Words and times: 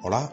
Hola, 0.00 0.30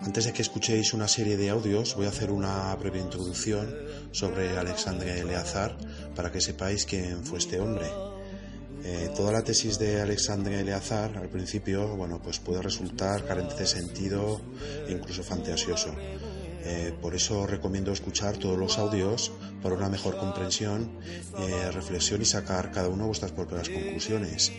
antes 0.00 0.24
de 0.24 0.32
que 0.32 0.42
escuchéis 0.42 0.92
una 0.92 1.06
serie 1.06 1.36
de 1.36 1.50
audios 1.50 1.94
voy 1.94 2.06
a 2.06 2.08
hacer 2.08 2.32
una 2.32 2.74
breve 2.74 2.98
introducción 2.98 3.72
sobre 4.10 4.58
Alexandre 4.58 5.20
Eleazar 5.20 5.76
para 6.16 6.32
que 6.32 6.40
sepáis 6.40 6.84
quién 6.84 7.24
fue 7.24 7.38
este 7.38 7.60
hombre. 7.60 7.86
Eh, 8.82 9.10
toda 9.14 9.30
la 9.30 9.44
tesis 9.44 9.78
de 9.78 10.00
Alexandre 10.00 10.58
Eleazar 10.58 11.16
al 11.16 11.28
principio 11.28 11.94
bueno, 11.94 12.20
pues 12.20 12.40
puede 12.40 12.60
resultar 12.60 13.24
carente 13.24 13.54
de 13.54 13.66
sentido 13.66 14.40
e 14.88 14.90
incluso 14.90 15.22
fantasioso. 15.22 15.94
Eh, 16.64 16.92
por 17.00 17.14
eso 17.14 17.46
recomiendo 17.46 17.92
escuchar 17.92 18.36
todos 18.36 18.58
los 18.58 18.78
audios 18.78 19.32
para 19.62 19.74
una 19.74 19.88
mejor 19.88 20.16
comprensión, 20.16 20.90
eh, 21.38 21.70
reflexión 21.72 22.22
y 22.22 22.24
sacar 22.24 22.70
cada 22.70 22.88
uno 22.88 23.06
vuestras 23.06 23.32
propias 23.32 23.68
conclusiones. 23.68 24.52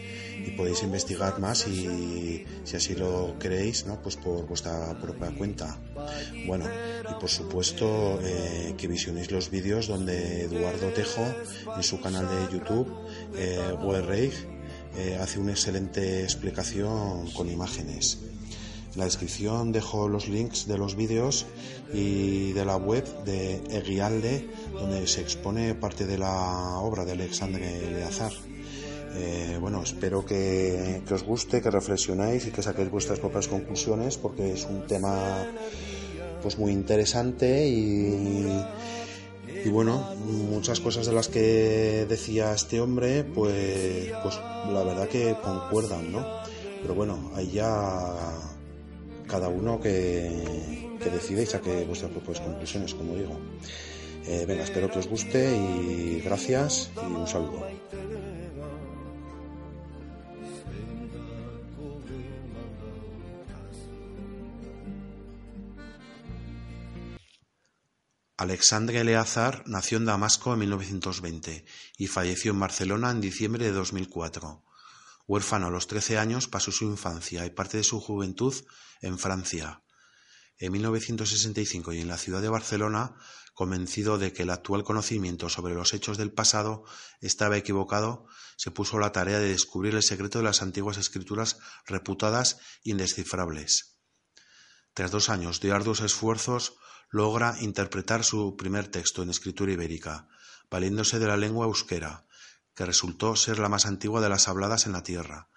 Y 0.45 0.52
podéis 0.52 0.84
investigar 0.84 1.39
más 1.39 1.67
y 1.67 2.45
si 2.66 2.75
así 2.75 2.95
lo 2.95 3.38
queréis, 3.39 3.85
¿no? 3.85 4.02
pues 4.02 4.17
por 4.17 4.45
vuestra 4.45 4.99
propia 4.99 5.31
cuenta. 5.31 5.80
Bueno, 6.45 6.66
y 7.09 7.20
por 7.20 7.30
supuesto 7.30 8.20
eh, 8.22 8.73
que 8.77 8.88
visionéis 8.88 9.31
los 9.31 9.49
vídeos 9.49 9.88
donde 9.88 10.44
Eduardo 10.44 10.88
Tejo 10.89 11.25
en 11.75 11.83
su 11.83 12.02
canal 12.02 12.27
de 12.27 12.53
YouTube, 12.58 12.88
eh, 14.95 15.17
hace 15.20 15.39
una 15.39 15.52
excelente 15.52 16.23
explicación 16.23 17.31
con 17.31 17.49
imágenes. 17.49 18.20
En 18.93 18.99
la 18.99 19.05
descripción 19.05 19.71
dejo 19.71 20.07
los 20.07 20.27
links 20.27 20.67
de 20.67 20.77
los 20.77 20.95
vídeos 20.95 21.47
y 21.91 22.52
de 22.52 22.63
la 22.63 22.77
web 22.77 23.03
de 23.25 23.55
Eguialde, 23.71 24.47
donde 24.71 25.07
se 25.07 25.21
expone 25.21 25.73
parte 25.73 26.05
de 26.05 26.19
la 26.19 26.77
obra 26.77 27.03
de 27.03 27.13
Alexandre 27.13 27.91
Leazar. 27.91 28.31
Eh, 29.16 29.57
bueno, 29.59 29.81
espero 29.81 30.23
que, 30.23 31.02
os 31.11 31.23
guste, 31.23 31.59
que 31.61 31.72
reflexionéis 31.72 32.45
y 32.45 32.52
que 32.52 32.61
saquéis 32.61 32.91
vuestras 32.91 33.19
propias 33.19 33.47
conclusiones, 33.47 34.17
porque 34.17 34.53
es 34.53 34.66
un 34.66 34.85
tema 34.85 35.47
pues 36.44 36.59
muy 36.59 36.72
interesante 36.72 37.67
y, 37.67 38.47
y 39.66 39.69
bueno, 39.69 40.13
muchas 40.28 40.80
cosas 40.80 41.07
de 41.07 41.13
las 41.13 41.30
que 41.30 42.05
decía 42.07 42.53
este 42.53 42.80
hombre, 42.80 43.23
pues, 43.23 44.11
pues 44.22 44.35
la 44.72 44.83
verdad 44.83 45.07
que 45.07 45.35
concuerdan, 45.44 46.11
¿no? 46.11 46.25
Pero 46.81 46.94
bueno, 46.94 47.31
ahí 47.35 47.50
ya 47.53 48.53
cada 49.34 49.48
uno 49.48 49.81
que, 49.81 50.95
que 51.02 51.09
decida 51.09 51.42
y 51.42 51.48
saque 51.48 51.86
vuestras 51.86 52.12
propias 52.12 52.39
conclusiones, 52.39 52.94
como 52.94 53.16
digo. 53.16 53.36
Eh, 54.28 54.45
venga, 54.48 54.62
espero 54.62 54.92
que 54.92 55.00
os 55.00 55.08
guste 55.08 55.58
y 55.58 56.22
gracias 56.23 56.92
y 56.98 57.12
un 57.12 57.28
saludo. 57.28 57.66
Alexandre 68.38 69.00
Eleazar 69.00 69.64
nació 69.66 69.97
en 69.97 70.06
Damasco 70.06 70.53
en 70.53 70.59
1920 70.59 71.66
y 71.97 72.06
falleció 72.06 72.52
en 72.52 72.59
Barcelona 72.59 73.09
en 73.09 73.20
diciembre 73.20 73.66
de 73.66 73.72
2004. 73.72 74.62
Huérfano 75.25 75.68
a 75.68 75.72
los 75.72 75.88
trece 75.88 76.20
años, 76.20 76.47
pasó 76.47 76.72
su 76.72 76.86
infancia 76.86 77.45
y 77.47 77.50
parte 77.50 77.78
de 77.78 77.84
su 77.84 78.00
juventud 78.00 78.53
en 79.04 79.20
Francia. 79.20 79.84
En 80.58 80.72
1965 80.72 81.94
y 81.94 82.02
en 82.02 82.08
la 82.08 82.18
ciudad 82.18 82.42
de 82.42 82.50
Barcelona, 82.50 83.16
convencido 83.54 84.18
de 84.18 84.34
que 84.34 84.44
el 84.44 84.50
actual 84.50 84.84
conocimiento 84.84 85.50
sobre 85.50 85.76
los 85.76 85.94
hechos 85.94 86.18
del 86.18 86.32
pasado 86.32 86.86
estaba 87.22 87.58
equivocado, 87.58 88.26
se 88.58 88.72
puso 88.72 88.98
la 88.98 89.12
tarea 89.12 89.40
de 89.40 89.50
descubrir 89.50 89.94
el 89.94 90.04
secreto 90.04 90.40
de 90.40 90.46
las 90.46 90.62
antiguas 90.62 90.98
escrituras 90.98 91.59
reputadas 91.86 92.59
indescifrables. 92.84 94.00
Tras 94.94 95.12
dos 95.12 95.30
años 95.30 95.59
de 95.59 95.72
arduos 95.72 96.02
esfuerzos, 96.02 96.75
logra 97.09 97.56
interpretar 97.59 98.24
su 98.24 98.56
primer 98.56 98.88
texto 98.88 99.22
en 99.22 99.30
escritura 99.30 99.72
ibérica, 99.72 100.28
valiéndose 100.69 101.19
de 101.19 101.28
la 101.28 101.38
lengua 101.38 101.66
euskera, 101.66 102.25
que 102.75 102.86
resultó 102.86 103.36
ser 103.36 103.59
la 103.59 103.69
más 103.69 103.86
antigua 103.86 104.22
de 104.22 104.30
las 104.30 104.47
habladas 104.47 104.88
en 104.88 104.94
la 104.94 105.03
tierra. 105.03 105.50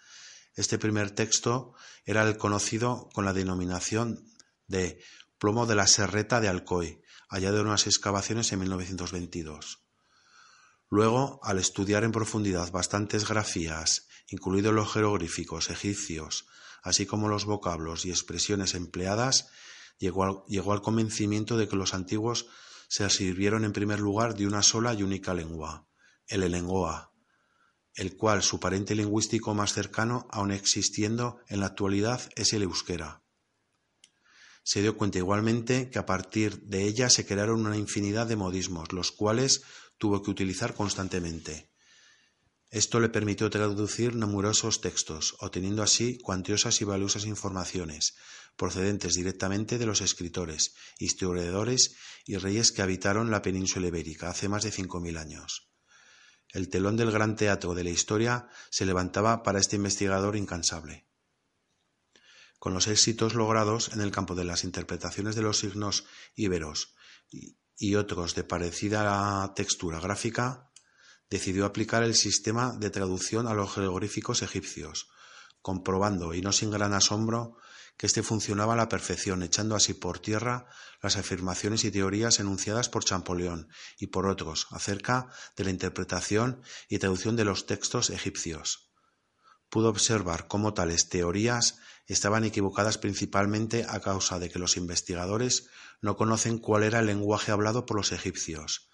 Este 0.56 0.78
primer 0.78 1.11
texto 1.11 1.75
era 2.05 2.27
el 2.27 2.39
conocido 2.39 3.09
con 3.12 3.27
la 3.27 3.34
denominación 3.34 4.25
de 4.67 5.03
Plomo 5.39 5.67
de 5.67 5.75
la 5.75 5.87
Serreta 5.87 6.41
de 6.41 6.49
Alcoy, 6.49 7.03
hallado 7.28 7.61
en 7.61 7.67
unas 7.67 7.87
excavaciones 7.87 8.50
en 8.53 8.61
1922. 8.61 9.84
Luego, 10.89 11.41
al 11.43 11.59
estudiar 11.59 12.05
en 12.05 12.12
profundidad 12.12 12.71
bastantes 12.72 13.28
grafías, 13.28 14.09
incluidos 14.28 14.72
los 14.72 14.91
jeroglíficos 14.93 15.69
egipcios, 15.69 16.47
así 16.83 17.05
como 17.05 17.28
los 17.28 17.44
vocablos 17.44 18.06
y 18.06 18.11
expresiones 18.11 18.75
empleadas, 18.75 19.49
llegó 19.99 20.25
al, 20.25 20.83
convencimiento 20.83 21.56
de 21.56 21.69
que 21.69 21.77
los 21.77 21.93
antiguos 21.93 22.47
se 22.88 23.09
sirvieron 23.11 23.65
en 23.65 23.73
primer 23.73 24.00
lugar 24.00 24.34
de 24.37 24.47
una 24.47 24.62
sola 24.62 24.94
y 24.94 25.03
única 25.03 25.34
lengua, 25.34 25.87
el 26.28 26.44
elengoa, 26.44 27.12
el 27.97 28.15
cual 28.17 28.43
su 28.43 28.61
pariente 28.61 28.95
lingüístico 28.95 29.55
más 29.55 29.73
cercano, 29.73 30.29
aun 30.31 30.53
existiendo 30.53 31.41
en 31.49 31.61
la 31.61 31.67
actualidad, 31.67 32.21
es 32.37 32.53
el 32.53 32.62
euskera. 32.62 33.23
Se 34.62 34.83
dio 34.83 34.97
cuenta 34.97 35.19
igualmente 35.19 35.91
que 35.91 35.99
a 35.99 36.06
partir 36.06 36.61
de 36.62 36.85
ella 36.85 37.09
se 37.09 37.25
crearon 37.25 37.65
una 37.67 37.77
infinidad 37.77 38.27
de 38.27 38.37
modismos, 38.37 38.93
los 38.93 39.12
cuales 39.12 39.62
tuvo 39.97 40.23
que 40.23 40.31
utilizar 40.31 40.75
constantemente. 40.75 41.71
Esto 42.71 43.01
le 43.01 43.09
permitió 43.09 43.49
traducir 43.49 44.15
numerosos 44.15 44.81
textos, 44.81 45.37
obteniendo 45.39 45.83
así 45.83 46.19
cuantiosas 46.19 46.81
y 46.81 46.85
valiosas 46.85 47.25
informaciones, 47.25 48.17
procedentes 48.56 49.15
directamente 49.15 49.79
de 49.79 49.87
los 49.87 50.01
escritores, 50.01 50.75
historiadores 50.99 51.95
y 52.27 52.37
reyes 52.37 52.73
que 52.73 52.83
habitaron 52.83 53.31
la 53.31 53.41
península 53.41 53.87
ibérica 53.87 54.29
hace 54.29 54.49
más 54.49 54.65
de 54.65 54.73
cinco 54.73 55.01
mil 55.01 55.17
años. 55.17 55.66
El 56.53 56.69
telón 56.69 56.97
del 56.97 57.11
gran 57.11 57.37
teatro 57.37 57.75
de 57.75 57.84
la 57.84 57.91
historia 57.91 58.49
se 58.71 58.87
levantaba 58.87 59.43
para 59.43 59.59
este 59.59 59.77
investigador 59.77 60.37
incansable. 60.37 61.07
Con 62.59 62.73
los 62.73 62.87
éxitos 62.87 63.34
logrados 63.34 63.93
en 63.93 64.01
el 64.01 64.11
campo 64.11 64.34
de 64.34 64.45
las 64.45 64.65
interpretaciones 64.65 65.35
de 65.35 65.43
los 65.43 65.59
signos 65.59 66.05
íberos 66.35 66.95
y 67.77 67.95
otros 67.97 68.35
de 68.35 68.45
parecida 68.45 69.53
textura 69.55 70.01
gráfica, 70.01 70.71
decidió 71.29 71.67
aplicar 71.67 72.03
el 72.03 72.15
sistema 72.15 72.73
de 72.79 72.91
traducción 72.91 73.47
a 73.47 73.55
los 73.55 73.75
jeroglíficos 73.75 74.43
egipcios, 74.43 75.09
comprobando, 75.66 76.32
y 76.32 76.43
no 76.43 76.53
sin 76.53 76.71
gran 76.71 76.94
asombro, 76.94 77.56
que 77.97 78.06
éste 78.06 78.22
funcionaba 78.22 78.75
a 78.75 78.77
la 78.77 78.88
perfección, 78.88 79.43
echando 79.43 79.75
así 79.75 79.94
por 79.94 80.21
tierra 80.21 80.66
las 81.03 81.16
afirmaciones 81.16 81.82
y 81.82 81.91
teorías 81.91 82.38
enunciadas 82.38 82.88
por 82.88 83.03
Champollion 83.03 83.69
y 83.99 84.06
por 84.06 84.28
otros 84.28 84.69
acerca 84.71 85.26
de 85.56 85.65
la 85.65 85.71
interpretación 85.71 86.62
y 86.88 87.00
traducción 87.00 87.34
de 87.34 87.44
los 87.44 87.66
textos 87.66 88.10
egipcios. 88.10 88.93
Pudo 89.69 89.88
observar 89.88 90.47
cómo 90.47 90.72
tales 90.72 91.09
teorías 91.09 91.81
estaban 92.06 92.44
equivocadas 92.44 92.97
principalmente 92.97 93.87
a 93.88 93.99
causa 93.99 94.38
de 94.38 94.50
que 94.50 94.60
los 94.60 94.76
investigadores 94.76 95.69
no 96.00 96.16
conocen 96.16 96.59
cuál 96.59 96.84
era 96.84 97.00
el 97.00 97.06
lenguaje 97.06 97.50
hablado 97.50 97.87
por 97.87 97.97
los 97.97 98.12
egipcios, 98.12 98.88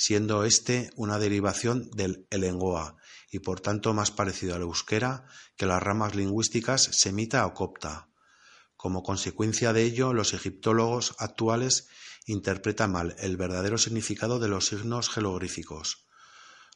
siendo 0.00 0.44
éste 0.44 0.92
una 0.94 1.18
derivación 1.18 1.90
del 1.90 2.28
elengoa 2.30 2.94
y 3.32 3.40
por 3.40 3.58
tanto 3.58 3.94
más 3.94 4.12
parecido 4.12 4.54
al 4.54 4.62
euskera 4.62 5.26
que 5.56 5.66
las 5.66 5.82
ramas 5.82 6.14
lingüísticas 6.14 6.88
semita 6.92 7.44
o 7.44 7.52
copta. 7.52 8.08
Como 8.76 9.02
consecuencia 9.02 9.72
de 9.72 9.82
ello, 9.82 10.12
los 10.12 10.34
egiptólogos 10.34 11.16
actuales 11.18 11.88
interpretan 12.26 12.92
mal 12.92 13.16
el 13.18 13.36
verdadero 13.36 13.76
significado 13.76 14.38
de 14.38 14.46
los 14.46 14.66
signos 14.66 15.08
jeroglíficos, 15.08 16.06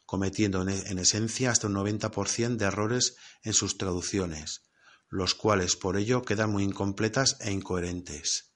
cometiendo 0.05 0.61
en 0.61 0.99
esencia 0.99 1.51
hasta 1.51 1.67
un 1.67 1.75
90% 1.75 2.57
de 2.57 2.65
errores 2.65 3.15
en 3.41 3.53
sus 3.53 3.77
traducciones, 3.77 4.63
los 5.07 5.33
cuales 5.33 5.77
por 5.77 5.95
ello 5.95 6.23
quedan 6.23 6.51
muy 6.51 6.63
incompletas 6.63 7.37
e 7.39 7.53
incoherentes. 7.53 8.51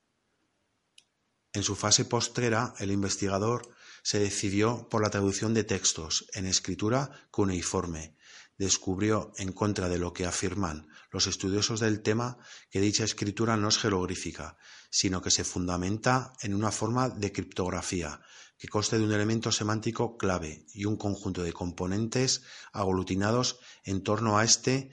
En 1.53 1.63
su 1.63 1.77
fase 1.77 2.03
postrera, 2.03 2.73
el 2.79 2.91
investigador 2.91 3.76
se 4.07 4.19
decidió 4.19 4.87
por 4.87 5.03
la 5.03 5.09
traducción 5.09 5.53
de 5.53 5.65
textos 5.65 6.27
en 6.31 6.45
escritura 6.45 7.27
cuneiforme, 7.29 8.15
descubrió, 8.57 9.33
en 9.35 9.51
contra 9.51 9.89
de 9.89 9.97
lo 9.97 10.13
que 10.13 10.25
afirman 10.25 10.87
los 11.11 11.27
estudiosos 11.27 11.81
del 11.81 12.01
tema, 12.01 12.37
que 12.69 12.79
dicha 12.79 13.03
escritura 13.03 13.57
no 13.57 13.67
es 13.67 13.77
jeroglífica, 13.77 14.55
sino 14.89 15.21
que 15.21 15.29
se 15.29 15.43
fundamenta 15.43 16.31
en 16.41 16.53
una 16.53 16.71
forma 16.71 17.09
de 17.09 17.33
criptografía, 17.33 18.21
que 18.57 18.69
consta 18.69 18.97
de 18.97 19.03
un 19.03 19.11
elemento 19.11 19.51
semántico 19.51 20.15
clave 20.15 20.65
y 20.73 20.85
un 20.85 20.95
conjunto 20.95 21.43
de 21.43 21.51
componentes 21.51 22.43
aglutinados 22.71 23.59
en 23.83 24.03
torno 24.03 24.37
a 24.37 24.45
éste 24.45 24.89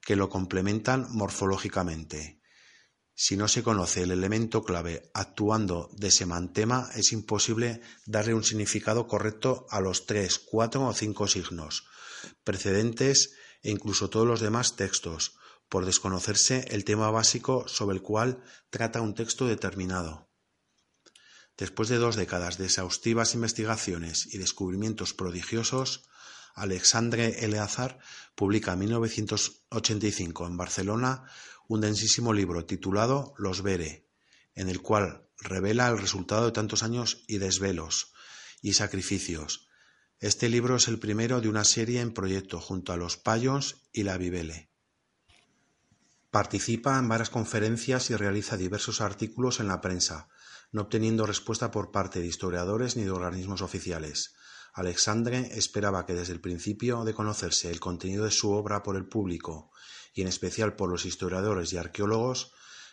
que 0.00 0.16
lo 0.16 0.28
complementan 0.28 1.06
morfológicamente. 1.10 2.35
Si 3.18 3.38
no 3.38 3.48
se 3.48 3.62
conoce 3.62 4.02
el 4.02 4.10
elemento 4.10 4.62
clave 4.62 5.10
actuando 5.14 5.88
de 5.94 6.10
semantema, 6.10 6.90
es 6.94 7.12
imposible 7.12 7.80
darle 8.04 8.34
un 8.34 8.44
significado 8.44 9.06
correcto 9.08 9.66
a 9.70 9.80
los 9.80 10.04
tres, 10.04 10.38
cuatro 10.38 10.86
o 10.86 10.92
cinco 10.92 11.26
signos 11.26 11.88
precedentes 12.44 13.32
e 13.62 13.70
incluso 13.70 14.10
todos 14.10 14.26
los 14.26 14.40
demás 14.40 14.76
textos, 14.76 15.38
por 15.70 15.86
desconocerse 15.86 16.66
el 16.70 16.84
tema 16.84 17.10
básico 17.10 17.66
sobre 17.68 17.96
el 17.96 18.02
cual 18.02 18.44
trata 18.68 19.00
un 19.00 19.14
texto 19.14 19.46
determinado. 19.46 20.28
Después 21.56 21.88
de 21.88 21.96
dos 21.96 22.16
décadas 22.16 22.58
de 22.58 22.66
exhaustivas 22.66 23.34
investigaciones 23.34 24.28
y 24.32 24.38
descubrimientos 24.38 25.14
prodigiosos, 25.14 26.04
Alexandre 26.54 27.44
Eleazar 27.44 27.98
publica 28.34 28.74
en 28.74 28.80
1985 28.80 30.46
en 30.46 30.56
Barcelona 30.56 31.24
un 31.68 31.80
densísimo 31.80 32.32
libro 32.32 32.64
titulado 32.64 33.34
Los 33.38 33.62
Vere, 33.62 34.08
en 34.54 34.68
el 34.68 34.80
cual 34.80 35.28
revela 35.38 35.88
el 35.88 35.98
resultado 35.98 36.46
de 36.46 36.52
tantos 36.52 36.82
años 36.82 37.24
y 37.26 37.38
desvelos 37.38 38.12
y 38.62 38.74
sacrificios. 38.74 39.68
Este 40.18 40.48
libro 40.48 40.76
es 40.76 40.88
el 40.88 40.98
primero 40.98 41.40
de 41.40 41.48
una 41.48 41.64
serie 41.64 42.00
en 42.00 42.14
proyecto 42.14 42.60
junto 42.60 42.92
a 42.92 42.96
Los 42.96 43.16
Payos 43.16 43.88
y 43.92 44.02
La 44.02 44.16
Vivele. 44.16 44.70
Participa 46.30 46.98
en 46.98 47.08
varias 47.08 47.30
conferencias 47.30 48.10
y 48.10 48.16
realiza 48.16 48.56
diversos 48.56 49.00
artículos 49.00 49.60
en 49.60 49.68
la 49.68 49.80
prensa, 49.80 50.28
no 50.72 50.82
obteniendo 50.82 51.26
respuesta 51.26 51.70
por 51.70 51.90
parte 51.90 52.20
de 52.20 52.26
historiadores 52.26 52.96
ni 52.96 53.04
de 53.04 53.10
organismos 53.10 53.62
oficiales. 53.62 54.34
Alexandre 54.74 55.48
esperaba 55.52 56.04
que 56.04 56.14
desde 56.14 56.34
el 56.34 56.40
principio 56.40 57.04
de 57.04 57.14
conocerse 57.14 57.70
el 57.70 57.80
contenido 57.80 58.24
de 58.24 58.30
su 58.30 58.50
obra 58.50 58.82
por 58.82 58.96
el 58.96 59.06
público, 59.06 59.70
y 60.16 60.22
en 60.22 60.28
especial 60.28 60.76
por 60.76 60.88
los 60.88 61.04
historiadores 61.04 61.74
y 61.74 61.76
arqueólogos, 61.76 62.52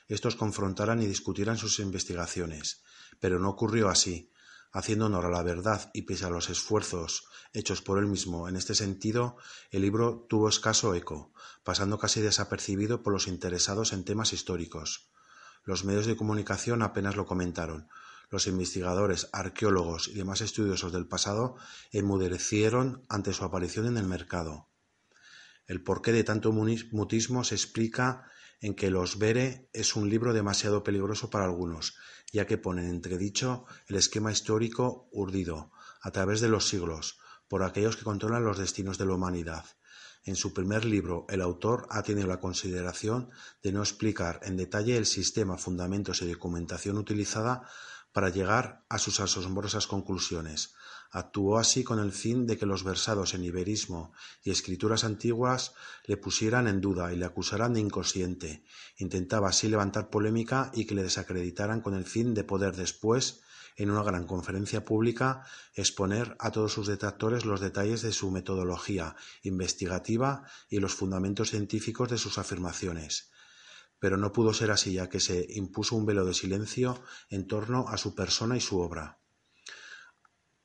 estos 0.10 0.36
confrontaran 0.36 1.02
y 1.02 1.06
discutieran 1.06 1.58
sus 1.58 1.80
investigaciones. 1.80 2.84
Pero 3.22 3.40
no 3.40 3.50
ocurrió 3.50 3.88
así. 3.88 4.30
Haciendo 4.74 5.06
honor 5.06 5.28
a 5.28 5.30
la 5.30 5.42
verdad 5.42 5.90
y 5.94 6.02
pese 6.02 6.25
a 6.25 6.30
los 6.30 6.50
esfuerzos 6.50 7.24
hechos 7.54 7.81
por 7.81 7.98
él 7.98 8.08
mismo 8.08 8.50
en 8.50 8.58
este 8.58 8.75
sentido, 8.75 9.38
el 9.72 9.84
libro 9.84 10.25
tuvo 10.28 10.50
escaso 10.50 10.94
eco, 10.96 11.31
pasando 11.64 11.98
casi 11.98 12.20
desapercibido 12.20 13.04
por 13.04 13.14
los 13.14 13.28
interesados 13.28 13.94
en 13.94 14.04
temas 14.04 14.34
históricos. 14.34 15.10
Los 15.64 15.86
medios 15.86 16.06
de 16.08 16.18
comunicación 16.18 16.81
apenas 16.81 17.16
lo 17.16 17.26
comentaron, 17.26 17.88
los 18.31 18.48
investigadores, 18.48 19.30
arqueólogos 19.31 20.10
y 20.10 20.16
demás 20.16 20.42
estudiosos 20.42 20.92
del 20.92 21.08
pasado 21.08 21.56
enmudecieron 21.94 23.06
ante 23.08 23.31
su 23.31 23.46
aparición 23.46 23.86
en 23.86 23.96
el 23.96 24.08
mercado. 24.08 24.73
El 25.65 25.83
porqué 25.83 26.12
de 26.12 26.24
tanto 26.24 26.51
mutismo 26.51 27.44
se 27.44 27.56
explica 27.56 28.25
en 28.60 28.75
que 28.75 28.89
Los 28.89 29.18
Vere 29.18 29.69
es 29.74 29.95
un 29.95 30.10
libro 30.10 30.33
demasiado 30.33 30.83
peligroso 30.83 31.30
para 31.30 31.45
algunos, 31.45 31.95
ya 32.31 32.48
que 32.48 32.57
pone 32.57 32.83
en 32.83 32.89
entredicho 32.89 33.65
el 33.88 33.98
esquema 33.98 34.31
histórico 34.31 35.07
urdido, 35.12 35.71
a 36.01 36.12
través 36.12 36.42
de 36.42 36.50
los 36.50 36.68
siglos, 36.68 37.18
por 37.48 37.63
aquellos 37.63 37.98
que 37.98 38.04
controlan 38.04 38.44
los 38.44 38.57
destinos 38.57 38.98
de 38.98 39.06
la 39.06 39.13
humanidad. 39.13 39.65
En 40.25 40.36
su 40.38 40.54
primer 40.54 40.86
libro, 40.86 41.25
el 41.30 41.42
autor 41.42 41.88
ha 41.89 42.01
tenido 42.04 42.27
la 42.27 42.39
consideración 42.39 43.30
de 43.62 43.74
no 43.74 43.81
explicar 43.81 44.39
en 44.44 44.56
detalle 44.56 44.95
el 44.95 45.06
sistema, 45.06 45.57
fundamentos 45.57 46.21
y 46.21 46.31
documentación 46.31 46.98
utilizada 46.98 47.68
para 48.13 48.30
llegar 48.30 48.86
a 48.88 49.00
sus 49.00 49.19
asombrosas 49.19 49.88
conclusiones. 49.88 50.75
Actuó 51.15 51.60
así 51.60 51.83
con 51.83 52.00
el 52.00 52.12
fin 52.12 52.48
de 52.48 52.57
que 52.57 52.65
los 52.65 52.83
versados 52.83 53.36
en 53.36 53.44
iberismo 53.44 54.13
y 54.44 54.50
escrituras 54.50 55.04
antiguas 55.04 55.75
le 56.07 56.18
pusieran 56.18 56.68
en 56.68 56.81
duda 56.81 57.13
y 57.13 57.18
le 57.18 57.25
acusaran 57.25 57.75
de 57.75 57.81
inconsciente. 57.81 58.63
Intentaba 58.98 59.50
así 59.50 59.68
levantar 59.68 60.10
polémica 60.10 60.71
y 60.74 60.86
que 60.86 60.95
le 60.95 61.04
desacreditaran 61.04 61.81
con 61.81 61.94
el 61.94 62.06
fin 62.06 62.33
de 62.33 62.44
poder 62.44 62.75
después, 62.75 63.42
en 63.75 63.92
una 63.92 64.01
gran 64.01 64.25
conferencia 64.25 64.83
pública, 64.83 65.45
exponer 65.75 66.36
a 66.39 66.50
todos 66.50 66.74
sus 66.74 66.88
detractores 66.88 67.45
los 67.45 67.62
detalles 67.62 68.01
de 68.01 68.12
su 68.12 68.31
metodología 68.31 69.16
investigativa 69.44 70.48
y 70.68 70.80
los 70.80 70.95
fundamentos 70.95 71.51
científicos 71.51 72.09
de 72.09 72.18
sus 72.18 72.39
afirmaciones 72.39 73.30
pero 74.00 74.18
no 74.18 74.33
pudo 74.33 74.54
ser 74.54 74.69
así 74.69 74.92
ya 74.92 75.07
que 75.07 75.21
se 75.21 75.48
impuso 75.51 75.95
un 75.95 76.06
velo 76.06 76.25
de 76.25 76.33
silencio 76.33 77.01
en 77.30 77.48
torno 77.48 77.88
a 77.88 77.95
su 77.95 78.13
persona 78.13 78.57
y 78.57 78.59
su 78.59 78.81
obra. 78.81 79.23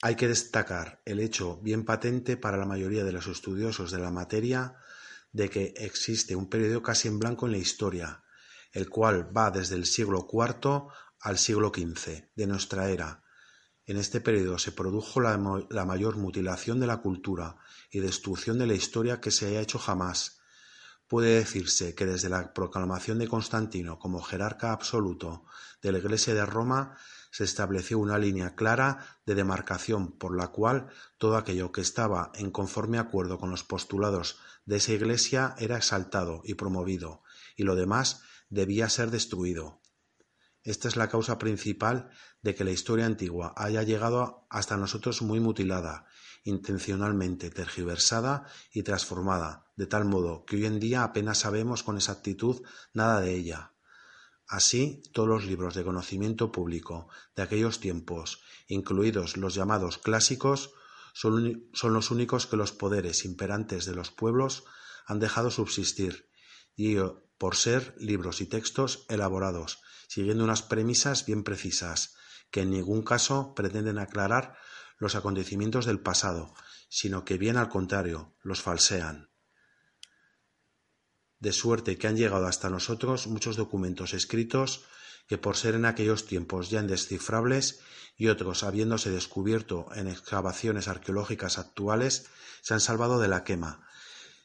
Hay 0.00 0.14
que 0.14 0.28
destacar 0.28 1.02
el 1.04 1.18
hecho 1.18 1.56
bien 1.56 1.84
patente 1.84 2.36
para 2.36 2.56
la 2.56 2.66
mayoría 2.66 3.04
de 3.04 3.12
los 3.12 3.26
estudiosos 3.26 3.90
de 3.90 3.98
la 3.98 4.12
materia 4.12 4.76
de 5.32 5.50
que 5.50 5.74
existe 5.76 6.36
un 6.36 6.48
periodo 6.48 6.82
casi 6.82 7.08
en 7.08 7.18
blanco 7.18 7.46
en 7.46 7.52
la 7.52 7.58
historia, 7.58 8.22
el 8.72 8.88
cual 8.88 9.36
va 9.36 9.50
desde 9.50 9.74
el 9.74 9.86
siglo 9.86 10.28
IV 10.30 10.88
al 11.20 11.38
siglo 11.38 11.72
XV 11.74 12.30
de 12.34 12.46
nuestra 12.46 12.90
era. 12.90 13.24
En 13.86 13.96
este 13.96 14.20
periodo 14.20 14.58
se 14.58 14.72
produjo 14.72 15.20
la, 15.20 15.36
la 15.70 15.84
mayor 15.84 16.16
mutilación 16.16 16.78
de 16.78 16.86
la 16.86 16.98
cultura 16.98 17.56
y 17.90 17.98
destrucción 17.98 18.58
de 18.58 18.66
la 18.66 18.74
historia 18.74 19.20
que 19.20 19.30
se 19.30 19.46
haya 19.46 19.60
hecho 19.60 19.78
jamás, 19.78 20.38
Puede 21.08 21.36
decirse 21.36 21.94
que 21.94 22.04
desde 22.04 22.28
la 22.28 22.52
proclamación 22.52 23.18
de 23.18 23.28
Constantino 23.28 23.98
como 23.98 24.20
jerarca 24.20 24.72
absoluto 24.72 25.46
de 25.80 25.90
la 25.90 25.98
Iglesia 25.98 26.34
de 26.34 26.44
Roma 26.44 26.98
se 27.30 27.44
estableció 27.44 27.98
una 27.98 28.19
línea 28.19 28.54
clara 28.54 29.19
de 29.26 29.34
demarcación 29.34 30.12
por 30.12 30.36
la 30.36 30.48
cual 30.48 30.88
todo 31.19 31.36
aquello 31.36 31.72
que 31.72 31.80
estaba 31.80 32.32
en 32.34 32.50
conforme 32.50 32.98
acuerdo 32.98 33.38
con 33.38 33.50
los 33.50 33.64
postulados 33.64 34.38
de 34.64 34.76
esa 34.76 34.92
Iglesia 34.92 35.54
era 35.58 35.76
exaltado 35.76 36.42
y 36.44 36.54
promovido, 36.54 37.22
y 37.56 37.64
lo 37.64 37.75
demás 37.75 38.22
debía 38.48 38.88
ser 38.88 39.10
destruido. 39.10 39.80
Esta 40.62 40.88
es 40.88 40.96
la 40.96 41.08
causa 41.08 41.38
principal 41.38 42.10
de 42.42 42.54
que 42.54 42.64
la 42.64 42.70
historia 42.70 43.06
antigua 43.06 43.54
haya 43.56 43.82
llegado 43.82 44.46
hasta 44.50 44.76
nosotros 44.76 45.22
muy 45.22 45.40
mutilada 45.40 46.06
intencionalmente 46.44 47.50
tergiversada 47.50 48.46
y 48.72 48.82
transformada, 48.82 49.66
de 49.76 49.86
tal 49.86 50.04
modo 50.04 50.44
que 50.44 50.56
hoy 50.56 50.66
en 50.66 50.80
día 50.80 51.04
apenas 51.04 51.38
sabemos 51.38 51.82
con 51.82 51.96
exactitud 51.96 52.62
nada 52.92 53.20
de 53.20 53.34
ella. 53.34 53.72
Así, 54.48 55.02
todos 55.12 55.28
los 55.28 55.44
libros 55.44 55.74
de 55.74 55.84
conocimiento 55.84 56.50
público 56.50 57.08
de 57.36 57.42
aquellos 57.42 57.80
tiempos, 57.80 58.40
incluidos 58.66 59.36
los 59.36 59.54
llamados 59.54 59.98
clásicos, 59.98 60.72
son, 61.12 61.68
son 61.74 61.92
los 61.92 62.10
únicos 62.10 62.46
que 62.46 62.56
los 62.56 62.72
poderes 62.72 63.26
imperantes 63.26 63.84
de 63.84 63.94
los 63.94 64.10
pueblos 64.10 64.64
han 65.06 65.20
dejado 65.20 65.50
subsistir, 65.50 66.30
y 66.74 66.96
por 67.36 67.56
ser 67.56 67.94
libros 67.98 68.40
y 68.40 68.46
textos 68.46 69.04
elaborados, 69.10 69.80
siguiendo 70.08 70.44
unas 70.44 70.62
premisas 70.62 71.26
bien 71.26 71.44
precisas, 71.44 72.16
que 72.50 72.62
en 72.62 72.70
ningún 72.70 73.02
caso 73.02 73.52
pretenden 73.54 73.98
aclarar 73.98 74.56
los 74.96 75.14
acontecimientos 75.14 75.84
del 75.84 76.00
pasado, 76.00 76.54
sino 76.88 77.24
que 77.24 77.36
bien 77.36 77.58
al 77.58 77.68
contrario, 77.68 78.34
los 78.42 78.62
falsean. 78.62 79.30
De 81.40 81.52
suerte 81.52 81.97
que 81.99 82.09
han 82.09 82.16
llegado 82.16 82.47
hasta 82.47 82.71
nosotros 82.71 83.26
muchos 83.26 83.57
documentos 83.57 84.12
escritos 84.14 84.85
que 85.28 85.38
por 85.38 85.57
ser 85.57 85.75
en 85.75 85.85
aquellos 85.85 86.26
tiempos 86.26 86.71
ya 86.71 86.80
indescifrables 86.80 87.80
y 88.16 88.28
otros 88.28 88.64
habiéndose 88.64 89.11
descubierto 89.11 89.87
en 89.95 90.09
excavaciones 90.09 90.88
arqueológicas 90.88 91.59
actuales, 91.59 92.26
se 92.62 92.75
han 92.75 92.80
salvado 92.80 93.21
de 93.21 93.28
la 93.28 93.45
quema, 93.45 93.87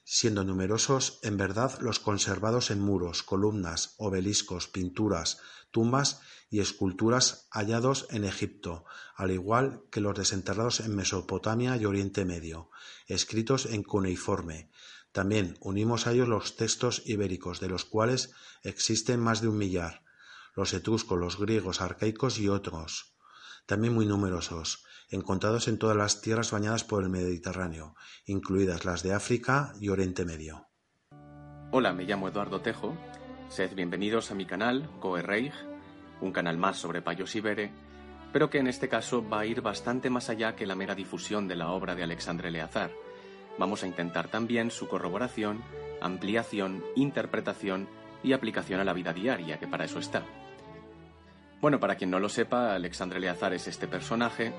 siendo 0.03 0.43
numerosos 0.43 1.19
en 1.23 1.37
verdad 1.37 1.79
los 1.79 1.99
conservados 1.99 2.69
en 2.69 2.79
muros, 2.79 3.23
columnas, 3.23 3.95
obeliscos, 3.97 4.67
pinturas, 4.67 5.39
tumbas 5.71 6.21
y 6.51 6.59
esculturas 6.59 7.47
hallados 7.49 8.05
en 8.11 8.25
Egipto, 8.25 8.85
al 9.15 9.31
igual 9.31 9.81
que 9.89 10.01
los 10.01 10.15
desenterrados 10.15 10.81
en 10.81 10.95
Mesopotamia 10.95 11.75
y 11.77 11.85
Oriente 11.85 12.25
Medio, 12.25 12.69
escritos 13.07 13.65
en 13.65 13.81
cuneiforme. 13.81 14.69
También 15.13 15.57
unimos 15.61 16.07
a 16.07 16.11
ellos 16.11 16.27
los 16.27 16.55
textos 16.55 17.03
ibéricos, 17.05 17.59
de 17.59 17.69
los 17.69 17.85
cuales 17.85 18.33
existen 18.63 19.19
más 19.19 19.41
de 19.41 19.47
un 19.47 19.57
millar, 19.57 20.01
los 20.55 20.73
etruscos, 20.73 21.19
los 21.19 21.39
griegos, 21.39 21.81
arcaicos 21.81 22.39
y 22.39 22.49
otros, 22.49 23.15
también 23.67 23.93
muy 23.93 24.07
numerosos, 24.07 24.83
encontrados 25.11 25.67
en 25.67 25.77
todas 25.77 25.95
las 25.95 26.21
tierras 26.21 26.49
bañadas 26.51 26.83
por 26.83 27.03
el 27.03 27.09
Mediterráneo, 27.09 27.95
incluidas 28.25 28.85
las 28.85 29.03
de 29.03 29.13
África 29.13 29.73
y 29.79 29.89
Oriente 29.89 30.25
Medio. 30.25 30.67
Hola, 31.71 31.93
me 31.93 32.05
llamo 32.05 32.27
Eduardo 32.27 32.61
Tejo. 32.61 32.97
Sed 33.49 33.75
bienvenidos 33.75 34.31
a 34.31 34.35
mi 34.35 34.47
canal, 34.47 34.89
Coerreich, 34.99 35.53
un 36.21 36.31
canal 36.31 36.57
más 36.57 36.77
sobre 36.77 37.03
Payos 37.03 37.35
Ibere, 37.35 37.71
pero 38.31 38.49
que 38.49 38.57
en 38.57 38.65
este 38.65 38.89
caso 38.89 39.27
va 39.27 39.41
a 39.41 39.45
ir 39.45 39.61
bastante 39.61 40.09
más 40.09 40.29
allá 40.29 40.55
que 40.55 40.65
la 40.65 40.75
mera 40.75 40.95
difusión 40.95 41.47
de 41.47 41.55
la 41.55 41.69
obra 41.69 41.93
de 41.93 42.01
Alexandre 42.01 42.49
Leazar. 42.49 42.91
Vamos 43.57 43.83
a 43.83 43.87
intentar 43.87 44.27
también 44.29 44.71
su 44.71 44.87
corroboración, 44.87 45.63
ampliación, 46.01 46.83
interpretación 46.95 47.87
y 48.23 48.33
aplicación 48.33 48.79
a 48.79 48.83
la 48.83 48.93
vida 48.93 49.13
diaria, 49.13 49.59
que 49.59 49.67
para 49.67 49.85
eso 49.85 49.99
está. 49.99 50.23
Bueno, 51.61 51.79
para 51.79 51.95
quien 51.95 52.09
no 52.09 52.19
lo 52.19 52.29
sepa, 52.29 52.73
Alexandre 52.73 53.19
Leazar 53.19 53.53
es 53.53 53.67
este 53.67 53.87
personaje. 53.87 54.53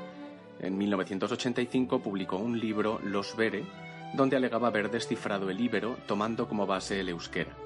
En 0.61 0.79
1985 0.79 2.01
publicó 2.01 2.37
un 2.37 2.59
libro, 2.59 3.01
Los 3.03 3.37
Vere, 3.37 3.65
donde 4.15 4.37
alegaba 4.37 4.69
haber 4.69 4.91
descifrado 4.91 5.51
el 5.51 5.61
íbero 5.61 5.99
tomando 6.07 6.49
como 6.49 6.67
base 6.67 7.01
el 7.01 7.09
euskera. 7.09 7.64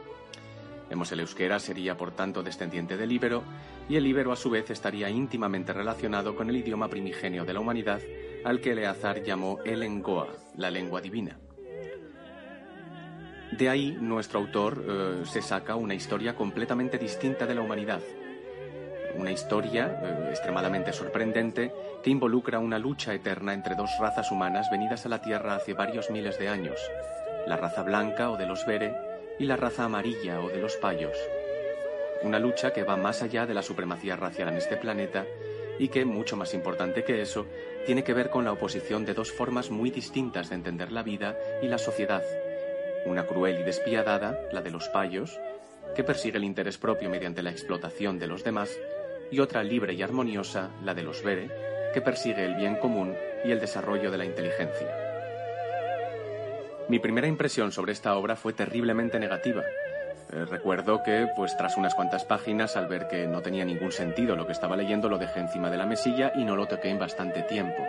Vemos 0.89 1.13
el 1.13 1.21
euskera 1.21 1.59
sería 1.59 1.97
por 1.97 2.13
tanto 2.13 2.43
descendiente 2.43 2.97
del 2.97 3.13
íbero 3.13 3.45
y 3.89 3.97
el 3.97 4.07
íbero 4.07 4.33
a 4.33 4.37
su 4.37 4.51
vez 4.51 4.71
estaría 4.71 5.11
íntimamente 5.11 5.73
relacionado 5.73 6.35
con 6.35 6.49
el 6.49 6.57
idioma 6.57 6.89
primigenio 6.89 7.45
de 7.45 7.53
la 7.53 7.61
humanidad 7.61 8.01
al 8.45 8.61
que 8.61 8.73
Eleazar 8.73 9.23
llamó 9.23 9.59
el 9.65 9.83
Engoa, 9.83 10.29
la 10.57 10.71
lengua 10.71 11.01
divina. 11.01 11.39
De 13.53 13.69
ahí 13.69 13.97
nuestro 14.01 14.41
autor 14.41 14.85
eh, 14.87 15.23
se 15.25 15.43
saca 15.43 15.75
una 15.75 15.95
historia 15.95 16.35
completamente 16.35 16.99
distinta 16.99 17.47
de 17.47 17.55
la 17.55 17.63
humanidad. 17.63 18.01
Una 19.17 19.33
historia 19.33 20.01
eh, 20.03 20.27
extremadamente 20.31 20.93
sorprendente 20.93 21.73
que 22.03 22.11
involucra 22.11 22.61
una 22.61 22.79
lucha 22.79 23.13
eterna 23.15 23.53
entre 23.53 23.75
dos 23.75 23.91
razas 23.99 24.31
humanas 24.31 24.71
venidas 24.71 25.05
a 25.07 25.09
la 25.09 25.21
Tierra 25.21 25.57
hace 25.57 25.73
varios 25.73 26.11
miles 26.11 26.39
de 26.39 26.49
años, 26.49 26.79
la 27.47 27.57
raza 27.57 27.83
blanca 27.83 28.31
o 28.31 28.37
de 28.37 28.47
los 28.47 28.65
Bere 28.65 29.08
y 29.39 29.45
la 29.45 29.57
raza 29.57 29.85
amarilla 29.85 30.41
o 30.41 30.49
de 30.49 30.59
los 30.59 30.77
Payos. 30.77 31.17
Una 32.23 32.39
lucha 32.39 32.73
que 32.73 32.83
va 32.83 32.97
más 32.97 33.23
allá 33.23 33.47
de 33.47 33.55
la 33.55 33.63
supremacía 33.63 34.17
racial 34.17 34.49
en 34.49 34.57
este 34.57 34.77
planeta 34.77 35.25
y 35.79 35.89
que, 35.89 36.05
mucho 36.05 36.37
más 36.37 36.55
importante 36.55 37.05
que 37.05 37.23
eso, 37.23 37.47
tiene 37.87 38.03
que 38.03 38.15
ver 38.15 38.31
con 38.31 38.45
la 38.45 38.53
oposición 38.53 39.05
de 39.05 39.15
dos 39.15 39.31
formas 39.31 39.71
muy 39.71 39.91
distintas 39.91 40.49
de 40.49 40.57
entender 40.57 40.91
la 40.91 41.03
vida 41.03 41.39
y 41.63 41.69
la 41.69 41.79
sociedad. 41.79 42.25
Una 43.07 43.27
cruel 43.27 43.61
y 43.61 43.63
despiadada, 43.63 44.39
la 44.53 44.61
de 44.61 44.73
los 44.73 44.89
payos, 44.89 45.39
que 45.95 46.03
persigue 46.03 46.39
el 46.39 46.45
interés 46.45 46.77
propio 46.77 47.09
mediante 47.09 47.43
la 47.43 47.51
explotación 47.51 48.19
de 48.19 48.27
los 48.27 48.43
demás, 48.43 48.77
y 49.31 49.41
otra 49.41 49.63
libre 49.63 49.95
y 49.95 50.03
armoniosa, 50.03 50.71
la 50.83 50.95
de 50.95 51.03
los 51.03 51.23
Bere, 51.23 51.49
que 51.95 52.01
persigue 52.01 52.45
el 52.45 52.57
bien 52.57 52.77
común 52.77 53.15
y 53.45 53.53
el 53.53 53.61
desarrollo 53.61 54.11
de 54.11 54.19
la 54.19 54.25
inteligencia. 54.25 55.08
Mi 56.89 56.99
primera 56.99 57.27
impresión 57.27 57.73
sobre 57.73 57.93
esta 57.93 58.17
obra 58.17 58.37
fue 58.37 58.53
terriblemente 58.53 59.19
negativa, 59.19 59.63
eh, 60.31 60.45
recuerdo 60.45 61.03
que, 61.03 61.27
pues 61.35 61.57
tras 61.57 61.77
unas 61.77 61.95
cuantas 61.95 62.25
páginas, 62.25 62.77
al 62.77 62.87
ver 62.87 63.09
que 63.09 63.27
no 63.27 63.41
tenía 63.41 63.65
ningún 63.65 63.93
sentido 63.93 64.37
lo 64.37 64.47
que 64.47 64.53
estaba 64.53 64.77
leyendo, 64.77 65.09
lo 65.09 65.17
dejé 65.17 65.41
encima 65.41 65.71
de 65.71 65.79
la 65.79 65.87
mesilla 65.87 66.33
y 66.35 66.45
no 66.45 66.55
lo 66.55 66.67
toqué 66.67 66.91
en 66.91 66.99
bastante 66.99 67.43
tiempo. 67.43 67.83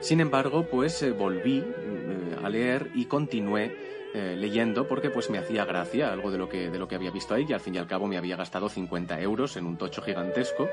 Sin 0.00 0.20
embargo, 0.20 0.66
pues 0.70 1.02
eh, 1.02 1.10
volví 1.10 1.58
eh, 1.58 2.36
a 2.42 2.48
leer 2.48 2.88
y 2.94 3.06
continué 3.06 3.92
leyendo 4.14 4.86
porque 4.86 5.08
pues 5.08 5.30
me 5.30 5.38
hacía 5.38 5.64
gracia 5.64 6.12
algo 6.12 6.30
de 6.30 6.36
lo 6.36 6.46
que 6.46 6.68
de 6.68 6.78
lo 6.78 6.86
que 6.86 6.96
había 6.96 7.10
visto 7.10 7.32
ahí 7.32 7.46
y 7.48 7.54
al 7.54 7.60
fin 7.60 7.76
y 7.76 7.78
al 7.78 7.86
cabo 7.86 8.06
me 8.06 8.18
había 8.18 8.36
gastado 8.36 8.68
50 8.68 9.18
euros 9.22 9.56
en 9.56 9.64
un 9.64 9.78
tocho 9.78 10.02
gigantesco 10.02 10.68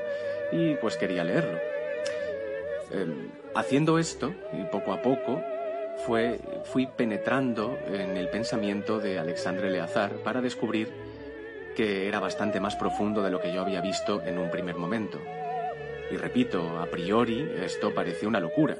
y 0.52 0.74
pues 0.74 0.98
quería 0.98 1.24
leerlo. 1.24 1.58
haciendo 3.54 3.98
esto 3.98 4.34
y 4.52 4.64
poco 4.64 4.92
a 4.92 5.00
poco 5.00 5.42
fui 6.04 6.86
penetrando 6.86 7.78
en 7.86 8.16
el 8.16 8.28
pensamiento 8.28 8.98
de 8.98 9.18
Alexandre 9.18 9.70
Leazar 9.70 10.14
para 10.24 10.40
descubrir 10.40 10.88
que 11.74 12.08
era 12.08 12.20
bastante 12.20 12.60
más 12.60 12.76
profundo 12.76 13.22
de 13.22 13.30
lo 13.30 13.40
que 13.40 13.52
yo 13.52 13.62
había 13.62 13.80
visto 13.80 14.22
en 14.22 14.38
un 14.38 14.50
primer 14.50 14.76
momento. 14.76 15.18
Y 16.10 16.16
repito, 16.16 16.78
a 16.78 16.86
priori 16.86 17.48
esto 17.62 17.94
parecía 17.94 18.28
una 18.28 18.40
locura. 18.40 18.78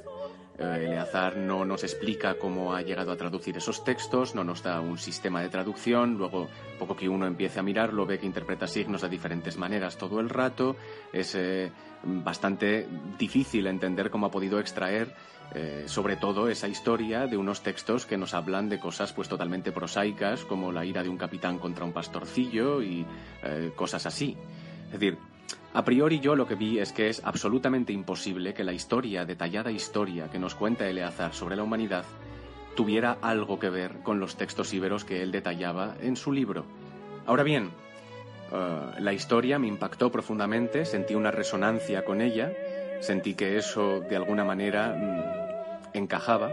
Eh, 0.58 0.86
Eleazar 0.88 1.36
no 1.36 1.64
nos 1.64 1.84
explica 1.84 2.34
cómo 2.34 2.74
ha 2.74 2.82
llegado 2.82 3.12
a 3.12 3.16
traducir 3.16 3.56
esos 3.56 3.84
textos, 3.84 4.34
no 4.34 4.44
nos 4.44 4.62
da 4.62 4.80
un 4.80 4.98
sistema 4.98 5.40
de 5.40 5.48
traducción, 5.48 6.18
luego, 6.18 6.48
poco 6.78 6.96
que 6.96 7.08
uno 7.08 7.26
empiece 7.26 7.60
a 7.60 7.62
mirarlo, 7.62 8.04
ve 8.04 8.18
que 8.18 8.26
interpreta 8.26 8.66
signos 8.66 9.00
de 9.00 9.08
diferentes 9.08 9.56
maneras 9.56 9.96
todo 9.96 10.20
el 10.20 10.28
rato, 10.28 10.76
eh, 11.12 11.70
bastante 12.02 12.88
difícil 13.18 13.66
entender 13.66 14.10
cómo 14.10 14.26
ha 14.26 14.30
podido 14.30 14.60
extraer 14.60 15.14
eh, 15.52 15.84
sobre 15.86 16.16
todo 16.16 16.48
esa 16.48 16.68
historia 16.68 17.26
de 17.26 17.36
unos 17.36 17.62
textos 17.62 18.06
que 18.06 18.16
nos 18.16 18.34
hablan 18.34 18.68
de 18.68 18.78
cosas 18.78 19.12
pues 19.12 19.28
totalmente 19.28 19.72
prosaicas 19.72 20.44
como 20.44 20.70
la 20.70 20.84
ira 20.84 21.02
de 21.02 21.08
un 21.08 21.16
capitán 21.16 21.58
contra 21.58 21.84
un 21.84 21.92
pastorcillo 21.92 22.82
y 22.82 23.04
eh, 23.42 23.72
cosas 23.74 24.06
así. 24.06 24.36
Es 24.86 24.92
decir, 24.92 25.18
a 25.74 25.84
priori 25.84 26.20
yo 26.20 26.36
lo 26.36 26.46
que 26.46 26.54
vi 26.54 26.78
es 26.78 26.92
que 26.92 27.08
es 27.08 27.20
absolutamente 27.24 27.92
imposible 27.92 28.54
que 28.54 28.62
la 28.62 28.72
historia, 28.72 29.24
detallada 29.24 29.72
historia 29.72 30.30
que 30.30 30.38
nos 30.38 30.54
cuenta 30.54 30.88
Eleazar 30.88 31.34
sobre 31.34 31.56
la 31.56 31.64
humanidad, 31.64 32.04
tuviera 32.76 33.18
algo 33.20 33.58
que 33.58 33.70
ver 33.70 34.02
con 34.02 34.20
los 34.20 34.36
textos 34.36 34.72
íberos 34.72 35.04
que 35.04 35.22
él 35.22 35.32
detallaba 35.32 35.96
en 36.00 36.14
su 36.16 36.32
libro. 36.32 36.64
Ahora 37.26 37.42
bien, 37.42 37.70
eh, 38.52 39.00
la 39.00 39.12
historia 39.12 39.58
me 39.58 39.68
impactó 39.68 40.10
profundamente, 40.10 40.84
sentí 40.84 41.14
una 41.14 41.30
resonancia 41.30 42.04
con 42.04 42.20
ella, 42.20 42.52
sentí 43.00 43.34
que 43.34 43.56
eso 43.56 44.00
de 44.00 44.16
alguna 44.16 44.44
manera 44.44 44.94
mm, 44.96 45.96
encajaba. 45.96 46.52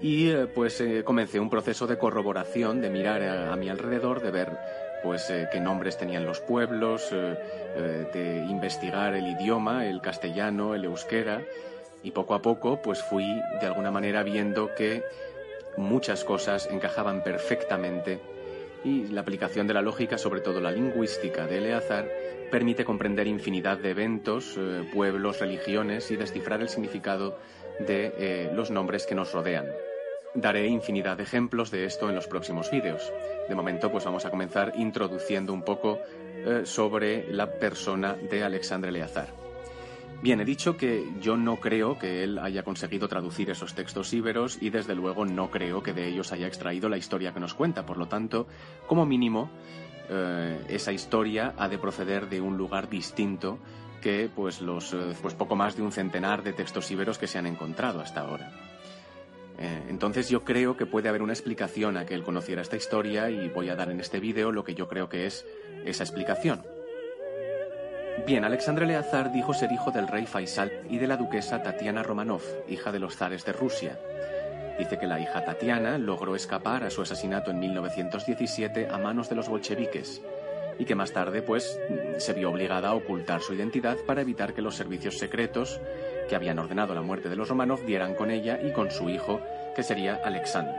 Y 0.00 0.30
eh, 0.30 0.46
pues 0.46 0.80
eh, 0.80 1.02
comencé 1.04 1.40
un 1.40 1.50
proceso 1.50 1.86
de 1.86 1.98
corroboración, 1.98 2.80
de 2.80 2.90
mirar 2.90 3.22
a, 3.22 3.56
mi 3.56 3.68
alrededor, 3.68 4.22
de 4.22 4.30
ver 4.30 4.58
pues 5.02 5.32
qué 5.50 5.60
nombres 5.60 5.96
tenían 5.96 6.26
los 6.26 6.40
pueblos, 6.40 7.10
de 7.10 8.44
investigar 8.50 9.14
el 9.14 9.28
idioma, 9.28 9.86
el 9.86 10.02
castellano, 10.02 10.74
el 10.74 10.84
euskera. 10.84 11.40
Y 12.02 12.10
poco 12.10 12.34
a 12.34 12.42
poco 12.42 12.82
pues 12.82 13.02
fui 13.02 13.24
de 13.62 13.66
alguna 13.66 13.90
manera 13.90 14.22
viendo 14.22 14.74
que 14.74 15.02
muchas 15.78 16.22
cosas 16.22 16.68
encajaban 16.70 17.22
perfectamente 17.22 18.20
y 18.84 19.08
la 19.08 19.20
aplicación 19.20 19.66
de 19.66 19.74
la 19.74 19.82
lógica, 19.82 20.18
sobre 20.18 20.40
todo 20.40 20.60
la 20.60 20.72
lingüística 20.72 21.46
de 21.46 21.58
Eleazar, 21.58 22.08
permite 22.50 22.84
comprender 22.84 23.26
infinidad 23.26 23.78
de 23.78 23.90
eventos, 23.90 24.58
pueblos, 24.92 25.40
religiones 25.40 26.10
y 26.10 26.16
descifrar 26.16 26.60
el 26.60 26.68
significado 26.68 27.38
de 27.86 28.12
eh, 28.18 28.50
los 28.54 28.70
nombres 28.70 29.06
que 29.06 29.14
nos 29.14 29.32
rodean. 29.32 29.66
Daré 30.34 30.66
infinidad 30.68 31.16
de 31.16 31.24
ejemplos 31.24 31.70
de 31.70 31.84
esto 31.84 32.08
en 32.08 32.14
los 32.14 32.28
próximos 32.28 32.70
vídeos. 32.70 33.12
De 33.48 33.54
momento, 33.54 33.90
pues 33.90 34.04
vamos 34.04 34.24
a 34.24 34.30
comenzar 34.30 34.74
introduciendo 34.76 35.52
un 35.52 35.62
poco 35.62 35.98
eh, 36.46 36.62
sobre 36.64 37.32
la 37.32 37.50
persona 37.50 38.14
de 38.14 38.44
Alexandre 38.44 38.92
Leazar. 38.92 39.49
Bien, 40.22 40.38
he 40.38 40.44
dicho 40.44 40.76
que 40.76 41.10
yo 41.22 41.38
no 41.38 41.56
creo 41.56 41.98
que 41.98 42.22
él 42.22 42.38
haya 42.38 42.62
conseguido 42.62 43.08
traducir 43.08 43.48
esos 43.48 43.74
textos 43.74 44.12
íberos 44.12 44.58
y 44.60 44.68
desde 44.68 44.94
luego 44.94 45.24
no 45.24 45.50
creo 45.50 45.82
que 45.82 45.94
de 45.94 46.08
ellos 46.08 46.30
haya 46.32 46.46
extraído 46.46 46.90
la 46.90 46.98
historia 46.98 47.32
que 47.32 47.40
nos 47.40 47.54
cuenta. 47.54 47.86
Por 47.86 47.96
lo 47.96 48.06
tanto, 48.06 48.46
como 48.86 49.06
mínimo, 49.06 49.50
eh, 50.10 50.62
esa 50.68 50.92
historia 50.92 51.54
ha 51.56 51.68
de 51.68 51.78
proceder 51.78 52.28
de 52.28 52.42
un 52.42 52.58
lugar 52.58 52.90
distinto 52.90 53.58
que 54.02 54.28
pues, 54.34 54.60
los, 54.60 54.92
eh, 54.92 55.14
pues 55.22 55.32
poco 55.32 55.56
más 55.56 55.76
de 55.76 55.82
un 55.82 55.92
centenar 55.92 56.42
de 56.42 56.52
textos 56.52 56.90
íberos 56.90 57.16
que 57.16 57.26
se 57.26 57.38
han 57.38 57.46
encontrado 57.46 58.00
hasta 58.00 58.20
ahora. 58.20 58.52
Eh, 59.58 59.84
entonces 59.88 60.28
yo 60.28 60.44
creo 60.44 60.76
que 60.76 60.84
puede 60.84 61.08
haber 61.08 61.22
una 61.22 61.32
explicación 61.32 61.96
a 61.96 62.04
que 62.04 62.14
él 62.14 62.24
conociera 62.24 62.60
esta 62.60 62.76
historia 62.76 63.30
y 63.30 63.48
voy 63.48 63.70
a 63.70 63.74
dar 63.74 63.90
en 63.90 64.00
este 64.00 64.20
vídeo 64.20 64.52
lo 64.52 64.64
que 64.64 64.74
yo 64.74 64.86
creo 64.86 65.08
que 65.08 65.24
es 65.24 65.46
esa 65.86 66.04
explicación. 66.04 66.60
Bien, 68.26 68.44
Alexandre 68.44 68.86
Leazar 68.86 69.32
dijo 69.32 69.54
ser 69.54 69.72
hijo 69.72 69.90
del 69.90 70.06
rey 70.06 70.26
Faisal 70.26 70.70
y 70.88 70.98
de 70.98 71.06
la 71.06 71.16
duquesa 71.16 71.62
Tatiana 71.62 72.02
Romanov, 72.02 72.42
hija 72.68 72.92
de 72.92 72.98
los 72.98 73.16
zares 73.16 73.44
de 73.44 73.52
Rusia. 73.52 73.98
Dice 74.78 74.98
que 74.98 75.06
la 75.06 75.20
hija 75.20 75.44
Tatiana 75.44 75.98
logró 75.98 76.36
escapar 76.36 76.84
a 76.84 76.90
su 76.90 77.02
asesinato 77.02 77.50
en 77.50 77.58
1917 77.58 78.88
a 78.90 78.98
manos 78.98 79.28
de 79.28 79.36
los 79.36 79.48
bolcheviques 79.48 80.22
y 80.78 80.86
que 80.86 80.94
más 80.94 81.12
tarde 81.12 81.42
pues 81.42 81.78
se 82.18 82.32
vio 82.32 82.50
obligada 82.50 82.88
a 82.88 82.94
ocultar 82.94 83.42
su 83.42 83.52
identidad 83.52 83.98
para 84.06 84.22
evitar 84.22 84.54
que 84.54 84.62
los 84.62 84.76
servicios 84.76 85.18
secretos 85.18 85.80
que 86.28 86.36
habían 86.36 86.58
ordenado 86.58 86.94
la 86.94 87.02
muerte 87.02 87.28
de 87.28 87.36
los 87.36 87.48
romanos 87.48 87.84
dieran 87.84 88.14
con 88.14 88.30
ella 88.30 88.58
y 88.62 88.72
con 88.72 88.90
su 88.90 89.10
hijo, 89.10 89.40
que 89.76 89.82
sería 89.82 90.20
Alexander. 90.24 90.74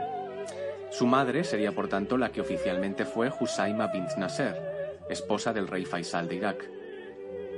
Su 0.90 1.06
madre 1.06 1.44
sería 1.44 1.72
por 1.72 1.88
tanto 1.88 2.18
la 2.18 2.30
que 2.30 2.40
oficialmente 2.40 3.04
fue 3.04 3.30
Husaima 3.38 3.86
bint 3.86 4.16
Nasser, 4.16 4.98
esposa 5.08 5.52
del 5.52 5.68
rey 5.68 5.84
Faisal 5.84 6.26
de 6.26 6.34
Irak. 6.34 6.81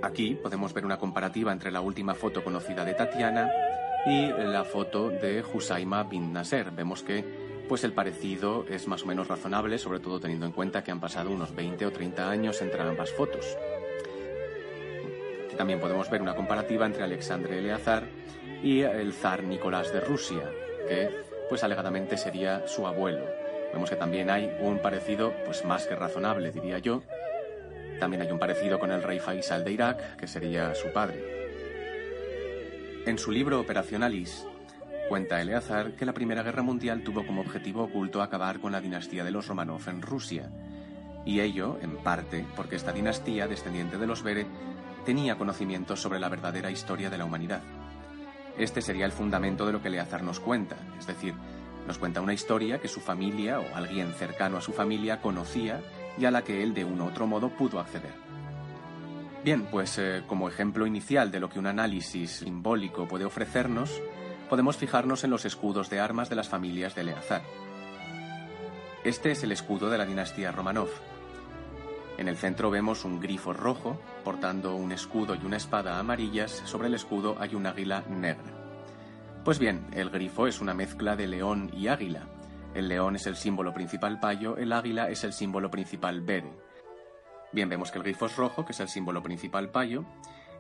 Aquí 0.05 0.35
podemos 0.35 0.75
ver 0.75 0.85
una 0.85 0.99
comparativa 0.99 1.51
entre 1.51 1.73
la 1.73 1.81
última 1.81 2.15
foto 2.15 2.45
conocida 2.45 2.85
de 2.85 2.93
Tatiana 2.93 3.51
y 4.05 4.27
la 4.27 4.63
foto 4.63 5.09
de 5.09 5.43
Husaima 5.43 6.03
bint 6.03 6.31
Nasser. 6.31 6.71
Vemos 6.73 7.03
que 7.03 7.25
pues 7.67 7.85
el 7.85 7.95
parecido 7.95 8.67
es 8.69 8.87
más 8.87 9.03
o 9.03 9.07
menos 9.07 9.29
razonable, 9.29 9.79
sobre 9.79 10.01
todo 10.01 10.21
teniendo 10.21 10.45
en 10.45 10.53
cuenta 10.53 10.85
que 10.85 10.91
han 10.91 11.01
pasado 11.01 11.31
unos 11.31 11.55
20 11.55 11.87
o 11.87 11.91
30 11.91 12.29
años 12.29 12.61
entre 12.61 12.83
ambas 12.83 13.13
fotos. 13.13 13.57
También 15.57 15.81
podemos 15.81 16.11
ver 16.11 16.21
una 16.21 16.35
comparativa 16.35 16.85
entre 16.85 17.05
Alexandre 17.05 17.59
Eleazar 17.59 18.05
y 18.63 18.83
el 18.83 19.15
zar 19.15 19.43
Nicolás 19.43 19.91
de 19.91 20.01
Rusia, 20.01 20.51
que 20.87 21.09
pues 21.49 21.65
alegadamente 21.65 22.19
sería 22.19 22.69
su 22.69 22.87
abuelo. 22.87 23.25
Vemos 23.73 23.89
que 23.89 23.97
también 23.97 24.29
hay 24.29 24.55
un 24.61 24.81
parecido 24.81 25.33
pues 25.47 25.65
más 25.65 25.87
que 25.87 25.97
razonable, 25.97 26.53
diría 26.53 26.79
yo. 26.79 27.03
También 28.01 28.23
hay 28.23 28.31
un 28.31 28.39
parecido 28.39 28.79
con 28.79 28.91
el 28.91 29.03
rey 29.03 29.19
Faisal 29.19 29.65
de 29.65 29.73
Irak, 29.73 30.17
que 30.17 30.27
sería 30.27 30.75
su 30.75 30.93
padre. 30.93 31.23
En 33.07 33.19
su 33.19 33.31
libro 33.31 33.61
Operacionalis, 33.61 34.47
Cuenta 35.09 35.41
Eleazar 35.41 35.93
que 35.93 36.07
la 36.07 36.15
Primera 36.15 36.43
Guerra 36.43 36.63
Mundial 36.63 37.03
tuvo 37.03 37.27
como 37.27 37.43
objetivo 37.43 37.85
oculto 37.85 38.23
acabar 38.23 38.59
con 38.59 38.73
la 38.73 38.81
dinastía 38.81 39.23
de 39.23 39.31
los 39.31 39.47
Romanov 39.47 39.87
en 39.89 40.01
Rusia, 40.01 40.49
y 41.27 41.41
ello, 41.41 41.79
en 41.83 41.97
parte, 41.99 42.47
porque 42.57 42.77
esta 42.77 42.93
dinastía, 42.93 43.47
descendiente 43.47 43.99
de 43.99 44.07
los 44.07 44.23
Bere, 44.23 44.47
tenía 45.05 45.37
conocimientos 45.37 46.01
sobre 46.01 46.19
la 46.19 46.31
verdadera 46.31 46.71
historia 46.71 47.11
de 47.11 47.19
la 47.19 47.27
humanidad. 47.27 47.61
Este 48.57 48.81
sería 48.81 49.05
el 49.05 49.13
fundamento 49.13 49.67
de 49.67 49.73
lo 49.73 49.83
que 49.83 49.89
Eleazar 49.89 50.23
nos 50.23 50.41
cuenta, 50.41 50.77
es 50.99 51.07
decir, 51.07 51.35
nos 51.87 51.99
cuenta 51.99 52.23
una 52.23 52.33
historia 52.33 52.81
que 52.81 52.89
su 52.89 53.01
familia 53.01 53.61
o 53.61 53.75
alguien 53.75 54.13
cercano 54.15 54.57
a 54.57 54.63
su 54.63 54.73
familia 54.73 55.21
conocía 55.21 55.81
y 56.19 56.25
a 56.25 56.31
la 56.31 56.43
que 56.43 56.63
él 56.63 56.75
de 56.75 56.85
un 56.85 57.01
u 57.01 57.07
otro 57.07 57.27
modo 57.27 57.49
pudo 57.51 57.81
acceder. 57.81 58.15
Bien, 59.45 59.67
pues 59.71 59.99
eh, 59.99 60.23
como 60.27 60.49
ejemplo 60.49 60.87
inicial 60.87 61.31
de 61.31 61.41
lo 61.41 61.51
que 61.51 61.59
un 61.59 61.67
análisis 61.67 62.39
simbólico 62.39 63.07
puede 63.07 63.25
ofrecernos, 63.25 64.01
podemos 64.49 64.77
fijarnos 64.77 65.25
en 65.25 65.31
los 65.31 65.45
escudos 65.45 65.91
de 65.91 66.01
armas 66.01 66.31
de 66.31 66.37
las 66.37 66.49
familias 66.49 66.95
de 66.95 67.03
Eleazar. 67.03 67.43
Este 69.05 69.33
es 69.33 69.43
el 69.43 69.53
escudo 69.53 69.91
de 69.91 69.99
la 69.99 70.07
dinastía 70.07 70.51
Romanov. 70.51 70.89
En 72.17 72.29
el 72.29 72.37
centro 72.37 72.71
vemos 72.71 73.05
un 73.05 73.21
grifo 73.21 73.53
rojo 73.53 74.01
portando 74.25 74.77
un 74.77 74.93
escudo 74.93 75.35
y 75.35 75.45
una 75.45 75.57
espada 75.57 75.99
amarillas. 75.99 76.63
Sobre 76.65 76.89
el 76.89 76.95
escudo 76.95 77.37
hay 77.39 77.55
un 77.55 77.67
águila 77.67 78.05
negra. 78.09 78.45
Pues 79.45 79.59
bien, 79.59 79.85
el 79.93 80.09
grifo 80.09 80.47
es 80.47 80.61
una 80.61 80.73
mezcla 80.73 81.17
de 81.17 81.27
león 81.27 81.71
y 81.75 81.89
águila. 81.89 82.23
El 82.75 82.89
león 82.89 83.17
es 83.17 83.27
el 83.27 83.37
símbolo 83.37 83.73
principal 83.73 84.19
payo, 84.19 84.57
el 84.57 84.73
águila 84.73 85.09
es 85.09 85.23
el 85.25 85.33
símbolo 85.33 85.71
principal 85.71 86.21
bere. 86.21 86.53
Bien, 87.53 87.69
vemos 87.69 87.93
que 87.93 87.99
el 87.99 88.05
grifo 88.05 88.27
es 88.27 88.37
rojo, 88.37 88.65
que 88.65 88.73
es 88.73 88.81
el 88.81 88.89
símbolo 88.89 89.23
principal 89.23 89.71
payo, 89.71 90.05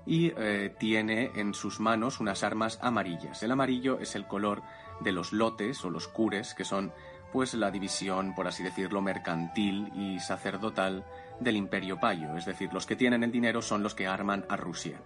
y 0.07 0.33
eh, 0.37 0.73
tiene 0.79 1.33
en 1.35 1.55
sus 1.55 1.81
manos 1.81 2.21
unas 2.21 2.45
armas 2.45 2.79
amarillas. 2.83 3.43
El 3.43 3.51
amarillo 3.51 3.99
es 3.99 4.15
el 4.15 4.27
color 4.27 4.63
de 5.01 5.11
los 5.11 5.33
lotes 5.33 5.85
o 5.85 5.91
los 5.91 6.07
cures, 6.07 6.55
que 6.55 6.65
son 6.65 6.93
pues 7.33 7.53
la 7.55 7.73
división, 7.73 8.33
por 8.33 8.47
así 8.47 8.63
decirlo, 8.63 9.03
mercantil 9.03 9.91
y 9.97 10.21
sacerdotal 10.21 11.05
del 11.41 11.57
imperio 11.57 11.99
payo, 11.99 12.37
es 12.37 12.45
decir, 12.45 12.73
los 12.73 12.87
que 12.87 12.95
tienen 12.95 13.25
el 13.25 13.33
dinero 13.33 13.61
son 13.61 13.83
los 13.83 13.97
que 13.97 14.07
arman 14.07 14.45
a 14.49 14.57
Rusia. 14.57 15.01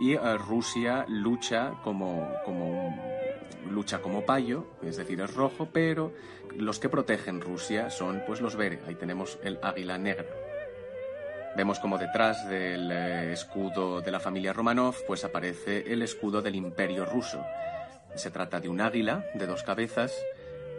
Y 0.00 0.14
eh, 0.14 0.38
Rusia 0.38 1.04
lucha 1.08 1.74
como, 1.84 2.32
como 2.46 2.96
lucha 3.68 4.00
como 4.00 4.24
payo, 4.24 4.66
es 4.82 4.96
decir, 4.96 5.20
es 5.20 5.34
rojo, 5.34 5.68
pero 5.70 6.14
los 6.56 6.80
que 6.80 6.88
protegen 6.88 7.42
Rusia 7.42 7.90
son 7.90 8.22
pues 8.26 8.40
los 8.40 8.56
Bere, 8.56 8.80
ahí 8.88 8.94
tenemos 8.94 9.38
el 9.44 9.58
águila 9.62 9.98
negra. 9.98 10.24
Vemos 11.54 11.78
como 11.80 11.98
detrás 11.98 12.48
del 12.48 12.90
eh, 12.90 13.32
escudo 13.34 14.00
de 14.00 14.10
la 14.10 14.20
familia 14.20 14.54
Romanov 14.54 14.94
pues 15.06 15.22
aparece 15.24 15.92
el 15.92 16.00
escudo 16.00 16.40
del 16.40 16.54
imperio 16.54 17.04
ruso. 17.04 17.44
Se 18.14 18.30
trata 18.30 18.58
de 18.58 18.70
un 18.70 18.80
águila 18.80 19.26
de 19.34 19.46
dos 19.46 19.62
cabezas 19.62 20.14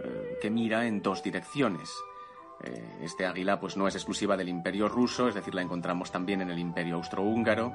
eh, 0.04 0.40
que 0.42 0.50
mira 0.50 0.88
en 0.88 1.04
dos 1.04 1.22
direcciones. 1.22 1.94
Este 3.01 3.25
águila 3.25 3.60
pues 3.60 3.75
no 3.75 3.88
es 3.88 3.96
exclusiva 3.96 4.38
del 4.38 4.48
imperio 4.48 4.88
ruso, 4.88 5.28
es 5.28 5.34
decir, 5.34 5.56
la 5.56 5.63
encontramos 5.63 6.12
también 6.12 6.42
en 6.42 6.51
el 6.51 6.60
imperio 6.60 6.98
austrohúngaro 6.98 7.74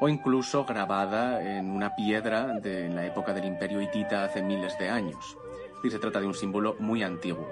o 0.00 0.08
incluso 0.08 0.64
grabada 0.64 1.42
en 1.42 1.70
una 1.70 1.94
piedra 1.94 2.58
de 2.60 2.88
la 2.88 3.06
época 3.06 3.32
del 3.32 3.44
imperio 3.44 3.80
hitita 3.80 4.24
hace 4.24 4.42
miles 4.42 4.78
de 4.78 4.88
años. 4.88 5.36
Es 5.84 5.92
se 5.92 5.98
trata 5.98 6.20
de 6.20 6.26
un 6.26 6.34
símbolo 6.34 6.76
muy 6.78 7.02
antiguo. 7.02 7.48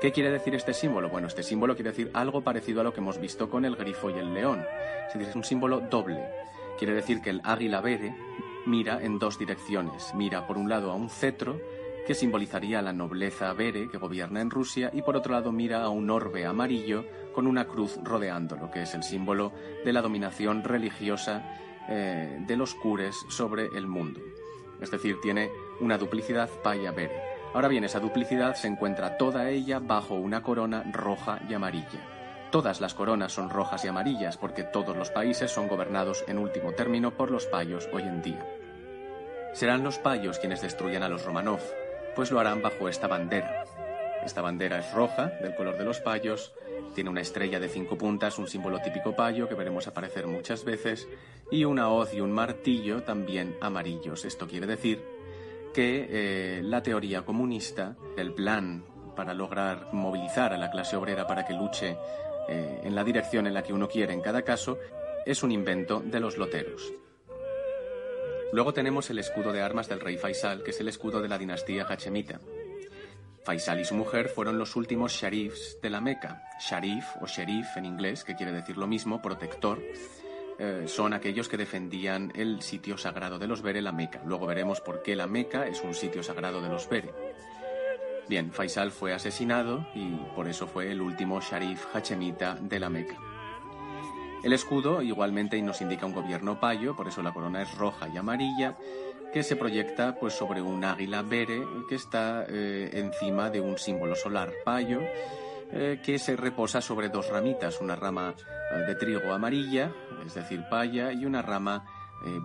¿Qué 0.00 0.12
quiere 0.12 0.30
decir 0.30 0.54
este 0.54 0.74
símbolo? 0.74 1.08
Bueno, 1.08 1.26
este 1.26 1.42
símbolo 1.42 1.74
quiere 1.74 1.90
decir 1.90 2.10
algo 2.14 2.42
parecido 2.42 2.80
a 2.80 2.84
lo 2.84 2.92
que 2.92 3.00
hemos 3.00 3.20
visto 3.20 3.48
con 3.50 3.64
el 3.64 3.76
grifo 3.76 4.10
y 4.10 4.14
el 4.14 4.34
león. 4.34 4.64
Es 5.06 5.14
decir, 5.14 5.28
es 5.28 5.36
un 5.36 5.44
símbolo 5.44 5.80
doble. 5.80 6.24
Quiere 6.78 6.94
decir 6.94 7.20
que 7.20 7.30
el 7.30 7.40
águila 7.44 7.80
vere 7.80 8.14
mira 8.66 9.02
en 9.02 9.18
dos 9.18 9.38
direcciones. 9.38 10.12
Mira 10.14 10.46
por 10.46 10.58
un 10.58 10.68
lado 10.68 10.90
a 10.90 10.94
un 10.94 11.10
cetro 11.10 11.60
que 12.06 12.14
simbolizaría 12.14 12.80
la 12.80 12.92
nobleza 12.92 13.52
bere 13.52 13.88
que 13.88 13.98
gobierna 13.98 14.40
en 14.40 14.50
Rusia, 14.50 14.90
y 14.94 15.02
por 15.02 15.16
otro 15.16 15.34
lado 15.34 15.52
mira 15.52 15.82
a 15.82 15.90
un 15.90 16.08
orbe 16.08 16.46
amarillo 16.46 17.04
con 17.34 17.46
una 17.46 17.66
cruz 17.66 17.98
rodeándolo, 18.02 18.70
que 18.70 18.82
es 18.82 18.94
el 18.94 19.02
símbolo 19.02 19.52
de 19.84 19.92
la 19.92 20.00
dominación 20.00 20.64
religiosa 20.64 21.42
eh, 21.88 22.38
de 22.46 22.56
los 22.56 22.74
cures 22.74 23.16
sobre 23.28 23.66
el 23.66 23.86
mundo. 23.86 24.20
Es 24.80 24.90
decir, 24.90 25.20
tiene 25.20 25.50
una 25.80 25.98
duplicidad 25.98 26.48
paya-bere. 26.62 27.20
Ahora 27.54 27.68
bien, 27.68 27.84
esa 27.84 28.00
duplicidad 28.00 28.54
se 28.54 28.68
encuentra 28.68 29.16
toda 29.16 29.48
ella 29.50 29.78
bajo 29.78 30.14
una 30.14 30.42
corona 30.42 30.84
roja 30.92 31.40
y 31.48 31.54
amarilla. 31.54 32.00
Todas 32.50 32.80
las 32.80 32.94
coronas 32.94 33.32
son 33.32 33.50
rojas 33.50 33.84
y 33.84 33.88
amarillas 33.88 34.36
porque 34.38 34.64
todos 34.64 34.96
los 34.96 35.10
países 35.10 35.50
son 35.50 35.68
gobernados 35.68 36.24
en 36.28 36.38
último 36.38 36.72
término 36.72 37.10
por 37.10 37.30
los 37.30 37.46
payos 37.46 37.88
hoy 37.92 38.02
en 38.02 38.22
día. 38.22 38.46
Serán 39.52 39.82
los 39.82 39.98
payos 39.98 40.38
quienes 40.38 40.62
destruyan 40.62 41.02
a 41.02 41.08
los 41.08 41.24
Romanov, 41.24 41.60
pues 42.14 42.30
lo 42.30 42.40
harán 42.40 42.62
bajo 42.62 42.88
esta 42.88 43.06
bandera. 43.06 43.64
Esta 44.24 44.42
bandera 44.42 44.78
es 44.78 44.92
roja, 44.92 45.26
del 45.42 45.54
color 45.54 45.78
de 45.78 45.84
los 45.84 46.00
payos, 46.00 46.52
tiene 46.94 47.10
una 47.10 47.20
estrella 47.20 47.60
de 47.60 47.68
cinco 47.68 47.96
puntas, 47.96 48.38
un 48.38 48.48
símbolo 48.48 48.80
típico 48.80 49.14
payo 49.14 49.48
que 49.48 49.54
veremos 49.54 49.86
aparecer 49.86 50.26
muchas 50.26 50.64
veces, 50.64 51.08
y 51.50 51.64
una 51.64 51.90
hoz 51.90 52.12
y 52.14 52.20
un 52.20 52.32
martillo 52.32 53.02
también 53.02 53.56
amarillos. 53.60 54.24
Esto 54.24 54.46
quiere 54.46 54.66
decir 54.66 55.02
que 55.72 56.06
eh, 56.10 56.62
la 56.62 56.82
teoría 56.82 57.22
comunista, 57.22 57.96
el 58.16 58.32
plan 58.32 58.84
para 59.14 59.34
lograr 59.34 59.88
movilizar 59.92 60.52
a 60.52 60.58
la 60.58 60.70
clase 60.70 60.96
obrera 60.96 61.26
para 61.26 61.44
que 61.44 61.54
luche 61.54 61.96
eh, 62.48 62.80
en 62.84 62.94
la 62.94 63.04
dirección 63.04 63.46
en 63.46 63.54
la 63.54 63.62
que 63.62 63.72
uno 63.72 63.88
quiere 63.88 64.12
en 64.12 64.20
cada 64.20 64.42
caso, 64.42 64.78
es 65.26 65.42
un 65.42 65.52
invento 65.52 66.00
de 66.00 66.20
los 66.20 66.38
loteros. 66.38 66.92
Luego 68.52 68.72
tenemos 68.72 69.10
el 69.10 69.18
escudo 69.18 69.52
de 69.52 69.60
armas 69.60 69.88
del 69.88 70.00
rey 70.00 70.16
Faisal, 70.16 70.62
que 70.62 70.70
es 70.70 70.80
el 70.80 70.88
escudo 70.88 71.20
de 71.20 71.28
la 71.28 71.36
dinastía 71.36 71.84
Hachemita. 71.84 72.40
Faisal 73.44 73.80
y 73.80 73.84
su 73.84 73.94
mujer 73.94 74.28
fueron 74.28 74.58
los 74.58 74.76
últimos 74.76 75.12
sharifs 75.12 75.78
de 75.80 75.90
la 75.90 76.00
Meca. 76.00 76.42
Sharif 76.60 77.04
o 77.20 77.26
sheriff 77.26 77.76
en 77.76 77.84
inglés, 77.84 78.24
que 78.24 78.34
quiere 78.34 78.52
decir 78.52 78.76
lo 78.76 78.86
mismo, 78.86 79.22
protector, 79.22 79.80
eh, 80.58 80.84
son 80.86 81.12
aquellos 81.12 81.48
que 81.48 81.56
defendían 81.56 82.32
el 82.34 82.62
sitio 82.62 82.98
sagrado 82.98 83.38
de 83.38 83.46
los 83.46 83.62
Bere, 83.62 83.80
la 83.80 83.92
Meca. 83.92 84.20
Luego 84.24 84.46
veremos 84.46 84.80
por 84.80 85.02
qué 85.02 85.14
la 85.14 85.26
Meca 85.26 85.66
es 85.66 85.82
un 85.82 85.94
sitio 85.94 86.22
sagrado 86.22 86.60
de 86.60 86.68
los 86.68 86.88
Bere. 86.88 87.12
Bien, 88.28 88.52
Faisal 88.52 88.90
fue 88.90 89.14
asesinado 89.14 89.86
y 89.94 90.16
por 90.34 90.48
eso 90.48 90.66
fue 90.66 90.90
el 90.90 91.00
último 91.00 91.40
sharif 91.40 91.86
hachemita 91.94 92.56
de 92.60 92.78
la 92.78 92.90
Meca. 92.90 93.16
El 94.42 94.52
escudo 94.52 95.02
igualmente 95.02 95.60
nos 95.62 95.80
indica 95.80 96.06
un 96.06 96.12
gobierno 96.12 96.60
payo, 96.60 96.94
por 96.94 97.08
eso 97.08 97.22
la 97.22 97.32
corona 97.32 97.62
es 97.62 97.74
roja 97.74 98.08
y 98.08 98.16
amarilla, 98.16 98.76
que 99.32 99.42
se 99.42 99.56
proyecta 99.56 100.14
pues 100.18 100.34
sobre 100.34 100.62
un 100.62 100.84
águila 100.84 101.22
bere 101.22 101.62
que 101.88 101.94
está 101.94 102.44
eh, 102.48 102.90
encima 102.94 103.50
de 103.50 103.60
un 103.60 103.78
símbolo 103.78 104.14
solar 104.14 104.52
payo 104.64 105.00
eh, 105.72 106.00
que 106.02 106.18
se 106.18 106.36
reposa 106.36 106.80
sobre 106.80 107.08
dos 107.08 107.28
ramitas, 107.28 107.80
una 107.80 107.94
rama 107.94 108.34
eh, 108.72 108.78
de 108.86 108.94
trigo 108.94 109.32
amarilla, 109.32 109.92
es 110.24 110.34
decir, 110.34 110.64
paya, 110.70 111.12
y 111.12 111.24
una 111.24 111.42
rama 111.42 111.84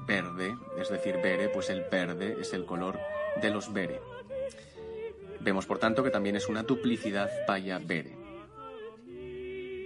verde, 0.06 0.56
es 0.80 0.90
decir, 0.90 1.16
bere, 1.24 1.50
pues 1.50 1.72
el 1.72 1.82
verde 1.90 2.38
es 2.40 2.54
el 2.54 2.64
color 2.64 3.00
de 3.42 3.50
los 3.50 3.74
bere. 3.74 4.00
Vemos, 5.40 5.66
por 5.66 5.80
tanto, 5.80 6.04
que 6.04 6.12
también 6.12 6.36
es 6.36 6.48
una 6.48 6.62
duplicidad 6.62 7.28
paya-bere. 7.48 8.16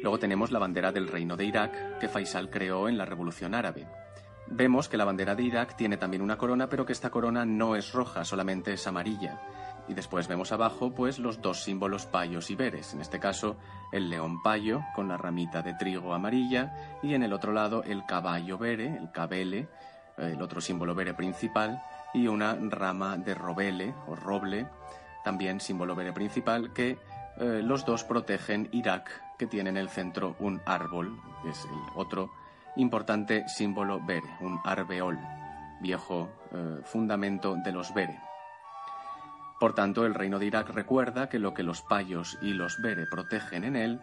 Luego 0.01 0.19
tenemos 0.19 0.51
la 0.51 0.59
bandera 0.59 0.91
del 0.91 1.07
Reino 1.07 1.37
de 1.37 1.45
Irak 1.45 1.99
que 1.99 2.09
Faisal 2.09 2.49
creó 2.49 2.89
en 2.89 2.97
la 2.97 3.05
Revolución 3.05 3.55
Árabe. 3.55 3.87
Vemos 4.49 4.87
que 4.87 4.97
la 4.97 5.05
bandera 5.05 5.35
de 5.35 5.43
Irak 5.43 5.75
tiene 5.75 5.97
también 5.97 6.21
una 6.21 6.37
corona, 6.37 6.69
pero 6.69 6.85
que 6.85 6.93
esta 6.93 7.09
corona 7.09 7.45
no 7.45 7.75
es 7.75 7.91
roja, 7.91 8.23
solamente 8.23 8.73
es 8.73 8.87
amarilla. 8.87 9.41
Y 9.87 9.93
después 9.93 10.27
vemos 10.27 10.51
abajo 10.51 10.91
pues 10.91 11.19
los 11.19 11.41
dos 11.41 11.63
símbolos 11.63 12.05
payos 12.05 12.49
y 12.49 12.55
veres, 12.55 12.93
en 12.93 13.01
este 13.01 13.19
caso 13.19 13.57
el 13.91 14.09
león 14.09 14.41
payo 14.41 14.81
con 14.95 15.07
la 15.07 15.15
ramita 15.15 15.61
de 15.61 15.73
trigo 15.75 16.13
amarilla 16.13 16.99
y 17.01 17.13
en 17.13 17.23
el 17.23 17.31
otro 17.31 17.53
lado 17.53 17.83
el 17.83 18.05
caballo 18.05 18.57
vere, 18.57 18.97
el 18.97 19.11
cabele, 19.11 19.69
el 20.17 20.41
otro 20.41 20.59
símbolo 20.59 20.93
vere 20.93 21.13
principal 21.13 21.81
y 22.13 22.27
una 22.27 22.55
rama 22.55 23.17
de 23.17 23.33
robele 23.33 23.93
o 24.07 24.15
roble, 24.15 24.67
también 25.23 25.61
símbolo 25.61 25.95
vere 25.95 26.11
principal 26.11 26.73
que 26.73 26.97
eh, 27.37 27.61
los 27.63 27.85
dos 27.85 28.03
protegen 28.03 28.67
Irak, 28.71 29.09
que 29.37 29.47
tiene 29.47 29.69
en 29.69 29.77
el 29.77 29.89
centro 29.89 30.35
un 30.39 30.61
árbol, 30.65 31.19
que 31.43 31.49
es 31.49 31.65
el 31.65 31.79
otro 31.95 32.31
importante 32.77 33.47
símbolo 33.47 33.99
Bere, 34.05 34.27
un 34.41 34.59
arbeol, 34.63 35.19
viejo 35.81 36.29
eh, 36.51 36.81
fundamento 36.83 37.55
de 37.55 37.71
los 37.71 37.93
Bere. 37.93 38.19
Por 39.59 39.73
tanto, 39.73 40.05
el 40.05 40.13
reino 40.13 40.39
de 40.39 40.45
Irak 40.45 40.69
recuerda 40.69 41.29
que 41.29 41.39
lo 41.39 41.53
que 41.53 41.63
los 41.63 41.81
payos 41.81 42.37
y 42.41 42.53
los 42.53 42.79
Bere 42.81 43.07
protegen 43.07 43.63
en 43.63 43.75
él 43.75 44.01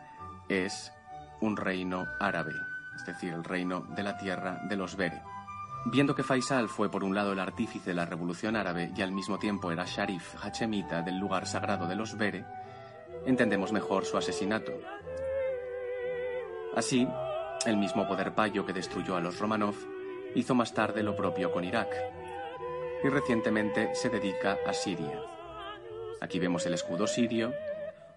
es 0.49 0.93
un 1.41 1.57
reino 1.57 2.05
árabe, 2.21 2.55
es 2.97 3.07
decir, 3.07 3.33
el 3.33 3.45
reino 3.45 3.81
de 3.95 4.03
la 4.03 4.17
tierra 4.17 4.61
de 4.69 4.77
los 4.77 4.97
Bere. 4.97 5.23
Viendo 5.87 6.15
que 6.15 6.23
Faisal 6.23 6.69
fue 6.69 6.91
por 6.91 7.05
un 7.05 7.15
lado 7.15 7.33
el 7.33 7.39
artífice 7.39 7.91
de 7.91 7.95
la 7.95 8.07
revolución 8.07 8.57
árabe 8.57 8.91
y 8.97 9.03
al 9.03 9.13
mismo 9.13 9.39
tiempo 9.39 9.71
era 9.71 9.85
Sharif 9.85 10.35
Hachemita 10.43 11.03
del 11.03 11.19
lugar 11.19 11.47
sagrado 11.47 11.87
de 11.87 11.95
los 11.95 12.17
Bere, 12.17 12.45
entendemos 13.27 13.73
mejor 13.73 14.05
su 14.05 14.17
asesinato. 14.17 14.73
Así, 16.75 17.07
el 17.67 17.77
mismo 17.77 18.07
poder 18.07 18.35
payo 18.35 18.67
que 18.67 18.73
destruyó 18.73 19.17
a 19.17 19.21
los 19.21 19.39
Romanov 19.39 19.75
hizo 20.35 20.55
más 20.55 20.75
tarde 20.75 21.03
lo 21.03 21.17
propio 21.17 21.53
con 21.53 21.65
Irak 21.65 21.95
y 23.03 23.09
recientemente 23.09 23.95
se 23.95 24.09
dedica 24.09 24.59
a 24.67 24.73
Siria. 24.73 25.21
Aquí 26.21 26.39
vemos 26.39 26.65
el 26.65 26.75
escudo 26.75 27.07
sirio, 27.07 27.53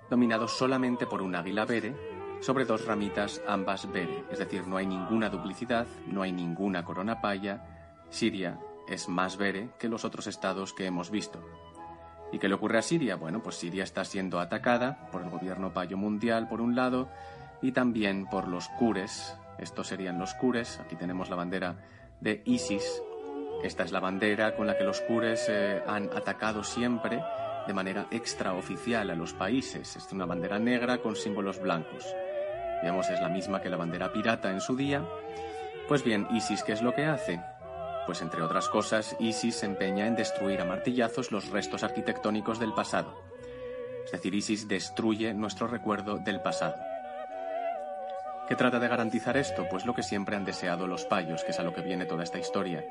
dominado 0.09 0.47
solamente 0.47 1.05
por 1.05 1.21
un 1.21 1.35
águila 1.35 1.65
bere 1.65 1.93
sobre 2.39 2.65
dos 2.65 2.85
ramitas 2.85 3.41
ambas 3.47 3.91
bere, 3.91 4.23
es 4.31 4.39
decir, 4.39 4.65
no 4.67 4.77
hay 4.77 4.85
ninguna 4.85 5.29
duplicidad, 5.29 5.87
no 6.05 6.21
hay 6.21 6.31
ninguna 6.31 6.85
corona 6.85 7.19
paya. 7.19 7.65
Siria 8.09 8.59
es 8.87 9.09
más 9.09 9.37
bere 9.37 9.71
que 9.77 9.89
los 9.89 10.05
otros 10.05 10.27
estados 10.27 10.73
que 10.73 10.85
hemos 10.85 11.11
visto. 11.11 11.43
¿Y 12.31 12.39
qué 12.39 12.47
le 12.47 12.55
ocurre 12.55 12.77
a 12.77 12.81
Siria? 12.81 13.15
Bueno, 13.15 13.41
pues 13.41 13.55
Siria 13.55 13.83
está 13.83 14.05
siendo 14.05 14.39
atacada 14.39 15.09
por 15.11 15.21
el 15.21 15.29
gobierno 15.29 15.73
payo 15.73 15.97
mundial, 15.97 16.47
por 16.47 16.61
un 16.61 16.75
lado, 16.75 17.09
y 17.61 17.71
también 17.71 18.27
por 18.27 18.47
los 18.47 18.67
cures. 18.69 19.35
Estos 19.57 19.87
serían 19.87 20.19
los 20.19 20.33
cures. 20.35 20.79
Aquí 20.79 20.95
tenemos 20.95 21.29
la 21.29 21.35
bandera 21.35 21.75
de 22.21 22.41
ISIS. 22.45 23.01
Esta 23.63 23.83
es 23.83 23.91
la 23.91 23.99
bandera 23.99 24.55
con 24.55 24.67
la 24.67 24.77
que 24.77 24.83
los 24.83 25.01
cures 25.01 25.47
eh, 25.49 25.81
han 25.87 26.09
atacado 26.15 26.63
siempre 26.63 27.21
de 27.65 27.73
manera 27.73 28.07
extraoficial 28.11 29.09
a 29.09 29.15
los 29.15 29.33
países. 29.33 29.95
Es 29.95 30.11
una 30.11 30.25
bandera 30.25 30.59
negra 30.59 30.99
con 30.99 31.15
símbolos 31.15 31.59
blancos. 31.59 32.05
Digamos, 32.81 33.09
es 33.09 33.19
la 33.19 33.29
misma 33.29 33.61
que 33.61 33.69
la 33.69 33.77
bandera 33.77 34.13
pirata 34.13 34.51
en 34.51 34.61
su 34.61 34.75
día. 34.75 35.03
Pues 35.87 36.03
bien, 36.03 36.27
ISIS, 36.31 36.63
¿qué 36.63 36.73
es 36.73 36.81
lo 36.81 36.93
que 36.93 37.05
hace? 37.05 37.41
Pues 38.05 38.21
entre 38.21 38.41
otras 38.41 38.69
cosas, 38.69 39.15
ISIS 39.19 39.55
se 39.55 39.65
empeña 39.65 40.07
en 40.07 40.15
destruir 40.15 40.61
a 40.61 40.65
martillazos 40.65 41.31
los 41.31 41.49
restos 41.49 41.83
arquitectónicos 41.83 42.59
del 42.59 42.73
pasado. 42.73 43.21
Es 44.05 44.11
decir, 44.11 44.33
ISIS 44.33 44.67
destruye 44.67 45.33
nuestro 45.33 45.67
recuerdo 45.67 46.17
del 46.17 46.39
pasado. 46.39 46.75
¿Qué 48.47 48.55
trata 48.55 48.79
de 48.79 48.87
garantizar 48.87 49.35
esto? 49.35 49.67
Pues 49.69 49.85
lo 49.85 49.93
que 49.93 50.03
siempre 50.03 50.37
han 50.37 50.45
deseado 50.45 50.87
los 50.87 51.03
payos, 51.03 51.43
que 51.43 51.51
es 51.51 51.59
a 51.59 51.63
lo 51.63 51.73
que 51.73 51.81
viene 51.81 52.05
toda 52.05 52.23
esta 52.23 52.39
historia. 52.39 52.85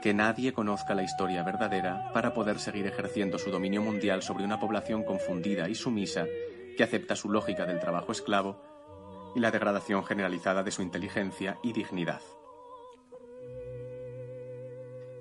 Que 0.00 0.14
nadie 0.14 0.54
conozca 0.54 0.94
la 0.94 1.02
historia 1.02 1.42
verdadera 1.42 2.10
para 2.14 2.32
poder 2.32 2.58
seguir 2.58 2.86
ejerciendo 2.86 3.38
su 3.38 3.50
dominio 3.50 3.82
mundial 3.82 4.22
sobre 4.22 4.44
una 4.44 4.58
población 4.58 5.04
confundida 5.04 5.68
y 5.68 5.74
sumisa 5.74 6.24
que 6.74 6.84
acepta 6.84 7.16
su 7.16 7.28
lógica 7.28 7.66
del 7.66 7.80
trabajo 7.80 8.12
esclavo 8.12 8.62
y 9.36 9.40
la 9.40 9.50
degradación 9.50 10.06
generalizada 10.06 10.62
de 10.62 10.70
su 10.70 10.80
inteligencia 10.80 11.58
y 11.62 11.74
dignidad. 11.74 12.22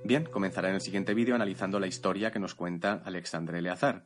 Bien, 0.06 0.23
comenzaré 0.23 0.69
en 0.69 0.75
el 0.75 0.82
siguiente 0.82 1.13
vídeo 1.13 1.36
analizando 1.36 1.77
la 1.77 1.88
historia 1.88 2.32
que 2.32 2.39
nos 2.39 2.56
cuenta 2.56 3.01
Alexandre 3.03 3.60
Eleazar. 3.60 4.06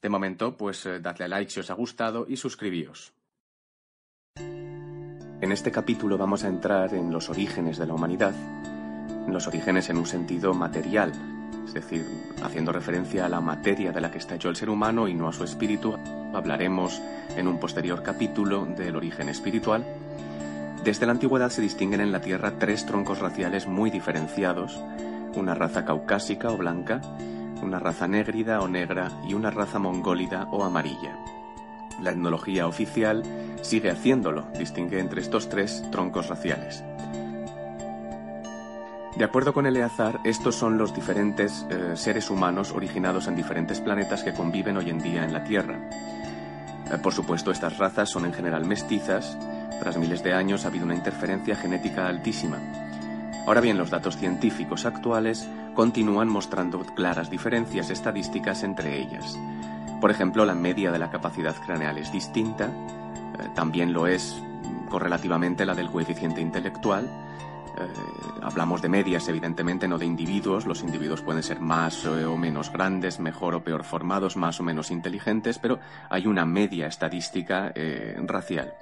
De 0.00 0.08
momento, 0.08 0.56
pues 0.56 0.86
eh, 0.86 1.00
dadle 1.00 1.24
a 1.24 1.28
like 1.28 1.50
si 1.50 1.58
os 1.58 1.70
ha 1.70 1.74
gustado 1.74 2.26
y 2.28 2.36
suscribíos. 2.36 3.12
En 5.44 5.52
este 5.52 5.70
capítulo 5.70 6.16
vamos 6.16 6.42
a 6.42 6.48
entrar 6.48 6.94
en 6.94 7.12
los 7.12 7.28
orígenes 7.28 7.76
de 7.76 7.86
la 7.86 7.92
humanidad, 7.92 8.32
los 9.28 9.46
orígenes 9.46 9.90
en 9.90 9.98
un 9.98 10.06
sentido 10.06 10.54
material, 10.54 11.12
es 11.66 11.74
decir, 11.74 12.06
haciendo 12.42 12.72
referencia 12.72 13.26
a 13.26 13.28
la 13.28 13.42
materia 13.42 13.92
de 13.92 14.00
la 14.00 14.10
que 14.10 14.16
está 14.16 14.36
hecho 14.36 14.48
el 14.48 14.56
ser 14.56 14.70
humano 14.70 15.06
y 15.06 15.12
no 15.12 15.28
a 15.28 15.34
su 15.34 15.44
espíritu. 15.44 15.98
Hablaremos 16.32 17.02
en 17.36 17.46
un 17.46 17.60
posterior 17.60 18.02
capítulo 18.02 18.64
del 18.64 18.96
origen 18.96 19.28
espiritual. 19.28 19.84
Desde 20.82 21.04
la 21.04 21.12
antigüedad 21.12 21.50
se 21.50 21.60
distinguen 21.60 22.00
en 22.00 22.10
la 22.10 22.22
Tierra 22.22 22.54
tres 22.58 22.86
troncos 22.86 23.18
raciales 23.18 23.66
muy 23.66 23.90
diferenciados, 23.90 24.80
una 25.36 25.54
raza 25.54 25.84
caucásica 25.84 26.48
o 26.48 26.56
blanca, 26.56 27.02
una 27.62 27.78
raza 27.78 28.08
négrida 28.08 28.62
o 28.62 28.68
negra 28.68 29.10
y 29.28 29.34
una 29.34 29.50
raza 29.50 29.78
mongólida 29.78 30.48
o 30.52 30.64
amarilla. 30.64 31.18
La 32.00 32.10
etnología 32.10 32.66
oficial 32.66 33.22
sigue 33.62 33.90
haciéndolo, 33.90 34.44
distingue 34.58 34.98
entre 34.98 35.20
estos 35.20 35.48
tres 35.48 35.82
troncos 35.90 36.28
raciales. 36.28 36.84
De 39.16 39.24
acuerdo 39.24 39.52
con 39.52 39.66
Eleazar, 39.66 40.18
estos 40.24 40.56
son 40.56 40.76
los 40.76 40.92
diferentes 40.92 41.64
eh, 41.70 41.92
seres 41.94 42.30
humanos 42.30 42.72
originados 42.72 43.28
en 43.28 43.36
diferentes 43.36 43.80
planetas 43.80 44.24
que 44.24 44.34
conviven 44.34 44.76
hoy 44.76 44.90
en 44.90 44.98
día 44.98 45.24
en 45.24 45.32
la 45.32 45.44
Tierra. 45.44 45.78
Eh, 46.90 46.98
por 47.00 47.12
supuesto, 47.12 47.52
estas 47.52 47.78
razas 47.78 48.10
son 48.10 48.24
en 48.24 48.32
general 48.32 48.64
mestizas. 48.64 49.38
Tras 49.78 49.98
miles 49.98 50.24
de 50.24 50.34
años 50.34 50.64
ha 50.64 50.68
habido 50.68 50.84
una 50.84 50.96
interferencia 50.96 51.54
genética 51.54 52.08
altísima. 52.08 52.58
Ahora 53.46 53.60
bien, 53.60 53.78
los 53.78 53.90
datos 53.90 54.16
científicos 54.16 54.84
actuales 54.84 55.46
continúan 55.74 56.28
mostrando 56.28 56.80
claras 56.80 57.30
diferencias 57.30 57.90
estadísticas 57.90 58.64
entre 58.64 59.00
ellas. 59.00 59.38
Por 60.04 60.10
ejemplo, 60.10 60.44
la 60.44 60.54
media 60.54 60.92
de 60.92 60.98
la 60.98 61.10
capacidad 61.10 61.56
craneal 61.56 61.96
es 61.96 62.12
distinta, 62.12 62.66
eh, 62.66 63.48
también 63.54 63.94
lo 63.94 64.06
es 64.06 64.38
correlativamente 64.90 65.64
la 65.64 65.74
del 65.74 65.90
coeficiente 65.90 66.42
intelectual. 66.42 67.06
Eh, 67.06 67.88
hablamos 68.42 68.82
de 68.82 68.90
medias, 68.90 69.26
evidentemente, 69.30 69.88
no 69.88 69.96
de 69.96 70.04
individuos. 70.04 70.66
Los 70.66 70.82
individuos 70.82 71.22
pueden 71.22 71.42
ser 71.42 71.58
más 71.58 72.04
eh, 72.04 72.26
o 72.26 72.36
menos 72.36 72.70
grandes, 72.70 73.18
mejor 73.18 73.54
o 73.54 73.64
peor 73.64 73.82
formados, 73.82 74.36
más 74.36 74.60
o 74.60 74.62
menos 74.62 74.90
inteligentes, 74.90 75.58
pero 75.58 75.78
hay 76.10 76.26
una 76.26 76.44
media 76.44 76.86
estadística 76.86 77.72
racial. 78.26 78.74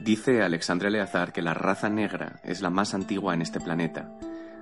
dice 0.00 0.42
Alexandre 0.42 0.90
Leazar 0.90 1.30
que 1.30 1.42
la 1.42 1.52
raza 1.52 1.90
negra 1.90 2.36
es 2.42 2.62
la 2.62 2.70
más 2.70 2.94
antigua 2.94 3.34
en 3.34 3.42
este 3.42 3.60
planeta. 3.60 4.08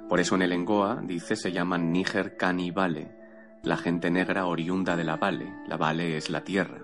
Por 0.09 0.19
eso 0.19 0.35
en 0.35 0.43
el 0.43 0.51
Engoa, 0.51 1.01
dice, 1.01 1.37
se 1.37 1.53
llaman 1.53 1.93
Níger 1.93 2.37
Canibale, 2.37 3.22
la 3.63 3.77
gente 3.77 4.11
negra 4.11 4.47
oriunda 4.47 4.97
de 4.97 5.05
la 5.05 5.17
Vale. 5.17 5.53
La 5.67 5.77
Vale 5.77 6.17
es 6.17 6.31
la 6.31 6.43
tierra. 6.43 6.79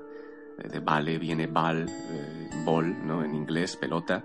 Eh, 0.58 0.68
de 0.68 0.80
Vale 0.80 1.18
viene 1.18 1.46
Val, 1.46 1.86
eh, 1.88 2.50
bol, 2.64 3.06
¿no? 3.06 3.24
en 3.24 3.34
inglés, 3.34 3.76
pelota. 3.76 4.24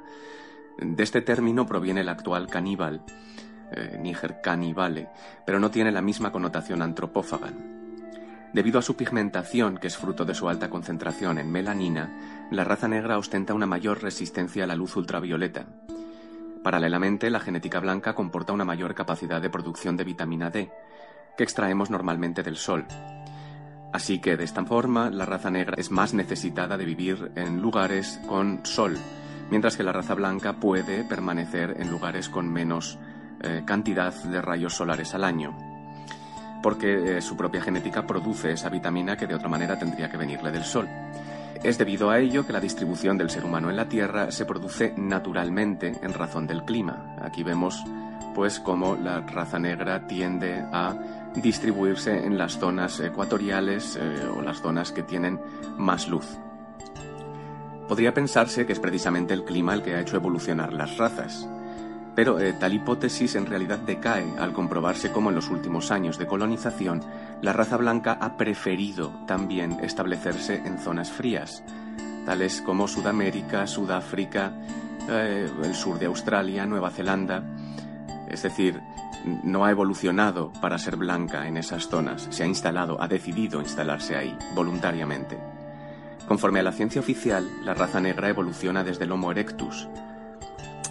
De 0.77 1.03
este 1.03 1.21
término 1.21 1.65
proviene 1.65 2.01
el 2.01 2.09
actual 2.09 2.47
caníbal, 2.47 3.03
eh, 3.71 3.97
Níger 3.99 4.41
canibale, 4.41 5.09
pero 5.45 5.59
no 5.59 5.69
tiene 5.69 5.91
la 5.91 6.01
misma 6.01 6.31
connotación 6.31 6.81
antropófaga. 6.81 7.51
Debido 8.53 8.79
a 8.79 8.83
su 8.83 8.95
pigmentación, 8.95 9.77
que 9.77 9.87
es 9.87 9.97
fruto 9.97 10.25
de 10.25 10.35
su 10.35 10.47
alta 10.47 10.69
concentración 10.69 11.39
en 11.39 11.51
melanina, 11.51 12.47
la 12.51 12.63
raza 12.63 12.87
negra 12.87 13.17
ostenta 13.17 13.53
una 13.55 13.65
mayor 13.65 14.03
resistencia 14.03 14.63
a 14.63 14.67
la 14.67 14.75
luz 14.75 14.95
ultravioleta. 14.95 15.65
Paralelamente, 16.63 17.29
la 17.29 17.39
genética 17.39 17.79
blanca 17.79 18.13
comporta 18.13 18.53
una 18.53 18.63
mayor 18.63 18.93
capacidad 18.93 19.41
de 19.41 19.49
producción 19.49 19.97
de 19.97 20.03
vitamina 20.03 20.49
D, 20.51 20.71
que 21.37 21.43
extraemos 21.43 21.89
normalmente 21.89 22.43
del 22.43 22.57
Sol. 22.57 22.85
Así 23.93 24.17
que 24.17 24.35
de 24.37 24.43
esta 24.43 24.65
forma 24.65 25.11
la 25.11 25.25
raza 25.25 25.51
negra 25.51 25.75
es 25.77 25.91
más 25.91 26.15
necesitada 26.15 26.77
de 26.77 26.85
vivir 26.85 27.31
en 27.35 27.61
lugares 27.61 28.19
con 28.27 28.61
sol, 28.63 28.97
mientras 29.51 29.77
que 29.77 29.83
la 29.83 29.93
raza 29.93 30.15
blanca 30.15 30.53
puede 30.53 31.03
permanecer 31.03 31.75
en 31.79 31.91
lugares 31.91 32.27
con 32.27 32.51
menos 32.51 32.97
eh, 33.41 33.61
cantidad 33.65 34.11
de 34.11 34.41
rayos 34.41 34.73
solares 34.73 35.13
al 35.13 35.23
año, 35.23 35.55
porque 36.63 37.17
eh, 37.17 37.21
su 37.21 37.37
propia 37.37 37.61
genética 37.61 38.07
produce 38.07 38.53
esa 38.53 38.69
vitamina 38.69 39.15
que 39.15 39.27
de 39.27 39.35
otra 39.35 39.47
manera 39.47 39.77
tendría 39.77 40.09
que 40.09 40.17
venirle 40.17 40.51
del 40.51 40.63
sol. 40.63 40.89
Es 41.63 41.77
debido 41.77 42.09
a 42.09 42.17
ello 42.17 42.47
que 42.47 42.53
la 42.53 42.59
distribución 42.59 43.17
del 43.19 43.29
ser 43.29 43.45
humano 43.45 43.69
en 43.69 43.75
la 43.75 43.87
Tierra 43.87 44.31
se 44.31 44.45
produce 44.45 44.95
naturalmente 44.97 45.93
en 46.01 46.13
razón 46.13 46.47
del 46.47 46.63
clima. 46.63 47.15
Aquí 47.21 47.43
vemos 47.43 47.83
pues 48.33 48.59
cómo 48.59 48.95
la 48.95 49.21
raza 49.21 49.59
negra 49.59 50.07
tiende 50.07 50.65
a 50.71 51.22
distribuirse 51.35 52.25
en 52.25 52.37
las 52.37 52.59
zonas 52.59 52.99
ecuatoriales 52.99 53.97
eh, 53.99 54.27
o 54.35 54.41
las 54.41 54.61
zonas 54.61 54.91
que 54.91 55.03
tienen 55.03 55.39
más 55.77 56.07
luz. 56.07 56.25
Podría 57.87 58.13
pensarse 58.13 58.65
que 58.65 58.73
es 58.73 58.79
precisamente 58.79 59.33
el 59.33 59.43
clima 59.43 59.73
el 59.73 59.83
que 59.83 59.95
ha 59.95 60.01
hecho 60.01 60.15
evolucionar 60.15 60.73
las 60.73 60.97
razas, 60.97 61.47
pero 62.15 62.39
eh, 62.39 62.53
tal 62.53 62.73
hipótesis 62.73 63.35
en 63.35 63.45
realidad 63.45 63.79
decae 63.79 64.25
al 64.37 64.53
comprobarse 64.53 65.11
cómo 65.11 65.29
en 65.29 65.35
los 65.35 65.49
últimos 65.49 65.91
años 65.91 66.17
de 66.17 66.27
colonización 66.27 67.01
la 67.41 67.53
raza 67.53 67.77
blanca 67.77 68.17
ha 68.21 68.37
preferido 68.37 69.11
también 69.27 69.79
establecerse 69.81 70.61
en 70.65 70.77
zonas 70.77 71.11
frías, 71.11 71.63
tales 72.25 72.61
como 72.61 72.87
Sudamérica, 72.87 73.67
Sudáfrica, 73.67 74.53
eh, 75.09 75.49
el 75.63 75.75
sur 75.75 75.99
de 75.99 76.05
Australia, 76.05 76.65
Nueva 76.65 76.91
Zelanda, 76.91 77.43
es 78.29 78.43
decir, 78.43 78.81
no 79.43 79.65
ha 79.65 79.71
evolucionado 79.71 80.51
para 80.61 80.77
ser 80.77 80.95
blanca 80.95 81.47
en 81.47 81.57
esas 81.57 81.87
zonas, 81.87 82.27
se 82.29 82.43
ha 82.43 82.47
instalado, 82.47 83.01
ha 83.01 83.07
decidido 83.07 83.59
instalarse 83.61 84.15
ahí, 84.15 84.37
voluntariamente. 84.55 85.37
Conforme 86.27 86.59
a 86.59 86.63
la 86.63 86.71
ciencia 86.71 87.01
oficial, 87.01 87.47
la 87.63 87.73
raza 87.73 87.99
negra 87.99 88.29
evoluciona 88.29 88.83
desde 88.83 89.03
el 89.03 89.11
Homo 89.11 89.31
erectus. 89.31 89.89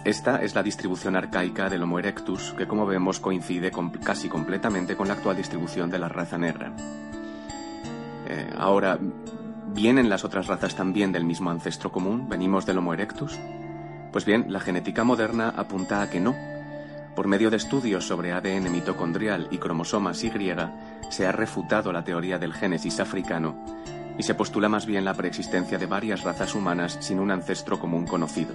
Esta 0.05 0.41
es 0.43 0.53
la 0.53 0.63
distribución 0.63 1.15
arcaica 1.15 1.69
del 1.69 1.83
Homo 1.83 1.97
erectus, 1.97 2.53
que 2.57 2.67
como 2.67 2.85
vemos 2.85 3.19
coincide 3.19 3.71
casi 4.03 4.29
completamente 4.29 4.95
con 4.95 5.07
la 5.07 5.13
actual 5.13 5.37
distribución 5.37 5.89
de 5.89 5.99
la 5.99 6.09
raza 6.09 6.37
negra. 6.37 6.73
Eh, 8.27 8.49
ahora, 8.57 8.99
¿vienen 9.73 10.09
las 10.09 10.23
otras 10.23 10.47
razas 10.47 10.75
también 10.75 11.11
del 11.11 11.25
mismo 11.25 11.49
ancestro 11.49 11.91
común? 11.91 12.27
¿Venimos 12.29 12.65
del 12.65 12.77
Homo 12.77 12.93
erectus? 12.93 13.39
Pues 14.11 14.25
bien, 14.25 14.45
la 14.49 14.59
genética 14.59 15.03
moderna 15.03 15.53
apunta 15.55 16.01
a 16.01 16.09
que 16.09 16.19
no, 16.19 16.35
por 17.15 17.27
medio 17.27 17.49
de 17.49 17.57
estudios 17.57 18.07
sobre 18.07 18.31
ADN 18.31 18.71
mitocondrial 18.71 19.47
y 19.51 19.57
cromosomas 19.57 20.23
Y, 20.23 20.31
se 21.09 21.27
ha 21.27 21.31
refutado 21.31 21.91
la 21.91 22.03
teoría 22.03 22.39
del 22.39 22.53
génesis 22.53 22.99
africano 22.99 23.63
y 24.17 24.23
se 24.23 24.35
postula 24.35 24.69
más 24.69 24.85
bien 24.85 25.05
la 25.05 25.13
preexistencia 25.13 25.77
de 25.77 25.85
varias 25.85 26.23
razas 26.23 26.55
humanas 26.55 26.97
sin 27.01 27.19
un 27.19 27.31
ancestro 27.31 27.79
común 27.79 28.05
conocido. 28.05 28.53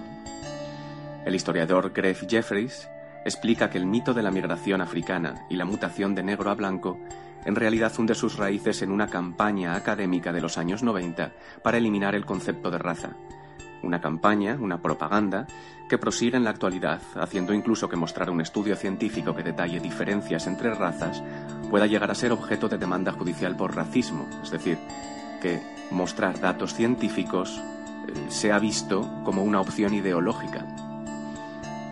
El 1.25 1.35
historiador 1.35 1.93
Greg 1.93 2.17
Jeffries 2.29 2.89
explica 3.25 3.69
que 3.71 3.79
el 3.79 3.87
mito 3.87 4.15
de 4.15 4.23
la 4.23 4.31
migración 4.31 4.81
africana 4.81 5.47
y 5.51 5.57
la 5.57 5.65
mutación 5.65 6.15
de 6.15 6.23
negro 6.23 6.51
a 6.51 6.55
blanco 6.55 6.99
en 7.45 7.55
realidad 7.55 7.93
hunde 7.99 8.15
sus 8.15 8.37
raíces 8.37 8.83
en 8.83 8.91
una 8.91 9.07
campaña 9.07 9.75
académica 9.75 10.33
de 10.33 10.41
los 10.41 10.59
años 10.59 10.83
90 10.83 11.33
para 11.63 11.79
eliminar 11.79 12.15
el 12.15 12.27
concepto 12.27 12.71
de 12.71 12.79
raza, 12.79 13.17
una 13.83 14.01
campaña, 14.01 14.57
una 14.61 14.83
propaganda, 14.83 15.47
que 15.89 15.99
prosigue 15.99 16.37
en 16.37 16.45
la 16.45 16.51
actualidad, 16.51 17.01
haciendo 17.17 17.55
incluso 17.55 17.89
que 17.89 17.97
mostrar 17.97 18.31
un 18.31 18.41
estudio 18.41 18.77
científico 18.77 19.35
que 19.35 19.43
detalle 19.43 19.81
diferencias 19.81 20.47
entre 20.47 20.75
razas 20.75 21.23
pueda 21.71 21.87
llegar 21.87 22.11
a 22.11 22.15
ser 22.15 22.33
objeto 22.33 22.69
de 22.69 22.79
demanda 22.79 23.13
judicial 23.13 23.57
por 23.57 23.75
racismo, 23.75 24.29
es 24.43 24.51
decir, 24.51 24.79
que 25.41 25.61
mostrar 25.91 26.41
datos 26.41 26.75
científicos 26.75 27.61
eh, 27.61 28.27
sea 28.29 28.59
visto 28.59 29.09
como 29.25 29.43
una 29.43 29.61
opción 29.61 29.95
ideológica. 29.95 30.67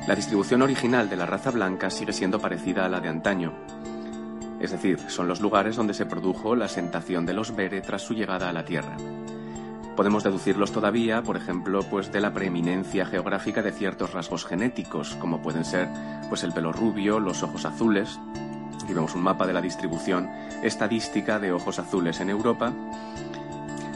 La 0.07 0.15
distribución 0.15 0.63
original 0.63 1.11
de 1.11 1.17
la 1.17 1.27
raza 1.27 1.51
blanca 1.51 1.91
sigue 1.91 2.13
siendo 2.13 2.39
parecida 2.39 2.85
a 2.85 2.89
la 2.89 3.01
de 3.01 3.09
antaño. 3.09 3.53
es 4.61 4.71
decir, 4.71 4.99
son 5.09 5.29
los 5.29 5.41
lugares 5.41 5.77
donde 5.77 5.95
se 5.95 6.07
produjo 6.07 6.55
la 6.57 6.67
asentación 6.67 7.27
de 7.27 7.35
los 7.35 7.55
Bere 7.55 7.81
tras 7.81 8.03
su 8.03 8.15
llegada 8.15 8.49
a 8.49 8.53
la 8.53 8.65
Tierra. 8.65 8.97
Podemos 9.97 10.25
deducirlos 10.25 10.73
todavía, 10.73 11.23
por 11.23 11.39
ejemplo, 11.39 11.83
pues 11.83 12.13
de 12.13 12.21
la 12.21 12.35
preeminencia 12.35 13.07
geográfica 13.07 13.63
de 13.63 13.73
ciertos 13.73 14.13
rasgos 14.13 14.45
genéticos, 14.45 15.17
como 15.17 15.41
pueden 15.41 15.65
ser 15.65 15.89
pues 16.29 16.45
el 16.45 16.53
pelo 16.53 16.71
rubio, 16.71 17.19
los 17.19 17.43
ojos 17.43 17.65
azules. 17.65 18.21
Aquí 18.85 18.93
vemos 18.93 19.15
un 19.15 19.23
mapa 19.23 19.47
de 19.47 19.55
la 19.55 19.63
distribución 19.63 20.29
estadística 20.63 21.39
de 21.39 21.53
ojos 21.53 21.79
azules 21.79 22.21
en 22.21 22.29
Europa. 22.29 22.75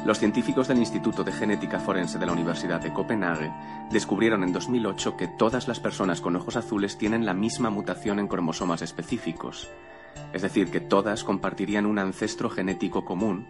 Los 0.06 0.18
científicos 0.18 0.68
del 0.68 0.78
Instituto 0.78 1.22
de 1.22 1.32
Genética 1.32 1.78
Forense 1.78 2.18
de 2.18 2.24
la 2.24 2.32
Universidad 2.32 2.80
de 2.80 2.94
Copenhague 2.94 3.52
descubrieron 3.90 4.42
en 4.42 4.54
2008 4.54 5.18
que 5.18 5.28
todas 5.28 5.68
las 5.68 5.80
personas 5.80 6.22
con 6.22 6.34
ojos 6.34 6.56
azules 6.56 6.96
tienen 6.96 7.26
la 7.26 7.34
misma 7.34 7.68
mutación 7.68 8.18
en 8.18 8.26
cromosomas 8.26 8.80
específicos, 8.80 9.68
es 10.32 10.40
decir, 10.40 10.70
que 10.70 10.80
todas 10.80 11.24
compartirían 11.24 11.84
un 11.84 11.98
ancestro 11.98 12.48
genético 12.48 13.04
común, 13.04 13.46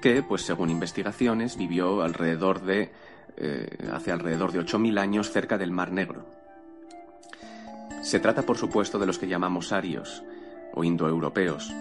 que, 0.00 0.22
pues 0.22 0.42
según 0.42 0.70
investigaciones, 0.70 1.56
vivió 1.56 2.02
alrededor 2.02 2.62
de 2.62 2.92
eh, 3.36 3.68
hace 3.92 4.10
alrededor 4.10 4.52
de 4.52 4.60
8.000 4.60 4.98
años 4.98 5.30
cerca 5.30 5.58
del 5.58 5.70
Mar 5.70 5.92
Negro. 5.92 6.26
Se 8.02 8.20
trata, 8.20 8.42
por 8.42 8.56
supuesto, 8.56 8.98
de 8.98 9.06
los 9.06 9.18
que 9.18 9.28
llamamos 9.28 9.72
arios 9.72 10.22
o 10.74 10.82
indoeuropeos, 10.82 11.72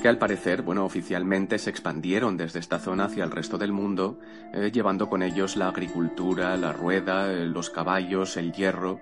que 0.00 0.08
al 0.08 0.18
parecer, 0.18 0.62
bueno, 0.62 0.84
oficialmente 0.84 1.58
se 1.58 1.70
expandieron 1.70 2.36
desde 2.36 2.58
esta 2.58 2.78
zona 2.78 3.06
hacia 3.06 3.24
el 3.24 3.30
resto 3.30 3.58
del 3.58 3.72
mundo, 3.72 4.18
eh, 4.52 4.70
llevando 4.72 5.08
con 5.08 5.22
ellos 5.22 5.56
la 5.56 5.68
agricultura, 5.68 6.56
la 6.56 6.72
rueda, 6.72 7.32
eh, 7.32 7.46
los 7.46 7.70
caballos, 7.70 8.36
el 8.36 8.52
hierro, 8.52 9.00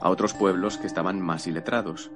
a 0.00 0.10
otros 0.10 0.34
pueblos 0.34 0.78
que 0.78 0.86
estaban 0.86 1.20
más 1.20 1.46
iletrados. 1.46 2.10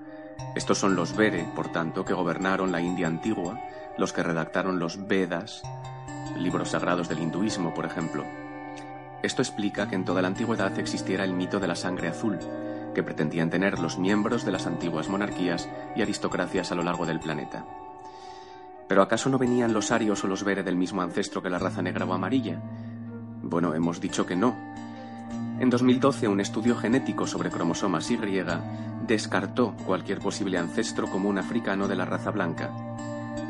Estos 0.55 0.79
son 0.79 0.95
los 0.95 1.17
Vere, 1.17 1.47
por 1.57 1.73
tanto, 1.73 2.05
que 2.05 2.15
gobernaron 2.15 2.73
la 2.73 2.81
India 2.81 3.07
antigua, 3.07 3.59
los 3.99 4.13
que 4.13 4.23
redactaron 4.23 4.79
los 4.79 5.07
Vedas, 5.07 5.63
libros 6.37 6.71
sagrados 6.71 7.09
del 7.09 7.21
hinduismo, 7.21 7.75
por 7.75 7.87
ejemplo. 7.87 8.25
Esto 9.23 9.43
explica 9.43 9.89
que 9.89 9.97
en 9.97 10.05
toda 10.05 10.23
la 10.23 10.29
antigüedad 10.29 10.79
existiera 10.79 11.25
el 11.25 11.35
mito 11.35 11.61
de 11.61 11.69
la 11.69 11.77
sangre 11.77 12.09
azul, 12.09 12.39
que 12.95 13.03
pretendían 13.03 13.51
tener 13.51 13.79
los 13.79 13.99
miembros 13.99 14.45
de 14.45 14.53
las 14.53 14.67
antiguas 14.67 15.09
monarquías 15.09 15.69
y 15.95 16.03
aristocracias 16.03 16.73
a 16.73 16.75
lo 16.75 16.83
largo 16.83 17.07
del 17.07 17.21
planeta. 17.21 17.65
¿Pero 18.89 19.03
acaso 19.03 19.29
no 19.29 19.39
venían 19.39 19.73
los 19.73 19.93
arios 19.93 20.25
o 20.25 20.27
los 20.27 20.43
Vere 20.43 20.63
del 20.63 20.77
mismo 20.77 21.03
ancestro 21.03 21.43
que 21.43 21.51
la 21.51 21.59
raza 21.59 21.83
negra 21.83 22.07
o 22.07 22.13
amarilla? 22.13 22.61
Bueno, 23.43 23.75
hemos 23.75 24.01
dicho 24.01 24.27
que 24.27 24.35
no. 24.35 24.57
En 25.61 25.71
2012, 25.71 26.27
un 26.27 26.41
estudio 26.41 26.75
genético 26.75 27.27
sobre 27.27 27.51
cromosomas 27.51 28.11
Y 28.11 28.19
descartó 29.07 29.75
cualquier 29.85 30.19
posible 30.19 30.59
ancestro 30.59 31.09
común 31.09 31.39
africano 31.39 31.87
de 31.87 31.97
la 31.97 32.07
raza 32.07 32.31
blanca 32.31 32.71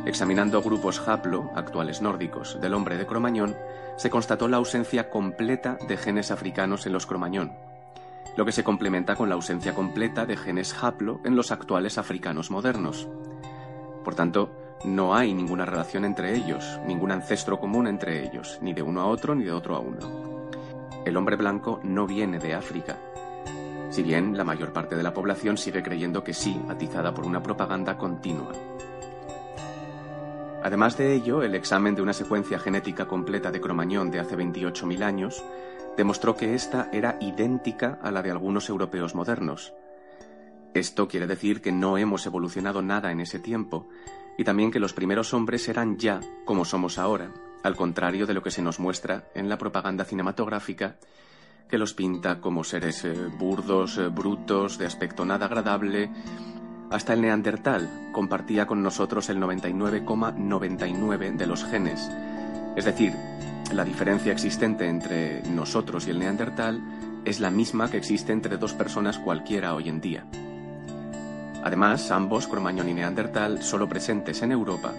Examinando 0.06 0.62
grupos 0.62 1.06
haplo, 1.06 1.50
actuales 1.54 2.00
nórdicos, 2.00 2.58
del 2.60 2.74
hombre 2.74 2.96
de 2.96 3.06
Cromañón, 3.06 3.54
se 3.96 4.08
constató 4.08 4.48
la 4.48 4.56
ausencia 4.56 5.10
completa 5.10 5.76
de 5.86 5.96
genes 5.96 6.30
africanos 6.30 6.86
en 6.86 6.94
los 6.94 7.06
Cromañón, 7.06 7.52
lo 8.36 8.46
que 8.46 8.52
se 8.52 8.64
complementa 8.64 9.14
con 9.14 9.28
la 9.28 9.34
ausencia 9.34 9.74
completa 9.74 10.24
de 10.24 10.36
genes 10.36 10.74
haplo 10.82 11.20
en 11.24 11.36
los 11.36 11.52
actuales 11.52 11.98
africanos 11.98 12.50
modernos. 12.50 13.08
Por 14.02 14.14
tanto, 14.14 14.50
no 14.84 15.14
hay 15.14 15.34
ninguna 15.34 15.66
relación 15.66 16.06
entre 16.06 16.34
ellos, 16.34 16.80
ningún 16.86 17.12
ancestro 17.12 17.60
común 17.60 17.86
entre 17.86 18.24
ellos, 18.24 18.58
ni 18.62 18.72
de 18.72 18.82
uno 18.82 19.02
a 19.02 19.06
otro 19.06 19.34
ni 19.34 19.44
de 19.44 19.52
otro 19.52 19.76
a 19.76 19.80
uno. 19.80 20.40
El 21.04 21.16
hombre 21.18 21.36
blanco 21.36 21.80
no 21.82 22.06
viene 22.06 22.38
de 22.38 22.54
África, 22.54 22.96
si 23.90 24.04
bien 24.04 24.36
la 24.36 24.44
mayor 24.44 24.72
parte 24.72 24.94
de 24.94 25.02
la 25.02 25.12
población 25.12 25.58
sigue 25.58 25.82
creyendo 25.82 26.22
que 26.22 26.32
sí, 26.32 26.60
atizada 26.68 27.12
por 27.12 27.26
una 27.26 27.42
propaganda 27.42 27.98
continua. 27.98 28.52
Además 30.62 30.98
de 30.98 31.14
ello, 31.14 31.42
el 31.42 31.54
examen 31.54 31.94
de 31.94 32.02
una 32.02 32.12
secuencia 32.12 32.58
genética 32.58 33.06
completa 33.06 33.50
de 33.50 33.60
Cromañón 33.60 34.10
de 34.10 34.20
hace 34.20 34.36
28.000 34.36 35.02
años 35.02 35.42
demostró 35.96 36.36
que 36.36 36.54
ésta 36.54 36.88
era 36.92 37.16
idéntica 37.20 37.98
a 38.02 38.10
la 38.10 38.22
de 38.22 38.30
algunos 38.30 38.68
europeos 38.68 39.14
modernos. 39.14 39.72
Esto 40.74 41.08
quiere 41.08 41.26
decir 41.26 41.60
que 41.60 41.72
no 41.72 41.98
hemos 41.98 42.26
evolucionado 42.26 42.82
nada 42.82 43.10
en 43.10 43.20
ese 43.20 43.38
tiempo 43.38 43.88
y 44.38 44.44
también 44.44 44.70
que 44.70 44.80
los 44.80 44.92
primeros 44.92 45.34
hombres 45.34 45.68
eran 45.68 45.98
ya 45.98 46.20
como 46.44 46.64
somos 46.64 46.98
ahora, 46.98 47.32
al 47.62 47.76
contrario 47.76 48.26
de 48.26 48.34
lo 48.34 48.42
que 48.42 48.50
se 48.50 48.62
nos 48.62 48.78
muestra 48.78 49.24
en 49.34 49.48
la 49.48 49.58
propaganda 49.58 50.04
cinematográfica 50.04 50.96
que 51.68 51.78
los 51.78 51.94
pinta 51.94 52.40
como 52.40 52.64
seres 52.64 53.04
eh, 53.04 53.14
burdos, 53.38 53.96
eh, 53.96 54.08
brutos, 54.08 54.76
de 54.76 54.86
aspecto 54.86 55.24
nada 55.24 55.46
agradable, 55.46 56.10
hasta 56.90 57.12
el 57.12 57.22
neandertal 57.22 57.88
compartía 58.12 58.66
con 58.66 58.82
nosotros 58.82 59.28
el 59.28 59.38
99,99 59.38 61.36
de 61.36 61.46
los 61.46 61.64
genes. 61.64 62.10
Es 62.76 62.84
decir, 62.84 63.14
la 63.72 63.84
diferencia 63.84 64.32
existente 64.32 64.88
entre 64.88 65.42
nosotros 65.44 66.06
y 66.06 66.10
el 66.10 66.18
neandertal 66.18 66.82
es 67.24 67.38
la 67.38 67.50
misma 67.50 67.90
que 67.90 67.96
existe 67.96 68.32
entre 68.32 68.56
dos 68.56 68.74
personas 68.74 69.18
cualquiera 69.18 69.74
hoy 69.74 69.88
en 69.88 70.00
día. 70.00 70.24
Además, 71.62 72.10
ambos, 72.10 72.48
Cromañón 72.48 72.88
y 72.88 72.94
Neandertal, 72.94 73.62
solo 73.62 73.88
presentes 73.88 74.42
en 74.42 74.50
Europa, 74.50 74.92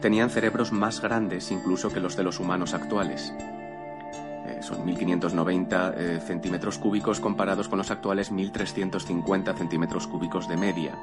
tenían 0.00 0.30
cerebros 0.30 0.72
más 0.72 1.00
grandes 1.00 1.50
incluso 1.50 1.92
que 1.92 2.00
los 2.00 2.16
de 2.16 2.24
los 2.24 2.40
humanos 2.40 2.72
actuales. 2.74 3.32
Eh, 4.48 4.62
son 4.62 4.86
1.590 4.86 5.94
eh, 5.96 6.20
centímetros 6.20 6.78
cúbicos 6.78 7.20
comparados 7.20 7.68
con 7.68 7.78
los 7.78 7.90
actuales 7.90 8.32
1.350 8.32 9.54
centímetros 9.56 10.06
cúbicos 10.06 10.48
de 10.48 10.56
media. 10.56 10.94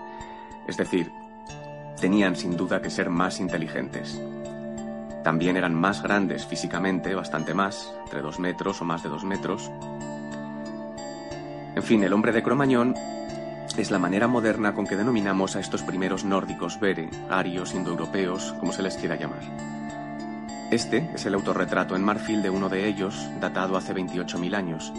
Es 0.67 0.77
decir, 0.77 1.11
tenían 1.99 2.35
sin 2.35 2.57
duda 2.57 2.81
que 2.81 2.89
ser 2.89 3.09
más 3.09 3.39
inteligentes. 3.39 4.19
También 5.23 5.57
eran 5.57 5.73
más 5.73 6.01
grandes 6.01 6.45
físicamente, 6.45 7.15
bastante 7.15 7.53
más, 7.53 7.93
entre 8.05 8.21
dos 8.21 8.39
metros 8.39 8.81
o 8.81 8.85
más 8.85 9.03
de 9.03 9.09
dos 9.09 9.23
metros. 9.23 9.71
En 11.75 11.83
fin, 11.83 12.03
el 12.03 12.13
hombre 12.13 12.31
de 12.31 12.43
Cromañón 12.43 12.95
es 13.77 13.91
la 13.91 13.99
manera 13.99 14.27
moderna 14.27 14.73
con 14.73 14.87
que 14.87 14.95
denominamos 14.95 15.55
a 15.55 15.59
estos 15.59 15.83
primeros 15.83 16.23
nórdicos 16.23 16.79
bere, 16.79 17.09
arios, 17.29 17.73
indoeuropeos, 17.73 18.53
como 18.59 18.71
se 18.71 18.83
les 18.83 18.95
quiera 18.95 19.15
llamar. 19.15 19.41
Este 20.71 21.11
es 21.13 21.25
el 21.27 21.35
autorretrato 21.35 21.95
en 21.95 22.03
marfil 22.03 22.41
de 22.41 22.49
uno 22.49 22.69
de 22.69 22.87
ellos, 22.87 23.29
datado 23.39 23.77
hace 23.77 23.93
28.000 23.93 24.55
años. 24.55 24.91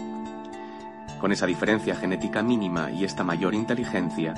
Con 1.19 1.33
esa 1.33 1.45
diferencia 1.45 1.95
genética 1.95 2.41
mínima 2.41 2.89
y 2.89 3.03
esta 3.03 3.23
mayor 3.23 3.53
inteligencia, 3.53 4.33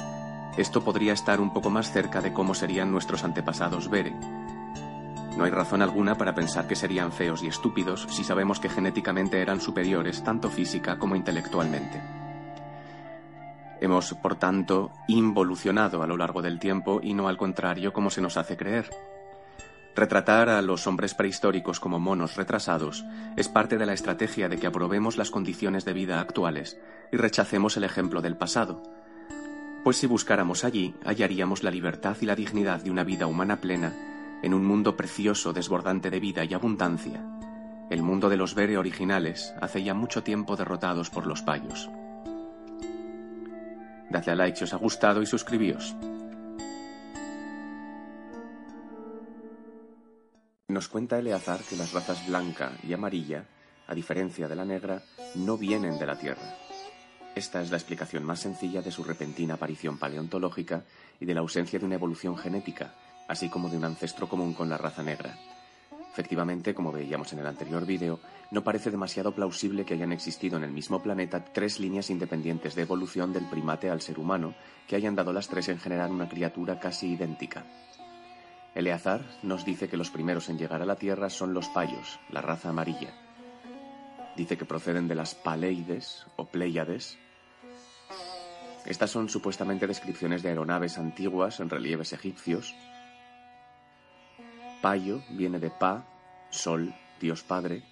esto 0.58 0.84
podría 0.84 1.14
estar 1.14 1.40
un 1.40 1.54
poco 1.54 1.70
más 1.70 1.92
cerca 1.92 2.20
de 2.22 2.34
cómo 2.34 2.56
serían 2.56 2.92
nuestros 2.92 3.24
antepasados 3.24 3.90
Bere. 3.90 4.16
No 5.38 5.44
hay 5.44 5.52
razón 5.52 5.84
alguna 5.84 6.16
para 6.16 6.34
pensar 6.34 6.68
que 6.68 6.76
serían 6.76 7.12
feos 7.12 7.44
y 7.44 7.48
estúpidos 7.48 8.08
si 8.10 8.24
sabemos 8.24 8.60
que 8.60 8.68
genéticamente 8.68 9.40
eran 9.40 9.62
superiores 9.62 10.24
tanto 10.24 10.50
física 10.50 10.98
como 10.98 11.16
intelectualmente. 11.16 12.02
Hemos, 13.80 14.14
por 14.16 14.36
tanto, 14.36 14.92
involucionado 15.08 16.02
a 16.02 16.08
lo 16.08 16.18
largo 16.18 16.42
del 16.42 16.60
tiempo 16.60 17.00
y 17.02 17.14
no 17.14 17.28
al 17.28 17.38
contrario 17.38 17.94
como 17.94 18.10
se 18.10 18.20
nos 18.20 18.36
hace 18.36 18.58
creer. 18.58 18.90
Retratar 20.00 20.48
a 20.48 20.62
los 20.62 20.88
hombres 20.88 21.14
prehistóricos 21.14 21.82
como 21.82 22.00
monos 22.00 22.38
retrasados 22.38 23.04
es 23.36 23.50
parte 23.50 23.78
de 23.78 23.86
la 23.86 23.92
estrategia 23.92 24.48
de 24.48 24.58
que 24.58 24.66
aprobemos 24.66 25.18
las 25.18 25.30
condiciones 25.30 25.84
de 25.84 25.92
vida 25.92 26.22
actuales 26.22 26.80
y 27.12 27.18
rechacemos 27.18 27.76
el 27.76 27.84
ejemplo 27.84 28.22
del 28.22 28.38
pasado. 28.38 28.82
Pues 29.84 29.98
si 29.98 30.08
buscáramos 30.08 30.64
allí, 30.64 30.96
hallaríamos 31.04 31.64
la 31.64 31.72
libertad 31.72 32.16
y 32.22 32.28
la 32.28 32.38
dignidad 32.38 32.82
de 32.82 32.92
una 32.92 33.04
vida 33.04 33.28
humana 33.28 33.58
plena 33.58 33.92
en 34.42 34.54
un 34.54 34.64
mundo 34.64 34.96
precioso, 34.96 35.52
desbordante 35.52 36.10
de 36.10 36.22
vida 36.22 36.46
y 36.46 36.54
abundancia, 36.54 37.22
el 37.90 38.02
mundo 38.02 38.30
de 38.30 38.38
los 38.38 38.56
Bere 38.56 38.78
originales, 38.78 39.54
hace 39.60 39.84
ya 39.84 39.94
mucho 39.94 40.24
tiempo 40.24 40.56
derrotados 40.56 41.10
por 41.10 41.28
los 41.28 41.42
payos. 41.42 41.90
Dadle 44.10 44.32
a 44.32 44.36
like 44.36 44.58
si 44.58 44.64
os 44.64 44.74
ha 44.74 44.78
gustado 44.78 45.22
y 45.22 45.26
suscribíos. 45.26 45.94
Nos 50.70 50.88
cuenta 50.88 51.18
Eleazar 51.18 51.62
que 51.62 51.76
las 51.76 51.94
razas 51.94 52.28
blanca 52.28 52.74
y 52.88 52.94
amarilla, 52.94 53.44
a 53.88 53.96
diferencia 53.96 54.48
de 54.48 54.56
la 54.56 54.66
negra, 54.66 55.02
no 55.34 55.58
vienen 55.58 55.98
de 55.98 56.06
la 56.06 56.16
Tierra. 56.16 56.56
Esta 57.34 57.64
es 57.64 57.72
la 57.72 57.78
explicación 57.78 58.24
más 58.24 58.42
sencilla 58.42 58.84
de 58.84 58.92
su 58.92 59.04
repentina 59.04 59.56
aparición 59.56 59.98
paleontológica 59.98 60.84
y 61.20 61.26
de 61.26 61.34
la 61.34 61.40
ausencia 61.40 61.80
de 61.80 61.86
una 61.86 61.96
evolución 61.96 62.38
genética, 62.38 62.94
así 63.28 63.50
como 63.50 63.68
de 63.68 63.78
un 63.78 63.86
ancestro 63.86 64.30
común 64.30 64.54
con 64.54 64.70
la 64.70 64.78
raza 64.78 65.02
negra. 65.02 65.36
Efectivamente, 66.12 66.76
como 66.76 66.92
veíamos 66.92 67.34
en 67.34 67.40
el 67.40 67.48
anterior 67.48 67.88
vídeo, 67.88 68.20
no 68.52 68.64
parece 68.64 68.92
demasiado 68.92 69.34
plausible 69.34 69.86
que 69.86 69.96
hayan 69.96 70.12
existido 70.12 70.58
en 70.58 70.64
el 70.66 70.72
mismo 70.72 71.02
planeta 71.02 71.44
tres 71.46 71.80
líneas 71.80 72.12
independientes 72.12 72.76
de 72.76 72.84
evolución 72.84 73.34
del 73.34 73.50
primate 73.50 73.90
al 73.90 74.02
ser 74.02 74.20
humano, 74.20 74.54
que 74.88 74.96
hayan 74.96 75.16
dado 75.16 75.34
las 75.34 75.48
tres 75.48 75.68
en 75.70 75.80
generar 75.80 76.12
una 76.12 76.30
criatura 76.30 76.80
casi 76.80 77.14
idéntica. 77.14 77.66
Eleazar 78.76 79.22
nos 79.44 79.66
dice 79.66 79.90
que 79.90 79.98
los 79.98 80.12
primeros 80.12 80.50
en 80.50 80.58
llegar 80.58 80.82
a 80.82 80.86
la 80.86 80.96
Tierra 80.96 81.30
son 81.30 81.54
los 81.54 81.68
payos, 81.70 82.20
la 82.30 82.42
raza 82.42 82.70
amarilla. 82.70 83.14
Dice 84.36 84.58
que 84.58 84.66
proceden 84.66 85.08
de 85.08 85.16
las 85.16 85.36
Paleides 85.36 86.26
o 86.36 86.46
Pléyades, 86.46 87.18
Estas 88.86 89.12
son 89.12 89.30
supuestamente 89.30 89.86
descripciones 89.86 90.42
de 90.42 90.50
aeronaves 90.50 90.98
antiguas 90.98 91.60
en 91.60 91.70
relieves 91.70 92.14
egipcios. 92.14 92.74
Payo 94.82 95.22
viene 95.32 95.60
de 95.60 95.70
Pa, 95.70 96.06
Sol, 96.50 96.96
Dios 97.20 97.44
Padre, 97.44 97.84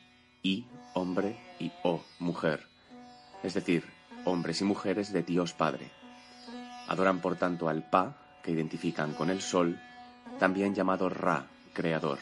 y 0.42 0.66
hombre 0.94 1.38
y 1.60 1.72
O, 1.84 2.02
mujer, 2.20 2.66
es 3.44 3.54
decir, 3.54 3.84
hombres 4.24 4.62
y 4.62 4.63
mujeres 4.63 5.12
de 5.12 5.24
Dios 5.24 5.54
Padre. 5.54 5.92
Adoran 6.88 7.20
por 7.20 7.36
tanto 7.36 7.68
al 7.68 7.90
Pa, 7.90 8.40
que 8.42 8.52
identifican 8.52 9.13
con 9.13 9.30
el 9.30 9.42
Sol, 9.42 9.80
también 10.38 10.76
llamado 10.76 11.10
Ra, 11.10 11.47
creador. 11.73 12.19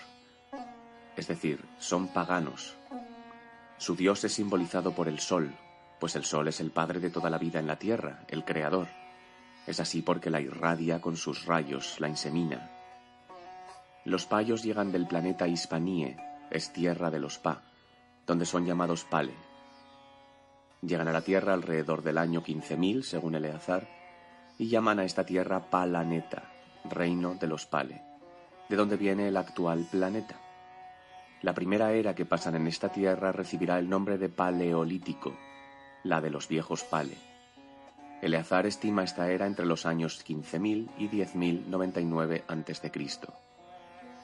Es 1.15 1.28
decir, 1.28 1.63
son 1.80 2.08
paganos. 2.08 2.75
Su 3.78 3.95
Dios 3.95 4.23
es 4.23 4.34
simbolizado 4.34 4.93
por 4.93 5.08
el 5.08 5.19
Sol, 5.19 5.54
pues 5.99 6.15
el 6.15 6.25
Sol 6.25 6.47
es 6.47 6.60
el 6.60 6.71
Padre 6.71 6.99
de 6.99 7.10
toda 7.10 7.30
la 7.30 7.38
vida 7.38 7.60
en 7.60 7.67
la 7.67 7.78
Tierra, 7.78 8.23
el 8.28 8.43
Creador. 8.45 8.88
Es 9.67 9.80
así 9.80 10.01
porque 10.01 10.30
la 10.30 10.41
irradia 10.41 11.01
con 11.01 11.17
sus 11.17 11.45
rayos, 11.45 11.99
la 11.99 12.08
insemina. 12.08 12.69
Los 14.06 14.25
payos 14.25 14.63
llegan 14.63 14.91
del 14.91 15.08
planeta 15.08 15.47
Hispanie, 15.47 16.17
es 16.51 16.71
tierra 16.71 17.10
de 17.10 17.19
los 17.19 17.39
Pa, 17.39 17.63
donde 18.28 18.45
son 18.45 18.65
llamados 18.65 19.04
Pale. 19.04 19.34
Llegan 20.82 21.08
a 21.08 21.12
la 21.12 21.23
Tierra 21.23 21.54
alrededor 21.54 22.04
del 22.04 22.19
año 22.19 22.43
15.000, 22.43 23.01
según 23.01 23.34
Eleazar, 23.34 23.88
y 24.60 24.69
llaman 24.69 24.99
a 24.99 25.06
esta 25.06 25.25
Tierra 25.25 25.71
Palaneta, 25.71 26.55
reino 26.89 27.36
de 27.36 27.48
los 27.48 27.65
Pale, 27.65 28.02
de 28.69 28.76
donde 28.76 28.98
viene 28.98 29.28
el 29.28 29.38
actual 29.38 29.86
planeta. 29.89 30.36
La 31.41 31.54
primera 31.54 31.91
era 31.93 32.15
que 32.15 32.26
pasan 32.26 32.56
en 32.56 32.67
esta 32.67 32.89
Tierra 32.89 33.32
recibirá 33.32 33.78
el 33.78 33.89
nombre 33.89 34.17
de 34.17 34.30
Paleolítico, 34.30 35.36
la 36.04 36.21
de 36.21 36.30
los 36.30 36.48
viejos 36.48 36.84
Pale. 36.84 37.17
Eleazar 38.21 38.65
estima 38.65 39.04
esta 39.04 39.30
era 39.30 39.45
entre 39.45 39.65
los 39.65 39.86
años 39.86 40.26
15.000 40.26 40.89
y 40.98 41.10
10.099 41.10 42.43
a.C. 42.48 42.91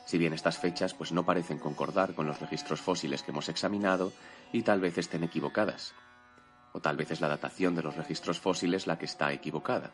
Si 0.05 0.17
bien 0.17 0.33
estas 0.33 0.57
fechas 0.57 0.93
pues 0.93 1.11
no 1.11 1.25
parecen 1.25 1.59
concordar 1.59 2.15
con 2.15 2.25
los 2.25 2.39
registros 2.39 2.81
fósiles 2.81 3.21
que 3.21 3.31
hemos 3.31 3.49
examinado 3.49 4.11
y 4.51 4.63
tal 4.63 4.79
vez 4.79 4.97
estén 4.97 5.23
equivocadas. 5.23 5.93
O 6.73 6.79
tal 6.79 6.97
vez 6.97 7.11
es 7.11 7.21
la 7.21 7.27
datación 7.27 7.75
de 7.75 7.83
los 7.83 7.95
registros 7.95 8.39
fósiles 8.39 8.87
la 8.87 8.97
que 8.97 9.05
está 9.05 9.31
equivocada. 9.33 9.91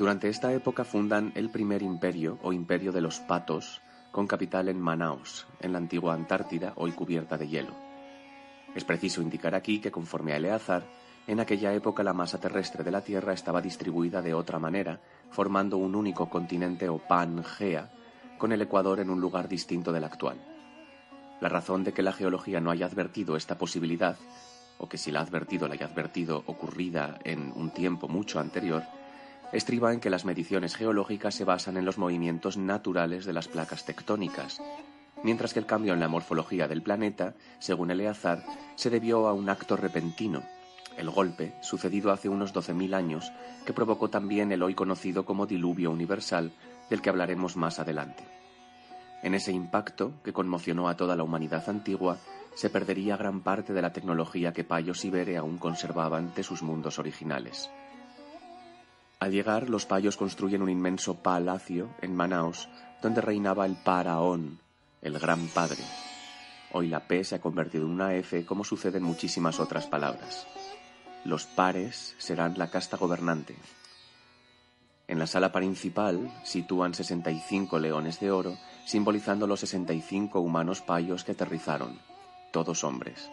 Durante 0.00 0.30
esta 0.30 0.50
época 0.54 0.82
fundan 0.84 1.30
el 1.34 1.50
primer 1.50 1.82
imperio 1.82 2.38
o 2.42 2.54
imperio 2.54 2.90
de 2.90 3.02
los 3.02 3.20
patos 3.20 3.82
con 4.10 4.26
capital 4.26 4.70
en 4.70 4.80
Manaus, 4.80 5.46
en 5.60 5.72
la 5.72 5.78
antigua 5.78 6.14
Antártida, 6.14 6.72
hoy 6.76 6.92
cubierta 6.92 7.36
de 7.36 7.46
hielo. 7.46 7.74
Es 8.74 8.82
preciso 8.84 9.20
indicar 9.20 9.54
aquí 9.54 9.78
que 9.78 9.90
conforme 9.90 10.32
a 10.32 10.36
Eleazar, 10.36 10.86
en 11.26 11.38
aquella 11.38 11.74
época 11.74 12.02
la 12.02 12.14
masa 12.14 12.40
terrestre 12.40 12.82
de 12.82 12.90
la 12.90 13.02
Tierra 13.02 13.34
estaba 13.34 13.60
distribuida 13.60 14.22
de 14.22 14.32
otra 14.32 14.58
manera, 14.58 15.00
formando 15.28 15.76
un 15.76 15.94
único 15.94 16.30
continente 16.30 16.88
o 16.88 16.96
Pangea, 16.96 17.90
con 18.38 18.52
el 18.52 18.62
Ecuador 18.62 19.00
en 19.00 19.10
un 19.10 19.20
lugar 19.20 19.48
distinto 19.48 19.92
del 19.92 20.04
actual. 20.04 20.38
La 21.42 21.50
razón 21.50 21.84
de 21.84 21.92
que 21.92 22.02
la 22.02 22.14
geología 22.14 22.58
no 22.58 22.70
haya 22.70 22.86
advertido 22.86 23.36
esta 23.36 23.58
posibilidad, 23.58 24.16
o 24.78 24.88
que 24.88 24.96
si 24.96 25.10
la 25.10 25.20
ha 25.20 25.24
advertido 25.24 25.68
la 25.68 25.74
haya 25.74 25.84
advertido 25.84 26.42
ocurrida 26.46 27.18
en 27.22 27.52
un 27.54 27.70
tiempo 27.70 28.08
mucho 28.08 28.40
anterior, 28.40 28.82
estriba 29.52 29.92
en 29.92 30.00
que 30.00 30.10
las 30.10 30.24
mediciones 30.24 30.76
geológicas 30.76 31.34
se 31.34 31.44
basan 31.44 31.76
en 31.76 31.84
los 31.84 31.98
movimientos 31.98 32.56
naturales 32.56 33.24
de 33.24 33.32
las 33.32 33.48
placas 33.48 33.84
tectónicas, 33.84 34.60
mientras 35.22 35.52
que 35.52 35.58
el 35.58 35.66
cambio 35.66 35.92
en 35.94 36.00
la 36.00 36.08
morfología 36.08 36.68
del 36.68 36.82
planeta, 36.82 37.34
según 37.58 37.90
Eleazar, 37.90 38.44
se 38.76 38.90
debió 38.90 39.26
a 39.26 39.32
un 39.32 39.48
acto 39.48 39.76
repentino, 39.76 40.42
el 40.96 41.10
golpe, 41.10 41.54
sucedido 41.62 42.12
hace 42.12 42.28
unos 42.28 42.54
12.000 42.54 42.94
años, 42.94 43.32
que 43.64 43.72
provocó 43.72 44.10
también 44.10 44.52
el 44.52 44.62
hoy 44.62 44.74
conocido 44.74 45.24
como 45.24 45.46
diluvio 45.46 45.90
universal, 45.90 46.52
del 46.88 47.00
que 47.00 47.10
hablaremos 47.10 47.56
más 47.56 47.78
adelante. 47.78 48.24
En 49.22 49.34
ese 49.34 49.52
impacto, 49.52 50.12
que 50.24 50.32
conmocionó 50.32 50.88
a 50.88 50.96
toda 50.96 51.16
la 51.16 51.22
humanidad 51.22 51.68
antigua, 51.68 52.18
se 52.54 52.70
perdería 52.70 53.16
gran 53.16 53.42
parte 53.42 53.72
de 53.72 53.82
la 53.82 53.92
tecnología 53.92 54.52
que 54.52 54.64
Payos 54.64 55.04
y 55.04 55.10
Bere 55.10 55.36
aún 55.36 55.58
conservaban 55.58 56.32
de 56.34 56.42
sus 56.42 56.62
mundos 56.62 56.98
originales. 56.98 57.70
Al 59.20 59.32
llegar, 59.32 59.68
los 59.68 59.84
payos 59.84 60.16
construyen 60.16 60.62
un 60.62 60.70
inmenso 60.70 61.16
palacio 61.16 61.90
en 62.00 62.16
Manaos, 62.16 62.70
donde 63.02 63.20
reinaba 63.20 63.66
el 63.66 63.76
Paraón, 63.76 64.58
el 65.02 65.18
Gran 65.18 65.46
Padre. 65.48 65.84
Hoy 66.72 66.88
la 66.88 67.06
P 67.06 67.22
se 67.22 67.34
ha 67.34 67.40
convertido 67.40 67.84
en 67.84 67.90
una 67.90 68.14
F 68.14 68.46
como 68.46 68.64
sucede 68.64 68.96
en 68.96 69.04
muchísimas 69.04 69.60
otras 69.60 69.86
palabras. 69.86 70.46
Los 71.26 71.44
pares 71.44 72.14
serán 72.16 72.54
la 72.56 72.70
casta 72.70 72.96
gobernante. 72.96 73.56
En 75.06 75.18
la 75.18 75.26
sala 75.26 75.52
principal 75.52 76.32
sitúan 76.42 76.94
65 76.94 77.78
leones 77.78 78.20
de 78.20 78.30
oro, 78.30 78.56
simbolizando 78.86 79.46
los 79.46 79.60
65 79.60 80.40
humanos 80.40 80.80
payos 80.80 81.24
que 81.24 81.32
aterrizaron, 81.32 81.98
todos 82.52 82.84
hombres. 82.84 83.30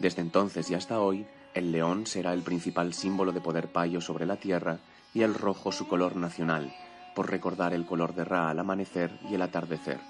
Desde 0.00 0.22
entonces 0.22 0.70
y 0.70 0.74
hasta 0.74 0.98
hoy, 1.00 1.26
el 1.52 1.72
león 1.72 2.06
será 2.06 2.32
el 2.32 2.42
principal 2.42 2.94
símbolo 2.94 3.32
de 3.32 3.42
poder 3.42 3.70
payo 3.70 4.00
sobre 4.00 4.24
la 4.24 4.36
tierra 4.36 4.78
y 5.14 5.22
el 5.22 5.32
rojo 5.32 5.70
su 5.70 5.86
color 5.86 6.16
nacional, 6.16 6.74
por 7.14 7.30
recordar 7.30 7.72
el 7.72 7.86
color 7.86 8.14
de 8.14 8.24
Ra 8.24 8.50
al 8.50 8.58
amanecer 8.58 9.16
y 9.30 9.34
el 9.34 9.42
atardecer. 9.42 10.00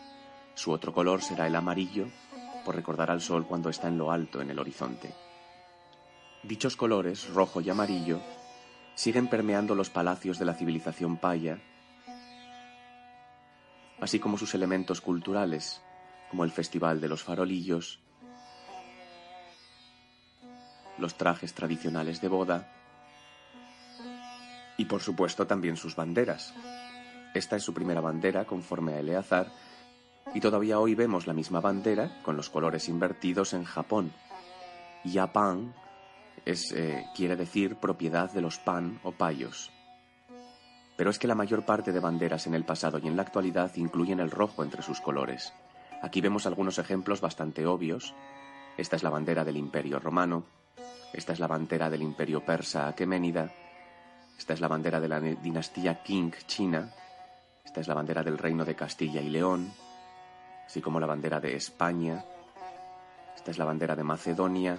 Su 0.55 0.73
otro 0.73 0.95
color 0.95 1.23
será 1.23 1.47
el 1.47 1.55
amarillo, 1.55 2.09
por 2.65 2.75
recordar 2.75 3.11
al 3.11 3.21
sol 3.21 3.47
cuando 3.47 3.69
está 3.69 3.89
en 3.89 3.99
lo 3.99 4.11
alto 4.11 4.41
en 4.41 4.51
el 4.51 4.59
horizonte. 4.59 5.15
Dichos 6.43 6.77
colores, 6.77 7.29
rojo 7.29 7.61
y 7.61 7.69
amarillo, 7.69 8.21
siguen 8.95 9.29
permeando 9.29 9.75
los 9.75 9.91
palacios 9.91 10.39
de 10.39 10.47
la 10.47 10.55
civilización 10.55 11.19
paya, 11.19 11.59
así 14.01 14.19
como 14.19 14.39
sus 14.39 14.55
elementos 14.55 15.03
culturales, 15.03 15.83
como 16.31 16.45
el 16.45 16.51
Festival 16.51 17.01
de 17.01 17.09
los 17.09 17.23
Farolillos, 17.23 18.01
los 20.97 21.17
trajes 21.17 21.53
tradicionales 21.55 22.21
de 22.21 22.29
boda 22.29 22.84
y 24.77 24.87
por 24.87 25.01
supuesto 25.01 25.47
también 25.47 25.77
sus 25.77 25.97
banderas. 25.97 26.55
Esta 27.35 27.57
es 27.57 27.63
su 27.63 27.75
primera 27.75 28.01
bandera 28.01 28.45
conforme 28.45 28.95
a 28.95 29.01
Eleazar 29.01 29.49
y 30.33 30.41
todavía 30.41 30.79
hoy 30.79 30.95
vemos 30.95 31.27
la 31.27 31.35
misma 31.35 31.61
bandera 31.61 32.21
con 32.23 32.37
los 32.37 32.51
colores 32.51 32.89
invertidos 32.89 33.53
en 33.53 33.65
Japón. 33.65 34.13
Yapan 35.05 35.75
es, 36.45 36.73
eh, 36.73 37.07
quiere 37.15 37.37
decir 37.37 37.77
propiedad 37.77 38.31
de 38.33 38.41
los 38.41 38.59
pan 38.59 39.01
o 39.03 39.13
payos. 39.13 39.71
Pero 40.97 41.11
es 41.11 41.19
que 41.19 41.27
la 41.27 41.35
mayor 41.35 41.65
parte 41.65 41.93
de 41.93 42.01
banderas 42.01 42.47
en 42.47 42.55
el 42.55 42.65
pasado 42.65 42.99
y 42.99 43.09
en 43.09 43.17
la 43.17 43.23
actualidad 43.23 43.73
incluyen 43.77 44.21
el 44.21 44.31
rojo 44.31 44.63
entre 44.63 44.83
sus 44.83 45.01
colores. 45.01 45.53
Aquí 46.03 46.21
vemos 46.21 46.47
algunos 46.47 46.79
ejemplos 46.79 47.21
bastante 47.21 47.67
obvios. 47.67 48.15
Esta 48.77 48.97
es 48.97 49.03
la 49.03 49.11
bandera 49.11 49.45
del 49.45 49.57
Imperio 49.57 49.99
Romano, 49.99 50.45
esta 51.13 51.33
es 51.33 51.39
la 51.39 51.47
bandera 51.47 51.91
del 51.91 52.03
Imperio 52.03 52.45
Persa 52.45 52.89
Aqueménida, 52.89 53.53
esta 54.39 54.53
es 54.53 54.61
la 54.61 54.69
bandera 54.69 55.01
de 55.01 55.09
la 55.09 55.21
dinastía 55.21 56.03
Qing 56.03 56.33
china, 56.47 56.93
esta 57.65 57.81
es 57.81 57.89
la 57.89 57.95
bandera 57.95 58.23
del 58.23 58.39
Reino 58.39 58.65
de 58.65 58.77
Castilla 58.77 59.21
y 59.21 59.31
León, 59.31 59.73
así 60.67 60.81
como 60.81 61.01
la 61.01 61.07
bandera 61.07 61.41
de 61.41 61.57
España. 61.57 62.25
Esta 63.35 63.51
es 63.51 63.59
la 63.59 63.65
bandera 63.65 63.97
de 63.97 64.05
Macedonia, 64.05 64.79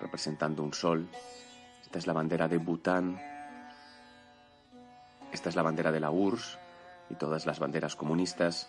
representando 0.00 0.62
un 0.62 0.74
sol. 0.74 1.08
Esta 1.82 1.98
es 1.98 2.06
la 2.06 2.12
bandera 2.12 2.48
de 2.48 2.58
Bután. 2.58 3.20
Esta 5.32 5.48
es 5.48 5.54
la 5.54 5.62
bandera 5.62 5.92
de 5.92 6.00
la 6.00 6.10
URSS 6.10 6.58
y 7.10 7.14
todas 7.14 7.46
las 7.46 7.60
banderas 7.60 7.94
comunistas. 7.94 8.68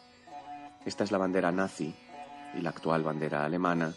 Esta 0.86 1.04
es 1.04 1.12
la 1.12 1.18
bandera 1.18 1.52
nazi 1.52 1.96
y 2.54 2.62
la 2.62 2.70
actual 2.70 3.04
bandera 3.04 3.46
alemana. 3.46 3.94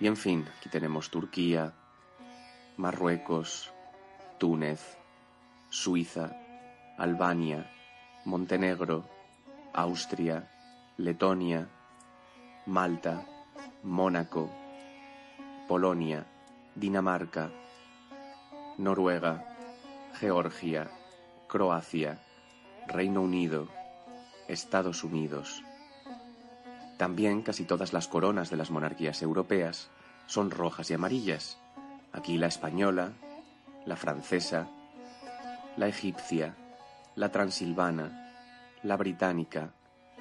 Y 0.00 0.06
en 0.06 0.16
fin, 0.16 0.48
aquí 0.58 0.68
tenemos 0.68 1.10
Turquía, 1.10 1.74
Marruecos, 2.76 3.72
Túnez, 4.38 4.96
Suiza, 5.78 6.34
Albania, 6.96 7.70
Montenegro, 8.24 9.04
Austria, 9.74 10.48
Letonia, 10.96 11.68
Malta, 12.64 13.26
Mónaco, 13.82 14.50
Polonia, 15.68 16.24
Dinamarca, 16.74 17.50
Noruega, 18.78 19.54
Georgia, 20.18 20.90
Croacia, 21.46 22.22
Reino 22.88 23.20
Unido, 23.20 23.68
Estados 24.48 25.04
Unidos. 25.04 25.62
También 26.96 27.42
casi 27.42 27.64
todas 27.64 27.92
las 27.92 28.08
coronas 28.08 28.48
de 28.48 28.56
las 28.56 28.70
monarquías 28.70 29.20
europeas 29.20 29.90
son 30.24 30.50
rojas 30.50 30.90
y 30.90 30.94
amarillas. 30.94 31.58
Aquí 32.14 32.38
la 32.38 32.46
española, 32.46 33.12
la 33.84 33.96
francesa, 33.96 34.70
la 35.76 35.88
egipcia, 35.88 36.54
la 37.14 37.30
transilvana, 37.30 38.32
la 38.82 38.96
británica, 38.96 39.70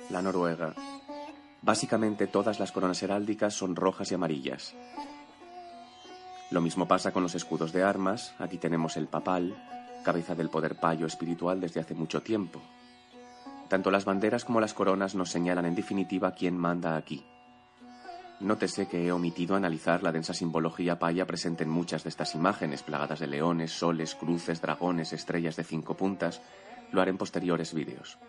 la 0.10 0.22
noruega, 0.22 0.74
Básicamente 1.66 2.28
todas 2.28 2.60
las 2.60 2.72
coronas 2.72 3.02
heráldicas 3.02 3.56
son 3.56 3.76
rojas 3.76 4.12
y 4.12 4.14
amarillas. 4.14 4.76
Lo 6.52 6.62
mismo 6.62 6.88
pasa 6.88 7.12
con 7.12 7.24
los 7.24 7.34
escudos 7.34 7.74
de 7.74 7.82
armas. 7.82 8.36
Aquí 8.38 8.60
tenemos 8.60 8.98
el 8.98 9.08
papal, 9.08 9.56
cabeza 10.04 10.36
del 10.36 10.52
poder 10.52 10.76
payo 10.76 11.08
espiritual 11.08 11.60
desde 11.60 11.80
hace 11.80 11.96
mucho 11.96 12.22
tiempo. 12.22 12.62
Tanto 13.68 13.90
las 13.90 14.06
banderas 14.06 14.46
como 14.46 14.62
las 14.62 14.76
coronas 14.76 15.16
nos 15.16 15.32
señalan 15.32 15.66
en 15.66 15.74
definitiva 15.74 16.36
quién 16.36 16.56
manda 16.56 16.98
aquí. 16.98 17.26
Nótese 18.46 18.88
que 18.88 19.04
he 19.04 19.12
omitido 19.12 19.56
analizar 19.56 20.04
la 20.04 20.12
densa 20.12 20.36
simbología 20.36 21.00
paya 21.00 21.26
presente 21.26 21.64
en 21.64 21.72
muchas 21.72 22.04
de 22.04 22.10
estas 22.10 22.36
imágenes, 22.36 22.84
plagadas 22.84 23.20
de 23.20 23.26
leones, 23.26 23.72
soles, 23.72 24.14
cruces, 24.14 24.62
dragones, 24.62 25.14
estrellas 25.14 25.56
de 25.56 25.64
cinco 25.64 25.98
puntas. 25.98 26.44
Lo 26.92 27.02
haré 27.02 27.10
en 27.10 27.18
posteriores 27.18 27.74
vídeos. 27.74 28.20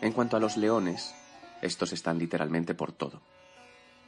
En 0.00 0.14
cuanto 0.14 0.38
a 0.38 0.40
los 0.40 0.56
leones, 0.56 1.14
estos 1.60 1.92
están 1.92 2.18
literalmente 2.18 2.72
por 2.74 2.90
todo. 2.90 3.20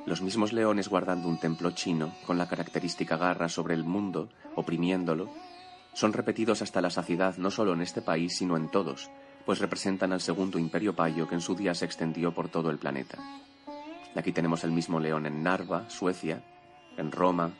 Los 0.07 0.23
mismos 0.23 0.55
leones 0.55 0.89
guardando 0.89 1.29
un 1.29 1.39
templo 1.39 1.73
chino, 1.73 2.15
con 2.27 2.39
la 2.39 2.49
característica 2.49 3.19
garra 3.19 3.51
sobre 3.51 3.75
el 3.75 3.85
mundo, 3.85 4.31
oprimiéndolo, 4.57 5.29
son 5.93 6.15
repetidos 6.15 6.63
hasta 6.63 6.81
la 6.81 6.89
saciedad 6.89 7.37
no 7.37 7.51
solo 7.51 7.75
en 7.75 7.83
este 7.83 8.01
país, 8.01 8.39
sino 8.39 8.57
en 8.57 8.71
todos, 8.71 9.11
pues 9.45 9.59
representan 9.59 10.15
al 10.15 10.23
segundo 10.23 10.59
imperio 10.59 10.97
payo 10.97 11.29
que 11.29 11.35
en 11.35 11.43
su 11.43 11.55
día 11.55 11.75
se 11.75 11.85
extendió 11.85 12.33
por 12.33 12.49
todo 12.49 12.71
el 12.71 12.79
planeta. 12.79 13.19
Aquí 14.17 14.33
tenemos 14.33 14.65
el 14.65 14.73
mismo 14.73 15.01
león 15.01 15.27
en 15.27 15.43
Narva, 15.43 15.89
Suecia, 15.89 16.43
en 16.97 17.13
Roma, 17.13 17.53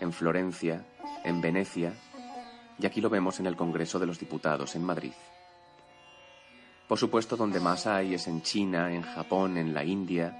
en 0.00 0.12
Florencia, 0.12 0.84
en 1.24 1.40
Venecia, 1.40 1.92
y 2.78 2.86
aquí 2.86 3.00
lo 3.00 3.10
vemos 3.10 3.40
en 3.40 3.46
el 3.46 3.56
Congreso 3.56 3.98
de 3.98 4.06
los 4.06 4.18
Diputados 4.18 4.74
en 4.74 4.84
Madrid. 4.84 5.12
Por 6.88 6.98
supuesto, 6.98 7.36
donde 7.36 7.60
más 7.60 7.86
hay 7.86 8.14
es 8.14 8.26
en 8.26 8.42
China, 8.42 8.92
en 8.92 9.02
Japón, 9.02 9.56
en 9.56 9.72
la 9.72 9.84
India. 9.84 10.36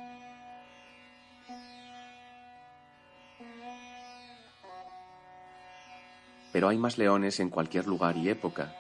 Pero 6.53 6.69
hay 6.69 6.79
más 6.79 6.99
leones 6.99 7.41
en 7.41 7.49
cualquier 7.49 7.87
lugar 7.87 8.17
y 8.17 8.29
época. 8.29 8.75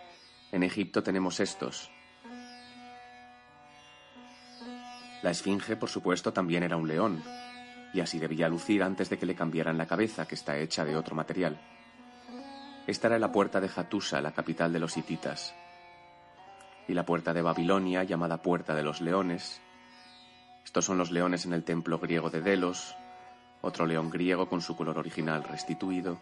En 0.50 0.62
Egipto 0.62 1.02
tenemos 1.02 1.40
estos, 1.40 1.90
La 5.22 5.30
esfinge, 5.30 5.76
por 5.76 5.88
supuesto, 5.88 6.32
también 6.32 6.64
era 6.64 6.76
un 6.76 6.88
león, 6.88 7.22
y 7.94 8.00
así 8.00 8.18
debía 8.18 8.48
lucir 8.48 8.82
antes 8.82 9.08
de 9.08 9.18
que 9.18 9.26
le 9.26 9.36
cambiaran 9.36 9.78
la 9.78 9.86
cabeza, 9.86 10.26
que 10.26 10.34
está 10.34 10.58
hecha 10.58 10.84
de 10.84 10.96
otro 10.96 11.14
material. 11.14 11.60
Esta 12.86 13.06
era 13.06 13.18
la 13.20 13.30
puerta 13.30 13.60
de 13.60 13.70
Hattusa, 13.74 14.20
la 14.20 14.32
capital 14.32 14.72
de 14.72 14.80
los 14.80 14.96
hititas, 14.96 15.54
y 16.88 16.94
la 16.94 17.06
puerta 17.06 17.32
de 17.32 17.42
Babilonia, 17.42 18.02
llamada 18.02 18.42
Puerta 18.42 18.74
de 18.74 18.82
los 18.82 19.00
Leones. 19.00 19.60
Estos 20.64 20.84
son 20.84 20.98
los 20.98 21.12
leones 21.12 21.46
en 21.46 21.52
el 21.52 21.62
templo 21.62 21.98
griego 22.00 22.28
de 22.28 22.40
Delos, 22.40 22.96
otro 23.60 23.86
león 23.86 24.10
griego 24.10 24.48
con 24.48 24.60
su 24.60 24.76
color 24.76 24.98
original 24.98 25.44
restituido. 25.44 26.20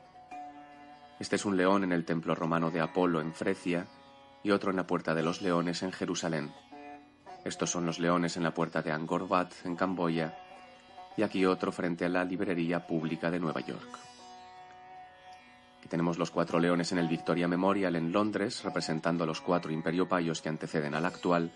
Este 1.19 1.37
es 1.37 1.45
un 1.47 1.57
león 1.57 1.85
en 1.85 1.93
el 1.93 2.05
templo 2.05 2.35
romano 2.35 2.71
de 2.71 2.81
Apolo 2.81 3.21
en 3.21 3.33
Frecia 3.33 3.87
y 4.43 4.51
otro 4.51 4.71
en 4.71 4.77
la 4.77 4.87
Puerta 4.87 5.15
de 5.15 5.23
los 5.23 5.41
Leones 5.41 5.83
en 5.83 5.93
Jerusalén. 5.93 6.53
Estos 7.45 7.71
son 7.71 7.87
los 7.87 7.99
leones 7.99 8.37
en 8.37 8.43
la 8.43 8.53
puerta 8.53 8.83
de 8.83 8.93
Angkor 8.93 9.23
Wat, 9.23 9.53
en 9.65 9.75
Camboya, 9.75 10.37
y 11.17 11.23
aquí 11.23 11.47
otro 11.47 11.73
frente 11.73 12.05
a 12.05 12.09
la 12.09 12.25
librería 12.25 12.87
pública 12.87 13.31
de 13.31 13.41
Nueva 13.41 13.61
York. 13.61 13.99
Aquí 15.79 15.89
tenemos 15.89 16.19
los 16.19 16.31
cuatro 16.31 16.59
leones 16.59 16.93
en 16.93 16.99
el 16.99 17.09
Victoria 17.09 17.49
Memorial 17.49 17.97
en 17.97 18.13
Londres, 18.13 18.63
representando 18.63 19.25
los 19.25 19.41
cuatro 19.41 19.73
imperiopayos 19.73 20.43
que 20.43 20.51
anteceden 20.51 20.95
al 20.95 21.07
actual. 21.07 21.51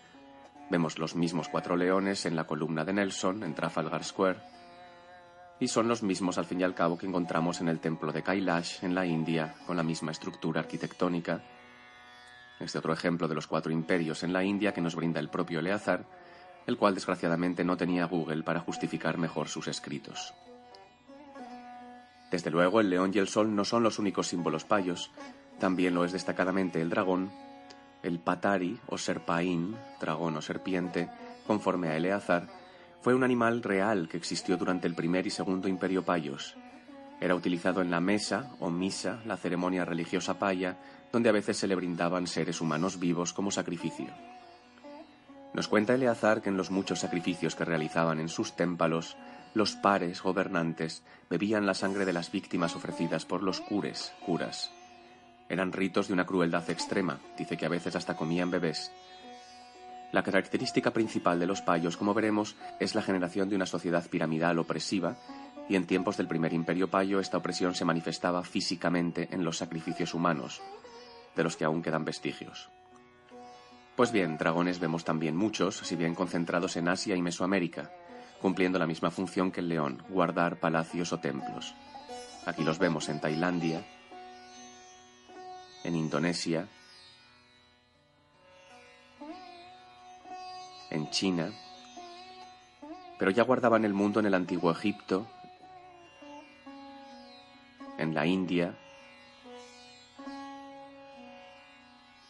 Vemos 0.71 0.99
los 0.99 1.15
mismos 1.15 1.49
cuatro 1.49 1.77
leones 1.77 2.25
en 2.25 2.35
la 2.35 2.45
columna 2.45 2.85
de 2.87 2.95
Nelson, 2.95 3.43
en 3.43 3.55
Trafalgar 3.55 4.05
Square. 4.05 4.39
Y 5.61 5.69
son 5.69 5.87
los 5.87 6.03
mismos, 6.03 6.39
al 6.39 6.47
fin 6.47 6.61
y 6.61 6.65
al 6.65 6.75
cabo, 6.75 6.97
que 6.97 7.07
encontramos 7.07 7.61
en 7.61 7.69
el 7.69 7.81
templo 7.81 8.11
de 8.11 8.23
Kailash, 8.23 8.83
en 8.83 8.95
la 8.95 9.05
India, 9.05 9.55
con 9.67 9.77
la 9.77 9.83
misma 9.83 10.13
estructura 10.13 10.61
arquitectónica 10.61 11.43
este 12.65 12.79
otro 12.79 12.93
ejemplo 12.93 13.29
de 13.29 13.35
los 13.35 13.47
cuatro 13.47 13.73
imperios 13.73 14.23
en 14.23 14.33
la 14.33 14.45
India 14.45 14.73
que 14.73 14.81
nos 14.81 14.97
brinda 14.97 15.21
el 15.21 15.29
propio 15.29 15.61
Eleazar, 15.61 16.05
el 16.67 16.77
cual 16.77 16.95
desgraciadamente 16.95 17.65
no 17.65 17.77
tenía 17.77 18.07
Google 18.07 18.43
para 18.43 18.61
justificar 18.61 19.19
mejor 19.19 19.49
sus 19.49 19.69
escritos. 19.69 20.35
Desde 22.31 22.51
luego, 22.51 22.81
el 22.81 22.91
león 22.91 23.13
y 23.15 23.19
el 23.19 23.29
sol 23.29 23.55
no 23.55 23.65
son 23.65 23.83
los 23.83 23.99
únicos 23.99 24.29
símbolos 24.29 24.65
payos, 24.65 25.11
también 25.59 25.95
lo 25.95 26.05
es 26.05 26.13
destacadamente 26.13 26.81
el 26.81 26.91
dragón, 26.91 27.31
el 28.03 28.19
patari 28.19 28.79
o 28.87 28.99
serpaín, 28.99 29.77
dragón 30.01 30.37
o 30.37 30.43
serpiente, 30.43 31.09
conforme 31.47 31.89
a 31.89 31.97
Eleazar, 31.97 32.49
fue 33.01 33.15
un 33.15 33.23
animal 33.23 33.63
real 33.63 34.09
que 34.09 34.17
existió 34.17 34.57
durante 34.57 34.87
el 34.87 34.95
primer 34.95 35.27
y 35.27 35.31
segundo 35.31 35.69
imperio 35.69 36.05
payos. 36.05 36.57
Era 37.21 37.35
utilizado 37.35 37.83
en 37.83 37.91
la 37.91 38.01
mesa 38.01 38.51
o 38.61 38.71
misa, 38.71 39.21
la 39.27 39.37
ceremonia 39.37 39.85
religiosa 39.85 40.39
paya, 40.39 40.77
donde 41.15 41.29
a 41.29 41.33
veces 41.33 41.57
se 41.57 41.69
le 41.69 41.77
brindaban 41.77 42.27
seres 42.27 42.61
humanos 42.61 42.99
vivos 42.99 43.33
como 43.33 43.53
sacrificio. 43.53 44.09
Nos 45.55 45.69
cuenta 45.69 45.95
Eleazar 45.95 46.43
que 46.43 46.49
en 46.49 46.57
los 46.57 46.73
muchos 46.73 46.99
sacrificios 46.99 47.55
que 47.55 47.65
realizaban 47.65 48.19
en 48.19 48.29
sus 48.29 48.57
témpalos, 48.57 49.17
los 49.55 49.77
pares 49.77 50.21
gobernantes 50.21 51.05
bebían 51.31 51.67
la 51.67 51.75
sangre 51.75 52.05
de 52.05 52.13
las 52.13 52.33
víctimas 52.33 52.75
ofrecidas 52.75 53.25
por 53.25 53.45
los 53.45 53.61
cures, 53.61 54.13
curas. 54.27 54.73
Eran 55.49 55.73
ritos 55.73 56.09
de 56.09 56.15
una 56.15 56.27
crueldad 56.27 56.69
extrema, 56.69 57.21
dice 57.39 57.57
que 57.57 57.67
a 57.67 57.69
veces 57.69 57.95
hasta 57.95 58.17
comían 58.17 58.51
bebés. 58.51 58.91
La 60.11 60.25
característica 60.25 60.91
principal 60.91 61.39
de 61.39 61.47
los 61.47 61.63
payos, 61.63 61.97
como 61.97 62.13
veremos, 62.13 62.57
es 62.81 62.97
la 62.97 63.03
generación 63.03 63.49
de 63.49 63.55
una 63.55 63.67
sociedad 63.67 64.05
piramidal 64.11 64.59
opresiva, 64.59 65.17
y 65.69 65.77
en 65.77 65.87
tiempos 65.87 66.17
del 66.17 66.27
primer 66.27 66.53
imperio 66.53 66.91
payo 66.91 67.21
esta 67.21 67.39
opresión 67.39 67.77
se 67.77 67.85
manifestaba 67.85 68.43
físicamente 68.43 69.29
en 69.31 69.45
los 69.45 69.59
sacrificios 69.59 70.13
humanos, 70.13 70.61
de 71.37 71.45
los 71.45 71.57
que 71.57 71.65
aún 71.65 71.83
quedan 71.83 72.05
vestigios. 72.05 72.71
Pues 73.97 74.11
bien, 74.11 74.37
dragones 74.37 74.81
vemos 74.81 75.05
también 75.05 75.37
muchos, 75.37 75.77
si 75.77 75.95
bien 75.95 76.15
concentrados 76.15 76.77
en 76.77 76.89
Asia 76.89 77.15
y 77.15 77.23
Mesoamérica, 77.23 77.93
cumpliendo 78.41 78.79
la 78.79 78.87
misma 78.87 79.11
función 79.11 79.53
que 79.53 79.61
el 79.61 79.69
león, 79.69 80.03
guardar 80.09 80.59
palacios 80.59 81.13
o 81.13 81.21
templos. 81.21 81.75
Aquí 82.45 82.65
los 82.65 82.79
vemos 82.79 83.09
en 83.09 83.21
Tailandia, 83.21 83.85
en 85.85 85.95
Indonesia, 85.95 86.67
en 90.91 91.09
China, 91.11 91.53
pero 93.19 93.31
ya 93.31 93.45
guardaban 93.45 93.85
el 93.85 93.95
mundo 93.95 94.21
en 94.21 94.27
el 94.27 94.35
antiguo 94.35 94.73
Egipto, 94.73 95.27
en 97.97 98.13
la 98.13 98.27
India, 98.27 98.77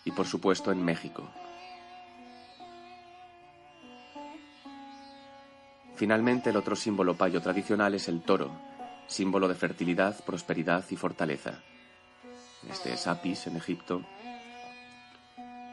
y 0.05 0.13
por 0.13 0.27
supuesto 0.27 0.71
en 0.71 0.85
México. 0.85 1.29
Finalmente, 5.97 6.51
el 6.51 6.57
otro 6.57 6.75
símbolo 6.75 7.17
payo 7.17 7.41
tradicional 7.41 7.95
es 7.95 8.09
el 8.09 8.23
toro, 8.23 8.51
símbolo 9.07 9.47
de 9.49 9.55
fertilidad, 9.55 10.25
prosperidad 10.25 10.85
y 10.91 10.97
fortaleza. 10.97 11.61
Este 12.69 12.95
es 12.95 13.07
Apis 13.07 13.47
en 13.47 13.57
Egipto. 13.57 14.03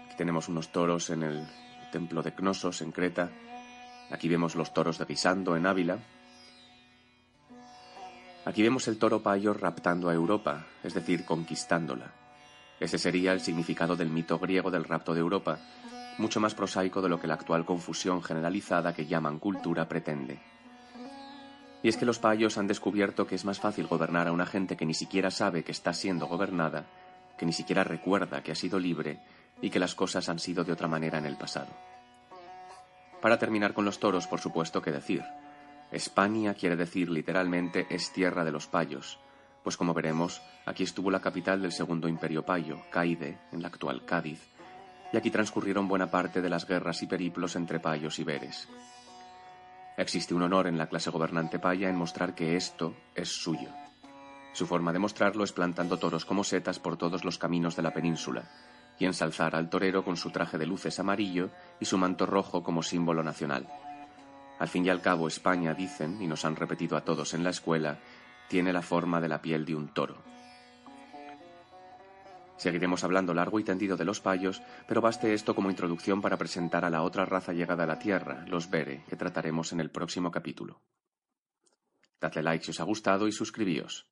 Aquí 0.05 0.15
tenemos 0.17 0.47
unos 0.47 0.71
toros 0.71 1.09
en 1.09 1.23
el 1.23 1.47
templo 1.91 2.21
de 2.21 2.33
Cnosos 2.33 2.81
en 2.81 2.91
Creta. 2.91 3.29
Aquí 4.11 4.29
vemos 4.29 4.55
los 4.55 4.73
toros 4.73 4.99
de 4.99 5.05
Pisando 5.05 5.55
en 5.55 5.65
Ávila. 5.65 5.97
Aquí 8.45 8.61
vemos 8.61 8.87
el 8.87 8.97
toro 8.97 9.21
payo 9.23 9.53
raptando 9.53 10.09
a 10.09 10.13
Europa, 10.13 10.67
es 10.83 10.93
decir, 10.93 11.25
conquistándola. 11.25 12.20
Ese 12.81 12.97
sería 12.97 13.31
el 13.31 13.41
significado 13.41 13.95
del 13.95 14.09
mito 14.09 14.39
griego 14.39 14.71
del 14.71 14.85
rapto 14.85 15.13
de 15.13 15.19
Europa, 15.19 15.59
mucho 16.17 16.39
más 16.39 16.55
prosaico 16.55 16.99
de 17.03 17.09
lo 17.09 17.19
que 17.19 17.27
la 17.27 17.35
actual 17.35 17.63
confusión 17.63 18.23
generalizada 18.23 18.95
que 18.95 19.05
llaman 19.05 19.37
cultura 19.37 19.87
pretende. 19.87 20.39
Y 21.83 21.89
es 21.89 21.95
que 21.95 22.07
los 22.07 22.17
payos 22.17 22.57
han 22.57 22.65
descubierto 22.65 23.27
que 23.27 23.35
es 23.35 23.45
más 23.45 23.59
fácil 23.59 23.85
gobernar 23.85 24.27
a 24.27 24.31
una 24.31 24.47
gente 24.47 24.77
que 24.77 24.87
ni 24.87 24.95
siquiera 24.95 25.29
sabe 25.29 25.63
que 25.63 25.71
está 25.71 25.93
siendo 25.93 26.25
gobernada, 26.25 26.87
que 27.37 27.45
ni 27.45 27.53
siquiera 27.53 27.83
recuerda 27.83 28.41
que 28.41 28.51
ha 28.51 28.55
sido 28.55 28.79
libre 28.79 29.19
y 29.61 29.69
que 29.69 29.79
las 29.79 29.93
cosas 29.93 30.27
han 30.27 30.39
sido 30.39 30.63
de 30.63 30.71
otra 30.71 30.87
manera 30.87 31.19
en 31.19 31.27
el 31.27 31.37
pasado. 31.37 31.69
Para 33.21 33.37
terminar 33.37 33.75
con 33.75 33.85
los 33.85 33.99
toros, 33.99 34.25
por 34.25 34.39
supuesto 34.39 34.81
que 34.81 34.91
decir. 34.91 35.23
España 35.91 36.55
quiere 36.55 36.75
decir 36.75 37.11
literalmente 37.11 37.85
es 37.91 38.11
tierra 38.11 38.43
de 38.43 38.51
los 38.51 38.65
payos, 38.65 39.19
pues 39.63 39.77
como 39.77 39.93
veremos, 39.93 40.41
aquí 40.65 40.83
estuvo 40.83 41.11
la 41.11 41.21
capital 41.21 41.61
del 41.61 41.71
segundo 41.71 42.07
imperio 42.07 42.45
payo, 42.45 42.81
Caide, 42.91 43.39
en 43.51 43.61
la 43.61 43.67
actual 43.67 44.05
Cádiz, 44.05 44.47
y 45.13 45.17
aquí 45.17 45.29
transcurrieron 45.29 45.87
buena 45.87 46.09
parte 46.09 46.41
de 46.41 46.49
las 46.49 46.67
guerras 46.67 47.01
y 47.03 47.07
periplos 47.07 47.55
entre 47.55 47.79
payos 47.79 48.19
y 48.19 48.23
veres. 48.23 48.67
Existe 49.97 50.33
un 50.33 50.41
honor 50.41 50.67
en 50.67 50.77
la 50.77 50.87
clase 50.87 51.09
gobernante 51.09 51.59
paya 51.59 51.89
en 51.89 51.97
mostrar 51.97 52.33
que 52.33 52.55
esto 52.55 52.95
es 53.13 53.29
suyo. 53.29 53.69
Su 54.53 54.65
forma 54.65 54.91
de 54.91 54.99
mostrarlo 54.99 55.43
es 55.43 55.53
plantando 55.53 55.97
toros 55.97 56.25
como 56.25 56.43
setas 56.43 56.79
por 56.79 56.97
todos 56.97 57.23
los 57.23 57.37
caminos 57.37 57.75
de 57.75 57.83
la 57.83 57.93
península, 57.93 58.49
y 58.97 59.05
ensalzar 59.05 59.55
al 59.55 59.69
torero 59.69 60.03
con 60.03 60.17
su 60.17 60.31
traje 60.31 60.57
de 60.57 60.65
luces 60.65 60.99
amarillo 60.99 61.49
y 61.79 61.85
su 61.85 61.97
manto 61.97 62.25
rojo 62.25 62.63
como 62.63 62.83
símbolo 62.83 63.23
nacional. 63.23 63.67
Al 64.59 64.67
fin 64.67 64.85
y 64.85 64.89
al 64.89 65.01
cabo, 65.01 65.27
España, 65.27 65.73
dicen, 65.73 66.21
y 66.21 66.27
nos 66.27 66.45
han 66.45 66.55
repetido 66.55 66.95
a 66.95 67.01
todos 67.01 67.33
en 67.33 67.43
la 67.43 67.49
escuela, 67.49 67.97
tiene 68.51 68.73
la 68.73 68.81
forma 68.81 69.21
de 69.21 69.29
la 69.29 69.41
piel 69.41 69.63
de 69.63 69.75
un 69.75 69.87
toro. 69.93 70.17
Seguiremos 72.57 73.01
hablando 73.05 73.33
largo 73.33 73.61
y 73.61 73.63
tendido 73.63 73.95
de 73.95 74.03
los 74.03 74.19
payos, 74.19 74.61
pero 74.89 74.99
baste 74.99 75.33
esto 75.33 75.55
como 75.55 75.69
introducción 75.69 76.21
para 76.21 76.35
presentar 76.37 76.83
a 76.83 76.89
la 76.89 77.03
otra 77.03 77.23
raza 77.23 77.53
llegada 77.53 77.85
a 77.85 77.87
la 77.87 77.97
Tierra, 77.97 78.43
los 78.49 78.69
Bere, 78.69 79.05
que 79.07 79.15
trataremos 79.15 79.71
en 79.71 79.79
el 79.79 79.89
próximo 79.89 80.31
capítulo. 80.31 80.81
Dadle 82.19 82.43
like 82.43 82.65
si 82.65 82.71
os 82.71 82.81
ha 82.81 82.83
gustado 82.83 83.25
y 83.25 83.31
suscribíos. 83.31 84.05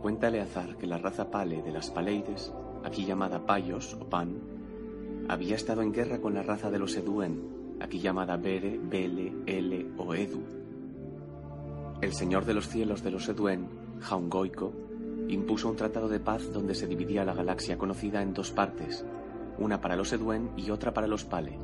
Cuenta 0.00 0.28
Eleazar 0.28 0.76
que 0.76 0.86
la 0.86 0.98
raza 0.98 1.28
Pale 1.28 1.60
de 1.60 1.72
las 1.72 1.90
Paleides, 1.90 2.52
aquí 2.84 3.04
llamada 3.04 3.44
Payos 3.44 3.94
o 3.94 4.08
Pan, 4.08 5.26
había 5.28 5.56
estado 5.56 5.82
en 5.82 5.92
guerra 5.92 6.20
con 6.20 6.34
la 6.34 6.44
raza 6.44 6.70
de 6.70 6.78
los 6.78 6.94
Eduen, 6.96 7.76
aquí 7.80 7.98
llamada 7.98 8.36
Bere, 8.36 8.78
Bele, 8.80 9.32
Ele 9.44 9.90
o 9.98 10.14
Edu. 10.14 10.63
El 12.00 12.12
señor 12.12 12.44
de 12.44 12.54
los 12.54 12.68
cielos 12.68 13.02
de 13.02 13.10
los 13.10 13.28
Eduen, 13.28 13.68
Jaungoico, 14.00 14.72
impuso 15.28 15.68
un 15.68 15.76
tratado 15.76 16.08
de 16.08 16.20
paz 16.20 16.52
donde 16.52 16.74
se 16.74 16.86
dividía 16.86 17.24
la 17.24 17.34
galaxia 17.34 17.78
conocida 17.78 18.22
en 18.22 18.34
dos 18.34 18.50
partes, 18.50 19.04
una 19.58 19.80
para 19.80 19.96
los 19.96 20.12
Eduen 20.12 20.50
y 20.56 20.70
otra 20.70 20.92
para 20.92 21.06
los 21.06 21.24
Pale. 21.24 21.58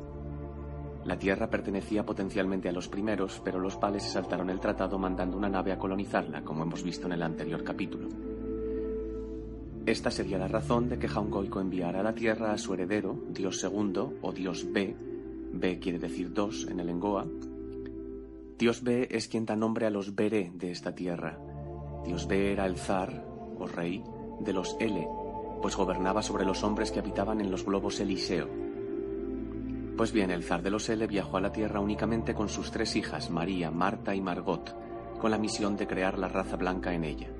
La 1.05 1.17
Tierra 1.17 1.49
pertenecía 1.49 2.05
potencialmente 2.05 2.69
a 2.69 2.71
los 2.71 2.87
primeros, 2.87 3.41
pero 3.43 3.59
los 3.59 3.75
Pale 3.77 3.99
se 3.99 4.09
saltaron 4.09 4.49
el 4.49 4.59
tratado 4.59 4.97
mandando 4.99 5.37
una 5.37 5.49
nave 5.49 5.71
a 5.71 5.77
colonizarla, 5.77 6.43
como 6.43 6.63
hemos 6.63 6.83
visto 6.83 7.07
en 7.07 7.13
el 7.13 7.23
anterior 7.23 7.63
capítulo. 7.63 8.07
Esta 9.85 10.11
sería 10.11 10.37
la 10.37 10.47
razón 10.47 10.89
de 10.89 10.99
que 10.99 11.07
Jaungoico 11.07 11.59
enviara 11.59 12.01
a 12.01 12.03
la 12.03 12.13
Tierra 12.13 12.51
a 12.51 12.57
su 12.57 12.73
heredero, 12.73 13.17
Dios 13.29 13.59
segundo 13.59 14.13
o 14.21 14.31
Dios 14.31 14.71
B, 14.71 14.95
B 15.53 15.79
quiere 15.79 15.99
decir 15.99 16.31
dos 16.33 16.67
en 16.69 16.79
el 16.79 16.89
Engoa. 16.89 17.25
Dios 18.61 18.83
B 18.83 19.07
es 19.09 19.27
quien 19.27 19.47
da 19.47 19.55
nombre 19.55 19.87
a 19.87 19.89
los 19.89 20.13
Bere 20.13 20.51
de 20.53 20.69
esta 20.69 20.93
tierra. 20.93 21.39
Dios 22.05 22.27
B 22.27 22.51
era 22.51 22.67
el 22.67 22.77
zar, 22.77 23.25
o 23.57 23.65
rey, 23.65 24.03
de 24.39 24.53
los 24.53 24.77
Ele, 24.79 25.07
pues 25.63 25.75
gobernaba 25.75 26.21
sobre 26.21 26.45
los 26.45 26.63
hombres 26.63 26.91
que 26.91 26.99
habitaban 26.99 27.41
en 27.41 27.49
los 27.49 27.65
globos 27.65 27.99
Eliseo. 27.99 28.47
Pues 29.97 30.11
bien, 30.11 30.29
el 30.29 30.43
zar 30.43 30.61
de 30.61 30.69
los 30.69 30.87
Ele 30.89 31.07
viajó 31.07 31.37
a 31.37 31.41
la 31.41 31.51
tierra 31.51 31.79
únicamente 31.79 32.35
con 32.35 32.49
sus 32.49 32.69
tres 32.69 32.95
hijas, 32.95 33.31
María, 33.31 33.71
Marta 33.71 34.13
y 34.13 34.21
Margot, 34.21 34.75
con 35.19 35.31
la 35.31 35.39
misión 35.39 35.75
de 35.75 35.87
crear 35.87 36.19
la 36.19 36.27
raza 36.27 36.55
blanca 36.55 36.93
en 36.93 37.03
ella. 37.03 37.31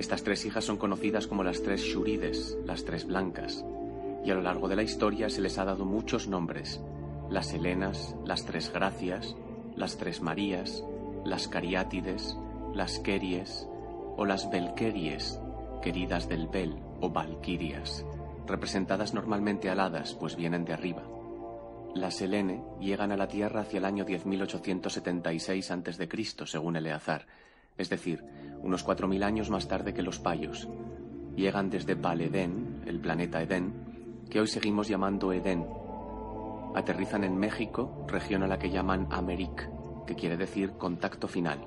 Estas 0.00 0.24
tres 0.24 0.44
hijas 0.46 0.64
son 0.64 0.78
conocidas 0.78 1.28
como 1.28 1.44
las 1.44 1.62
tres 1.62 1.80
Shurides, 1.80 2.58
las 2.64 2.84
tres 2.84 3.06
blancas, 3.06 3.64
y 4.24 4.32
a 4.32 4.34
lo 4.34 4.42
largo 4.42 4.66
de 4.66 4.74
la 4.74 4.82
historia 4.82 5.30
se 5.30 5.42
les 5.42 5.58
ha 5.58 5.64
dado 5.64 5.84
muchos 5.84 6.26
nombres, 6.26 6.80
las 7.30 7.54
Helenas, 7.54 8.16
las 8.24 8.44
tres 8.44 8.72
Gracias, 8.74 9.36
las 9.76 9.96
tres 9.96 10.20
Marías, 10.20 10.84
las 11.24 11.48
Cariátides, 11.48 12.36
las 12.74 12.98
Keries, 12.98 13.68
o 14.16 14.24
las 14.24 14.50
Belqueries, 14.50 15.40
queridas 15.82 16.28
del 16.28 16.48
Bel 16.48 16.76
o 17.00 17.10
Valquirias, 17.10 18.04
representadas 18.46 19.14
normalmente 19.14 19.70
aladas, 19.70 20.14
pues 20.14 20.36
vienen 20.36 20.64
de 20.64 20.72
arriba. 20.72 21.02
Las 21.94 22.20
Helene 22.20 22.62
llegan 22.80 23.12
a 23.12 23.16
la 23.16 23.28
Tierra 23.28 23.60
hacia 23.60 23.78
el 23.78 23.84
año 23.84 24.04
10.876 24.04 25.70
a.C., 25.70 26.46
según 26.46 26.76
Eleazar, 26.76 27.26
es 27.76 27.90
decir, 27.90 28.24
unos 28.62 28.86
4.000 28.86 29.24
años 29.24 29.50
más 29.50 29.68
tarde 29.68 29.94
que 29.94 30.02
los 30.02 30.18
Payos. 30.18 30.68
Llegan 31.36 31.70
desde 31.70 31.94
Val-Edén, 31.94 32.82
el 32.86 33.00
planeta 33.00 33.42
Edén, 33.42 33.72
que 34.30 34.40
hoy 34.40 34.46
seguimos 34.46 34.88
llamando 34.88 35.32
Edén. 35.32 35.66
Aterrizan 36.74 37.24
en 37.24 37.36
México, 37.36 38.04
región 38.08 38.42
a 38.42 38.48
la 38.48 38.58
que 38.58 38.70
llaman 38.70 39.06
Améric, 39.10 39.70
que 40.06 40.14
quiere 40.14 40.36
decir 40.36 40.72
contacto 40.72 41.28
final. 41.28 41.60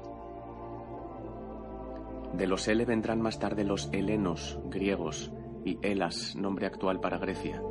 De 2.33 2.45
los 2.45 2.67
Ele 2.67 2.85
vendrán 2.85 3.21
más 3.21 3.39
tarde 3.39 3.63
los 3.63 3.89
helenos 3.93 4.59
griegos 4.69 5.31
y 5.63 5.79
Elas, 5.81 6.35
nombre 6.35 6.65
actual 6.65 6.99
para 6.99 7.17
Grecia. 7.17 7.61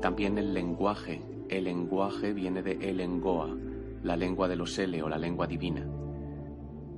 También 0.00 0.38
el 0.38 0.52
lenguaje. 0.52 1.22
El 1.48 1.64
lenguaje 1.64 2.32
viene 2.32 2.62
de 2.62 2.72
Elengoa, 2.90 3.54
la 4.02 4.16
lengua 4.16 4.48
de 4.48 4.56
los 4.56 4.78
Ele 4.78 5.02
o 5.02 5.08
la 5.08 5.18
lengua 5.18 5.46
divina. 5.46 5.86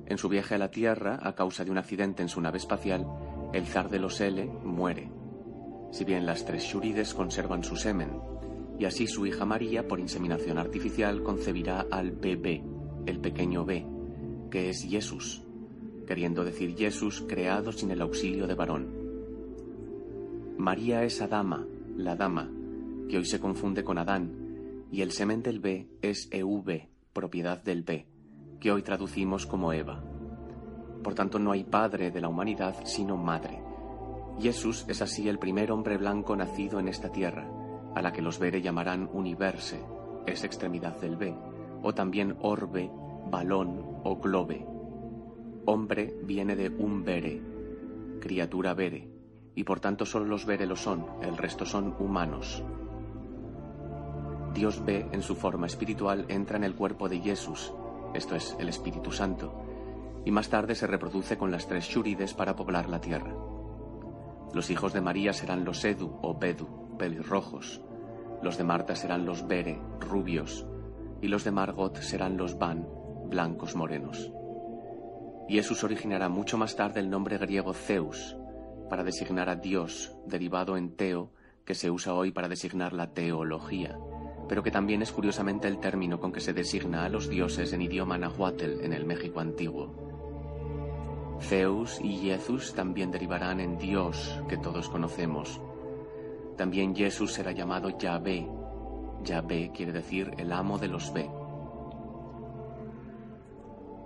En 0.07 0.17
su 0.17 0.29
viaje 0.29 0.55
a 0.55 0.57
la 0.57 0.71
Tierra, 0.71 1.19
a 1.21 1.33
causa 1.35 1.63
de 1.63 1.71
un 1.71 1.77
accidente 1.77 2.21
en 2.21 2.29
su 2.29 2.41
nave 2.41 2.57
espacial, 2.57 3.05
el 3.53 3.65
zar 3.65 3.89
de 3.89 3.99
los 3.99 4.19
Ele 4.19 4.45
muere. 4.45 5.11
Si 5.91 6.05
bien 6.05 6.25
las 6.25 6.45
tres 6.45 6.63
Shurides 6.63 7.13
conservan 7.13 7.63
su 7.63 7.75
semen, 7.75 8.09
y 8.79 8.85
así 8.85 9.07
su 9.07 9.25
hija 9.25 9.45
María, 9.45 9.87
por 9.87 9.99
inseminación 9.99 10.57
artificial, 10.57 11.23
concebirá 11.23 11.87
al 11.89 12.11
bebé, 12.11 12.63
el 13.05 13.19
pequeño 13.19 13.65
B, 13.65 13.85
que 14.51 14.69
es 14.69 14.83
Jesús, 14.83 15.43
queriendo 16.05 16.43
decir 16.43 16.75
Jesús 16.77 17.23
creado 17.27 17.71
sin 17.71 17.91
el 17.91 18.01
auxilio 18.01 18.45
de 18.45 18.53
varón. 18.53 18.87
María 20.57 21.03
es 21.03 21.21
Adama, 21.21 21.65
la 21.95 22.15
dama, 22.15 22.51
que 23.09 23.17
hoy 23.17 23.25
se 23.25 23.39
confunde 23.39 23.83
con 23.83 23.97
Adán, 23.97 24.85
y 24.91 25.01
el 25.01 25.11
semen 25.11 25.41
del 25.41 25.59
B 25.59 25.87
es 26.01 26.29
EV, 26.31 26.87
propiedad 27.13 27.61
del 27.63 27.83
B, 27.83 28.05
que 28.59 28.71
hoy 28.71 28.83
traducimos 28.83 29.45
como 29.45 29.73
Eva. 29.73 30.03
Por 31.03 31.15
tanto, 31.15 31.39
no 31.39 31.51
hay 31.51 31.63
padre 31.63 32.11
de 32.11 32.21
la 32.21 32.27
humanidad 32.27 32.75
sino 32.85 33.17
madre. 33.17 33.61
Jesús 34.39 34.85
es 34.87 35.01
así 35.01 35.27
el 35.27 35.39
primer 35.39 35.71
hombre 35.71 35.97
blanco 35.97 36.35
nacido 36.35 36.79
en 36.79 36.87
esta 36.87 37.11
tierra, 37.11 37.49
a 37.95 38.01
la 38.01 38.11
que 38.11 38.21
los 38.21 38.39
Bere 38.39 38.61
llamarán 38.61 39.09
universe, 39.11 39.79
es 40.25 40.43
extremidad 40.43 40.99
del 40.99 41.15
B, 41.15 41.35
o 41.81 41.93
también 41.93 42.37
orbe, 42.41 42.89
balón 43.29 43.99
o 44.03 44.17
globe, 44.17 44.65
Hombre 45.69 46.15
viene 46.23 46.55
de 46.55 46.69
un 46.69 47.03
vere, 47.03 47.41
criatura 48.21 48.73
vere, 48.73 49.05
y 49.53 49.65
por 49.65 49.81
tanto 49.81 50.05
solo 50.05 50.23
los 50.23 50.45
vere 50.45 50.65
lo 50.65 50.77
son, 50.77 51.05
el 51.21 51.35
resto 51.35 51.65
son 51.65 51.93
humanos. 51.99 52.63
Dios 54.53 54.85
ve 54.85 55.09
en 55.11 55.21
su 55.21 55.35
forma 55.35 55.67
espiritual 55.67 56.23
entra 56.29 56.55
en 56.55 56.63
el 56.63 56.73
cuerpo 56.73 57.09
de 57.09 57.19
Jesús, 57.19 57.73
esto 58.13 58.37
es, 58.37 58.55
el 58.61 58.69
Espíritu 58.69 59.11
Santo, 59.11 59.61
y 60.23 60.31
más 60.31 60.47
tarde 60.47 60.73
se 60.73 60.87
reproduce 60.87 61.37
con 61.37 61.51
las 61.51 61.67
tres 61.67 61.83
shurides 61.83 62.33
para 62.33 62.55
poblar 62.55 62.87
la 62.87 63.01
tierra. 63.01 63.35
Los 64.53 64.69
hijos 64.69 64.93
de 64.93 65.01
María 65.01 65.33
serán 65.33 65.65
los 65.65 65.83
Edu 65.83 66.17
o 66.21 66.39
Bedu, 66.39 66.86
pelirrojos, 66.97 67.81
los 68.41 68.57
de 68.57 68.63
Marta 68.63 68.95
serán 68.95 69.25
los 69.25 69.47
Bere, 69.47 69.79
rubios, 69.99 70.65
y 71.21 71.27
los 71.27 71.43
de 71.43 71.51
Margot 71.51 71.97
serán 71.97 72.37
los 72.37 72.57
Van, 72.57 72.87
blancos 73.25 73.75
morenos. 73.75 74.31
Jesús 75.49 75.83
originará 75.83 76.29
mucho 76.29 76.57
más 76.57 76.75
tarde 76.75 76.99
el 76.99 77.09
nombre 77.09 77.37
griego 77.37 77.73
Zeus, 77.73 78.35
para 78.89 79.03
designar 79.03 79.49
a 79.49 79.55
Dios, 79.55 80.15
derivado 80.25 80.77
en 80.77 80.95
teo, 80.95 81.31
que 81.65 81.75
se 81.75 81.91
usa 81.91 82.13
hoy 82.13 82.31
para 82.31 82.47
designar 82.47 82.93
la 82.93 83.13
teología, 83.13 83.97
pero 84.47 84.63
que 84.63 84.71
también 84.71 85.01
es 85.01 85.11
curiosamente 85.11 85.67
el 85.67 85.79
término 85.79 86.19
con 86.19 86.31
que 86.31 86.39
se 86.39 86.53
designa 86.53 87.03
a 87.03 87.09
los 87.09 87.29
dioses 87.29 87.73
en 87.73 87.81
idioma 87.81 88.17
nahuatl 88.17 88.81
en 88.81 88.93
el 88.93 89.05
México 89.05 89.39
antiguo. 89.39 90.07
Zeus 91.41 91.99
y 92.01 92.17
Jesús 92.17 92.73
también 92.73 93.11
derivarán 93.11 93.59
en 93.59 93.77
Dios, 93.77 94.41
que 94.47 94.57
todos 94.57 94.89
conocemos. 94.89 95.61
También 96.57 96.95
Jesús 96.95 97.33
será 97.33 97.51
llamado 97.51 97.97
Yahvé. 97.97 98.47
Yahvé 99.23 99.71
quiere 99.73 99.91
decir 99.91 100.33
el 100.37 100.51
amo 100.51 100.79
de 100.79 100.87
los 100.87 101.13
B. 101.13 101.29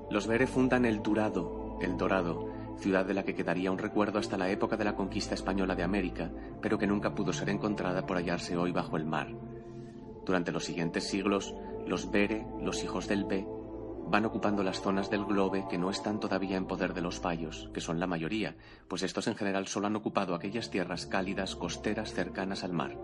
Los 0.10 0.28
Bere 0.28 0.46
fundan 0.46 0.84
el 0.84 1.02
Durado, 1.02 1.80
el 1.82 1.96
Dorado, 1.96 2.50
ciudad 2.78 3.06
de 3.06 3.14
la 3.14 3.24
que 3.24 3.34
quedaría 3.34 3.72
un 3.72 3.78
recuerdo 3.78 4.20
hasta 4.20 4.38
la 4.38 4.50
época 4.50 4.76
de 4.76 4.84
la 4.84 4.96
conquista 4.96 5.34
española 5.34 5.76
de 5.76 5.84
América, 5.84 6.30
pero 6.62 6.78
que 6.78 6.88
nunca 6.88 7.16
pudo 7.16 7.32
ser 7.32 7.50
encontrada 7.50 8.06
por 8.06 8.18
hallarse 8.18 8.58
hoy 8.58 8.74
bajo 8.74 8.98
el 8.98 9.06
mar. 9.06 9.30
Durante 10.26 10.52
los 10.52 10.66
siguientes 10.66 11.08
siglos, 11.08 11.56
los 11.88 12.12
Bere, 12.12 12.46
los 12.62 12.84
hijos 12.84 13.08
del 13.08 13.24
Be, 13.24 13.48
van 14.12 14.26
ocupando 14.26 14.62
las 14.62 14.82
zonas 14.82 15.10
del 15.10 15.24
globe 15.24 15.66
que 15.70 15.78
no 15.78 15.90
están 15.90 16.20
todavía 16.20 16.58
en 16.58 16.66
poder 16.66 16.94
de 16.94 17.00
los 17.00 17.22
fallos, 17.22 17.70
que 17.74 17.80
son 17.80 17.98
la 17.98 18.08
mayoría, 18.08 18.58
pues 18.90 19.04
estos 19.04 19.26
en 19.28 19.36
general 19.36 19.68
solo 19.68 19.88
han 19.88 19.96
ocupado 19.96 20.36
aquellas 20.36 20.70
tierras 20.70 21.06
cálidas 21.06 21.56
costeras 21.56 22.14
cercanas 22.14 22.66
al 22.66 22.74
mar. 22.74 22.98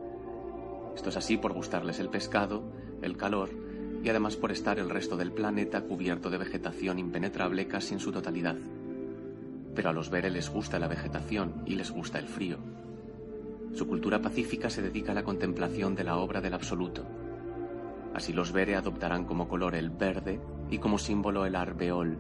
Esto 0.96 1.08
es 1.08 1.16
así 1.16 1.38
por 1.38 1.54
gustarles 1.54 2.02
el 2.02 2.10
pescado, 2.10 2.62
el 3.02 3.16
calor 3.16 3.52
y 4.04 4.10
además 4.10 4.36
por 4.36 4.52
estar 4.52 4.80
el 4.80 4.90
resto 4.90 5.16
del 5.16 5.32
planeta 5.32 5.82
cubierto 5.82 6.30
de 6.30 6.40
vegetación 6.40 7.00
impenetrable 7.00 7.68
casi 7.68 7.94
en 7.94 8.02
su 8.02 8.12
totalidad. 8.12 8.58
Pero 9.76 9.90
a 9.90 9.94
los 9.94 10.10
Bere 10.10 10.30
les 10.30 10.50
gusta 10.50 10.78
la 10.78 10.90
vegetación 10.90 11.64
y 11.66 11.76
les 11.76 11.90
gusta 11.90 12.20
el 12.20 12.28
frío. 12.28 12.58
Su 13.74 13.88
cultura 13.88 14.22
pacífica 14.22 14.70
se 14.70 14.82
dedica 14.82 15.14
a 15.14 15.16
la 15.16 15.24
contemplación 15.24 15.96
de 15.96 16.04
la 16.04 16.18
obra 16.18 16.42
del 16.42 16.54
absoluto. 16.54 17.06
Así 18.14 18.34
los 18.34 18.52
Bere 18.52 18.76
adoptarán 18.76 19.24
como 19.24 19.48
color 19.48 19.74
el 19.76 19.90
verde 19.90 20.42
y 20.70 20.80
como 20.80 20.98
símbolo 20.98 21.46
el 21.46 21.56
arbeol, 21.56 22.18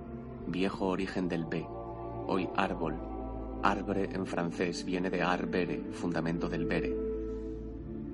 viejo 0.48 0.88
origen 0.88 1.28
del 1.28 1.46
B, 1.46 1.66
hoy 2.28 2.50
árbol. 2.56 2.96
Arbre 3.64 4.10
en 4.14 4.26
francés 4.26 4.86
viene 4.86 5.10
de 5.10 5.22
arbere, 5.22 5.84
fundamento 5.92 6.48
del 6.48 6.66
bere. 6.66 6.96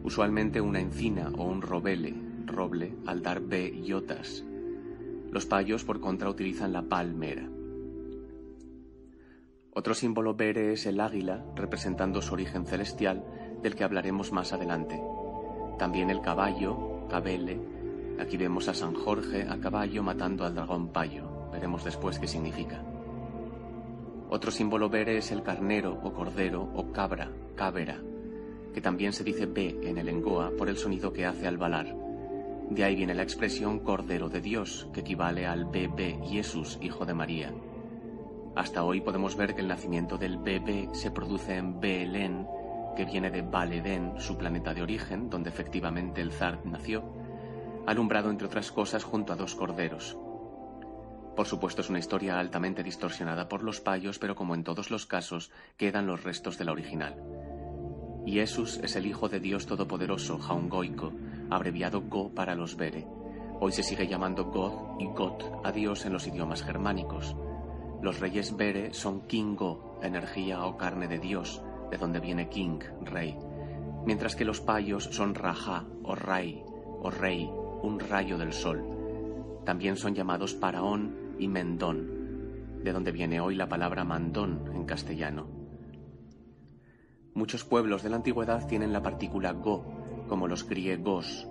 Usualmente 0.03 0.61
una 0.61 0.79
encina 0.79 1.31
o 1.37 1.43
un 1.43 1.61
robele, 1.61 2.13
roble 2.45 2.95
al 3.05 3.21
dar 3.21 3.41
B 3.41 3.81
iotas. 3.83 4.43
Los 5.31 5.45
payos, 5.45 5.83
por 5.83 5.99
contra, 5.99 6.29
utilizan 6.29 6.73
la 6.73 6.83
palmera. 6.83 7.49
Otro 9.73 9.93
símbolo 9.93 10.35
bere 10.35 10.73
es 10.73 10.85
el 10.85 10.99
águila, 10.99 11.43
representando 11.55 12.21
su 12.21 12.33
origen 12.33 12.65
celestial, 12.65 13.23
del 13.61 13.75
que 13.75 13.83
hablaremos 13.83 14.31
más 14.31 14.53
adelante. 14.53 15.01
También 15.79 16.09
el 16.09 16.21
caballo, 16.21 17.07
cabele. 17.09 17.59
Aquí 18.19 18.37
vemos 18.37 18.67
a 18.67 18.73
San 18.73 18.93
Jorge 18.93 19.47
a 19.49 19.59
caballo 19.59 20.03
matando 20.03 20.45
al 20.45 20.55
dragón 20.55 20.89
payo. 20.89 21.49
Veremos 21.51 21.83
después 21.83 22.19
qué 22.19 22.27
significa. 22.27 22.83
Otro 24.29 24.51
símbolo 24.51 24.89
bere 24.89 25.17
es 25.17 25.31
el 25.31 25.43
carnero 25.43 25.99
o 26.03 26.13
cordero 26.13 26.69
o 26.73 26.91
cabra, 26.91 27.31
cabera, 27.55 28.01
que 28.73 28.81
también 28.81 29.13
se 29.13 29.23
dice 29.23 29.45
B 29.45 29.79
en 29.83 29.97
el 29.97 30.09
engoa 30.09 30.51
por 30.57 30.69
el 30.69 30.77
sonido 30.77 31.13
que 31.13 31.25
hace 31.25 31.47
al 31.47 31.57
balar. 31.57 31.95
De 32.69 32.83
ahí 32.83 32.95
viene 32.95 33.13
la 33.13 33.23
expresión 33.23 33.79
Cordero 33.79 34.29
de 34.29 34.41
Dios, 34.41 34.87
que 34.93 35.01
equivale 35.01 35.45
al 35.45 35.65
bebé 35.65 36.17
Jesús, 36.23 36.79
hijo 36.81 37.05
de 37.05 37.13
María. 37.13 37.53
Hasta 38.55 38.83
hoy 38.83 39.01
podemos 39.01 39.35
ver 39.35 39.53
que 39.53 39.61
el 39.61 39.67
nacimiento 39.67 40.17
del 40.17 40.37
bebé 40.37 40.89
se 40.93 41.11
produce 41.11 41.55
en 41.55 41.79
Belén, 41.79 42.47
que 42.95 43.05
viene 43.05 43.29
de 43.29 43.41
Baleden, 43.41 44.13
su 44.17 44.37
planeta 44.37 44.73
de 44.73 44.81
origen, 44.81 45.29
donde 45.29 45.49
efectivamente 45.49 46.21
el 46.21 46.31
zar 46.31 46.65
nació, 46.65 47.03
alumbrado 47.85 48.29
entre 48.29 48.47
otras 48.47 48.71
cosas 48.71 49.03
junto 49.03 49.33
a 49.33 49.35
dos 49.35 49.55
corderos. 49.55 50.17
Por 51.35 51.47
supuesto 51.47 51.81
es 51.81 51.89
una 51.89 51.99
historia 51.99 52.39
altamente 52.39 52.83
distorsionada 52.83 53.49
por 53.49 53.63
los 53.63 53.81
payos, 53.81 54.19
pero 54.19 54.35
como 54.35 54.53
en 54.53 54.63
todos 54.63 54.91
los 54.91 55.05
casos, 55.05 55.51
quedan 55.77 56.05
los 56.05 56.23
restos 56.23 56.57
de 56.57 56.65
la 56.65 56.71
original. 56.71 57.15
Jesús 58.25 58.79
es 58.83 58.95
el 58.95 59.05
Hijo 59.05 59.29
de 59.29 59.39
Dios 59.39 59.65
Todopoderoso, 59.65 60.37
Jaungoico, 60.37 61.11
abreviado 61.49 62.01
Go 62.01 62.33
para 62.33 62.55
los 62.55 62.77
Bere. 62.77 63.07
Hoy 63.59 63.71
se 63.71 63.83
sigue 63.83 64.07
llamando 64.07 64.45
God 64.45 64.99
y 64.99 65.07
Got 65.07 65.61
a 65.63 65.71
Dios 65.71 66.05
en 66.05 66.13
los 66.13 66.27
idiomas 66.27 66.63
germánicos. 66.63 67.35
Los 68.01 68.19
reyes 68.19 68.55
Bere 68.55 68.93
son 68.93 69.21
Kingo, 69.27 69.99
energía 70.03 70.65
o 70.65 70.77
carne 70.77 71.07
de 71.07 71.19
Dios, 71.19 71.61
de 71.89 71.97
donde 71.97 72.19
viene 72.19 72.49
King, 72.49 72.79
rey, 73.01 73.37
mientras 74.05 74.35
que 74.35 74.45
los 74.45 74.61
payos 74.61 75.05
son 75.05 75.35
Raja 75.35 75.85
o 76.03 76.15
Rai 76.15 76.63
o 77.01 77.09
Rey, 77.09 77.49
un 77.83 77.99
rayo 77.99 78.37
del 78.37 78.53
sol. 78.53 78.83
También 79.65 79.95
son 79.97 80.15
llamados 80.15 80.55
Paraón 80.55 81.35
y 81.37 81.47
Mendón, 81.47 82.81
de 82.83 82.91
donde 82.91 83.11
viene 83.11 83.39
hoy 83.39 83.55
la 83.55 83.69
palabra 83.69 84.03
mandón 84.03 84.71
en 84.73 84.85
castellano. 84.85 85.47
Muchos 87.33 87.65
pueblos 87.65 88.01
de 88.01 88.09
la 88.09 88.15
antigüedad 88.15 88.67
tienen 88.67 88.93
la 88.93 89.01
partícula 89.01 89.51
go, 89.51 89.83
como 90.27 90.47
los 90.47 90.67
griegos. 90.67 91.47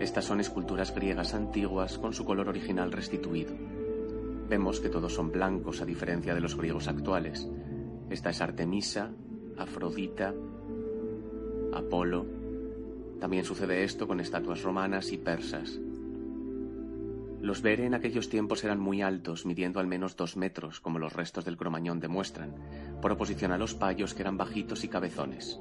Estas 0.00 0.24
son 0.24 0.40
esculturas 0.40 0.94
griegas 0.94 1.34
antiguas 1.34 1.98
con 1.98 2.12
su 2.14 2.24
color 2.24 2.48
original 2.48 2.90
restituido. 2.90 3.54
Vemos 4.48 4.80
que 4.80 4.88
todos 4.88 5.12
son 5.12 5.30
blancos 5.30 5.82
a 5.82 5.84
diferencia 5.84 6.34
de 6.34 6.40
los 6.40 6.56
griegos 6.56 6.88
actuales. 6.88 7.46
Esta 8.08 8.30
es 8.30 8.40
Artemisa, 8.40 9.10
Afrodita, 9.58 10.32
Apolo. 11.74 12.37
También 13.20 13.44
sucede 13.44 13.84
esto 13.84 14.06
con 14.06 14.20
estatuas 14.20 14.62
romanas 14.62 15.12
y 15.12 15.18
persas. 15.18 15.78
Los 17.40 17.62
Bere 17.62 17.86
en 17.86 17.94
aquellos 17.94 18.28
tiempos 18.28 18.64
eran 18.64 18.80
muy 18.80 19.00
altos, 19.00 19.46
midiendo 19.46 19.78
al 19.78 19.86
menos 19.86 20.16
dos 20.16 20.36
metros, 20.36 20.80
como 20.80 20.98
los 20.98 21.12
restos 21.12 21.44
del 21.44 21.56
cromañón 21.56 22.00
demuestran, 22.00 22.54
por 23.00 23.12
oposición 23.12 23.52
a 23.52 23.58
los 23.58 23.74
payos 23.74 24.12
que 24.12 24.22
eran 24.22 24.36
bajitos 24.36 24.82
y 24.82 24.88
cabezones. 24.88 25.60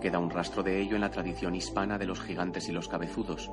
Queda 0.00 0.18
un 0.18 0.30
rastro 0.30 0.62
de 0.62 0.80
ello 0.80 0.94
en 0.94 1.02
la 1.02 1.10
tradición 1.10 1.54
hispana 1.54 1.98
de 1.98 2.06
los 2.06 2.20
gigantes 2.20 2.68
y 2.68 2.72
los 2.72 2.88
cabezudos, 2.88 3.50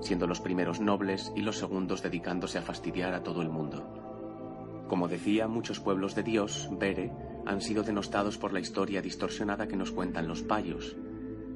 siendo 0.00 0.26
los 0.26 0.40
primeros 0.40 0.80
nobles 0.80 1.30
y 1.36 1.42
los 1.42 1.58
segundos 1.58 2.02
dedicándose 2.02 2.58
a 2.58 2.62
fastidiar 2.62 3.14
a 3.14 3.22
todo 3.22 3.42
el 3.42 3.50
mundo. 3.50 4.84
Como 4.88 5.08
decía, 5.08 5.46
muchos 5.46 5.80
pueblos 5.80 6.14
de 6.14 6.22
Dios, 6.22 6.68
Bere, 6.72 7.12
han 7.46 7.60
sido 7.60 7.82
denostados 7.82 8.38
por 8.38 8.52
la 8.52 8.60
historia 8.60 9.02
distorsionada 9.02 9.66
que 9.66 9.76
nos 9.76 9.90
cuentan 9.92 10.28
los 10.28 10.42
payos. 10.42 10.96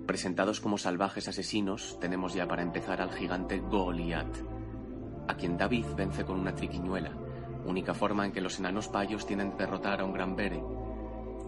Presentados 0.09 0.63
como 0.63 0.79
salvajes 0.79 1.29
asesinos, 1.29 1.99
tenemos 2.01 2.33
ya 2.33 2.49
para 2.49 2.63
empezar 2.63 3.03
al 3.03 3.13
gigante 3.13 3.59
Goliat, 3.59 4.39
a 5.29 5.35
quien 5.35 5.59
David 5.59 5.85
vence 5.95 6.25
con 6.25 6.41
una 6.41 6.55
triquiñuela, 6.55 7.13
única 7.67 7.93
forma 7.93 8.25
en 8.25 8.33
que 8.33 8.41
los 8.41 8.59
enanos 8.59 8.89
payos 8.89 9.27
tienen 9.27 9.51
de 9.51 9.57
derrotar 9.59 10.01
a 10.01 10.07
un 10.07 10.15
gran 10.15 10.35
Bere. 10.35 10.65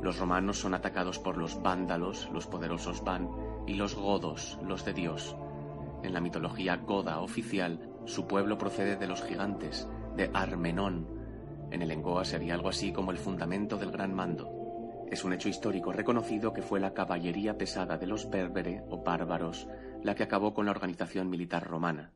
Los 0.02 0.18
romanos 0.18 0.58
son 0.58 0.74
atacados 0.74 1.18
por 1.18 1.38
los 1.38 1.62
vándalos, 1.62 2.28
los 2.34 2.46
poderosos 2.46 3.02
Van, 3.02 3.30
y 3.66 3.76
los 3.76 3.94
godos, 3.94 4.58
los 4.62 4.84
de 4.84 4.92
Dios. 4.92 5.34
En 6.02 6.12
la 6.12 6.20
mitología 6.20 6.76
goda 6.76 7.20
oficial, 7.20 7.88
su 8.04 8.26
pueblo 8.26 8.58
procede 8.58 8.96
de 8.96 9.06
los 9.06 9.22
gigantes, 9.22 9.88
de 10.18 10.30
Armenón, 10.34 11.06
en 11.70 11.80
el 11.80 11.92
Engoa 11.92 12.26
sería 12.26 12.52
algo 12.52 12.68
así 12.68 12.92
como 12.92 13.10
el 13.10 13.16
fundamento 13.16 13.78
del 13.78 13.90
gran 13.90 14.12
mando. 14.12 14.59
Es 15.10 15.24
un 15.24 15.32
hecho 15.32 15.48
histórico 15.48 15.92
reconocido 15.92 16.52
que 16.52 16.62
fue 16.62 16.78
la 16.78 16.94
caballería 16.94 17.58
pesada 17.58 17.98
de 17.98 18.06
los 18.06 18.30
berbere 18.30 18.84
o 18.90 19.02
bárbaros 19.02 19.66
la 20.02 20.14
que 20.14 20.22
acabó 20.22 20.54
con 20.54 20.66
la 20.66 20.70
organización 20.70 21.28
militar 21.28 21.66
romana. 21.66 22.12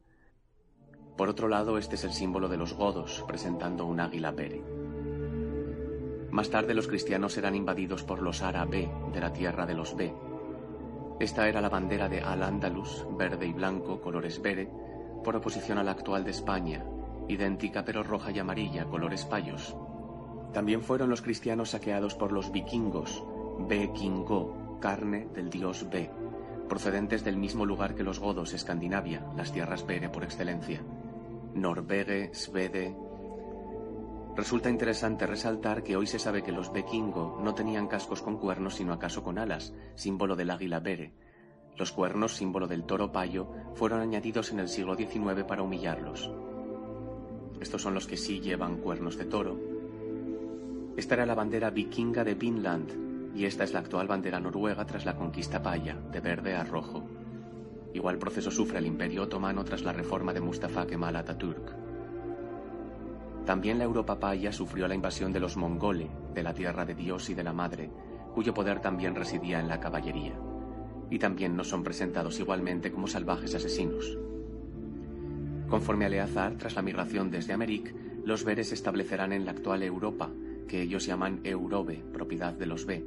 Por 1.17 1.29
otro 1.29 1.49
lado, 1.49 1.77
este 1.79 1.97
es 1.97 2.05
el 2.05 2.13
símbolo 2.13 2.49
de 2.49 2.57
los 2.57 2.75
godos, 2.75 3.25
presentando 3.27 3.87
un 3.87 4.01
águila 4.01 4.31
bere. 4.31 4.63
Más 6.31 6.51
tarde 6.51 6.75
los 6.75 6.89
cristianos 6.89 7.37
eran 7.37 7.55
invadidos 7.55 8.03
por 8.03 8.21
los 8.23 8.43
árabe 8.43 8.91
de 9.13 9.21
la 9.21 9.33
tierra 9.33 9.67
de 9.67 9.75
los 9.75 9.97
B. 9.97 10.13
Esta 11.21 11.49
era 11.49 11.61
la 11.61 11.69
bandera 11.69 12.09
de 12.09 12.21
Al-Ándalus, 12.21 13.07
verde 13.17 13.47
y 13.47 13.53
blanco, 13.53 14.01
colores 14.01 14.43
bere, 14.43 14.69
por 15.23 15.37
oposición 15.37 15.79
a 15.79 15.85
la 15.85 15.93
actual 15.93 16.25
de 16.25 16.33
España, 16.33 16.85
idéntica 17.29 17.85
pero 17.85 18.03
roja 18.03 18.33
y 18.33 18.41
amarilla, 18.41 18.85
colores 18.87 19.25
payos. 19.25 19.77
También 20.55 20.83
fueron 20.83 21.11
los 21.11 21.21
cristianos 21.21 21.71
saqueados 21.71 22.15
por 22.15 22.31
los 22.31 22.53
vikingos, 22.53 23.25
Be-Kingo, 23.69 24.79
carne 24.81 25.27
del 25.35 25.51
dios 25.51 25.91
Be, 25.91 26.11
procedentes 26.69 27.25
del 27.25 27.37
mismo 27.37 27.67
lugar 27.67 27.97
que 27.97 28.05
los 28.05 28.21
godos, 28.21 28.55
Escandinavia, 28.55 29.27
las 29.37 29.53
tierras 29.53 29.85
Bere 29.85 30.09
por 30.09 30.23
excelencia. 30.23 30.81
Norvege, 31.55 32.33
Svede. 32.33 32.97
Resulta 34.37 34.71
interesante 34.71 35.27
resaltar 35.27 35.83
que 35.83 35.97
hoy 35.97 36.07
se 36.07 36.21
sabe 36.21 36.43
que 36.43 36.53
los 36.53 36.73
Bekingo 36.73 37.41
no 37.43 37.55
tenían 37.55 37.89
cascos 37.89 38.23
con 38.23 38.39
cuernos 38.39 38.77
sino 38.77 38.93
acaso 38.93 39.25
con 39.25 39.39
alas, 39.39 39.75
símbolo 39.97 40.37
del 40.37 40.51
águila 40.51 40.79
Bere. 40.79 41.15
Los 41.77 41.91
cuernos, 41.91 42.37
símbolo 42.37 42.69
del 42.69 42.85
toro 42.85 43.11
payo, 43.11 43.51
fueron 43.75 44.01
añadidos 44.01 44.53
en 44.53 44.61
el 44.61 44.69
siglo 44.69 44.95
XIX 44.95 45.43
para 45.49 45.63
humillarlos. 45.63 46.31
Estos 47.61 47.83
son 47.83 47.95
los 47.95 48.07
que 48.07 48.17
sí 48.17 48.41
llevan 48.41 48.77
cuernos 48.77 49.17
de 49.17 49.25
toro. 49.25 49.74
Esta 50.97 51.15
era 51.15 51.27
la 51.27 51.35
bandera 51.35 51.71
vikinga 51.71 52.23
de 52.23 52.35
Vinland 52.35 53.35
y 53.35 53.47
esta 53.47 53.65
es 53.65 53.73
la 53.73 53.81
actual 53.81 54.07
bandera 54.07 54.39
noruega 54.39 54.85
tras 54.85 55.05
la 55.05 55.17
conquista 55.17 55.61
paya, 55.61 55.97
de 56.13 56.21
verde 56.21 56.55
a 56.55 56.63
rojo. 56.63 57.05
Igual 57.93 58.19
proceso 58.19 58.51
sufre 58.51 58.79
el 58.79 58.87
Imperio 58.87 59.23
Otomano 59.25 59.65
tras 59.65 59.83
la 59.83 59.93
reforma 59.93 60.33
de 60.33 60.41
Mustafa 60.41 60.87
Kemal 60.87 61.17
Atatürk. 61.17 61.75
También 63.45 63.79
la 63.79 63.85
Europa 63.85 64.19
paya 64.21 64.53
sufrió 64.53 64.87
la 64.87 64.95
invasión 64.95 65.33
de 65.33 65.41
los 65.41 65.57
mongole, 65.57 66.11
de 66.33 66.43
la 66.43 66.55
tierra 66.55 66.85
de 66.85 66.95
Dios 66.95 67.29
y 67.29 67.35
de 67.35 67.43
la 67.43 67.53
Madre, 67.53 67.91
cuyo 68.33 68.55
poder 68.55 68.81
también 68.81 69.15
residía 69.15 69.61
en 69.61 69.69
la 69.69 69.81
caballería. 69.81 70.35
Y 71.11 71.19
también 71.19 71.57
nos 71.57 71.69
son 71.69 71.83
presentados 71.83 72.39
igualmente 72.39 72.91
como 72.91 73.07
salvajes 73.07 73.55
asesinos. 73.55 74.17
Conforme 75.69 76.05
a 76.05 76.09
Eleazar, 76.09 76.55
tras 76.55 76.77
la 76.77 76.83
migración 76.83 77.31
desde 77.31 77.53
Améric, 77.53 77.95
los 78.25 78.45
Beres 78.45 78.69
se 78.69 78.75
establecerán 78.75 79.33
en 79.33 79.45
la 79.45 79.51
actual 79.51 79.83
Europa, 79.83 80.31
que 80.67 80.83
ellos 80.83 81.07
llaman 81.07 81.41
Eurobe, 81.45 82.03
propiedad 82.13 82.53
de 82.53 82.67
los 82.67 82.87
Be. 82.87 83.05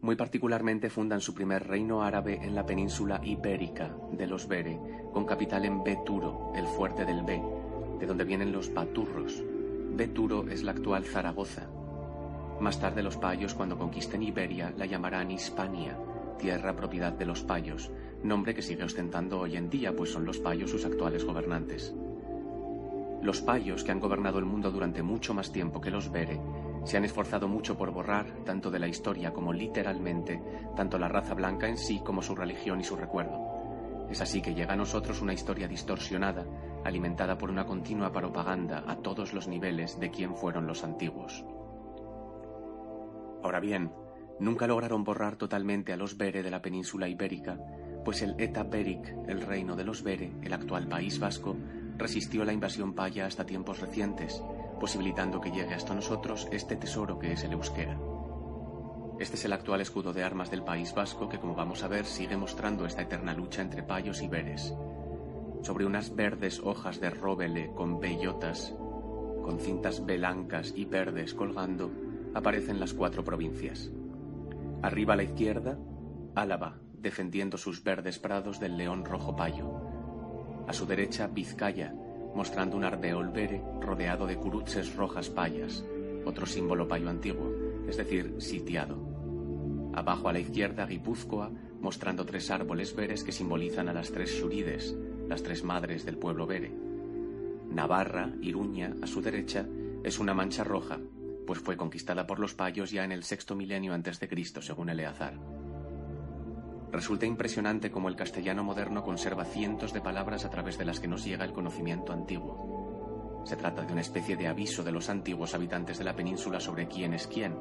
Muy 0.00 0.16
particularmente 0.16 0.90
fundan 0.90 1.22
su 1.22 1.34
primer 1.34 1.66
reino 1.66 2.02
árabe 2.02 2.38
en 2.42 2.54
la 2.54 2.66
península 2.66 3.20
ibérica 3.24 3.96
de 4.12 4.26
los 4.26 4.46
Bere, 4.46 4.78
con 5.12 5.24
capital 5.24 5.64
en 5.64 5.82
Beturo, 5.82 6.52
el 6.54 6.66
fuerte 6.66 7.06
del 7.06 7.22
Be, 7.22 7.40
de 7.98 8.06
donde 8.06 8.24
vienen 8.24 8.52
los 8.52 8.72
Baturros. 8.74 9.42
Beturo 9.96 10.46
es 10.48 10.62
la 10.62 10.72
actual 10.72 11.04
Zaragoza. 11.04 11.70
Más 12.60 12.78
tarde 12.78 13.02
los 13.02 13.16
payos, 13.16 13.54
cuando 13.54 13.78
conquisten 13.78 14.22
Iberia, 14.22 14.74
la 14.76 14.86
llamarán 14.86 15.30
Hispania, 15.30 15.98
tierra 16.38 16.76
propiedad 16.76 17.12
de 17.12 17.24
los 17.24 17.42
payos, 17.42 17.90
nombre 18.22 18.54
que 18.54 18.62
sigue 18.62 18.84
ostentando 18.84 19.40
hoy 19.40 19.56
en 19.56 19.70
día, 19.70 19.96
pues 19.96 20.12
son 20.12 20.24
los 20.24 20.38
payos 20.38 20.70
sus 20.70 20.84
actuales 20.84 21.24
gobernantes. 21.24 21.94
Los 23.24 23.40
payos, 23.40 23.82
que 23.82 23.90
han 23.90 24.00
gobernado 24.00 24.38
el 24.38 24.44
mundo 24.44 24.70
durante 24.70 25.02
mucho 25.02 25.32
más 25.32 25.50
tiempo 25.50 25.80
que 25.80 25.90
los 25.90 26.12
Bere, 26.12 26.38
se 26.84 26.98
han 26.98 27.06
esforzado 27.06 27.48
mucho 27.48 27.74
por 27.74 27.90
borrar, 27.90 28.26
tanto 28.44 28.70
de 28.70 28.78
la 28.78 28.86
historia 28.86 29.32
como 29.32 29.50
literalmente, 29.50 30.42
tanto 30.76 30.98
la 30.98 31.08
raza 31.08 31.32
blanca 31.32 31.66
en 31.66 31.78
sí 31.78 32.02
como 32.04 32.20
su 32.20 32.36
religión 32.36 32.80
y 32.80 32.84
su 32.84 32.96
recuerdo. 32.96 33.40
Es 34.10 34.20
así 34.20 34.42
que 34.42 34.54
llega 34.54 34.74
a 34.74 34.76
nosotros 34.76 35.22
una 35.22 35.32
historia 35.32 35.66
distorsionada, 35.66 36.44
alimentada 36.84 37.38
por 37.38 37.50
una 37.50 37.64
continua 37.64 38.12
propaganda 38.12 38.84
a 38.86 38.96
todos 38.96 39.32
los 39.32 39.48
niveles 39.48 39.98
de 39.98 40.10
quién 40.10 40.36
fueron 40.36 40.66
los 40.66 40.84
antiguos. 40.84 41.46
Ahora 43.42 43.60
bien, 43.60 43.90
nunca 44.38 44.66
lograron 44.66 45.02
borrar 45.02 45.36
totalmente 45.36 45.94
a 45.94 45.96
los 45.96 46.18
Bere 46.18 46.42
de 46.42 46.50
la 46.50 46.60
península 46.60 47.08
ibérica, 47.08 47.58
pues 48.04 48.20
el 48.20 48.38
Eta 48.38 48.64
Beric, 48.64 49.16
el 49.26 49.40
reino 49.40 49.76
de 49.76 49.84
los 49.84 50.02
Bere, 50.02 50.30
el 50.42 50.52
actual 50.52 50.86
País 50.88 51.18
Vasco, 51.18 51.56
resistió 51.96 52.44
la 52.44 52.52
invasión 52.52 52.94
paya 52.94 53.26
hasta 53.26 53.46
tiempos 53.46 53.80
recientes, 53.80 54.42
posibilitando 54.80 55.40
que 55.40 55.50
llegue 55.50 55.74
hasta 55.74 55.94
nosotros 55.94 56.48
este 56.50 56.76
tesoro 56.76 57.18
que 57.18 57.32
es 57.32 57.44
el 57.44 57.52
euskera. 57.52 57.98
Este 59.18 59.36
es 59.36 59.44
el 59.44 59.52
actual 59.52 59.80
escudo 59.80 60.12
de 60.12 60.24
armas 60.24 60.50
del 60.50 60.64
País 60.64 60.92
Vasco 60.92 61.28
que, 61.28 61.38
como 61.38 61.54
vamos 61.54 61.84
a 61.84 61.88
ver, 61.88 62.04
sigue 62.04 62.36
mostrando 62.36 62.84
esta 62.84 63.02
eterna 63.02 63.32
lucha 63.32 63.62
entre 63.62 63.84
payos 63.84 64.22
y 64.22 64.28
veres. 64.28 64.74
Sobre 65.62 65.86
unas 65.86 66.14
verdes 66.14 66.60
hojas 66.60 67.00
de 67.00 67.10
róbele 67.10 67.70
con 67.74 68.00
bellotas, 68.00 68.74
con 69.42 69.60
cintas 69.60 70.04
blancas 70.04 70.72
y 70.74 70.84
verdes 70.84 71.32
colgando, 71.32 71.90
aparecen 72.34 72.80
las 72.80 72.92
cuatro 72.92 73.22
provincias. 73.22 73.90
Arriba 74.82 75.14
a 75.14 75.16
la 75.16 75.22
izquierda, 75.22 75.78
Álava, 76.34 76.80
defendiendo 76.92 77.56
sus 77.56 77.84
verdes 77.84 78.18
prados 78.18 78.58
del 78.58 78.76
león 78.76 79.04
rojo 79.04 79.36
payo. 79.36 79.93
A 80.66 80.72
su 80.72 80.86
derecha, 80.86 81.26
Vizcaya, 81.26 81.94
mostrando 82.34 82.76
un 82.76 82.84
ardeol 82.84 83.28
vere 83.28 83.62
rodeado 83.80 84.26
de 84.26 84.36
curuches 84.36 84.96
rojas 84.96 85.30
payas, 85.30 85.84
otro 86.24 86.46
símbolo 86.46 86.88
payo 86.88 87.08
antiguo, 87.08 87.52
es 87.88 87.96
decir, 87.96 88.36
sitiado. 88.38 88.96
Abajo 89.94 90.28
a 90.28 90.32
la 90.32 90.40
izquierda, 90.40 90.86
Guipúzcoa, 90.86 91.50
mostrando 91.80 92.24
tres 92.24 92.50
árboles 92.50 92.96
veres 92.96 93.22
que 93.22 93.32
simbolizan 93.32 93.88
a 93.88 93.92
las 93.92 94.10
tres 94.10 94.30
shurides, 94.30 94.96
las 95.28 95.42
tres 95.42 95.62
madres 95.62 96.04
del 96.04 96.16
pueblo 96.16 96.46
vere. 96.46 96.72
Navarra, 97.70 98.30
Iruña, 98.40 98.94
a 99.02 99.06
su 99.06 99.20
derecha, 99.20 99.66
es 100.02 100.18
una 100.18 100.34
mancha 100.34 100.64
roja, 100.64 100.98
pues 101.46 101.58
fue 101.58 101.76
conquistada 101.76 102.26
por 102.26 102.38
los 102.38 102.54
payos 102.54 102.90
ya 102.90 103.04
en 103.04 103.12
el 103.12 103.22
sexto 103.22 103.54
milenio 103.54 103.94
antes 103.94 104.18
de 104.18 104.28
Cristo, 104.28 104.62
según 104.62 104.88
Eleazar. 104.88 105.34
Resulta 106.94 107.26
impresionante 107.26 107.90
cómo 107.90 108.08
el 108.08 108.14
castellano 108.14 108.62
moderno 108.62 109.02
conserva 109.02 109.44
cientos 109.44 109.92
de 109.92 110.00
palabras 110.00 110.44
a 110.44 110.50
través 110.50 110.78
de 110.78 110.84
las 110.84 111.00
que 111.00 111.08
nos 111.08 111.24
llega 111.24 111.44
el 111.44 111.52
conocimiento 111.52 112.12
antiguo. 112.12 113.42
Se 113.44 113.56
trata 113.56 113.82
de 113.82 113.90
una 113.90 114.00
especie 114.00 114.36
de 114.36 114.46
aviso 114.46 114.84
de 114.84 114.92
los 114.92 115.08
antiguos 115.08 115.54
habitantes 115.56 115.98
de 115.98 116.04
la 116.04 116.14
península 116.14 116.60
sobre 116.60 116.86
quién 116.86 117.12
es 117.12 117.26
quién. 117.26 117.56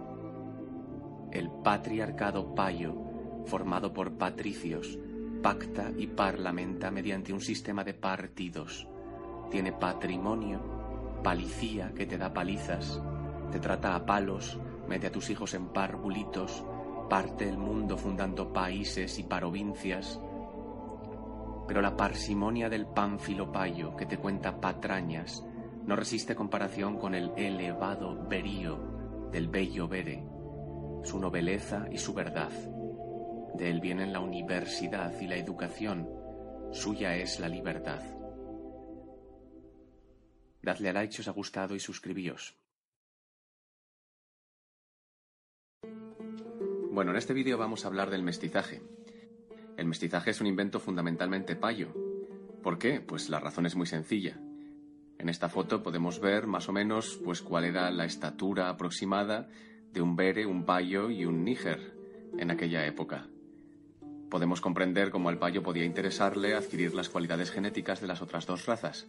El 1.31 1.49
patriarcado 1.49 2.53
payo, 2.53 2.93
formado 3.47 3.91
por 3.91 4.19
patricios, 4.19 4.99
pacta 5.41 5.91
y 5.97 6.05
parlamenta 6.05 6.91
mediante 6.91 7.33
un 7.33 7.41
sistema 7.41 7.83
de 7.83 7.95
partidos. 7.95 8.87
Tiene 9.49 9.71
patrimonio, 9.71 11.21
palicía 11.23 11.91
que 11.95 12.05
te 12.05 12.19
da 12.19 12.31
palizas, 12.31 13.01
te 13.51 13.59
trata 13.59 13.95
a 13.95 14.05
palos, 14.05 14.59
mete 14.87 15.07
a 15.07 15.11
tus 15.11 15.31
hijos 15.31 15.55
en 15.55 15.69
parvulitos, 15.69 16.63
parte 17.07 17.47
el 17.47 17.57
mundo 17.57 17.97
fundando 17.97 18.51
países 18.51 19.19
y 19.19 19.23
provincias, 19.23 20.19
pero 21.67 21.81
la 21.81 21.95
parsimonia 21.95 22.69
del 22.69 22.85
pánfilo 22.85 23.51
payo 23.51 23.95
que 23.95 24.05
te 24.05 24.17
cuenta 24.17 24.59
patrañas 24.59 25.43
no 25.85 25.95
resiste 25.95 26.35
comparación 26.35 26.97
con 26.97 27.15
el 27.15 27.31
elevado 27.35 28.27
verío 28.27 29.29
del 29.31 29.47
bello 29.47 29.87
vere, 29.87 30.23
su 31.03 31.19
nobleza 31.19 31.87
y 31.91 31.97
su 31.97 32.13
verdad. 32.13 32.51
De 33.55 33.69
él 33.69 33.81
vienen 33.81 34.13
la 34.13 34.19
universidad 34.19 35.19
y 35.19 35.27
la 35.27 35.35
educación, 35.35 36.09
suya 36.71 37.15
es 37.15 37.39
la 37.39 37.47
libertad. 37.47 38.01
Dadle 40.61 40.89
a 40.89 40.93
like 40.93 41.13
si 41.13 41.21
os 41.21 41.27
ha 41.27 41.31
gustado 41.31 41.75
y 41.75 41.79
suscribíos. 41.79 42.62
Bueno, 46.93 47.09
en 47.09 47.17
este 47.17 47.33
vídeo 47.33 47.57
vamos 47.57 47.83
a 47.83 47.87
hablar 47.87 48.11
del 48.11 48.21
mestizaje. 48.21 48.83
El 49.77 49.87
mestizaje 49.87 50.29
es 50.29 50.41
un 50.41 50.45
invento 50.45 50.79
fundamentalmente 50.79 51.55
payo. 51.55 51.91
¿Por 52.61 52.77
qué? 52.77 53.01
Pues 53.01 53.29
la 53.29 53.39
razón 53.39 53.65
es 53.65 53.75
muy 53.75 53.87
sencilla. 53.87 54.37
En 55.17 55.27
esta 55.27 55.49
foto 55.49 55.81
podemos 55.81 56.19
ver 56.19 56.45
más 56.45 56.69
o 56.69 56.71
menos 56.71 57.19
pues 57.25 57.41
cuál 57.41 57.65
era 57.65 57.89
la 57.89 58.05
estatura 58.05 58.69
aproximada 58.69 59.49
de 59.91 60.03
un 60.03 60.15
bere, 60.15 60.45
un 60.45 60.65
payo 60.65 61.09
y 61.09 61.25
un 61.25 61.43
níger 61.43 61.97
en 62.37 62.51
aquella 62.51 62.85
época. 62.85 63.25
Podemos 64.29 64.61
comprender 64.61 65.09
cómo 65.09 65.29
al 65.29 65.39
payo 65.39 65.63
podía 65.63 65.85
interesarle 65.85 66.53
adquirir 66.53 66.93
las 66.93 67.09
cualidades 67.09 67.49
genéticas 67.49 68.01
de 68.01 68.07
las 68.07 68.21
otras 68.21 68.45
dos 68.45 68.67
razas. 68.67 69.07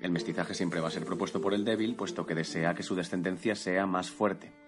El 0.00 0.10
mestizaje 0.10 0.54
siempre 0.54 0.80
va 0.80 0.88
a 0.88 0.90
ser 0.90 1.04
propuesto 1.04 1.42
por 1.42 1.52
el 1.52 1.66
débil, 1.66 1.96
puesto 1.96 2.24
que 2.24 2.34
desea 2.34 2.74
que 2.74 2.82
su 2.82 2.94
descendencia 2.94 3.54
sea 3.56 3.84
más 3.84 4.10
fuerte. 4.10 4.63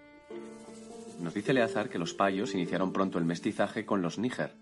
Nos 1.19 1.33
dice 1.33 1.53
Leazar 1.53 1.89
que 1.89 1.97
los 1.97 2.13
payos 2.13 2.53
iniciaron 2.53 2.93
pronto 2.93 3.17
el 3.17 3.25
mestizaje 3.25 3.85
con 3.85 4.01
los 4.01 4.19
níger. 4.19 4.53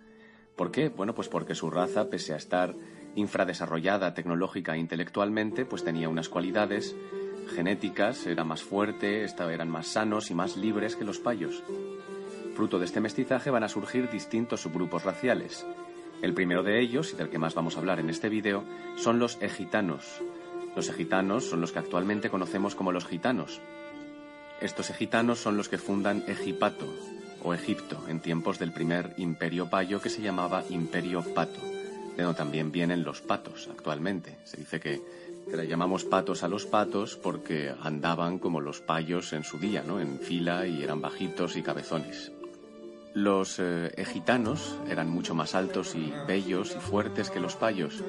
¿Por 0.56 0.72
qué? 0.72 0.89
Bueno, 0.89 1.14
pues 1.14 1.28
porque 1.28 1.53
su 1.53 1.70
raza, 1.70 2.10
pese 2.10 2.34
a 2.34 2.38
estar 2.38 2.74
infradesarrollada 3.16 4.14
tecnológica 4.14 4.76
e 4.76 4.80
intelectualmente, 4.80 5.66
pues 5.66 5.84
tenía 5.84 6.08
unas 6.08 6.30
cualidades 6.30 6.95
genéticas, 7.53 8.26
era 8.26 8.43
más 8.43 8.64
fuerte, 8.64 9.26
eran 9.26 9.70
más 9.70 9.88
sanos 9.88 10.32
y 10.32 10.34
más 10.34 10.56
libres 10.56 10.95
que 10.95 11.03
los 11.03 11.20
payos. 11.20 11.62
Fruto 12.56 12.80
de 12.80 12.86
este 12.86 13.01
mestizaje 13.01 13.49
van 13.49 13.64
a 13.64 13.70
surgir 13.70 14.10
distintos 14.10 14.62
subgrupos 14.62 15.03
raciales. 15.03 15.66
El 16.22 16.34
primero 16.34 16.64
de 16.64 16.80
ellos, 16.80 17.14
y 17.14 17.18
del 17.18 17.30
que 17.30 17.38
más 17.38 17.53
vamos 17.53 17.76
a 17.76 17.80
hablar 17.80 17.99
en 17.99 18.10
este 18.10 18.30
vídeo, 18.30 18.64
son 18.95 19.20
los 19.20 19.41
egitanos. 19.41 20.22
Los 20.74 20.88
egitanos 20.89 21.49
son 21.49 21.60
los 21.60 21.74
que 21.74 21.80
actualmente 21.80 22.30
conocemos 22.30 22.76
como 22.76 22.93
los 22.93 23.06
gitanos, 23.06 23.62
estos 24.62 24.89
egitanos 24.89 25.39
son 25.39 25.58
los 25.58 25.70
que 25.70 25.78
fundan 25.78 26.24
Egipato, 26.28 26.88
o 27.45 27.53
Egipto, 27.53 28.03
en 28.08 28.20
tiempos 28.20 28.58
del 28.58 28.72
primer 28.72 29.14
imperio 29.18 29.70
payo 29.70 30.01
que 30.01 30.10
se 30.10 30.22
llamaba 30.22 30.64
Imperio 30.70 31.22
Pato, 31.22 31.62
de 32.18 32.24
donde 32.24 32.38
también 32.38 32.72
vienen 32.72 33.03
los 33.03 33.22
patos 33.22 33.70
actualmente. 33.70 34.38
Se 34.45 34.58
dice 34.58 34.80
que, 34.80 35.01
le 35.53 35.68
llamamos 35.68 36.06
patos 36.06 36.41
a 36.41 36.47
los 36.47 36.66
patos 36.66 37.18
porque 37.18 37.72
andaban 37.84 38.39
como 38.39 38.62
los 38.62 38.82
payos 38.82 39.32
en 39.34 39.43
su 39.43 39.60
día, 39.60 39.84
¿no? 39.86 39.99
en 39.99 40.20
fila 40.20 40.66
y 40.66 40.82
eran 40.82 41.01
bajitos 41.01 41.56
y 41.56 41.62
cabezones. 41.62 42.32
Los 43.14 43.60
eh, 43.60 43.93
egitanos 43.95 44.76
eran 44.89 45.08
mucho 45.08 45.36
más 45.36 45.53
altos 45.53 45.93
y 45.93 46.12
bellos 46.28 46.76
y 46.76 46.80
fuertes 46.80 47.30
que 47.30 47.39
los 47.39 47.56
payos 47.56 48.03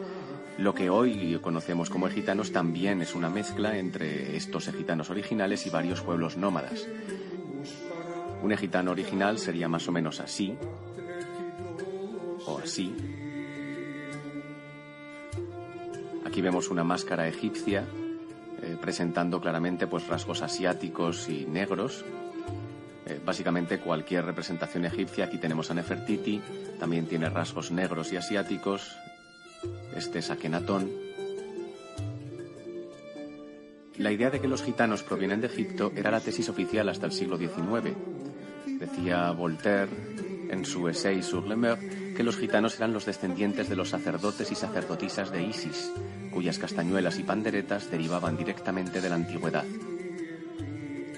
lo 0.59 0.75
que 0.75 0.89
hoy 0.89 1.39
conocemos 1.43 1.91
como 1.91 2.09
egitanos 2.09 2.53
también 2.53 3.03
es 3.03 3.15
una 3.15 3.29
mezcla 3.29 3.77
entre 3.77 4.37
estos 4.37 4.69
egitanos 4.69 5.11
originales 5.11 5.67
y 5.67 5.71
varios 5.71 6.01
pueblos 6.01 6.37
nómadas. 6.37 6.87
Un 8.43 8.53
egitano 8.53 8.93
original 8.93 9.39
sería 9.39 9.69
más 9.69 9.87
o 9.89 9.93
menos 9.93 10.21
así, 10.21 10.57
o 12.47 12.59
así. 12.59 12.95
Aquí 16.25 16.41
vemos 16.41 16.71
una 16.71 16.85
máscara 16.85 17.29
egipcia 17.29 17.85
eh, 18.63 18.77
presentando 18.81 19.41
claramente 19.41 19.87
pues 19.87 20.07
rasgos 20.07 20.43
asiáticos 20.43 21.29
y 21.29 21.45
negros. 21.45 22.05
Eh, 23.07 23.21
básicamente 23.25 23.79
cualquier 23.79 24.25
representación 24.25 24.85
egipcia, 24.85 25.27
aquí 25.27 25.39
tenemos 25.39 25.71
a 25.71 25.75
Nefertiti, 25.75 26.41
también 26.79 27.07
tiene 27.07 27.29
rasgos 27.29 27.71
negros 27.71 28.13
y 28.13 28.17
asiáticos, 28.17 28.97
este 29.97 30.19
es 30.19 30.31
Akenatón. 30.31 30.91
La 33.99 34.13
idea 34.13 34.31
de 34.31 34.41
que 34.41 34.49
los 34.49 34.63
gitanos 34.63 35.03
provienen 35.03 35.41
de 35.41 35.47
Egipto 35.47 35.93
era 35.97 36.11
la 36.11 36.21
tesis 36.21 36.49
oficial 36.49 36.89
hasta 36.89 37.07
el 37.07 37.13
siglo 37.13 37.39
XIX. 37.39 37.97
Decía 38.79 39.31
Voltaire 39.31 39.89
en 40.51 40.65
su 40.65 40.89
essay 40.89 41.23
sur 41.23 41.47
le 41.47 41.57
Meurtre 41.57 42.15
que 42.17 42.23
los 42.23 42.37
gitanos 42.37 42.77
eran 42.77 42.93
los 42.93 43.05
descendientes 43.05 43.69
de 43.69 43.77
los 43.77 43.91
sacerdotes 43.91 44.51
y 44.51 44.55
sacerdotisas 44.55 45.31
de 45.31 45.43
Isis, 45.43 45.93
cuyas 46.33 46.59
castañuelas 46.59 47.19
y 47.19 47.25
panderetas 47.25 47.91
derivaban 47.91 48.37
directamente 48.37 49.03
de 49.03 49.09
la 49.09 49.17
antigüedad. 49.17 49.65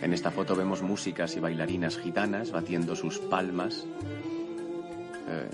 En 0.02 0.12
esta 0.12 0.30
foto 0.30 0.56
vemos 0.56 0.82
músicas 0.82 1.36
y 1.36 1.40
bailarinas 1.40 1.98
gitanas 1.98 2.50
batiendo 2.50 2.96
sus 2.96 3.18
palmas. 3.18 3.84
Eh, 5.28 5.48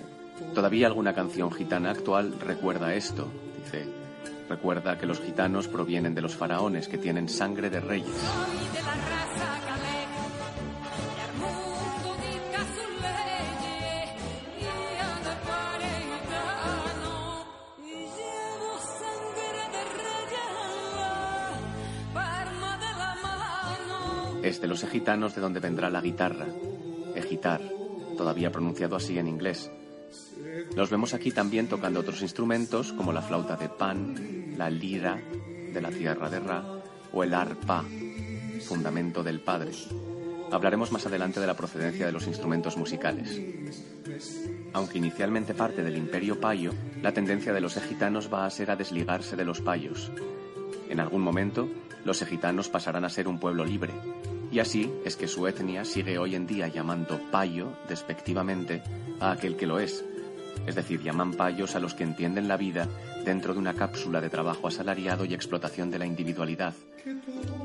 Todavía 0.54 0.86
alguna 0.86 1.14
canción 1.14 1.52
gitana 1.52 1.90
actual 1.90 2.34
recuerda 2.40 2.94
esto. 2.94 3.28
Dice, 3.62 3.86
recuerda 4.48 4.98
que 4.98 5.06
los 5.06 5.20
gitanos 5.20 5.68
provienen 5.68 6.14
de 6.14 6.22
los 6.22 6.34
faraones 6.34 6.88
que 6.88 6.98
tienen 6.98 7.28
sangre 7.28 7.70
de 7.70 7.80
reyes. 7.80 8.08
Es 24.42 24.60
de 24.60 24.68
los 24.68 24.82
egitanos 24.84 25.34
de 25.34 25.40
donde 25.40 25.58
vendrá 25.58 25.88
la 25.88 26.02
guitarra, 26.02 26.46
egitar, 27.14 27.62
todavía 28.18 28.52
pronunciado 28.52 28.94
así 28.94 29.18
en 29.18 29.26
inglés, 29.26 29.70
los 30.74 30.90
vemos 30.90 31.14
aquí 31.14 31.30
también 31.30 31.68
tocando 31.68 32.00
otros 32.00 32.22
instrumentos 32.22 32.92
como 32.92 33.12
la 33.12 33.22
flauta 33.22 33.56
de 33.56 33.68
Pan, 33.68 34.54
la 34.56 34.70
lira 34.70 35.20
de 35.72 35.80
la 35.80 35.90
tierra 35.90 36.30
de 36.30 36.40
Ra 36.40 36.64
o 37.12 37.22
el 37.22 37.34
arpa, 37.34 37.84
fundamento 38.66 39.22
del 39.22 39.40
Padre. 39.40 39.72
Hablaremos 40.50 40.92
más 40.92 41.06
adelante 41.06 41.40
de 41.40 41.46
la 41.46 41.56
procedencia 41.56 42.06
de 42.06 42.12
los 42.12 42.26
instrumentos 42.26 42.76
musicales. 42.76 43.40
Aunque 44.72 44.98
inicialmente 44.98 45.54
parte 45.54 45.82
del 45.82 45.96
imperio 45.96 46.40
payo, 46.40 46.72
la 47.02 47.12
tendencia 47.12 47.52
de 47.52 47.60
los 47.60 47.76
egitanos 47.76 48.32
va 48.32 48.46
a 48.46 48.50
ser 48.50 48.70
a 48.70 48.76
desligarse 48.76 49.36
de 49.36 49.44
los 49.44 49.60
payos. 49.60 50.10
En 50.88 51.00
algún 51.00 51.22
momento, 51.22 51.68
los 52.04 52.20
egitanos 52.22 52.68
pasarán 52.68 53.04
a 53.04 53.10
ser 53.10 53.28
un 53.28 53.38
pueblo 53.38 53.64
libre, 53.64 53.92
y 54.54 54.60
así 54.60 54.92
es 55.04 55.16
que 55.16 55.26
su 55.26 55.48
etnia 55.48 55.84
sigue 55.84 56.18
hoy 56.18 56.36
en 56.36 56.46
día 56.46 56.68
llamando 56.68 57.20
payo, 57.32 57.72
despectivamente, 57.88 58.82
a 59.18 59.32
aquel 59.32 59.56
que 59.56 59.66
lo 59.66 59.80
es. 59.80 60.04
Es 60.66 60.74
decir, 60.74 61.02
llaman 61.02 61.34
payos 61.34 61.74
a 61.74 61.80
los 61.80 61.94
que 61.94 62.04
entienden 62.04 62.48
la 62.48 62.56
vida 62.56 62.88
dentro 63.24 63.52
de 63.52 63.60
una 63.60 63.74
cápsula 63.74 64.20
de 64.20 64.30
trabajo 64.30 64.68
asalariado 64.68 65.24
y 65.24 65.34
explotación 65.34 65.90
de 65.90 65.98
la 65.98 66.06
individualidad, 66.06 66.74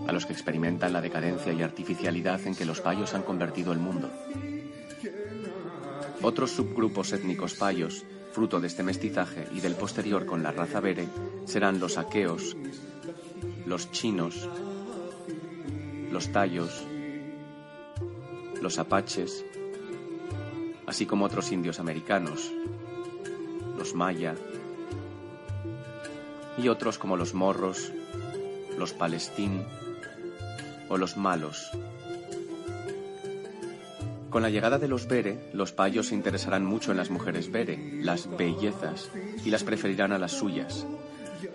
a 0.08 0.12
los 0.12 0.26
que 0.26 0.34
experimentan 0.34 0.94
la 0.94 1.02
decadencia 1.02 1.54
y 1.54 1.62
artificialidad 1.62 2.46
en 2.46 2.56
que 2.56 2.66
los 2.66 2.82
payos 2.82 3.14
han 3.14 3.24
convertido 3.24 3.72
el 3.72 3.80
mundo. 3.80 4.10
Otros 6.22 6.52
subgrupos 6.52 7.14
étnicos 7.14 7.54
payos, 7.54 8.04
fruto 8.34 8.60
de 8.60 8.68
este 8.68 8.84
mestizaje 8.84 9.48
y 9.54 9.62
del 9.62 9.76
posterior 9.76 10.26
con 10.26 10.44
la 10.44 10.52
raza 10.52 10.80
bere, 10.80 11.08
serán 11.46 11.80
los 11.80 11.98
aqueos, 11.98 12.56
los 13.66 13.92
chinos, 13.92 14.50
los 16.12 16.32
tallos, 16.32 16.86
los 18.62 18.78
apaches, 18.78 19.46
así 20.86 21.06
como 21.06 21.26
otros 21.26 21.52
indios 21.52 21.80
americanos, 21.80 22.52
los 23.80 23.96
maya, 23.96 24.36
y 26.58 26.68
otros 26.68 26.98
como 26.98 27.16
los 27.16 27.34
morros, 27.34 27.92
los 28.78 28.94
palestín 28.94 29.64
o 30.90 30.98
los 30.98 31.16
malos. 31.18 31.72
Con 34.30 34.44
la 34.44 34.50
llegada 34.50 34.78
de 34.78 34.88
los 34.88 35.08
bere, 35.08 35.50
los 35.54 35.72
payos 35.72 36.08
se 36.08 36.16
interesarán 36.16 36.64
mucho 36.64 36.92
en 36.92 36.98
las 36.98 37.10
mujeres 37.10 37.52
bere, 37.52 38.00
las 38.04 38.30
bellezas, 38.38 39.10
y 39.44 39.50
las 39.50 39.64
preferirán 39.64 40.12
a 40.12 40.20
las 40.20 40.34
suyas. 40.34 40.86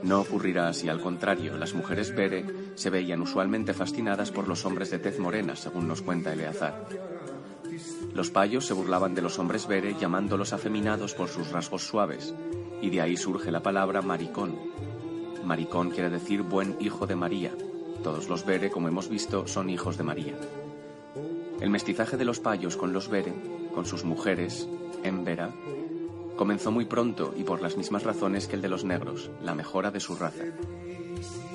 No 0.03 0.21
ocurrirá 0.21 0.69
así, 0.69 0.89
al 0.89 1.01
contrario, 1.01 1.57
las 1.57 1.75
mujeres 1.75 2.15
bere 2.15 2.45
se 2.75 2.91
veían 2.91 3.21
usualmente 3.21 3.75
fascinadas 3.75 4.31
por 4.31 4.49
los 4.49 4.65
hombres 4.65 4.91
de 4.91 4.99
tez 4.99 5.19
morena, 5.19 5.55
según 5.55 5.87
nos 5.87 6.03
cuenta 6.03 6.33
Eleazar. 6.33 6.87
Los 8.15 8.31
payos 8.31 8.65
se 8.65 8.75
burlaban 8.75 9.15
de 9.17 9.23
los 9.23 9.41
hombres 9.41 9.67
bere 9.67 9.97
llamándolos 9.99 10.53
afeminados 10.53 11.15
por 11.15 11.29
sus 11.29 11.51
rasgos 11.51 11.85
suaves, 11.85 12.33
y 12.81 12.91
de 12.91 13.01
ahí 13.01 13.17
surge 13.17 13.51
la 13.51 13.61
palabra 13.61 14.03
maricón. 14.03 14.57
Maricón 15.45 15.91
quiere 15.91 16.11
decir 16.11 16.43
buen 16.43 16.77
hijo 16.79 17.09
de 17.09 17.17
María. 17.17 17.53
Todos 18.05 18.29
los 18.29 18.47
bere, 18.47 18.71
como 18.71 18.87
hemos 18.87 19.09
visto, 19.09 19.49
son 19.49 19.69
hijos 19.69 19.99
de 19.99 20.05
María. 20.05 20.39
El 21.61 21.71
mestizaje 21.71 22.17
de 22.17 22.25
los 22.25 22.39
payos 22.39 22.77
con 22.77 22.93
los 22.93 23.09
bere, 23.09 23.35
con 23.75 23.85
sus 23.85 24.05
mujeres, 24.05 24.69
en 25.03 25.25
Vera, 25.25 25.53
comenzó 26.37 26.71
muy 26.71 26.85
pronto 26.85 27.35
y 27.37 27.43
por 27.43 27.63
las 27.63 27.77
mismas 27.77 28.05
razones 28.05 28.47
que 28.47 28.55
el 28.55 28.63
de 28.63 28.69
los 28.69 28.85
negros, 28.85 29.31
la 29.43 29.55
mejora 29.55 29.91
de 29.91 30.01
su 30.01 30.15
raza. 30.15 30.45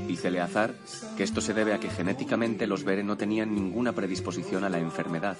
Dice 0.08 0.32
Leazar 0.32 0.74
que 1.16 1.24
esto 1.24 1.42
se 1.42 1.54
debe 1.54 1.74
a 1.74 1.80
que 1.80 1.90
genéticamente 1.90 2.68
los 2.68 2.84
Bere 2.84 3.04
no 3.04 3.18
tenían 3.18 3.54
ninguna 3.54 3.94
predisposición 3.94 4.64
a 4.64 4.70
la 4.70 4.80
enfermedad. 4.80 5.38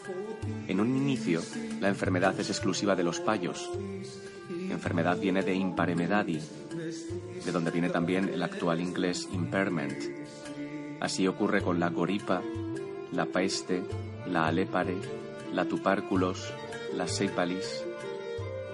En 0.68 0.80
un 0.80 0.96
inicio, 0.96 1.42
la 1.80 1.90
enfermedad 1.90 2.40
es 2.40 2.50
exclusiva 2.50 2.96
de 2.96 3.04
los 3.04 3.20
payos. 3.20 3.70
Enfermedad 4.70 5.18
viene 5.18 5.42
de 5.42 5.56
imparemedadi, 5.56 6.40
de 7.46 7.52
donde 7.52 7.72
viene 7.72 7.90
también 7.90 8.30
el 8.30 8.44
actual 8.44 8.80
inglés 8.80 9.28
impairment. 9.34 9.98
Así 11.00 11.28
ocurre 11.28 11.62
con 11.62 11.80
la 11.80 11.90
goripa, 11.90 12.42
la 13.12 13.26
peste, 13.26 13.84
la 14.28 14.48
alepare, 14.48 14.98
la 15.54 15.66
tupárculos, 15.66 16.54
la 16.96 17.08
seipalis, 17.08 17.84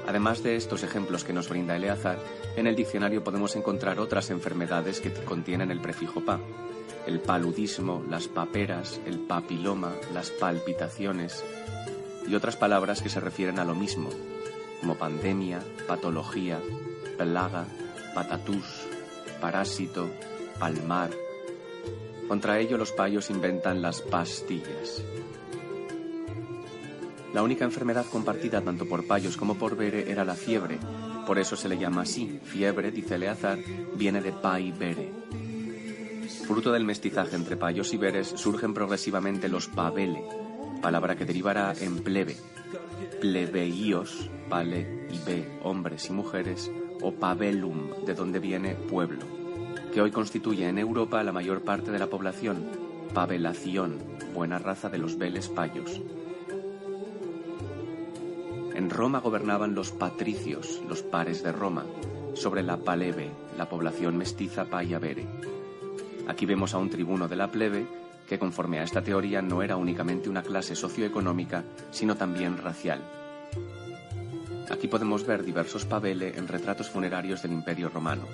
Además 0.08 0.43
de 0.43 0.56
estos 0.56 0.84
ejemplos 0.84 1.24
que 1.24 1.34
nos 1.34 1.49
brinda 1.49 1.76
Eleazar, 1.76 2.20
en 2.56 2.68
el 2.68 2.76
diccionario 2.76 3.24
podemos 3.24 3.56
encontrar 3.56 3.99
otras 3.99 4.30
enfermedades 4.30 5.01
que 5.01 5.12
contienen 5.12 5.72
el 5.72 5.82
prefijo 5.82 6.22
pa. 6.24 6.39
El 7.08 7.20
paludismo, 7.20 8.03
las 8.10 8.28
paperas, 8.28 8.99
el 9.06 9.20
papiloma, 9.20 9.93
las 10.14 10.32
palpitaciones 10.32 11.43
y 12.28 12.36
otras 12.36 12.56
palabras 12.56 13.01
que 13.01 13.10
se 13.10 13.20
refieren 13.20 13.60
a 13.60 13.66
lo 13.66 13.76
mismo, 13.76 14.10
como 14.82 14.95
pandemia, 14.95 15.62
patología, 15.88 16.60
plaga, 17.18 17.66
patatús, 18.14 18.88
parásito, 19.39 20.10
palmar. 20.60 21.12
Contra 22.28 22.60
ello 22.60 22.78
los 22.78 22.91
payos 22.91 23.30
inventan 23.30 23.82
las 23.82 24.01
pastillas. 24.01 25.03
La 27.36 27.43
única 27.43 27.65
enfermedad 27.65 28.05
compartida 28.05 28.61
tanto 28.61 28.88
por 28.88 29.05
payos 29.05 29.36
como 29.36 29.55
por 29.55 29.75
bere 29.75 30.09
era 30.09 30.23
la 30.23 30.36
fiebre. 30.36 30.79
Por 31.27 31.38
eso 31.38 31.57
se 31.57 31.67
le 31.67 31.77
llama 31.77 32.03
así. 32.03 32.39
Fiebre, 32.45 32.91
dice 32.91 33.15
Eleazar, 33.15 33.59
viene 33.93 34.21
de 34.21 34.31
pai 34.31 34.71
bere. 34.71 35.11
Fruto 36.47 36.71
del 36.71 36.86
mestizaje 36.86 37.36
entre 37.36 37.57
payos 37.57 37.93
y 37.93 37.97
beres 37.97 38.29
surgen 38.38 38.73
progresivamente 38.73 39.49
los 39.49 39.67
pabele, 39.67 40.23
palabra 40.81 41.17
que 41.17 41.25
derivará 41.25 41.73
en 41.77 41.97
plebe. 42.03 42.38
Plebeíos, 43.19 44.29
pale 44.47 45.05
y 45.11 45.19
be, 45.25 45.59
hombres 45.61 46.09
y 46.09 46.13
mujeres, 46.13 46.71
o 47.01 47.11
pabellum, 47.11 48.05
de 48.05 48.13
donde 48.13 48.39
viene 48.39 48.75
pueblo, 48.75 49.25
que 49.93 49.99
hoy 49.99 50.11
constituye 50.11 50.69
en 50.69 50.77
Europa 50.77 51.21
la 51.21 51.33
mayor 51.33 51.63
parte 51.63 51.91
de 51.91 51.99
la 51.99 52.07
población. 52.07 52.65
Pabelación, 53.13 53.99
buena 54.33 54.57
raza 54.57 54.88
de 54.88 54.99
los 54.99 55.17
veles 55.17 55.49
payos. 55.49 55.99
En 58.76 58.89
Roma 58.89 59.19
gobernaban 59.19 59.73
los 59.73 59.91
patricios, 59.91 60.82
los 60.89 61.01
pares 61.01 61.41
de 61.41 61.53
Roma, 61.53 61.86
sobre 62.34 62.61
la 62.61 62.76
palebe, 62.76 63.32
la 63.57 63.69
población 63.69 64.17
mestiza 64.17 64.65
payavere. 64.65 65.26
Aquí 66.28 66.45
vemos 66.45 66.73
a 66.73 66.78
un 66.78 66.89
tribuno 66.89 67.30
de 67.30 67.38
la 67.38 67.49
plebe 67.49 67.88
que 68.28 68.38
conforme 68.38 68.80
a 68.80 68.84
esta 68.84 69.01
teoría 69.01 69.41
no 69.41 69.63
era 69.63 69.78
únicamente 69.78 70.30
una 70.30 70.43
clase 70.43 70.76
socioeconómica, 70.76 71.63
sino 71.91 72.17
también 72.17 72.57
racial. 72.57 73.01
Aquí 74.69 74.89
podemos 74.89 75.26
ver 75.26 75.45
diversos 75.45 75.86
pabele 75.86 76.38
en 76.38 76.47
retratos 76.47 76.89
funerarios 76.89 77.41
del 77.43 77.53
Imperio 77.53 77.88
Romano. 77.88 78.26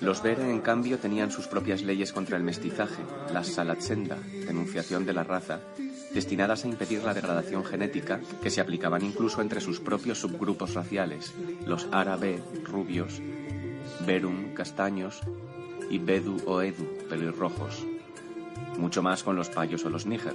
Los 0.00 0.22
Bere, 0.22 0.50
en 0.50 0.60
cambio, 0.60 0.98
tenían 0.98 1.30
sus 1.30 1.46
propias 1.46 1.82
leyes 1.82 2.12
contra 2.12 2.38
el 2.38 2.42
mestizaje, 2.42 3.02
las 3.32 3.48
Salatsenda, 3.48 4.16
denunciación 4.46 5.04
de 5.04 5.12
la 5.12 5.24
raza, 5.24 5.60
destinadas 6.14 6.64
a 6.64 6.68
impedir 6.68 7.04
la 7.04 7.12
degradación 7.12 7.64
genética, 7.64 8.20
que 8.42 8.50
se 8.50 8.62
aplicaban 8.62 9.04
incluso 9.04 9.42
entre 9.42 9.60
sus 9.60 9.78
propios 9.78 10.18
subgrupos 10.18 10.72
raciales, 10.72 11.34
los 11.66 11.86
árabe, 11.92 12.42
rubios, 12.64 13.20
Berum, 14.06 14.54
castaños, 14.54 15.20
y 15.90 15.98
Bedu 15.98 16.38
o 16.46 16.62
Edu, 16.62 16.86
pelirrojos. 17.08 17.84
Mucho 18.78 19.02
más 19.02 19.22
con 19.22 19.36
los 19.36 19.50
payos 19.50 19.84
o 19.84 19.90
los 19.90 20.06
níger. 20.06 20.34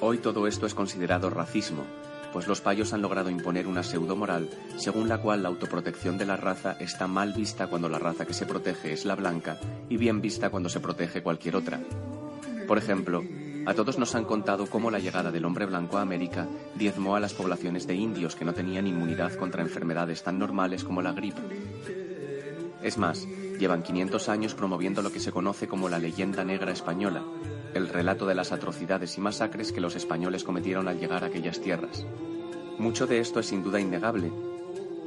Hoy 0.00 0.18
todo 0.18 0.46
esto 0.46 0.66
es 0.66 0.74
considerado 0.74 1.30
racismo, 1.30 1.84
pues 2.36 2.48
los 2.48 2.60
payos 2.60 2.92
han 2.92 3.00
logrado 3.00 3.30
imponer 3.30 3.66
una 3.66 3.82
pseudo-moral 3.82 4.50
según 4.76 5.08
la 5.08 5.16
cual 5.22 5.42
la 5.42 5.48
autoprotección 5.48 6.18
de 6.18 6.26
la 6.26 6.36
raza 6.36 6.76
está 6.78 7.06
mal 7.06 7.32
vista 7.32 7.66
cuando 7.66 7.88
la 7.88 7.98
raza 7.98 8.26
que 8.26 8.34
se 8.34 8.44
protege 8.44 8.92
es 8.92 9.06
la 9.06 9.14
blanca 9.14 9.58
y 9.88 9.96
bien 9.96 10.20
vista 10.20 10.50
cuando 10.50 10.68
se 10.68 10.80
protege 10.80 11.22
cualquier 11.22 11.56
otra. 11.56 11.80
Por 12.68 12.76
ejemplo, 12.76 13.24
a 13.64 13.72
todos 13.72 13.98
nos 13.98 14.14
han 14.14 14.26
contado 14.26 14.66
cómo 14.66 14.90
la 14.90 14.98
llegada 14.98 15.32
del 15.32 15.46
hombre 15.46 15.64
blanco 15.64 15.96
a 15.96 16.02
América 16.02 16.46
diezmó 16.74 17.16
a 17.16 17.20
las 17.20 17.32
poblaciones 17.32 17.86
de 17.86 17.94
indios 17.94 18.36
que 18.36 18.44
no 18.44 18.52
tenían 18.52 18.86
inmunidad 18.86 19.32
contra 19.36 19.62
enfermedades 19.62 20.22
tan 20.22 20.38
normales 20.38 20.84
como 20.84 21.00
la 21.00 21.12
gripe. 21.12 21.40
Es 22.82 22.98
más, 22.98 23.26
llevan 23.58 23.82
500 23.82 24.28
años 24.28 24.52
promoviendo 24.52 25.00
lo 25.00 25.10
que 25.10 25.20
se 25.20 25.32
conoce 25.32 25.68
como 25.68 25.88
la 25.88 25.98
leyenda 25.98 26.44
negra 26.44 26.70
española, 26.70 27.22
el 27.76 27.88
relato 27.88 28.26
de 28.26 28.34
las 28.34 28.52
atrocidades 28.52 29.16
y 29.18 29.20
masacres 29.20 29.72
que 29.72 29.80
los 29.80 29.96
españoles 29.96 30.44
cometieron 30.44 30.88
al 30.88 30.98
llegar 30.98 31.24
a 31.24 31.28
aquellas 31.28 31.60
tierras. 31.60 32.06
Mucho 32.78 33.06
de 33.06 33.20
esto 33.20 33.40
es 33.40 33.46
sin 33.46 33.62
duda 33.62 33.80
innegable, 33.80 34.30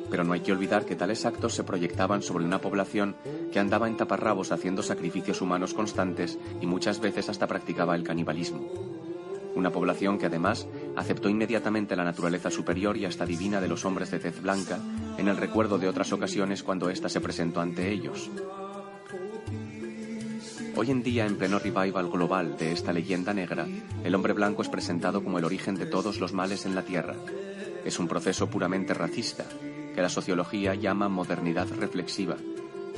pero 0.10 0.24
no 0.24 0.34
hay 0.34 0.40
que 0.40 0.52
olvidar 0.52 0.86
que 0.86 0.96
tales 0.96 1.26
actos 1.26 1.54
se 1.54 1.64
proyectaban 1.64 2.22
sobre 2.22 2.46
una 2.46 2.60
población 2.60 3.16
que 3.52 3.60
andaba 3.60 3.88
en 3.88 3.98
taparrabos 3.98 4.52
haciendo 4.52 4.82
sacrificios 4.82 5.42
humanos 5.42 5.74
constantes 5.74 6.38
y 6.62 6.66
muchas 6.66 7.00
veces 7.00 7.30
hasta 7.30 7.48
practicaba 7.48 7.96
el 7.96 8.04
canibalismo. 8.04 8.68
Una 9.56 9.72
población 9.72 10.18
que 10.18 10.28
además 10.28 10.68
aceptó 10.96 11.30
inmediatamente 11.30 11.96
la 11.96 12.04
naturaleza 12.04 12.50
superior 12.50 12.98
y 12.98 13.06
hasta 13.06 13.26
divina 13.26 13.60
de 13.60 13.68
los 13.68 13.84
hombres 13.86 14.12
de 14.12 14.20
tez 14.20 14.42
blanca 14.42 14.80
en 15.18 15.28
el 15.28 15.38
recuerdo 15.38 15.78
de 15.78 15.88
otras 15.88 16.14
ocasiones 16.14 16.64
cuando 16.64 16.90
ésta 16.90 17.10
se 17.10 17.20
presentó 17.20 17.60
ante 17.60 17.92
ellos. 17.92 18.30
Hoy 20.80 20.92
en 20.92 21.04
día, 21.04 21.26
en 21.26 21.36
pleno 21.36 21.60
revival 21.60 22.10
global 22.10 22.56
de 22.58 22.72
esta 22.72 22.94
leyenda 22.94 23.34
negra, 23.34 23.68
el 24.02 24.16
hombre 24.16 24.32
blanco 24.32 24.62
es 24.62 24.70
presentado 24.70 25.22
como 25.22 25.38
el 25.38 25.44
origen 25.44 25.76
de 25.76 25.86
todos 25.86 26.22
los 26.22 26.32
males 26.32 26.66
en 26.66 26.74
la 26.74 26.84
Tierra. 26.84 27.16
Es 27.84 28.00
un 28.00 28.08
proceso 28.08 28.50
puramente 28.50 28.94
racista, 28.94 29.44
que 29.94 30.02
la 30.02 30.08
sociología 30.08 30.76
llama 30.76 31.10
modernidad 31.10 31.68
reflexiva, 31.68 32.38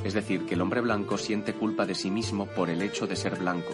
es 0.04 0.14
decir, 0.14 0.46
que 0.46 0.54
el 0.54 0.60
hombre 0.60 0.80
blanco 0.80 1.18
siente 1.18 1.54
culpa 1.54 1.84
de 1.84 1.96
sí 1.96 2.08
mismo 2.08 2.46
por 2.46 2.70
el 2.70 2.82
hecho 2.82 3.08
de 3.08 3.16
ser 3.16 3.34
blanco. 3.34 3.72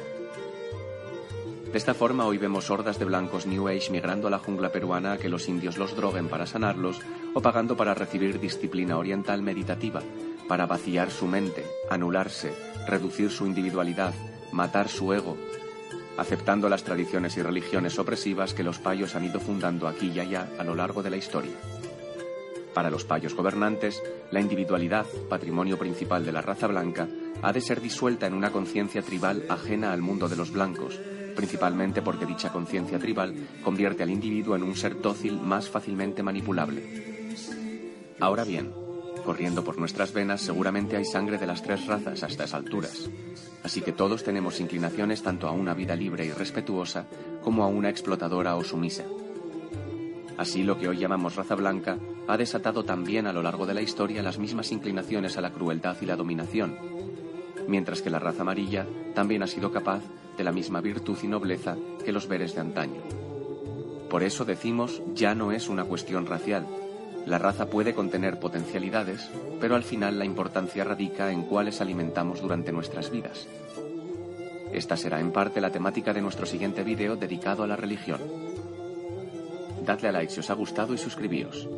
De 1.71 1.77
esta 1.77 1.93
forma 1.93 2.25
hoy 2.25 2.39
vemos 2.39 2.71
hordas 2.71 2.99
de 2.99 3.05
blancos 3.05 3.45
New 3.45 3.69
Age 3.69 3.91
migrando 3.91 4.29
a 4.29 4.31
la 4.31 4.39
jungla 4.39 4.73
peruana 4.73 5.13
a 5.13 5.19
que 5.19 5.29
los 5.29 5.51
indios 5.51 5.77
los 5.77 5.95
droguen 5.95 6.29
para 6.29 6.47
sanarlos 6.47 6.99
o 7.35 7.43
pagando 7.43 7.77
para 7.77 7.93
recibir 7.93 8.41
disciplina 8.41 8.97
oriental 8.97 9.43
meditativa, 9.43 10.01
para 10.49 10.65
vaciar 10.65 11.11
su 11.11 11.27
mente, 11.27 11.67
anularse, 11.91 12.68
reducir 12.89 13.31
su 13.31 13.47
individualidad, 13.47 14.15
matar 14.53 14.89
su 14.89 15.13
ego, 15.13 15.37
aceptando 16.17 16.69
las 16.69 16.83
tradiciones 16.83 17.37
y 17.37 17.43
religiones 17.43 17.99
opresivas 17.99 18.53
que 18.55 18.65
los 18.65 18.79
payos 18.79 19.15
han 19.15 19.25
ido 19.25 19.39
fundando 19.39 19.87
aquí 19.87 20.11
y 20.11 20.19
allá 20.19 20.49
a 20.59 20.65
lo 20.65 20.75
largo 20.75 21.03
de 21.03 21.11
la 21.11 21.17
historia. 21.17 21.55
Para 22.75 22.91
los 22.91 23.05
payos 23.05 23.35
gobernantes, 23.35 24.03
la 24.31 24.41
individualidad, 24.41 25.07
patrimonio 25.29 25.79
principal 25.79 26.25
de 26.25 26.33
la 26.33 26.43
raza 26.43 26.67
blanca, 26.67 27.09
ha 27.43 27.53
de 27.53 27.61
ser 27.61 27.81
disuelta 27.81 28.27
en 28.27 28.35
una 28.35 28.51
conciencia 28.51 29.03
tribal 29.03 29.45
ajena 29.49 29.93
al 29.93 30.03
mundo 30.03 30.29
de 30.29 30.37
los 30.37 30.53
blancos, 30.53 30.99
principalmente 31.37 32.03
porque 32.03 32.27
dicha 32.27 32.53
conciencia 32.53 32.99
tribal 32.99 33.35
convierte 33.63 34.03
al 34.03 34.11
individuo 34.11 34.57
en 34.57 34.65
un 34.65 34.75
ser 34.75 35.01
dócil 35.01 35.41
más 35.41 35.69
fácilmente 35.69 36.23
manipulable. 36.23 36.83
Ahora 38.21 38.43
bien, 38.43 38.73
corriendo 39.29 39.63
por 39.63 39.77
nuestras 39.77 40.15
venas 40.15 40.41
seguramente 40.41 40.97
hay 40.97 41.05
sangre 41.05 41.37
de 41.37 41.47
las 41.47 41.63
tres 41.63 41.85
razas 41.85 42.23
a 42.23 42.29
estas 42.29 42.55
alturas, 42.55 43.11
así 43.63 43.83
que 43.83 43.93
todos 43.93 44.25
tenemos 44.25 44.59
inclinaciones 44.59 45.23
tanto 45.23 45.47
a 45.49 45.53
una 45.53 45.75
vida 45.75 45.95
libre 45.95 46.25
y 46.25 46.33
respetuosa 46.33 47.05
como 47.43 47.63
a 47.63 47.67
una 47.67 47.91
explotadora 47.91 48.57
o 48.57 48.65
sumisa. 48.65 49.05
Así 50.39 50.63
lo 50.63 50.79
que 50.79 50.89
hoy 50.89 50.97
llamamos 50.97 51.37
raza 51.37 51.57
blanca 51.57 51.99
ha 52.27 52.39
desatado 52.39 52.87
también 52.87 53.27
a 53.27 53.35
lo 53.35 53.43
largo 53.43 53.67
de 53.67 53.75
la 53.75 53.83
historia 53.83 54.23
las 54.23 54.39
mismas 54.39 54.73
inclinaciones 54.73 55.37
a 55.37 55.43
la 55.43 55.53
crueldad 55.53 55.99
y 56.01 56.07
la 56.07 56.17
dominación, 56.17 56.79
mientras 57.69 58.01
que 58.01 58.09
la 58.09 58.19
raza 58.19 58.41
amarilla 58.41 58.87
también 59.15 59.43
ha 59.43 59.47
sido 59.47 59.71
capaz 59.71 60.01
de 60.39 60.45
la 60.45 60.53
misma 60.53 60.81
virtud 60.81 61.19
y 61.23 61.27
nobleza 61.27 61.77
que 62.03 62.13
los 62.13 62.29
veres 62.29 62.55
de 62.55 62.63
antaño. 62.63 63.03
Por 64.09 64.23
eso 64.23 64.47
decimos 64.47 65.03
ya 65.13 65.35
no 65.35 65.53
es 65.53 65.69
una 65.69 65.85
cuestión 65.85 66.25
racial. 66.25 66.67
La 67.29 67.37
raza 67.37 67.67
puede 67.67 67.93
contener 67.93 68.41
potencialidades, 68.41 69.29
pero 69.61 69.77
al 69.77 69.83
final 69.83 70.19
la 70.19 70.25
importancia 70.25 70.83
radica 70.83 71.31
en 71.31 71.43
cuáles 71.43 71.83
alimentamos 71.83 72.41
durante 72.41 72.73
nuestras 72.73 73.11
vidas. 73.11 73.47
Esta 74.73 74.97
será 74.97 75.21
en 75.21 75.31
parte 75.31 75.61
la 75.61 75.71
temática 75.71 76.15
de 76.15 76.23
nuestro 76.23 76.47
siguiente 76.47 76.83
vídeo 76.83 77.17
dedicado 77.17 77.65
a 77.65 77.67
la 77.67 77.77
religión. 77.77 78.19
Dadle 79.85 80.09
a 80.09 80.13
like 80.13 80.33
si 80.33 80.41
os 80.41 80.49
ha 80.49 80.55
gustado 80.55 80.95
y 80.95 80.99
suscribíos. 80.99 81.69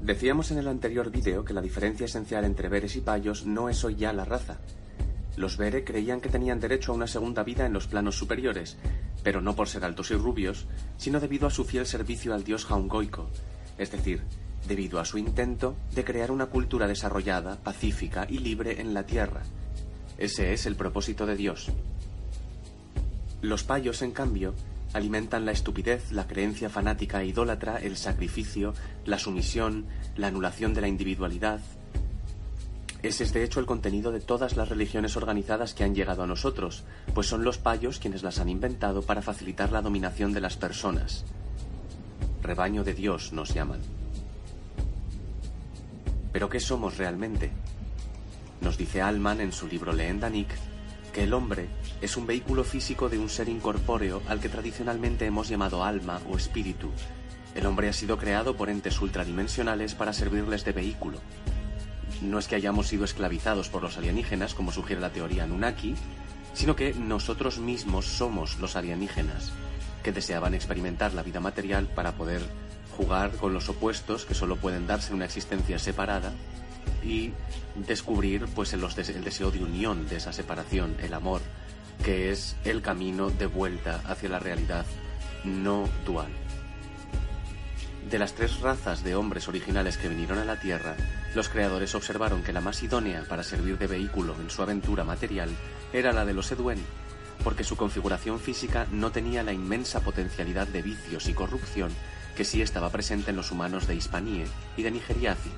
Decíamos 0.00 0.52
en 0.52 0.58
el 0.58 0.68
anterior 0.68 1.10
vídeo 1.10 1.44
que 1.44 1.52
la 1.52 1.60
diferencia 1.60 2.06
esencial 2.06 2.46
entre 2.46 2.70
Veres 2.70 2.96
y 2.96 3.02
Payos 3.02 3.44
no 3.44 3.68
es 3.68 3.84
hoy 3.84 3.96
ya 3.96 4.14
la 4.14 4.24
raza. 4.24 4.56
Los 5.36 5.56
Vere 5.56 5.84
creían 5.84 6.20
que 6.20 6.28
tenían 6.28 6.60
derecho 6.60 6.92
a 6.92 6.94
una 6.94 7.06
segunda 7.06 7.42
vida 7.42 7.64
en 7.64 7.72
los 7.72 7.86
planos 7.86 8.16
superiores, 8.16 8.76
pero 9.22 9.40
no 9.40 9.56
por 9.56 9.68
ser 9.68 9.84
altos 9.84 10.10
y 10.10 10.14
rubios, 10.14 10.66
sino 10.98 11.20
debido 11.20 11.46
a 11.46 11.50
su 11.50 11.64
fiel 11.64 11.86
servicio 11.86 12.34
al 12.34 12.44
dios 12.44 12.66
Jaungoico, 12.66 13.28
es 13.78 13.90
decir, 13.90 14.22
debido 14.68 15.00
a 15.00 15.04
su 15.04 15.18
intento 15.18 15.76
de 15.94 16.04
crear 16.04 16.30
una 16.30 16.46
cultura 16.46 16.86
desarrollada, 16.86 17.56
pacífica 17.56 18.26
y 18.28 18.38
libre 18.38 18.80
en 18.80 18.94
la 18.94 19.04
tierra. 19.04 19.42
Ese 20.18 20.52
es 20.52 20.66
el 20.66 20.76
propósito 20.76 21.26
de 21.26 21.36
Dios. 21.36 21.70
Los 23.40 23.64
Payos, 23.64 24.02
en 24.02 24.12
cambio, 24.12 24.54
alimentan 24.92 25.44
la 25.44 25.52
estupidez, 25.52 26.12
la 26.12 26.26
creencia 26.28 26.68
fanática 26.68 27.22
e 27.22 27.26
idólatra, 27.26 27.78
el 27.78 27.96
sacrificio, 27.96 28.74
la 29.04 29.18
sumisión, 29.18 29.86
la 30.16 30.28
anulación 30.28 30.74
de 30.74 30.82
la 30.82 30.88
individualidad. 30.88 31.60
Ese 33.02 33.24
es 33.24 33.32
de 33.32 33.42
hecho 33.42 33.58
el 33.58 33.66
contenido 33.66 34.12
de 34.12 34.20
todas 34.20 34.56
las 34.56 34.68
religiones 34.68 35.16
organizadas 35.16 35.74
que 35.74 35.82
han 35.82 35.94
llegado 35.94 36.22
a 36.22 36.26
nosotros, 36.28 36.84
pues 37.14 37.26
son 37.26 37.42
los 37.42 37.58
payos 37.58 37.98
quienes 37.98 38.22
las 38.22 38.38
han 38.38 38.48
inventado 38.48 39.02
para 39.02 39.22
facilitar 39.22 39.72
la 39.72 39.82
dominación 39.82 40.32
de 40.32 40.40
las 40.40 40.56
personas. 40.56 41.24
Rebaño 42.42 42.84
de 42.84 42.94
Dios 42.94 43.32
nos 43.32 43.52
llaman. 43.52 43.80
¿Pero 46.32 46.48
qué 46.48 46.60
somos 46.60 46.96
realmente? 46.96 47.50
Nos 48.60 48.78
dice 48.78 49.02
Alman 49.02 49.40
en 49.40 49.52
su 49.52 49.66
libro 49.66 49.92
Leendanik 49.92 50.48
que 51.12 51.24
el 51.24 51.34
hombre 51.34 51.68
es 52.00 52.16
un 52.16 52.26
vehículo 52.26 52.62
físico 52.64 53.08
de 53.08 53.18
un 53.18 53.28
ser 53.28 53.48
incorpóreo 53.48 54.22
al 54.28 54.40
que 54.40 54.48
tradicionalmente 54.48 55.26
hemos 55.26 55.48
llamado 55.48 55.84
alma 55.84 56.20
o 56.30 56.36
espíritu. 56.36 56.88
El 57.54 57.66
hombre 57.66 57.88
ha 57.88 57.92
sido 57.92 58.16
creado 58.16 58.56
por 58.56 58.70
entes 58.70 59.00
ultradimensionales 59.00 59.94
para 59.94 60.12
servirles 60.12 60.64
de 60.64 60.72
vehículo. 60.72 61.18
No 62.22 62.38
es 62.38 62.46
que 62.46 62.54
hayamos 62.54 62.86
sido 62.86 63.04
esclavizados 63.04 63.68
por 63.68 63.82
los 63.82 63.98
alienígenas, 63.98 64.54
como 64.54 64.72
sugiere 64.72 65.00
la 65.00 65.12
teoría 65.12 65.46
Nunaki, 65.46 65.94
sino 66.54 66.76
que 66.76 66.94
nosotros 66.94 67.58
mismos 67.58 68.06
somos 68.06 68.58
los 68.58 68.76
alienígenas, 68.76 69.52
que 70.02 70.12
deseaban 70.12 70.54
experimentar 70.54 71.14
la 71.14 71.22
vida 71.22 71.40
material 71.40 71.88
para 71.88 72.12
poder 72.12 72.42
jugar 72.96 73.32
con 73.32 73.54
los 73.54 73.68
opuestos 73.68 74.24
que 74.24 74.34
solo 74.34 74.56
pueden 74.56 74.86
darse 74.86 75.08
en 75.08 75.16
una 75.16 75.24
existencia 75.24 75.78
separada 75.78 76.32
y 77.02 77.32
descubrir 77.74 78.46
pues 78.54 78.72
el 78.72 78.82
deseo 79.24 79.50
de 79.50 79.62
unión 79.62 80.08
de 80.08 80.16
esa 80.16 80.32
separación, 80.32 80.96
el 81.02 81.14
amor, 81.14 81.40
que 82.04 82.30
es 82.30 82.56
el 82.64 82.82
camino 82.82 83.30
de 83.30 83.46
vuelta 83.46 84.00
hacia 84.06 84.28
la 84.28 84.38
realidad 84.38 84.86
no 85.44 85.88
dual. 86.04 86.30
De 88.12 88.18
las 88.18 88.34
tres 88.34 88.60
razas 88.60 89.02
de 89.02 89.14
hombres 89.14 89.48
originales 89.48 89.96
que 89.96 90.10
vinieron 90.10 90.38
a 90.38 90.44
la 90.44 90.60
Tierra, 90.60 90.96
los 91.34 91.48
creadores 91.48 91.94
observaron 91.94 92.42
que 92.42 92.52
la 92.52 92.60
más 92.60 92.82
idónea 92.82 93.24
para 93.26 93.42
servir 93.42 93.78
de 93.78 93.86
vehículo 93.86 94.36
en 94.38 94.50
su 94.50 94.60
aventura 94.60 95.02
material 95.02 95.48
era 95.94 96.12
la 96.12 96.26
de 96.26 96.34
los 96.34 96.52
Eduen, 96.52 96.84
porque 97.42 97.64
su 97.64 97.74
configuración 97.78 98.38
física 98.38 98.86
no 98.90 99.12
tenía 99.12 99.42
la 99.42 99.54
inmensa 99.54 100.00
potencialidad 100.00 100.68
de 100.68 100.82
vicios 100.82 101.26
y 101.26 101.32
corrupción 101.32 101.90
que 102.36 102.44
sí 102.44 102.60
estaba 102.60 102.90
presente 102.90 103.30
en 103.30 103.36
los 103.36 103.50
humanos 103.50 103.86
de 103.86 103.94
Hispanie 103.94 104.44
y 104.76 104.82
de 104.82 104.90
Nigeriazi. 104.90 105.50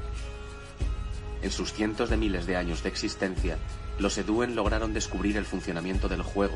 En 1.42 1.50
sus 1.50 1.72
cientos 1.72 2.08
de 2.08 2.18
miles 2.18 2.46
de 2.46 2.56
años 2.56 2.84
de 2.84 2.88
existencia, 2.88 3.58
los 3.98 4.16
Eduen 4.16 4.54
lograron 4.54 4.94
descubrir 4.94 5.38
el 5.38 5.44
funcionamiento 5.44 6.08
del 6.08 6.22
juego 6.22 6.54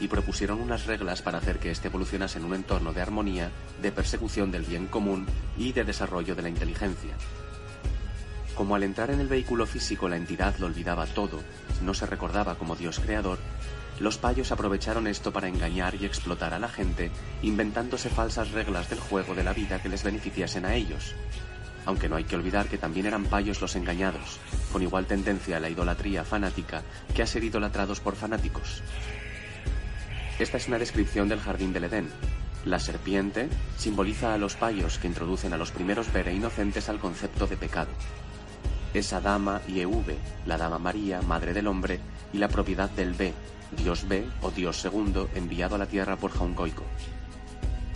y 0.00 0.08
propusieron 0.08 0.60
unas 0.60 0.86
reglas 0.86 1.22
para 1.22 1.38
hacer 1.38 1.58
que 1.58 1.70
éste 1.70 1.88
evolucionase 1.88 2.38
en 2.38 2.44
un 2.44 2.54
entorno 2.54 2.92
de 2.92 3.02
armonía, 3.02 3.50
de 3.80 3.92
persecución 3.92 4.50
del 4.50 4.64
bien 4.64 4.86
común 4.86 5.26
y 5.56 5.72
de 5.72 5.84
desarrollo 5.84 6.34
de 6.34 6.42
la 6.42 6.48
inteligencia. 6.48 7.14
Como 8.54 8.74
al 8.74 8.82
entrar 8.82 9.10
en 9.10 9.20
el 9.20 9.28
vehículo 9.28 9.66
físico 9.66 10.08
la 10.08 10.16
entidad 10.16 10.56
lo 10.58 10.66
olvidaba 10.66 11.06
todo, 11.06 11.40
no 11.82 11.94
se 11.94 12.06
recordaba 12.06 12.56
como 12.56 12.76
Dios 12.76 13.00
creador, 13.00 13.38
los 14.00 14.18
payos 14.18 14.52
aprovecharon 14.52 15.06
esto 15.06 15.32
para 15.32 15.48
engañar 15.48 15.94
y 15.94 16.04
explotar 16.04 16.52
a 16.52 16.58
la 16.58 16.68
gente, 16.68 17.10
inventándose 17.42 18.10
falsas 18.10 18.50
reglas 18.50 18.90
del 18.90 19.00
juego 19.00 19.34
de 19.34 19.44
la 19.44 19.54
vida 19.54 19.80
que 19.80 19.88
les 19.88 20.04
beneficiasen 20.04 20.66
a 20.66 20.74
ellos, 20.74 21.14
aunque 21.86 22.08
no 22.08 22.16
hay 22.16 22.24
que 22.24 22.36
olvidar 22.36 22.66
que 22.66 22.76
también 22.76 23.06
eran 23.06 23.24
payos 23.24 23.60
los 23.60 23.76
engañados, 23.76 24.38
con 24.72 24.82
igual 24.82 25.06
tendencia 25.06 25.56
a 25.56 25.60
la 25.60 25.70
idolatría 25.70 26.24
fanática 26.24 26.82
que 27.14 27.22
a 27.22 27.26
ser 27.26 27.44
idolatrados 27.44 28.00
por 28.00 28.16
fanáticos. 28.16 28.82
Esta 30.38 30.58
es 30.58 30.68
una 30.68 30.78
descripción 30.78 31.30
del 31.30 31.40
jardín 31.40 31.72
del 31.72 31.84
Edén. 31.84 32.10
La 32.66 32.78
serpiente 32.78 33.48
simboliza 33.78 34.34
a 34.34 34.38
los 34.38 34.54
payos 34.54 34.98
que 34.98 35.06
introducen 35.06 35.54
a 35.54 35.56
los 35.56 35.70
primeros 35.70 36.12
vere 36.12 36.34
inocentes 36.34 36.90
al 36.90 36.98
concepto 36.98 37.46
de 37.46 37.56
pecado. 37.56 37.88
Esa 38.92 39.22
dama 39.22 39.62
y 39.66 39.80
Euve, 39.80 40.18
la 40.44 40.58
dama 40.58 40.78
María, 40.78 41.22
madre 41.22 41.54
del 41.54 41.66
hombre, 41.66 42.00
y 42.34 42.38
la 42.38 42.48
propiedad 42.48 42.90
del 42.90 43.14
Be, 43.14 43.32
Dios 43.78 44.06
Be 44.08 44.26
o 44.42 44.50
Dios 44.50 44.76
segundo, 44.76 45.30
enviado 45.34 45.76
a 45.76 45.78
la 45.78 45.86
tierra 45.86 46.16
por 46.16 46.32
Jaungoico. 46.32 46.84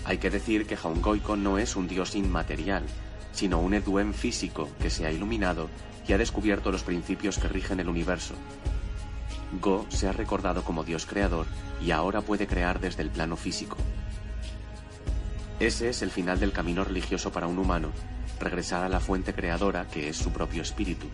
Hay 0.06 0.16
que 0.16 0.30
decir 0.30 0.66
que 0.66 0.78
Jaungoico 0.78 1.36
no 1.36 1.58
es 1.58 1.76
un 1.76 1.88
dios 1.88 2.14
inmaterial, 2.14 2.84
sino 3.32 3.60
un 3.60 3.74
Eduen 3.74 4.14
físico 4.14 4.70
que 4.80 4.88
se 4.88 5.04
ha 5.04 5.12
iluminado 5.12 5.68
y 6.08 6.14
ha 6.14 6.18
descubierto 6.18 6.72
los 6.72 6.84
principios 6.84 7.38
que 7.38 7.48
rigen 7.48 7.80
el 7.80 7.88
universo. 7.90 8.34
Go 9.60 9.86
se 9.88 10.06
ha 10.06 10.12
recordado 10.12 10.62
como 10.62 10.84
Dios 10.84 11.06
creador 11.06 11.46
y 11.82 11.90
ahora 11.90 12.20
puede 12.20 12.46
crear 12.46 12.80
desde 12.80 13.02
el 13.02 13.10
plano 13.10 13.36
físico. 13.36 13.76
Ese 15.58 15.88
es 15.88 16.02
el 16.02 16.10
final 16.10 16.40
del 16.40 16.52
camino 16.52 16.84
religioso 16.84 17.32
para 17.32 17.46
un 17.46 17.58
humano, 17.58 17.90
regresar 18.38 18.84
a 18.84 18.88
la 18.88 19.00
fuente 19.00 19.34
creadora 19.34 19.86
que 19.86 20.08
es 20.08 20.16
su 20.16 20.30
propio 20.30 20.62
espíritu. 20.62 21.06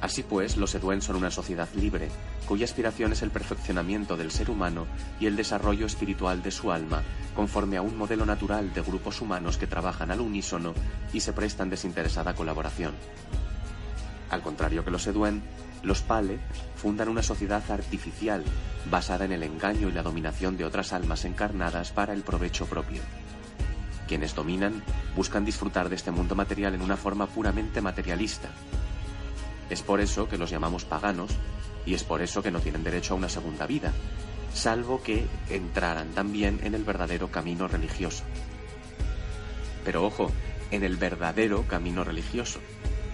Así 0.00 0.22
pues, 0.22 0.58
los 0.58 0.74
Eduen 0.74 1.00
son 1.00 1.16
una 1.16 1.30
sociedad 1.30 1.68
libre, 1.74 2.10
cuya 2.46 2.66
aspiración 2.66 3.12
es 3.12 3.22
el 3.22 3.30
perfeccionamiento 3.30 4.18
del 4.18 4.30
ser 4.30 4.50
humano 4.50 4.86
y 5.18 5.24
el 5.24 5.34
desarrollo 5.34 5.86
espiritual 5.86 6.42
de 6.42 6.50
su 6.50 6.70
alma, 6.70 7.02
conforme 7.34 7.78
a 7.78 7.82
un 7.82 7.96
modelo 7.96 8.26
natural 8.26 8.74
de 8.74 8.82
grupos 8.82 9.22
humanos 9.22 9.56
que 9.56 9.66
trabajan 9.66 10.10
al 10.10 10.20
unísono 10.20 10.74
y 11.14 11.20
se 11.20 11.32
prestan 11.32 11.70
desinteresada 11.70 12.34
colaboración. 12.34 12.92
Al 14.28 14.42
contrario 14.42 14.84
que 14.84 14.90
los 14.90 15.06
Eduen, 15.06 15.42
los 15.84 16.02
Pale 16.02 16.38
fundan 16.76 17.08
una 17.08 17.22
sociedad 17.22 17.62
artificial 17.70 18.42
basada 18.90 19.24
en 19.24 19.32
el 19.32 19.42
engaño 19.42 19.88
y 19.88 19.92
la 19.92 20.02
dominación 20.02 20.56
de 20.56 20.64
otras 20.64 20.92
almas 20.92 21.24
encarnadas 21.24 21.92
para 21.92 22.12
el 22.12 22.22
provecho 22.22 22.66
propio. 22.66 23.02
Quienes 24.08 24.34
dominan 24.34 24.82
buscan 25.16 25.44
disfrutar 25.44 25.88
de 25.88 25.96
este 25.96 26.10
mundo 26.10 26.34
material 26.34 26.74
en 26.74 26.82
una 26.82 26.96
forma 26.96 27.26
puramente 27.26 27.80
materialista, 27.80 28.48
Es 29.70 29.80
por 29.82 30.00
eso 30.00 30.28
que 30.28 30.36
los 30.36 30.50
llamamos 30.50 30.84
paganos 30.84 31.30
y 31.86 31.94
es 31.94 32.04
por 32.04 32.20
eso 32.20 32.42
que 32.42 32.50
no 32.50 32.60
tienen 32.60 32.84
derecho 32.84 33.14
a 33.14 33.16
una 33.16 33.30
segunda 33.30 33.66
vida, 33.66 33.92
salvo 34.52 35.02
que 35.02 35.26
entraran 35.48 36.10
también 36.10 36.60
en 36.62 36.74
el 36.74 36.84
verdadero 36.84 37.30
camino 37.30 37.66
religioso. 37.66 38.24
Pero 39.84 40.04
ojo, 40.04 40.30
en 40.70 40.84
el 40.84 40.96
verdadero 40.96 41.64
camino 41.66 42.04
religioso, 42.04 42.60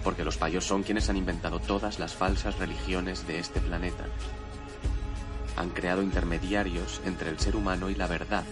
porque 0.03 0.25
los 0.25 0.37
payos 0.37 0.65
son 0.65 0.83
quienes 0.83 1.09
han 1.11 1.17
inventado 1.17 1.61
todas 1.61 1.99
las 1.99 2.15
falsas 2.15 2.59
religiones 2.59 3.27
de 3.27 3.39
este 3.39 3.61
planeta. 3.61 4.05
Han 5.57 5.71
creado 5.71 6.03
intermediarios 6.03 7.01
entre 7.05 7.31
el 7.31 7.39
ser 7.39 7.57
humano 7.57 7.91
y 7.91 7.95
la 7.95 8.07
verdad. 8.07 8.45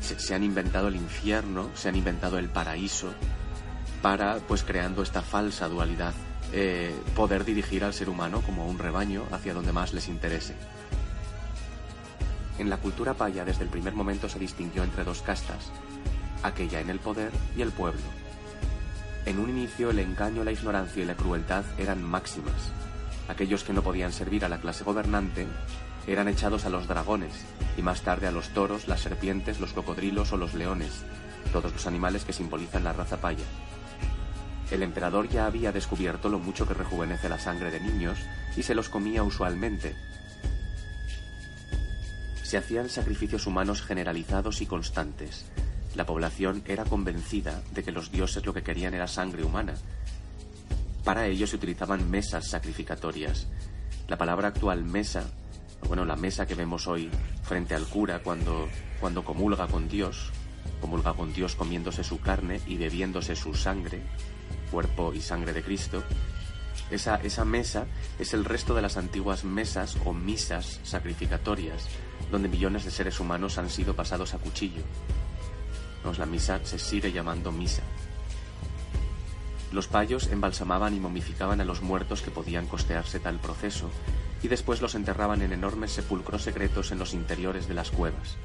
Se, 0.00 0.34
han 0.34 0.44
inventado 0.44 0.88
el 0.88 0.96
infierno, 0.96 1.70
se 1.74 1.88
han 1.88 1.96
inventado 1.96 2.38
el 2.38 2.48
paraíso, 2.48 3.12
para, 4.02 4.36
pues 4.36 4.62
creando 4.62 5.02
esta 5.02 5.22
falsa 5.22 5.68
dualidad, 5.68 6.14
eh, 6.52 6.94
poder 7.16 7.44
dirigir 7.44 7.84
al 7.84 7.92
ser 7.92 8.08
humano 8.08 8.42
como 8.42 8.66
un 8.66 8.78
rebaño 8.78 9.24
hacia 9.32 9.54
donde 9.54 9.72
más 9.72 9.92
les 9.92 10.08
interese. 10.08 10.54
En 12.58 12.70
la 12.70 12.78
cultura 12.78 13.14
paya 13.14 13.44
desde 13.44 13.64
el 13.64 13.70
primer 13.70 13.94
momento 13.94 14.28
se 14.28 14.38
distinguió 14.38 14.82
entre 14.82 15.04
dos 15.04 15.22
castas, 15.22 15.70
aquella 16.42 16.80
en 16.80 16.90
el 16.90 16.98
poder 16.98 17.30
y 17.56 17.62
el 17.62 17.70
pueblo. 17.70 18.27
En 19.28 19.38
un 19.38 19.50
inicio 19.50 19.90
el 19.90 19.98
engaño, 19.98 20.42
la 20.42 20.52
ignorancia 20.52 21.02
y 21.02 21.04
la 21.04 21.14
crueldad 21.14 21.62
eran 21.76 22.02
máximas. 22.02 22.72
Aquellos 23.28 23.62
que 23.62 23.74
no 23.74 23.82
podían 23.82 24.10
servir 24.10 24.42
a 24.42 24.48
la 24.48 24.58
clase 24.58 24.84
gobernante 24.84 25.46
eran 26.06 26.28
echados 26.28 26.64
a 26.64 26.70
los 26.70 26.88
dragones 26.88 27.44
y 27.76 27.82
más 27.82 28.00
tarde 28.00 28.26
a 28.26 28.32
los 28.32 28.48
toros, 28.54 28.88
las 28.88 29.02
serpientes, 29.02 29.60
los 29.60 29.74
cocodrilos 29.74 30.32
o 30.32 30.38
los 30.38 30.54
leones, 30.54 31.04
todos 31.52 31.74
los 31.74 31.86
animales 31.86 32.24
que 32.24 32.32
simbolizan 32.32 32.84
la 32.84 32.94
raza 32.94 33.18
paya. 33.18 33.44
El 34.70 34.82
emperador 34.82 35.28
ya 35.28 35.44
había 35.44 35.72
descubierto 35.72 36.30
lo 36.30 36.38
mucho 36.38 36.66
que 36.66 36.72
rejuvenece 36.72 37.28
la 37.28 37.38
sangre 37.38 37.70
de 37.70 37.80
niños 37.80 38.18
y 38.56 38.62
se 38.62 38.74
los 38.74 38.88
comía 38.88 39.24
usualmente. 39.24 39.94
Se 42.42 42.56
hacían 42.56 42.88
sacrificios 42.88 43.46
humanos 43.46 43.82
generalizados 43.82 44.62
y 44.62 44.66
constantes, 44.66 45.44
la 45.94 46.06
población 46.06 46.62
era 46.66 46.84
convencida 46.84 47.62
de 47.72 47.82
que 47.82 47.92
los 47.92 48.10
dioses 48.10 48.44
lo 48.44 48.54
que 48.54 48.62
querían 48.62 48.94
era 48.94 49.08
sangre 49.08 49.42
humana. 49.42 49.74
Para 51.04 51.26
ello 51.26 51.46
se 51.46 51.56
utilizaban 51.56 52.10
mesas 52.10 52.48
sacrificatorias. 52.48 53.46
La 54.08 54.18
palabra 54.18 54.48
actual 54.48 54.84
mesa, 54.84 55.24
bueno, 55.86 56.04
la 56.04 56.16
mesa 56.16 56.46
que 56.46 56.54
vemos 56.54 56.86
hoy 56.86 57.10
frente 57.42 57.74
al 57.74 57.86
cura 57.86 58.20
cuando, 58.22 58.68
cuando 59.00 59.24
comulga 59.24 59.66
con 59.66 59.88
Dios, 59.88 60.30
comulga 60.80 61.14
con 61.14 61.32
Dios 61.32 61.54
comiéndose 61.54 62.04
su 62.04 62.20
carne 62.20 62.60
y 62.66 62.76
bebiéndose 62.76 63.34
su 63.34 63.54
sangre, 63.54 64.02
cuerpo 64.70 65.14
y 65.14 65.20
sangre 65.20 65.52
de 65.52 65.62
Cristo, 65.62 66.02
esa, 66.90 67.16
esa, 67.16 67.44
mesa 67.44 67.86
es 68.18 68.32
el 68.32 68.44
resto 68.44 68.74
de 68.74 68.82
las 68.82 68.96
antiguas 68.96 69.44
mesas 69.44 69.96
o 70.04 70.12
misas 70.12 70.80
sacrificatorias, 70.84 71.86
donde 72.30 72.48
millones 72.48 72.84
de 72.84 72.90
seres 72.90 73.20
humanos 73.20 73.58
han 73.58 73.68
sido 73.68 73.94
pasados 73.94 74.32
a 74.32 74.38
cuchillo 74.38 74.82
la 76.18 76.26
misa 76.26 76.60
se 76.64 76.78
sigue 76.78 77.12
llamando 77.12 77.52
misa. 77.52 77.82
Los 79.72 79.88
payos 79.88 80.28
embalsamaban 80.28 80.94
y 80.94 81.00
momificaban 81.00 81.60
a 81.60 81.64
los 81.64 81.82
muertos 81.82 82.22
que 82.22 82.30
podían 82.30 82.66
costearse 82.66 83.20
tal 83.20 83.38
proceso, 83.38 83.90
y 84.42 84.48
después 84.48 84.80
los 84.80 84.94
enterraban 84.94 85.42
en 85.42 85.52
enormes 85.52 85.92
sepulcros 85.92 86.42
secretos 86.42 86.92
en 86.92 86.98
los 86.98 87.12
interiores 87.12 87.68
de 87.68 87.74
las 87.74 87.90
cuevas. 87.90 88.36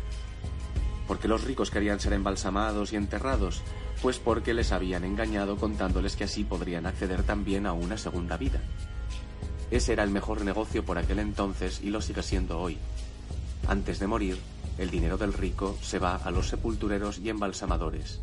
¿Por 1.08 1.20
qué 1.20 1.28
los 1.28 1.43
ricos 1.43 1.72
querían 1.72 1.99
ser 1.99 2.14
embalsamados 2.14 2.91
y 2.91 2.97
enterrados? 2.97 3.62
Pues 4.01 4.20
porque 4.20 4.54
les 4.54 4.72
habían 4.72 5.06
engañado 5.06 5.56
contándoles 5.56 6.16
que 6.16 6.26
así 6.26 6.43
podrían 6.43 6.86
acceder 6.86 7.24
también 7.24 7.66
a 7.66 7.74
una 7.74 7.97
segunda 7.97 8.36
vida. 8.36 8.62
Ese 9.72 9.93
era 9.93 10.04
el 10.04 10.10
mejor 10.10 10.43
negocio 10.43 10.84
por 10.84 10.97
aquel 10.97 11.20
entonces 11.20 11.80
y 11.82 11.89
lo 11.89 12.01
sigue 12.01 12.24
siendo 12.24 12.60
hoy. 12.60 12.78
Antes 13.68 13.99
de 13.99 14.08
morir, 14.08 14.38
el 14.78 14.89
dinero 14.89 15.17
del 15.17 15.34
rico 15.34 15.78
se 15.82 15.99
va 15.99 16.15
a 16.15 16.32
los 16.32 16.49
sepultureros 16.49 17.19
y 17.19 17.30
embalsamadores. 17.30 18.21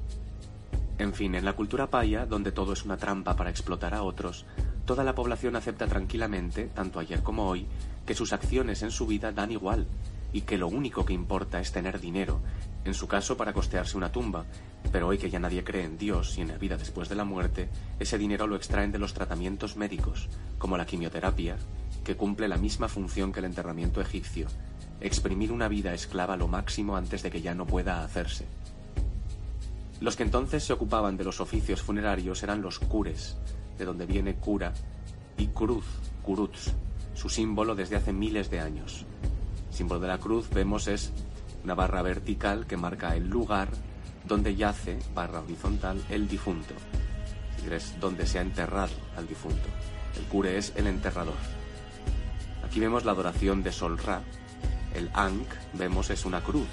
En 0.99 1.15
fin, 1.15 1.35
en 1.35 1.45
la 1.45 1.55
cultura 1.55 1.89
paya, 1.89 2.27
donde 2.27 2.53
todo 2.53 2.73
es 2.73 2.85
una 2.85 2.97
trampa 2.97 3.37
para 3.37 3.51
explotar 3.51 3.95
a 3.95 4.03
otros, 4.03 4.45
toda 4.85 5.05
la 5.05 5.15
población 5.15 5.57
acepta 5.57 5.87
tranquilamente, 5.87 6.67
tanto 6.75 6.99
ayer 6.99 7.23
como 7.23 7.49
hoy, 7.49 7.67
que 8.05 8.15
sus 8.15 8.33
acciones 8.33 8.83
en 8.83 8.91
su 8.91 9.07
vida 9.07 9.33
dan 9.33 9.51
igual, 9.51 9.87
y 10.33 10.43
que 10.43 10.59
lo 10.59 10.69
único 10.69 11.05
que 11.05 11.13
importa 11.13 11.61
es 11.61 11.73
tener 11.73 12.01
dinero, 12.01 12.41
en 12.85 12.95
su 12.95 13.07
caso 13.07 13.37
para 13.37 13.53
costearse 13.53 13.97
una 13.97 14.13
tumba, 14.13 14.45
pero 14.93 15.09
hoy 15.09 15.19
que 15.19 15.31
ya 15.31 15.39
nadie 15.39 15.65
cree 15.65 15.85
en 15.85 15.99
Dios 15.99 16.37
y 16.39 16.43
en 16.43 16.49
la 16.49 16.59
vida 16.59 16.77
después 16.77 17.09
de 17.09 17.15
la 17.15 17.25
muerte, 17.25 17.69
ese 17.99 18.19
dinero 18.19 18.47
lo 18.47 18.57
extraen 18.57 18.93
de 18.93 18.99
los 18.99 19.15
tratamientos 19.15 19.77
médicos, 19.77 20.29
como 20.59 20.77
la 20.77 20.87
quimioterapia, 20.87 21.57
que 22.05 22.17
cumple 22.17 22.49
la 22.49 22.59
misma 22.59 22.89
función 22.89 23.33
que 23.33 23.41
el 23.41 23.47
enterramiento 23.47 24.01
egipcio, 24.01 24.49
exprimir 25.01 25.53
una 25.53 25.69
vida 25.69 25.95
esclava 25.95 26.37
lo 26.37 26.49
máximo 26.49 26.97
antes 26.97 27.23
de 27.23 27.31
que 27.31 27.43
ya 27.43 27.55
no 27.55 27.67
pueda 27.67 28.05
hacerse. 28.05 28.47
Los 30.01 30.17
que 30.17 30.23
entonces 30.23 30.65
se 30.65 30.73
ocupaban 30.73 31.17
de 31.17 31.25
los 31.25 31.41
oficios 31.41 31.83
funerarios 31.83 32.43
eran 32.43 32.63
los 32.63 32.79
cures, 32.79 33.37
de 33.79 33.85
donde 33.85 34.07
viene 34.07 34.37
cura, 34.37 34.73
y 35.37 35.49
cruz, 35.49 35.85
curuz, 36.23 36.73
su 37.15 37.29
símbolo 37.29 37.75
desde 37.75 37.97
hace 37.97 38.13
miles 38.13 38.51
de 38.51 38.61
años. 38.61 39.05
El 39.71 39.77
símbolo 39.77 40.01
de 40.01 40.09
la 40.09 40.19
cruz 40.19 40.49
vemos 40.51 40.89
es 40.89 41.13
una 41.65 41.75
barra 41.75 42.03
vertical 42.03 42.67
que 42.67 42.77
marca 42.77 43.15
el 43.15 43.29
lugar 43.29 43.69
donde 44.27 44.57
yace, 44.57 44.99
barra 45.15 45.41
horizontal, 45.41 46.03
el 46.09 46.29
difunto. 46.29 46.75
Es 47.71 47.99
donde 48.01 48.27
se 48.27 48.39
ha 48.39 48.43
enterrado 48.43 48.93
al 49.17 49.29
difunto. 49.29 49.69
El 50.17 50.25
cure 50.25 50.57
es 50.57 50.73
el 50.77 50.87
enterrador. 50.87 51.35
Aquí 52.65 52.81
vemos 52.81 53.05
la 53.05 53.13
adoración 53.13 53.63
de 53.63 53.73
Sol 53.73 53.99
Ra, 53.99 54.23
el 54.95 55.11
Ankh, 55.15 55.49
vemos, 55.75 56.11
es 56.11 56.25
una 56.25 56.41
cruz. 56.41 56.69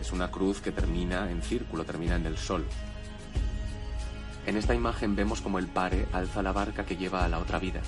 Es 0.00 0.12
una 0.12 0.30
cruz 0.30 0.60
que 0.60 0.72
termina 0.72 1.30
en 1.30 1.42
círculo, 1.42 1.84
termina 1.84 2.16
en 2.16 2.26
el 2.26 2.38
sol. 2.38 2.66
En 4.46 4.56
esta 4.56 4.74
imagen 4.74 5.14
vemos 5.14 5.40
como 5.40 5.58
el 5.58 5.66
pare 5.66 6.06
alza 6.12 6.42
la 6.42 6.52
barca 6.52 6.86
que 6.86 6.96
lleva 6.96 7.24
a 7.24 7.28
la 7.28 7.38
otra 7.38 7.58
vida. 7.58 7.80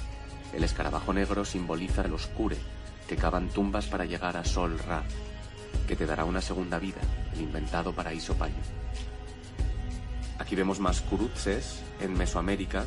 El 0.53 0.65
escarabajo 0.65 1.13
negro 1.13 1.45
simboliza 1.45 2.03
el 2.03 2.13
oscure, 2.13 2.59
que 3.09 3.17
cavan 3.17 3.49
tumbas 3.49 3.87
para 3.87 4.05
llegar 4.05 4.37
a 4.37 4.45
Sol 4.45 4.79
Ra, 4.79 5.03
que 5.87 5.97
te 5.97 6.07
dará 6.07 6.25
una 6.25 6.43
segunda 6.43 6.79
vida, 6.79 7.01
el 7.35 7.41
inventado 7.41 7.95
paraíso 7.95 8.35
payo. 8.35 8.55
Aquí 10.39 10.55
vemos 10.55 10.79
más 10.79 11.01
curutzes 11.01 11.83
en 12.01 12.13
Mesoamérica. 12.15 12.85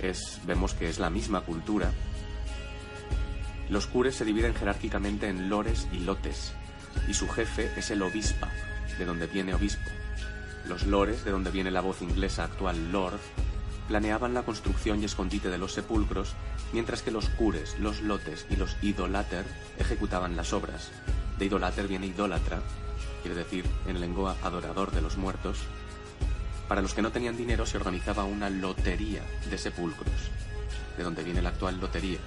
Es, 0.00 0.40
vemos 0.44 0.74
que 0.74 0.88
es 0.88 0.98
la 0.98 1.10
misma 1.10 1.42
cultura, 1.42 1.92
los 3.68 3.86
cures 3.86 4.14
se 4.14 4.24
dividen 4.24 4.54
jerárquicamente 4.54 5.28
en 5.28 5.48
lores 5.48 5.88
y 5.92 6.00
lotes, 6.00 6.52
y 7.08 7.14
su 7.14 7.28
jefe 7.28 7.70
es 7.76 7.90
el 7.90 8.02
obispa, 8.02 8.50
de 8.98 9.04
donde 9.04 9.26
viene 9.26 9.54
obispo. 9.54 9.90
Los 10.68 10.86
lores, 10.86 11.24
de 11.24 11.30
donde 11.30 11.50
viene 11.50 11.70
la 11.70 11.80
voz 11.80 12.02
inglesa 12.02 12.44
actual 12.44 12.92
lord, 12.92 13.20
planeaban 13.88 14.34
la 14.34 14.42
construcción 14.42 15.00
y 15.00 15.04
escondite 15.04 15.50
de 15.50 15.58
los 15.58 15.72
sepulcros, 15.72 16.34
mientras 16.72 17.02
que 17.02 17.10
los 17.10 17.28
cures, 17.30 17.78
los 17.78 18.00
lotes 18.02 18.46
y 18.50 18.56
los 18.56 18.76
idolater 18.82 19.44
ejecutaban 19.78 20.36
las 20.36 20.52
obras. 20.52 20.90
De 21.38 21.46
idolater 21.46 21.88
viene 21.88 22.06
idólatra, 22.06 22.60
quiere 23.22 23.36
decir 23.36 23.66
en 23.86 24.00
lengua 24.00 24.36
adorador 24.42 24.90
de 24.92 25.02
los 25.02 25.16
muertos. 25.16 25.58
Para 26.68 26.80
los 26.80 26.94
que 26.94 27.02
no 27.02 27.12
tenían 27.12 27.36
dinero 27.36 27.66
se 27.66 27.76
organizaba 27.76 28.24
una 28.24 28.48
lotería 28.48 29.22
de 29.50 29.58
sepulcros, 29.58 30.30
de 30.96 31.02
donde 31.02 31.22
viene 31.22 31.42
la 31.42 31.50
actual 31.50 31.78
lotería, 31.78 32.18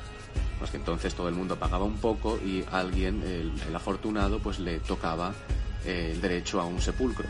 pues 0.59 0.71
que 0.71 0.77
entonces 0.77 1.13
todo 1.13 1.29
el 1.29 1.35
mundo 1.35 1.57
pagaba 1.57 1.85
un 1.85 1.97
poco 1.97 2.37
y 2.37 2.63
alguien, 2.71 3.23
el, 3.23 3.75
afortunado, 3.75 4.39
pues 4.39 4.59
le 4.59 4.79
tocaba 4.79 5.33
eh, 5.85 6.11
el 6.13 6.21
derecho 6.21 6.59
a 6.59 6.65
un 6.65 6.81
sepulcro. 6.81 7.27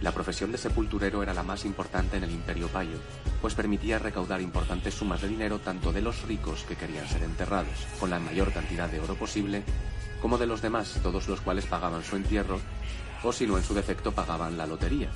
La 0.00 0.12
profesión 0.12 0.50
de 0.50 0.58
sepulturero 0.58 1.22
era 1.22 1.32
la 1.32 1.44
más 1.44 1.64
importante 1.64 2.16
en 2.16 2.24
el 2.24 2.32
imperio 2.32 2.66
payo, 2.68 2.98
pues 3.40 3.54
permitía 3.54 4.00
recaudar 4.00 4.40
importantes 4.40 4.94
sumas 4.94 5.20
de 5.22 5.28
dinero 5.28 5.60
tanto 5.60 5.92
de 5.92 6.02
los 6.02 6.22
ricos 6.22 6.64
que 6.64 6.74
querían 6.74 7.06
ser 7.06 7.22
enterrados, 7.22 7.86
con 8.00 8.10
la 8.10 8.18
mayor 8.18 8.52
cantidad 8.52 8.88
de 8.88 8.98
oro 8.98 9.14
posible, 9.14 9.62
como 10.20 10.38
de 10.38 10.46
los 10.46 10.60
demás, 10.60 10.98
todos 11.02 11.28
los 11.28 11.40
cuales 11.40 11.66
pagaban 11.66 12.02
su 12.02 12.16
entierro, 12.16 12.58
o 13.22 13.32
si 13.32 13.46
no 13.46 13.56
en 13.56 13.64
su 13.64 13.74
defecto 13.74 14.10
pagaban 14.10 14.58
la 14.58 14.66
lotería, 14.66 15.08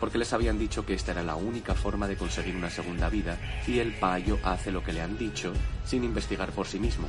porque 0.00 0.18
les 0.18 0.32
habían 0.32 0.58
dicho 0.58 0.84
que 0.84 0.94
esta 0.94 1.12
era 1.12 1.22
la 1.22 1.36
única 1.36 1.74
forma 1.74 2.08
de 2.08 2.16
conseguir 2.16 2.56
una 2.56 2.70
segunda 2.70 3.08
vida 3.08 3.38
y 3.66 3.78
el 3.78 3.92
payo 3.94 4.38
hace 4.42 4.70
lo 4.70 4.82
que 4.82 4.92
le 4.92 5.02
han 5.02 5.16
dicho 5.16 5.52
sin 5.84 6.04
investigar 6.04 6.50
por 6.52 6.66
sí 6.66 6.78
mismo. 6.78 7.06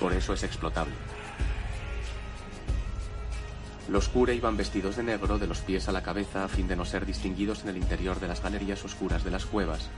Por 0.00 0.12
eso 0.12 0.32
es 0.32 0.42
explotable. 0.42 0.94
Los 3.88 4.08
cure 4.08 4.34
iban 4.34 4.56
vestidos 4.56 4.96
de 4.96 5.02
negro 5.02 5.38
de 5.38 5.46
los 5.46 5.60
pies 5.60 5.88
a 5.88 5.92
la 5.92 6.02
cabeza 6.02 6.44
a 6.44 6.48
fin 6.48 6.66
de 6.66 6.76
no 6.76 6.84
ser 6.84 7.04
distinguidos 7.04 7.62
en 7.62 7.68
el 7.68 7.76
interior 7.76 8.18
de 8.18 8.28
las 8.28 8.42
galerías 8.42 8.82
oscuras 8.84 9.24
de 9.24 9.30
las 9.30 9.44
cuevas, 9.44 9.90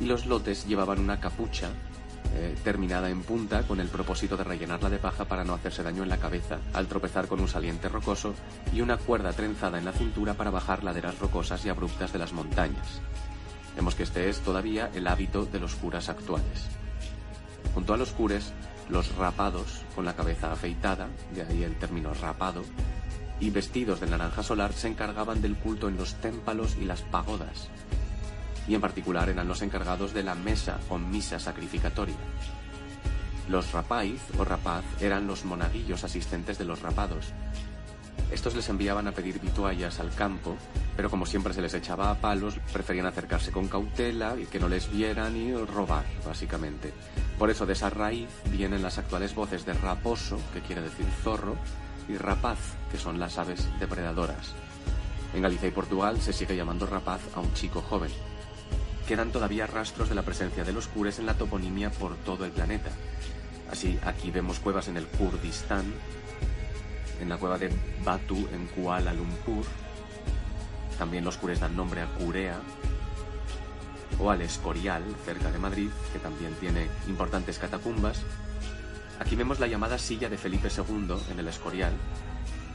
y 0.00 0.06
los 0.06 0.26
lotes 0.26 0.66
llevaban 0.66 0.98
una 0.98 1.20
capucha 1.20 1.70
eh, 2.32 2.56
terminada 2.64 3.10
en 3.10 3.22
punta 3.22 3.62
con 3.62 3.80
el 3.80 3.88
propósito 3.88 4.36
de 4.36 4.44
rellenarla 4.44 4.90
de 4.90 4.98
paja 4.98 5.24
para 5.24 5.44
no 5.44 5.54
hacerse 5.54 5.82
daño 5.82 6.02
en 6.02 6.08
la 6.08 6.18
cabeza 6.18 6.58
al 6.72 6.88
tropezar 6.88 7.28
con 7.28 7.40
un 7.40 7.48
saliente 7.48 7.88
rocoso 7.88 8.34
y 8.72 8.80
una 8.80 8.96
cuerda 8.96 9.32
trenzada 9.32 9.78
en 9.78 9.84
la 9.84 9.92
cintura 9.92 10.34
para 10.34 10.50
bajar 10.50 10.82
laderas 10.82 11.18
rocosas 11.18 11.64
y 11.64 11.68
abruptas 11.68 12.12
de 12.12 12.18
las 12.18 12.32
montañas. 12.32 13.00
Vemos 13.76 13.94
que 13.94 14.04
este 14.04 14.28
es 14.28 14.40
todavía 14.40 14.90
el 14.94 15.06
hábito 15.06 15.44
de 15.46 15.60
los 15.60 15.74
curas 15.74 16.08
actuales. 16.08 16.68
Junto 17.74 17.94
a 17.94 17.96
los 17.96 18.10
cures, 18.12 18.52
los 18.88 19.14
rapados, 19.16 19.82
con 19.94 20.04
la 20.04 20.14
cabeza 20.14 20.52
afeitada, 20.52 21.08
de 21.34 21.42
ahí 21.42 21.62
el 21.62 21.76
término 21.76 22.14
rapado, 22.14 22.62
y 23.40 23.50
vestidos 23.50 24.00
de 24.00 24.06
naranja 24.06 24.42
solar 24.42 24.72
se 24.72 24.88
encargaban 24.88 25.42
del 25.42 25.56
culto 25.56 25.88
en 25.88 25.96
los 25.96 26.14
témpalos 26.16 26.76
y 26.80 26.84
las 26.84 27.02
pagodas, 27.02 27.68
y 28.66 28.74
en 28.74 28.80
particular 28.80 29.28
eran 29.28 29.48
los 29.48 29.62
encargados 29.62 30.14
de 30.14 30.22
la 30.22 30.34
mesa 30.34 30.78
o 30.88 30.98
misa 30.98 31.38
sacrificatoria. 31.38 32.16
Los 33.48 33.72
rapaiz 33.72 34.22
o 34.38 34.44
rapaz 34.44 34.84
eran 35.00 35.26
los 35.26 35.44
monaguillos 35.44 36.04
asistentes 36.04 36.58
de 36.58 36.64
los 36.64 36.80
rapados. 36.80 37.32
Estos 38.30 38.54
les 38.54 38.68
enviaban 38.68 39.06
a 39.06 39.12
pedir 39.12 39.38
vituallas 39.38 40.00
al 40.00 40.12
campo, 40.14 40.56
pero 40.96 41.10
como 41.10 41.26
siempre 41.26 41.52
se 41.52 41.60
les 41.60 41.74
echaba 41.74 42.10
a 42.10 42.20
palos, 42.20 42.58
preferían 42.72 43.06
acercarse 43.06 43.52
con 43.52 43.68
cautela 43.68 44.36
y 44.40 44.46
que 44.46 44.58
no 44.58 44.68
les 44.68 44.90
vieran 44.90 45.36
y 45.36 45.54
robar, 45.54 46.04
básicamente. 46.26 46.92
Por 47.38 47.50
eso 47.50 47.66
de 47.66 47.74
esa 47.74 47.90
raíz 47.90 48.28
vienen 48.50 48.82
las 48.82 48.98
actuales 48.98 49.34
voces 49.34 49.66
de 49.66 49.74
raposo, 49.74 50.38
que 50.52 50.62
quiere 50.62 50.82
decir 50.82 51.06
zorro, 51.22 51.56
y 52.08 52.16
rapaz, 52.16 52.58
que 52.90 52.98
son 52.98 53.20
las 53.20 53.38
aves 53.38 53.68
depredadoras. 53.78 54.54
En 55.34 55.42
Galicia 55.42 55.68
y 55.68 55.72
Portugal 55.72 56.20
se 56.20 56.32
sigue 56.32 56.56
llamando 56.56 56.86
rapaz 56.86 57.20
a 57.34 57.40
un 57.40 57.52
chico 57.54 57.82
joven. 57.82 58.10
Quedan 59.06 59.32
todavía 59.32 59.66
rastros 59.66 60.08
de 60.08 60.14
la 60.14 60.22
presencia 60.22 60.64
de 60.64 60.72
los 60.72 60.88
cures 60.88 61.18
en 61.18 61.26
la 61.26 61.34
toponimia 61.34 61.90
por 61.90 62.16
todo 62.16 62.46
el 62.46 62.52
planeta. 62.52 62.90
Así, 63.70 63.98
aquí 64.02 64.30
vemos 64.30 64.60
cuevas 64.60 64.88
en 64.88 64.96
el 64.96 65.06
Kurdistán, 65.06 65.84
en 67.20 67.28
la 67.28 67.36
cueva 67.36 67.58
de 67.58 67.70
Batu 68.02 68.48
en 68.52 68.66
Kuala 68.68 69.12
Lumpur. 69.12 69.64
También 70.98 71.24
los 71.24 71.36
cures 71.36 71.60
dan 71.60 71.76
nombre 71.76 72.00
a 72.00 72.06
Curea, 72.06 72.58
o 74.18 74.30
al 74.30 74.40
Escorial, 74.40 75.02
cerca 75.24 75.50
de 75.50 75.58
Madrid, 75.58 75.90
que 76.12 76.18
también 76.18 76.54
tiene 76.54 76.88
importantes 77.06 77.58
catacumbas. 77.58 78.22
Aquí 79.20 79.36
vemos 79.36 79.60
la 79.60 79.66
llamada 79.66 79.98
silla 79.98 80.28
de 80.28 80.38
Felipe 80.38 80.68
II 80.74 81.14
en 81.30 81.38
el 81.38 81.48
Escorial, 81.48 81.92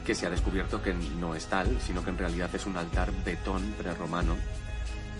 que 0.06 0.14
se 0.14 0.26
ha 0.26 0.30
descubierto 0.30 0.82
que 0.82 0.94
no 0.94 1.34
es 1.34 1.46
tal, 1.46 1.80
sino 1.80 2.04
que 2.04 2.10
en 2.10 2.18
realidad 2.18 2.54
es 2.54 2.66
un 2.66 2.76
altar 2.76 3.10
betón 3.24 3.74
prerromano, 3.78 4.36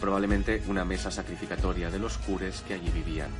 probablemente 0.00 0.62
una 0.66 0.84
mesa 0.84 1.10
sacrificatoria 1.10 1.90
de 1.90 1.98
los 1.98 2.18
cures 2.18 2.62
que 2.62 2.74
allí 2.74 2.90
vivían. 2.90 3.30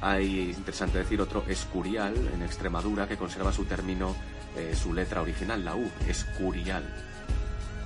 Hay, 0.00 0.50
interesante 0.50 0.98
decir, 0.98 1.20
otro 1.20 1.44
Escurial 1.48 2.14
en 2.34 2.42
Extremadura 2.42 3.06
que 3.06 3.16
conserva 3.16 3.52
su 3.52 3.64
término, 3.64 4.14
eh, 4.56 4.74
su 4.74 4.92
letra 4.92 5.22
original, 5.22 5.64
la 5.64 5.76
U, 5.76 5.90
Escurial. 6.08 6.84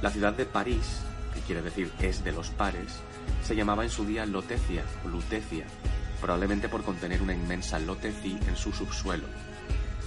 La 0.03 0.11
ciudad 0.11 0.33
de 0.33 0.47
París, 0.47 1.01
que 1.35 1.41
quiere 1.41 1.63
decir 1.63 1.93
es 2.01 2.25
de 2.25 2.33
los 2.33 2.51
pares, 2.51 3.01
se 3.45 3.55
llamaba 3.55 3.85
en 3.85 3.91
su 3.91 4.05
día 4.05 4.27
Lotecia 4.27 4.83
o 5.05 5.09
Lutecia, 5.09 5.65
probablemente 6.21 6.69
por 6.69 6.83
contener 6.83 7.23
una 7.23 7.35
inmensa 7.35 7.79
lotecí 7.79 8.39
en 8.49 8.57
su 8.57 8.73
subsuelo. 8.73 9.27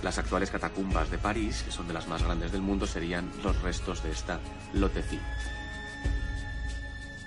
Las 0.03 0.17
actuales 0.17 0.49
catacumbas 0.49 1.11
de 1.11 1.17
París, 1.17 1.63
que 1.63 1.71
son 1.71 1.87
de 1.87 1.93
las 1.93 2.07
más 2.07 2.23
grandes 2.23 2.51
del 2.51 2.61
mundo, 2.61 2.87
serían 2.87 3.29
los 3.43 3.61
restos 3.61 4.01
de 4.03 4.11
esta 4.11 4.39
lotecí. 4.73 5.19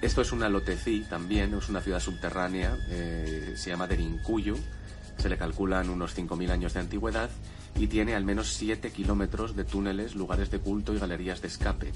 Esto 0.04 0.20
es 0.20 0.32
una 0.32 0.50
lotecí 0.50 1.06
también, 1.08 1.54
es 1.54 1.70
una 1.70 1.80
ciudad 1.80 1.98
subterránea, 1.98 2.76
eh, 2.90 3.54
se 3.56 3.70
llama 3.70 3.86
Derincuyo, 3.86 4.54
se 5.16 5.30
le 5.30 5.38
calculan 5.38 5.88
unos 5.88 6.14
5.000 6.14 6.50
años 6.50 6.74
de 6.74 6.80
antigüedad 6.80 7.30
y 7.74 7.86
tiene 7.86 8.14
al 8.14 8.22
menos 8.22 8.52
7 8.52 8.92
kilómetros 8.92 9.56
de 9.56 9.64
túneles, 9.64 10.14
lugares 10.14 10.50
de 10.50 10.58
culto 10.58 10.92
y 10.92 10.98
galerías 10.98 11.40
de 11.40 11.48
escape. 11.48 11.90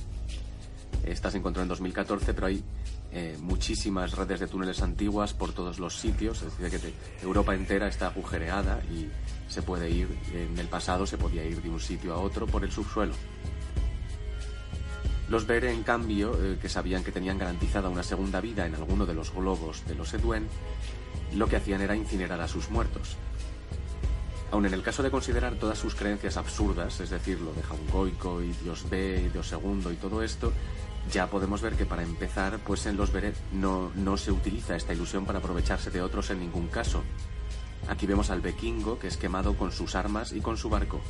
Esta 1.04 1.30
se 1.30 1.36
encontró 1.36 1.62
en 1.62 1.68
2014, 1.68 2.32
pero 2.32 2.46
hay 2.46 2.64
eh, 3.12 3.36
muchísimas 3.42 4.12
redes 4.12 4.40
de 4.40 4.46
túneles 4.46 4.80
antiguas 4.80 5.34
por 5.34 5.52
todos 5.52 5.78
los 5.78 5.94
sitios, 5.94 6.40
es 6.40 6.56
decir, 6.56 6.80
que 6.80 7.26
Europa 7.26 7.54
entera 7.54 7.88
está 7.88 8.06
agujereada 8.06 8.80
y 8.90 9.10
se 9.52 9.60
puede 9.60 9.90
ir, 9.90 10.08
en 10.32 10.58
el 10.58 10.68
pasado 10.68 11.06
se 11.06 11.18
podía 11.18 11.44
ir 11.44 11.60
de 11.60 11.68
un 11.68 11.78
sitio 11.78 12.14
a 12.14 12.20
otro 12.20 12.46
por 12.46 12.64
el 12.64 12.72
subsuelo. 12.72 13.12
Los 15.28 15.46
Bere, 15.46 15.72
en 15.72 15.82
cambio, 15.82 16.32
eh, 16.42 16.58
que 16.60 16.68
sabían 16.68 17.04
que 17.04 17.12
tenían 17.12 17.38
garantizada 17.38 17.90
una 17.90 18.02
segunda 18.02 18.40
vida 18.40 18.66
en 18.66 18.74
alguno 18.74 19.04
de 19.04 19.14
los 19.14 19.32
globos 19.32 19.86
de 19.86 19.94
los 19.94 20.14
Eduen, 20.14 20.48
lo 21.34 21.48
que 21.48 21.56
hacían 21.56 21.82
era 21.82 21.94
incinerar 21.94 22.40
a 22.40 22.48
sus 22.48 22.70
muertos. 22.70 23.16
Aun 24.50 24.64
en 24.64 24.72
el 24.72 24.82
caso 24.82 25.02
de 25.02 25.10
considerar 25.10 25.56
todas 25.56 25.78
sus 25.78 25.94
creencias 25.94 26.38
absurdas, 26.38 27.00
es 27.00 27.10
decir, 27.10 27.38
lo 27.40 27.52
de 27.52 27.62
Jaungoico 27.62 28.42
y 28.42 28.52
Dios 28.62 28.88
B 28.88 29.24
y 29.26 29.28
Dios 29.28 29.46
segundo 29.46 29.92
y 29.92 29.96
todo 29.96 30.22
esto, 30.22 30.52
ya 31.12 31.26
podemos 31.28 31.60
ver 31.60 31.74
que 31.74 31.84
para 31.84 32.02
empezar, 32.02 32.58
pues 32.66 32.86
en 32.86 32.96
los 32.96 33.12
Beret 33.12 33.36
no, 33.52 33.90
no 33.94 34.16
se 34.16 34.32
utiliza 34.32 34.76
esta 34.76 34.94
ilusión 34.94 35.26
para 35.26 35.40
aprovecharse 35.40 35.90
de 35.90 36.00
otros 36.00 36.30
en 36.30 36.40
ningún 36.40 36.68
caso. 36.68 37.02
Aquí 37.88 38.06
vemos 38.06 38.30
al 38.30 38.40
vikingo 38.40 38.98
que 38.98 39.08
es 39.08 39.18
quemado 39.18 39.56
con 39.56 39.72
sus 39.72 39.94
armas 39.94 40.32
y 40.32 40.40
con 40.40 40.56
su 40.56 40.70
barco. 40.70 41.00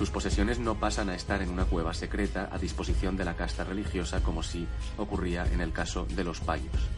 Sus 0.00 0.08
posesiones 0.08 0.58
no 0.58 0.76
pasan 0.76 1.10
a 1.10 1.14
estar 1.14 1.42
en 1.42 1.50
una 1.50 1.66
cueva 1.66 1.92
secreta 1.92 2.48
a 2.50 2.56
disposición 2.56 3.18
de 3.18 3.26
la 3.26 3.36
casta 3.36 3.64
religiosa 3.64 4.22
como 4.22 4.42
si 4.42 4.66
ocurría 4.96 5.44
en 5.52 5.60
el 5.60 5.74
caso 5.74 6.06
de 6.06 6.24
los 6.24 6.40
payos. 6.40 6.88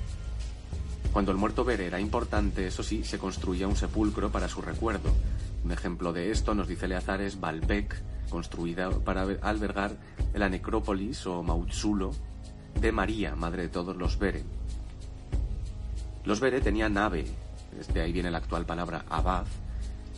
Cuando 1.12 1.32
el 1.32 1.36
muerto 1.36 1.64
Bere 1.64 1.86
era 1.86 1.98
importante, 1.98 2.64
eso 2.64 2.84
sí, 2.84 3.02
se 3.02 3.18
construía 3.18 3.66
un 3.66 3.74
sepulcro 3.74 4.30
para 4.30 4.48
su 4.48 4.62
recuerdo. 4.62 5.12
Un 5.64 5.72
ejemplo 5.72 6.12
de 6.12 6.30
esto 6.30 6.54
nos 6.54 6.68
dice 6.68 6.86
Leazar 6.86 7.20
es 7.22 7.40
Baalbek, 7.40 8.00
construida 8.30 8.88
para 8.90 9.22
albergar 9.42 9.96
la 10.32 10.48
necrópolis 10.48 11.26
o 11.26 11.42
mauzulo 11.42 12.12
de 12.80 12.92
María, 12.92 13.34
madre 13.34 13.62
de 13.62 13.68
todos 13.68 13.96
los 13.96 14.16
Bere. 14.16 14.44
Los 16.24 16.38
Bere 16.38 16.60
tenían 16.60 16.96
ave, 16.96 17.26
desde 17.76 18.00
ahí 18.00 18.12
viene 18.12 18.30
la 18.30 18.38
actual 18.38 18.64
palabra 18.64 19.04
abad. 19.10 19.46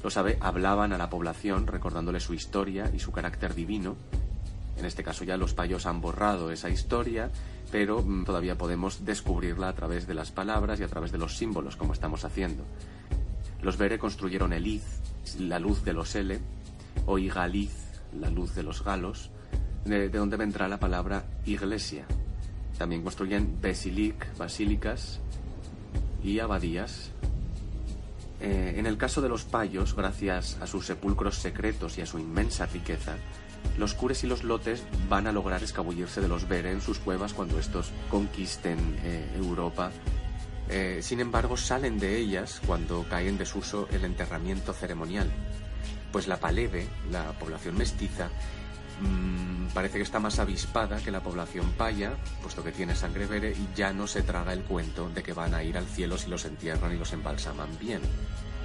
Los 0.05 0.18
ave 0.18 0.36
hablaban 0.40 0.93
a 0.93 0.98
la 0.98 1.09
población 1.09 1.66
recordándole 1.66 2.20
su 2.20 2.35
historia 2.35 2.90
y 2.93 2.98
su 2.98 3.10
carácter 3.10 3.55
divino. 3.55 3.97
En 4.76 4.85
este 4.85 5.02
caso 5.02 5.24
ya 5.24 5.39
los 5.39 5.55
payos 5.55 5.86
han 5.86 6.02
borrado 6.02 6.51
esa 6.51 6.68
historia, 6.68 7.31
pero 7.72 8.02
mm, 8.02 8.26
todavía 8.26 8.59
podemos 8.59 9.06
descubrirla 9.06 9.70
a 9.70 9.74
través 9.74 10.06
de 10.06 10.12
las 10.12 10.31
palabras 10.31 10.78
y 10.78 10.82
a 10.82 10.89
través 10.89 11.10
de 11.10 11.16
los 11.16 11.39
símbolos, 11.39 11.76
como 11.76 11.94
estamos 11.94 12.26
haciendo. 12.26 12.64
Los 13.62 13.78
Bere 13.78 13.98
construyeron 13.98 14.52
el 14.52 14.82
la 15.39 15.59
luz 15.59 15.82
de 15.85 15.94
los 15.94 16.14
Ele, 16.14 16.39
o 17.06 17.18
Igaliz, 17.18 17.72
la 18.20 18.28
luz 18.28 18.55
de 18.55 18.62
los 18.62 18.85
galos, 18.85 19.31
de, 19.86 20.10
de 20.10 20.18
donde 20.18 20.36
vendrá 20.36 20.68
la 20.68 20.78
palabra 20.78 21.24
iglesia, 21.47 22.05
también 22.76 23.02
construyen 23.02 23.59
basilic, 23.62 24.36
basílicas 24.36 25.20
y 26.22 26.40
abadías. 26.40 27.10
Eh, 28.46 28.74
en 28.76 28.84
el 28.84 28.98
caso 28.98 29.22
de 29.22 29.30
los 29.30 29.44
payos, 29.44 29.96
gracias 29.96 30.58
a 30.60 30.66
sus 30.66 30.84
sepulcros 30.84 31.36
secretos 31.36 31.96
y 31.96 32.02
a 32.02 32.06
su 32.06 32.18
inmensa 32.18 32.66
riqueza, 32.66 33.14
los 33.78 33.94
cures 33.94 34.22
y 34.22 34.26
los 34.26 34.44
lotes 34.44 34.84
van 35.08 35.26
a 35.26 35.32
lograr 35.32 35.62
escabullirse 35.62 36.20
de 36.20 36.28
los 36.28 36.46
Bere 36.46 36.70
en 36.70 36.82
sus 36.82 36.98
cuevas 36.98 37.32
cuando 37.32 37.58
estos 37.58 37.90
conquisten 38.10 38.98
eh, 39.02 39.32
Europa. 39.36 39.92
Eh, 40.68 40.98
sin 41.00 41.20
embargo, 41.20 41.56
salen 41.56 41.98
de 41.98 42.18
ellas 42.18 42.60
cuando 42.66 43.06
cae 43.08 43.28
en 43.28 43.38
desuso 43.38 43.88
el 43.90 44.04
enterramiento 44.04 44.74
ceremonial, 44.74 45.30
pues 46.12 46.28
la 46.28 46.38
palebe, 46.38 46.86
la 47.10 47.32
población 47.38 47.78
mestiza, 47.78 48.28
Mm, 49.00 49.66
parece 49.74 49.98
que 49.98 50.04
está 50.04 50.20
más 50.20 50.38
avispada 50.38 50.98
que 50.98 51.10
la 51.10 51.22
población 51.22 51.72
paya, 51.76 52.12
puesto 52.42 52.62
que 52.62 52.72
tiene 52.72 52.94
sangre 52.94 53.26
vere 53.26 53.50
y 53.50 53.68
ya 53.74 53.92
no 53.92 54.06
se 54.06 54.22
traga 54.22 54.52
el 54.52 54.62
cuento 54.62 55.08
de 55.10 55.22
que 55.22 55.32
van 55.32 55.54
a 55.54 55.62
ir 55.62 55.76
al 55.76 55.86
cielo 55.86 56.16
si 56.16 56.28
los 56.28 56.44
entierran 56.44 56.94
y 56.94 56.98
los 56.98 57.12
embalsaman 57.12 57.78
bien. 57.78 58.00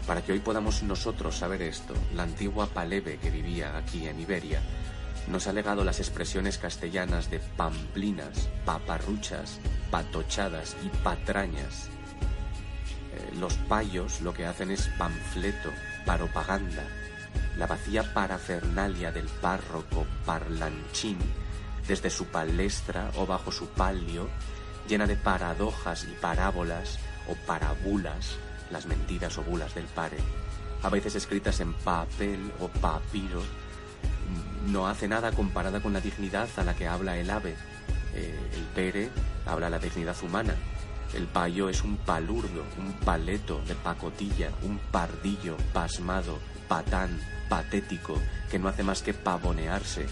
Para 0.05 0.23
que 0.23 0.31
hoy 0.31 0.39
podamos 0.39 0.83
nosotros 0.83 1.37
saber 1.37 1.61
esto, 1.61 1.93
la 2.15 2.23
antigua 2.23 2.67
Palebe 2.67 3.17
que 3.17 3.29
vivía 3.29 3.77
aquí 3.77 4.07
en 4.07 4.19
Iberia 4.19 4.61
nos 5.27 5.47
ha 5.47 5.53
legado 5.53 5.83
las 5.83 5.99
expresiones 5.99 6.57
castellanas 6.57 7.29
de 7.29 7.39
pamplinas, 7.39 8.49
paparruchas, 8.65 9.59
patochadas 9.91 10.75
y 10.83 10.89
patrañas. 11.03 11.89
Eh, 13.13 13.35
los 13.39 13.53
payos 13.53 14.21
lo 14.21 14.33
que 14.33 14.45
hacen 14.45 14.71
es 14.71 14.87
panfleto, 14.97 15.69
propaganda, 16.05 16.83
la 17.57 17.67
vacía 17.67 18.13
parafernalia 18.13 19.11
del 19.11 19.27
párroco 19.27 20.05
parlanchín 20.25 21.17
desde 21.87 22.09
su 22.09 22.25
palestra 22.25 23.11
o 23.15 23.25
bajo 23.25 23.51
su 23.51 23.67
palio, 23.69 24.29
llena 24.87 25.07
de 25.07 25.15
paradojas 25.15 26.03
y 26.03 26.13
parábolas 26.21 26.99
o 27.27 27.35
parabulas, 27.45 28.37
las 28.71 28.85
mentiras 28.85 29.37
o 29.37 29.43
bulas 29.43 29.73
del 29.73 29.85
pare, 29.85 30.17
a 30.83 30.89
veces 30.89 31.15
escritas 31.15 31.59
en 31.59 31.73
papel 31.73 32.51
o 32.59 32.67
papiro, 32.67 33.41
no 34.67 34.87
hace 34.87 35.07
nada 35.07 35.31
comparada 35.31 35.81
con 35.81 35.93
la 35.93 36.01
dignidad 36.01 36.47
a 36.57 36.63
la 36.63 36.75
que 36.75 36.87
habla 36.87 37.17
el 37.17 37.29
ave. 37.29 37.55
Eh, 38.13 38.49
el 38.53 38.63
pere 38.75 39.09
habla 39.45 39.69
la 39.69 39.79
dignidad 39.79 40.15
humana. 40.23 40.55
El 41.13 41.25
payo 41.25 41.69
es 41.69 41.83
un 41.83 41.97
palurdo, 41.97 42.63
un 42.77 42.93
paleto 42.93 43.61
de 43.67 43.75
pacotilla, 43.75 44.51
un 44.61 44.77
pardillo 44.77 45.57
pasmado, 45.73 46.37
patán, 46.67 47.19
patético 47.49 48.15
que 48.51 48.59
no 48.59 48.67
hace 48.67 48.83
más 48.83 49.01
que 49.01 49.13
pavonearse, 49.13 50.05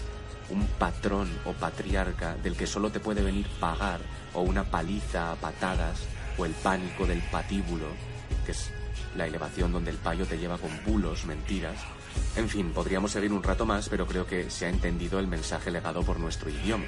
un 0.50 0.66
patrón 0.78 1.28
o 1.44 1.52
patriarca 1.52 2.34
del 2.36 2.56
que 2.56 2.66
solo 2.66 2.90
te 2.90 3.00
puede 3.00 3.22
venir 3.22 3.46
pagar 3.60 4.00
o 4.34 4.42
una 4.42 4.64
paliza 4.64 5.32
a 5.32 5.36
patadas 5.36 6.00
o 6.36 6.44
el 6.44 6.52
pánico 6.52 7.06
del 7.06 7.20
patíbulo, 7.22 7.86
que 8.44 8.52
es 8.52 8.70
la 9.16 9.26
elevación 9.26 9.72
donde 9.72 9.90
el 9.90 9.96
payo 9.96 10.26
te 10.26 10.38
lleva 10.38 10.58
con 10.58 10.70
bulos, 10.84 11.24
mentiras. 11.26 11.76
En 12.36 12.48
fin, 12.48 12.70
podríamos 12.72 13.12
seguir 13.12 13.32
un 13.32 13.42
rato 13.42 13.66
más, 13.66 13.88
pero 13.88 14.06
creo 14.06 14.26
que 14.26 14.50
se 14.50 14.66
ha 14.66 14.68
entendido 14.68 15.18
el 15.18 15.26
mensaje 15.26 15.70
legado 15.70 16.02
por 16.02 16.20
nuestro 16.20 16.50
idioma. 16.50 16.84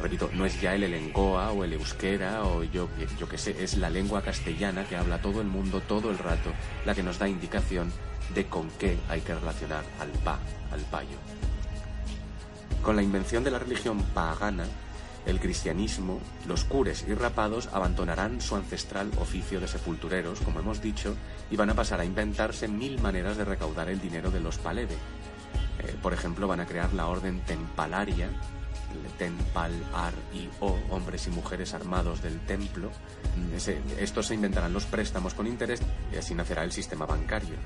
Repito, 0.00 0.30
no 0.32 0.44
es 0.46 0.60
ya 0.60 0.74
el 0.74 0.84
elengoa 0.84 1.52
o 1.52 1.64
el 1.64 1.72
euskera 1.74 2.44
o 2.44 2.64
yo, 2.64 2.88
yo 3.18 3.28
qué 3.28 3.38
sé, 3.38 3.56
es 3.62 3.76
la 3.76 3.90
lengua 3.90 4.22
castellana 4.22 4.84
que 4.84 4.96
habla 4.96 5.20
todo 5.20 5.40
el 5.40 5.46
mundo 5.46 5.80
todo 5.80 6.10
el 6.10 6.18
rato, 6.18 6.50
la 6.84 6.94
que 6.94 7.02
nos 7.02 7.18
da 7.18 7.28
indicación 7.28 7.92
de 8.34 8.46
con 8.46 8.68
qué 8.78 8.98
hay 9.08 9.20
que 9.20 9.34
relacionar 9.34 9.84
al 10.00 10.10
pa, 10.10 10.38
al 10.72 10.80
payo. 10.82 11.18
Con 12.82 12.96
la 12.96 13.02
invención 13.02 13.44
de 13.44 13.50
la 13.50 13.58
religión 13.58 14.02
pagana, 14.14 14.64
el 15.26 15.40
cristianismo, 15.40 16.20
los 16.46 16.64
cures 16.64 17.04
y 17.08 17.14
rapados 17.14 17.68
abandonarán 17.72 18.40
su 18.40 18.56
ancestral 18.56 19.10
oficio 19.20 19.60
de 19.60 19.68
sepultureros, 19.68 20.40
como 20.40 20.60
hemos 20.60 20.80
dicho, 20.80 21.16
y 21.50 21.56
van 21.56 21.70
a 21.70 21.74
pasar 21.74 22.00
a 22.00 22.04
inventarse 22.04 22.68
mil 22.68 23.00
maneras 23.00 23.36
de 23.36 23.44
recaudar 23.44 23.88
el 23.88 24.00
dinero 24.00 24.30
de 24.30 24.40
los 24.40 24.58
palebe. 24.58 24.94
Eh, 24.94 25.94
por 26.00 26.12
ejemplo, 26.12 26.46
van 26.46 26.60
a 26.60 26.66
crear 26.66 26.92
la 26.94 27.06
orden 27.06 27.40
tempalaria, 27.40 28.30
tempal, 29.18 29.72
ar 29.94 30.12
y 30.32 30.48
o, 30.60 30.78
hombres 30.90 31.26
y 31.26 31.30
mujeres 31.30 31.74
armados 31.74 32.22
del 32.22 32.40
templo. 32.40 32.90
estos 33.98 34.26
se 34.26 34.34
inventarán 34.34 34.72
los 34.72 34.86
préstamos 34.86 35.34
con 35.34 35.46
interés 35.46 35.80
y 36.12 36.16
así 36.16 36.34
nacerá 36.34 36.64
el 36.64 36.72
sistema 36.72 37.06
bancario. 37.06 37.56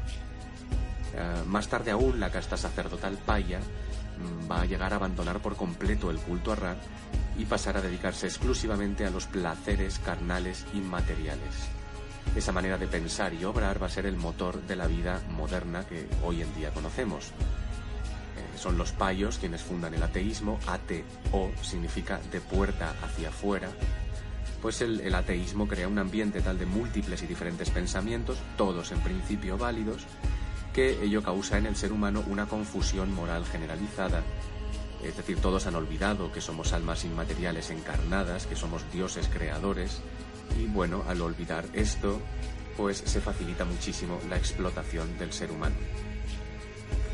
Eh, 1.15 1.43
más 1.47 1.69
tarde 1.69 1.91
aún, 1.91 2.21
la 2.21 2.31
casta 2.31 2.57
sacerdotal 2.57 3.19
paya 3.19 3.59
mm, 3.59 3.63
va 4.51 4.63
a 4.63 4.67
llegar 4.67 4.93
a 4.93 4.97
abandonar 4.97 5.41
por 5.41 5.57
completo 5.57 6.11
el 6.11 6.19
culto 6.19 6.53
a 6.53 6.57
Ra 6.57 6.77
y 7.39 7.45
pasar 7.45 7.77
a 7.77 7.81
dedicarse 7.81 8.27
exclusivamente 8.27 9.07
a 9.07 9.11
los 9.11 9.27
placeres 9.27 9.99
carnales 9.99 10.67
inmateriales. 10.75 11.69
Esa 12.37 12.53
manera 12.53 12.79
de 12.79 12.87
pensar 12.87 13.35
y 13.35 13.45
obrar 13.45 13.83
va 13.83 13.87
a 13.87 13.91
ser 13.91 14.07
el 14.07 14.17
motor 14.17 14.63
de 14.63 14.77
la 14.77 14.87
vida 14.87 15.21
moderna 15.31 15.87
que 15.87 16.07
hoy 16.23 16.43
en 16.43 16.55
día 16.55 16.71
conocemos. 16.71 17.29
Eh, 17.29 18.59
son 18.59 18.79
los 18.79 18.93
payos 18.93 19.39
quienes 19.39 19.63
fundan 19.63 19.95
el 19.95 20.03
ateísmo, 20.03 20.61
ate-o 20.67 21.51
significa 21.63 22.21
de 22.31 22.41
puerta 22.41 22.95
hacia 23.03 23.31
afuera, 23.31 23.69
pues 24.63 24.83
el 24.83 25.15
ateísmo 25.15 25.67
crea 25.67 25.89
un 25.89 25.99
ambiente 25.99 26.43
tal 26.43 26.59
de 26.59 26.67
múltiples 26.67 27.23
y 27.23 27.27
diferentes 27.27 27.71
pensamientos, 27.71 28.37
todos 28.59 28.93
en 28.93 29.01
principio 29.01 29.57
válidos, 29.57 30.05
que 30.75 31.03
ello 31.03 31.23
causa 31.23 31.59
en 31.59 31.67
el 31.67 31.77
ser 31.77 31.93
humano 31.93 32.25
una 32.29 32.47
confusión 32.47 33.13
moral 33.15 33.45
generalizada. 33.45 34.23
Es 35.03 35.17
decir, 35.17 35.39
todos 35.41 35.67
han 35.67 35.75
olvidado 35.75 36.31
que 36.31 36.41
somos 36.41 36.73
almas 36.73 37.05
inmateriales 37.05 37.71
encarnadas, 37.71 38.47
que 38.47 38.57
somos 38.57 38.91
dioses 38.93 39.29
creadores, 39.33 40.03
y 40.59 40.67
bueno, 40.67 41.05
al 41.09 41.21
olvidar 41.23 41.65
esto, 41.73 42.21
pues 42.77 42.99
se 42.99 43.21
facilita 43.21 43.65
muchísimo 43.65 44.19
la 44.29 44.37
explotación 44.37 45.19
del 45.19 45.33
ser 45.33 45.51
humano. 45.51 45.77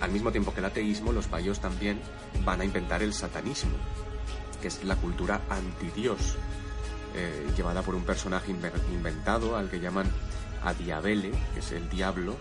Al 0.01 0.11
mismo 0.11 0.31
tiempo 0.31 0.53
que 0.53 0.61
el 0.61 0.67
ateísmo, 0.67 1.13
los 1.13 1.27
payos 1.27 1.61
también 1.61 2.01
van 2.45 2.61
a 2.61 2.65
inventar 2.65 3.03
el 3.03 3.15
satanismo, 3.15 3.77
que 4.61 4.69
es 4.69 4.85
la 4.85 4.97
cultura 4.97 5.41
antidios, 5.49 6.37
eh, 7.15 7.47
llevada 7.57 7.83
por 7.83 7.95
un 7.95 8.05
personaje 8.05 8.51
inventado 8.51 9.57
al 9.57 9.71
que 9.71 9.81
llaman 9.81 10.07
Adiabele, 10.63 11.31
que 11.55 11.61
es 11.61 11.73
el 11.73 11.89
diablo, 11.89 12.37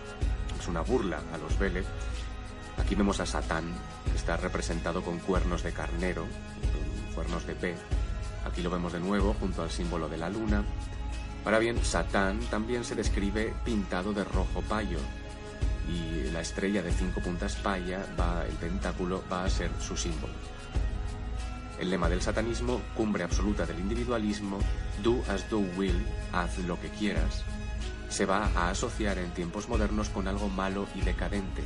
es 0.60 0.68
una 0.68 0.80
burla 0.80 1.20
a 1.32 1.38
los 1.38 1.58
Vélez. 1.58 1.86
Aquí 2.78 2.94
vemos 2.94 3.20
a 3.20 3.26
Satán, 3.26 3.64
que 4.10 4.16
está 4.16 4.36
representado 4.36 5.02
con 5.02 5.18
cuernos 5.18 5.62
de 5.62 5.72
carnero, 5.72 6.26
cuernos 7.14 7.46
de 7.46 7.54
P. 7.54 7.74
Aquí 8.44 8.62
lo 8.62 8.70
vemos 8.70 8.92
de 8.92 9.00
nuevo 9.00 9.34
junto 9.40 9.62
al 9.62 9.70
símbolo 9.70 10.08
de 10.08 10.18
la 10.18 10.30
luna. 10.30 10.64
Ahora 11.44 11.58
bien, 11.58 11.82
Satán 11.84 12.40
también 12.50 12.84
se 12.84 12.94
describe 12.94 13.54
pintado 13.64 14.12
de 14.12 14.24
rojo 14.24 14.62
payo 14.68 14.98
y 15.88 16.30
la 16.30 16.40
estrella 16.40 16.82
de 16.82 16.92
cinco 16.92 17.20
puntas 17.20 17.56
paya, 17.56 18.04
va, 18.18 18.44
el 18.46 18.54
pentáculo, 18.54 19.22
va 19.30 19.44
a 19.44 19.50
ser 19.50 19.70
su 19.80 19.96
símbolo. 19.96 20.34
El 21.78 21.90
lema 21.90 22.08
del 22.08 22.22
satanismo, 22.22 22.80
cumbre 22.96 23.22
absoluta 23.22 23.66
del 23.66 23.78
individualismo, 23.78 24.58
do 25.02 25.22
as 25.28 25.48
thou 25.48 25.60
will, 25.76 26.06
haz 26.32 26.58
lo 26.58 26.80
que 26.80 26.88
quieras, 26.88 27.44
se 28.16 28.24
va 28.24 28.50
a 28.54 28.70
asociar 28.70 29.18
en 29.18 29.30
tiempos 29.32 29.68
modernos 29.68 30.08
con 30.08 30.26
algo 30.26 30.48
malo 30.48 30.86
y 30.94 31.02
decadente, 31.02 31.62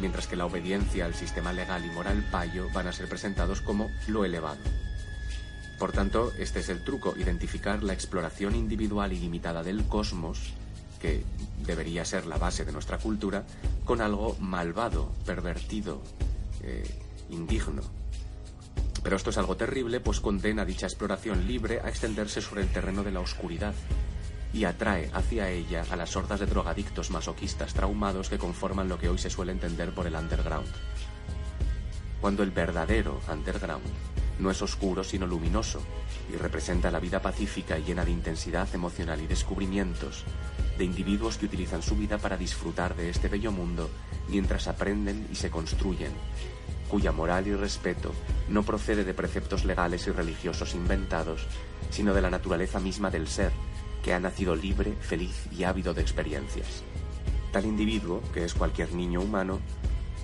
mientras 0.00 0.26
que 0.26 0.34
la 0.34 0.46
obediencia 0.46 1.04
al 1.04 1.14
sistema 1.14 1.52
legal 1.52 1.84
y 1.84 1.90
moral 1.90 2.26
payo 2.32 2.66
van 2.74 2.88
a 2.88 2.92
ser 2.92 3.08
presentados 3.08 3.60
como 3.60 3.88
lo 4.08 4.24
elevado. 4.24 4.58
Por 5.78 5.92
tanto, 5.92 6.32
este 6.40 6.58
es 6.58 6.68
el 6.70 6.82
truco, 6.82 7.14
identificar 7.16 7.84
la 7.84 7.92
exploración 7.92 8.56
individual 8.56 9.12
y 9.12 9.20
limitada 9.20 9.62
del 9.62 9.84
cosmos, 9.86 10.54
que 11.00 11.22
debería 11.64 12.04
ser 12.04 12.26
la 12.26 12.38
base 12.38 12.64
de 12.64 12.72
nuestra 12.72 12.98
cultura, 12.98 13.44
con 13.84 14.00
algo 14.00 14.36
malvado, 14.40 15.12
pervertido, 15.24 16.02
eh, 16.64 16.82
indigno. 17.30 17.82
Pero 19.04 19.14
esto 19.14 19.30
es 19.30 19.38
algo 19.38 19.56
terrible, 19.56 20.00
pues 20.00 20.18
condena 20.18 20.64
dicha 20.64 20.86
exploración 20.86 21.46
libre 21.46 21.80
a 21.80 21.90
extenderse 21.90 22.42
sobre 22.42 22.62
el 22.62 22.72
terreno 22.72 23.04
de 23.04 23.12
la 23.12 23.20
oscuridad, 23.20 23.74
y 24.52 24.64
atrae 24.64 25.10
hacia 25.12 25.50
ella 25.50 25.84
a 25.90 25.96
las 25.96 26.16
hordas 26.16 26.40
de 26.40 26.46
drogadictos 26.46 27.10
masoquistas 27.10 27.74
traumados 27.74 28.28
que 28.28 28.38
conforman 28.38 28.88
lo 28.88 28.98
que 28.98 29.08
hoy 29.08 29.18
se 29.18 29.30
suele 29.30 29.52
entender 29.52 29.92
por 29.92 30.06
el 30.06 30.14
underground. 30.14 30.68
Cuando 32.20 32.42
el 32.42 32.50
verdadero 32.50 33.20
underground 33.30 33.86
no 34.38 34.50
es 34.50 34.62
oscuro 34.62 35.04
sino 35.04 35.26
luminoso 35.26 35.82
y 36.32 36.36
representa 36.36 36.90
la 36.90 37.00
vida 37.00 37.20
pacífica 37.20 37.78
y 37.78 37.84
llena 37.84 38.04
de 38.04 38.12
intensidad 38.12 38.68
emocional 38.74 39.20
y 39.20 39.26
descubrimientos 39.26 40.24
de 40.76 40.84
individuos 40.84 41.38
que 41.38 41.46
utilizan 41.46 41.82
su 41.82 41.96
vida 41.96 42.18
para 42.18 42.36
disfrutar 42.36 42.94
de 42.94 43.10
este 43.10 43.28
bello 43.28 43.50
mundo 43.50 43.90
mientras 44.28 44.68
aprenden 44.68 45.26
y 45.30 45.34
se 45.34 45.50
construyen, 45.50 46.12
cuya 46.88 47.10
moral 47.10 47.46
y 47.48 47.54
respeto 47.54 48.14
no 48.48 48.62
procede 48.62 49.04
de 49.04 49.14
preceptos 49.14 49.64
legales 49.64 50.06
y 50.06 50.10
religiosos 50.12 50.74
inventados, 50.74 51.46
sino 51.90 52.14
de 52.14 52.22
la 52.22 52.30
naturaleza 52.30 52.78
misma 52.78 53.10
del 53.10 53.26
ser, 53.26 53.52
que 54.08 54.14
ha 54.14 54.20
nacido 54.20 54.56
libre, 54.56 54.94
feliz 55.02 55.44
y 55.52 55.64
ávido 55.64 55.92
de 55.92 56.00
experiencias. 56.00 56.82
Tal 57.52 57.66
individuo, 57.66 58.22
que 58.32 58.42
es 58.42 58.54
cualquier 58.54 58.94
niño 58.94 59.20
humano, 59.20 59.60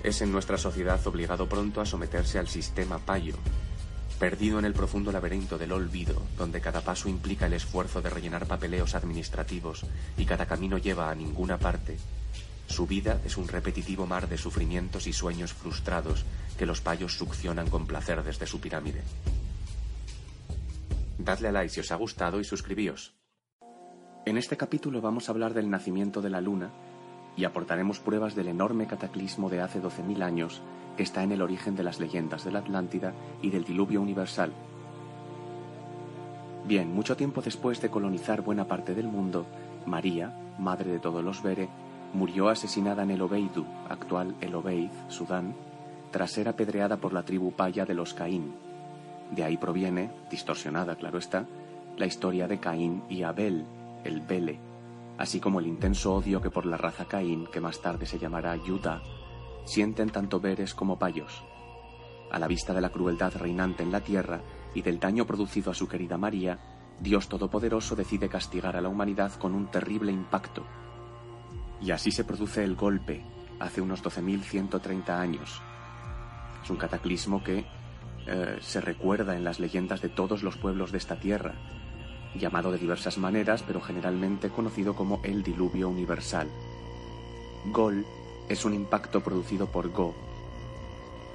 es 0.01 0.23
en 0.23 0.31
nuestra 0.31 0.57
sociedad 0.57 0.99
obligado 1.05 1.47
pronto 1.47 1.81
a 1.81 1.85
someterse 1.85 2.39
al 2.39 2.47
sistema 2.47 2.97
payo, 2.97 3.35
perdido 4.17 4.57
en 4.57 4.65
el 4.65 4.73
profundo 4.73 5.11
laberinto 5.11 5.59
del 5.59 5.71
olvido, 5.71 6.19
donde 6.35 6.61
cada 6.61 6.81
paso 6.81 7.09
implica 7.09 7.45
el 7.45 7.53
esfuerzo 7.53 8.01
de 8.01 8.09
rellenar 8.09 8.47
papeleos 8.47 8.95
administrativos 8.95 9.85
y 10.17 10.25
cada 10.25 10.47
camino 10.47 10.79
lleva 10.79 11.11
a 11.11 11.13
ninguna 11.13 11.59
parte. 11.59 11.99
Su 12.65 12.87
vida 12.87 13.21
es 13.23 13.37
un 13.37 13.47
repetitivo 13.47 14.07
mar 14.07 14.27
de 14.27 14.39
sufrimientos 14.39 15.05
y 15.05 15.13
sueños 15.13 15.53
frustrados 15.53 16.25
que 16.57 16.65
los 16.65 16.81
payos 16.81 17.15
succionan 17.15 17.69
con 17.69 17.85
placer 17.85 18.23
desde 18.23 18.47
su 18.47 18.59
pirámide. 18.59 19.03
Dadle 21.19 21.49
a 21.49 21.51
like 21.51 21.69
si 21.69 21.81
os 21.81 21.91
ha 21.91 21.95
gustado 21.97 22.39
y 22.39 22.43
suscribíos. 22.43 23.14
En 24.25 24.39
este 24.39 24.57
capítulo 24.57 25.01
vamos 25.01 25.29
a 25.29 25.31
hablar 25.33 25.53
del 25.53 25.69
nacimiento 25.69 26.19
de 26.19 26.31
la 26.31 26.41
Luna 26.41 26.71
y 27.37 27.43
aportaremos 27.43 27.99
pruebas 27.99 28.33
del 28.33 28.47
enorme 28.47 28.87
cataclismo 28.87 29.51
de 29.51 29.61
hace 29.61 29.79
12.000 29.79 30.23
años 30.23 30.63
que 30.97 31.03
está 31.03 31.21
en 31.21 31.31
el 31.31 31.43
origen 31.43 31.75
de 31.75 31.83
las 31.83 31.99
leyendas 31.99 32.43
de 32.43 32.51
la 32.51 32.59
Atlántida 32.59 33.13
y 33.43 33.51
del 33.51 33.65
diluvio 33.65 34.01
universal. 34.01 34.51
Bien, 36.65 36.91
mucho 36.91 37.15
tiempo 37.15 37.43
después 37.43 37.79
de 37.81 37.91
colonizar 37.91 38.41
buena 38.41 38.67
parte 38.67 38.95
del 38.95 39.07
mundo, 39.07 39.45
María, 39.85 40.35
madre 40.57 40.91
de 40.91 40.99
todos 40.99 41.23
los 41.23 41.43
Bere, 41.43 41.69
murió 42.13 42.49
asesinada 42.49 43.03
en 43.03 43.11
el 43.11 43.21
Obeidu, 43.21 43.63
actual 43.89 44.35
El 44.41 44.55
Obeid, 44.55 44.89
Sudán, 45.07 45.53
tras 46.09 46.31
ser 46.31 46.49
apedreada 46.49 46.97
por 46.97 47.13
la 47.13 47.21
tribu 47.21 47.51
paya 47.51 47.85
de 47.85 47.93
los 47.93 48.15
Caín. 48.15 48.55
De 49.29 49.43
ahí 49.43 49.57
proviene, 49.57 50.09
distorsionada 50.31 50.95
claro 50.95 51.19
está, 51.19 51.45
la 51.95 52.07
historia 52.07 52.47
de 52.47 52.57
Caín 52.57 53.03
y 53.07 53.21
Abel, 53.21 53.65
el 54.05 54.21
Bele, 54.21 54.59
así 55.17 55.39
como 55.39 55.59
el 55.59 55.67
intenso 55.67 56.13
odio 56.13 56.41
que 56.41 56.49
por 56.49 56.65
la 56.65 56.77
raza 56.77 57.05
Caín, 57.05 57.47
que 57.47 57.59
más 57.59 57.81
tarde 57.81 58.05
se 58.05 58.19
llamará 58.19 58.55
Yuda, 58.55 59.01
sienten 59.65 60.09
tanto 60.09 60.39
Beres 60.39 60.73
como 60.73 60.97
Payos. 60.97 61.43
A 62.31 62.39
la 62.39 62.47
vista 62.47 62.73
de 62.73 62.81
la 62.81 62.89
crueldad 62.89 63.33
reinante 63.35 63.83
en 63.83 63.91
la 63.91 64.01
tierra 64.01 64.41
y 64.73 64.81
del 64.81 64.99
daño 64.99 65.25
producido 65.25 65.71
a 65.71 65.75
su 65.75 65.87
querida 65.87 66.17
María, 66.17 66.59
Dios 66.99 67.27
Todopoderoso 67.27 67.95
decide 67.95 68.29
castigar 68.29 68.75
a 68.75 68.81
la 68.81 68.89
humanidad 68.89 69.33
con 69.33 69.53
un 69.53 69.67
terrible 69.67 70.11
impacto. 70.11 70.65
Y 71.81 71.91
así 71.91 72.11
se 72.11 72.23
produce 72.23 72.63
el 72.63 72.75
golpe, 72.75 73.23
hace 73.59 73.81
unos 73.81 74.03
12.130 74.03 75.09
años. 75.09 75.61
Es 76.63 76.69
un 76.69 76.77
cataclismo 76.77 77.43
que 77.43 77.65
eh, 78.27 78.57
se 78.61 78.81
recuerda 78.81 79.35
en 79.35 79.43
las 79.43 79.59
leyendas 79.59 80.01
de 80.01 80.09
todos 80.09 80.41
los 80.41 80.57
pueblos 80.57 80.91
de 80.91 80.97
esta 80.97 81.19
tierra, 81.19 81.53
llamado 82.39 82.71
de 82.71 82.77
diversas 82.77 83.17
maneras, 83.17 83.63
pero 83.63 83.81
generalmente 83.81 84.49
conocido 84.49 84.95
como 84.95 85.19
el 85.23 85.43
diluvio 85.43 85.89
universal. 85.89 86.47
Gol 87.71 88.05
es 88.47 88.65
un 88.65 88.73
impacto 88.73 89.21
producido 89.21 89.67
por 89.67 89.89
Go. 89.91 90.13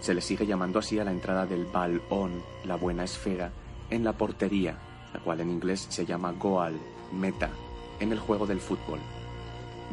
Se 0.01 0.15
le 0.15 0.21
sigue 0.21 0.47
llamando 0.47 0.79
así 0.79 0.99
a 0.99 1.05
la 1.05 1.11
entrada 1.11 1.47
del 1.47 1.67
Bal-On, 1.67 2.43
la 2.65 2.77
buena 2.77 3.05
esfera, 3.05 3.53
en 3.91 4.05
la 4.05 4.13
portería, 4.13 4.79
la 5.13 5.21
cual 5.21 5.41
en 5.41 5.51
inglés 5.51 5.87
se 5.91 6.07
llama 6.07 6.33
goal, 6.33 6.79
meta, 7.13 7.51
en 7.99 8.13
el 8.13 8.19
juego 8.19 8.47
del 8.47 8.61
fútbol. 8.61 9.01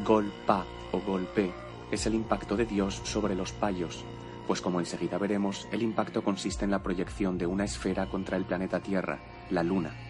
Gol 0.05 0.31
pa 0.45 0.63
o 0.91 0.99
golpe 0.99 1.51
es 1.91 2.05
el 2.05 2.13
impacto 2.13 2.55
de 2.55 2.65
Dios 2.65 3.01
sobre 3.03 3.35
los 3.35 3.51
payos, 3.51 4.05
pues 4.47 4.61
como 4.61 4.79
enseguida 4.79 5.17
veremos, 5.17 5.67
el 5.71 5.83
impacto 5.83 6.23
consiste 6.23 6.63
en 6.63 6.71
la 6.71 6.81
proyección 6.81 7.37
de 7.37 7.45
una 7.45 7.65
esfera 7.65 8.07
contra 8.07 8.37
el 8.37 8.45
planeta 8.45 8.79
Tierra, 8.79 9.19
la 9.49 9.61
Luna. 9.61 10.06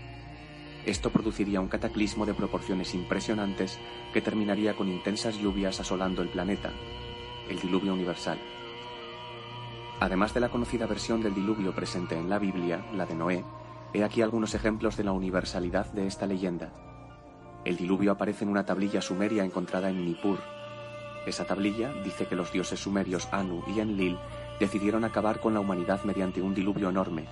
Esto 0.87 1.09
produciría 1.09 1.59
un 1.59 1.67
cataclismo 1.67 2.25
de 2.25 2.33
proporciones 2.33 2.95
impresionantes 2.95 3.77
que 4.13 4.21
terminaría 4.21 4.73
con 4.73 4.87
intensas 4.87 5.37
lluvias 5.37 5.81
asolando 5.81 6.21
el 6.21 6.29
planeta, 6.29 6.71
el 7.49 7.59
diluvio 7.59 7.93
universal. 7.93 8.39
Además 9.99 10.33
de 10.33 10.39
la 10.39 10.47
conocida 10.47 10.85
versión 10.85 11.21
del 11.21 11.35
diluvio 11.35 11.75
presente 11.75 12.15
en 12.15 12.29
la 12.29 12.39
Biblia, 12.39 12.85
la 12.95 13.05
de 13.05 13.15
Noé, 13.15 13.43
he 13.93 14.05
aquí 14.05 14.21
algunos 14.21 14.55
ejemplos 14.55 14.95
de 14.95 15.03
la 15.03 15.11
universalidad 15.11 15.91
de 15.91 16.07
esta 16.07 16.25
leyenda. 16.25 16.71
El 17.65 17.75
diluvio 17.75 18.13
aparece 18.13 18.45
en 18.45 18.49
una 18.49 18.65
tablilla 18.65 19.01
sumeria 19.01 19.43
encontrada 19.43 19.89
en 19.89 20.05
Nippur, 20.05 20.39
esa 21.27 21.43
tablilla 21.43 21.91
dice 22.05 22.25
que 22.25 22.37
los 22.37 22.53
dioses 22.53 22.79
sumerios 22.79 23.27
Anu 23.33 23.61
y 23.67 23.81
Enlil 23.81 24.17
decidieron 24.61 25.03
acabar 25.03 25.41
con 25.41 25.53
la 25.53 25.59
humanidad 25.59 26.05
mediante 26.05 26.41
un 26.41 26.55
diluvio 26.55 26.87
enorme. 26.87 27.25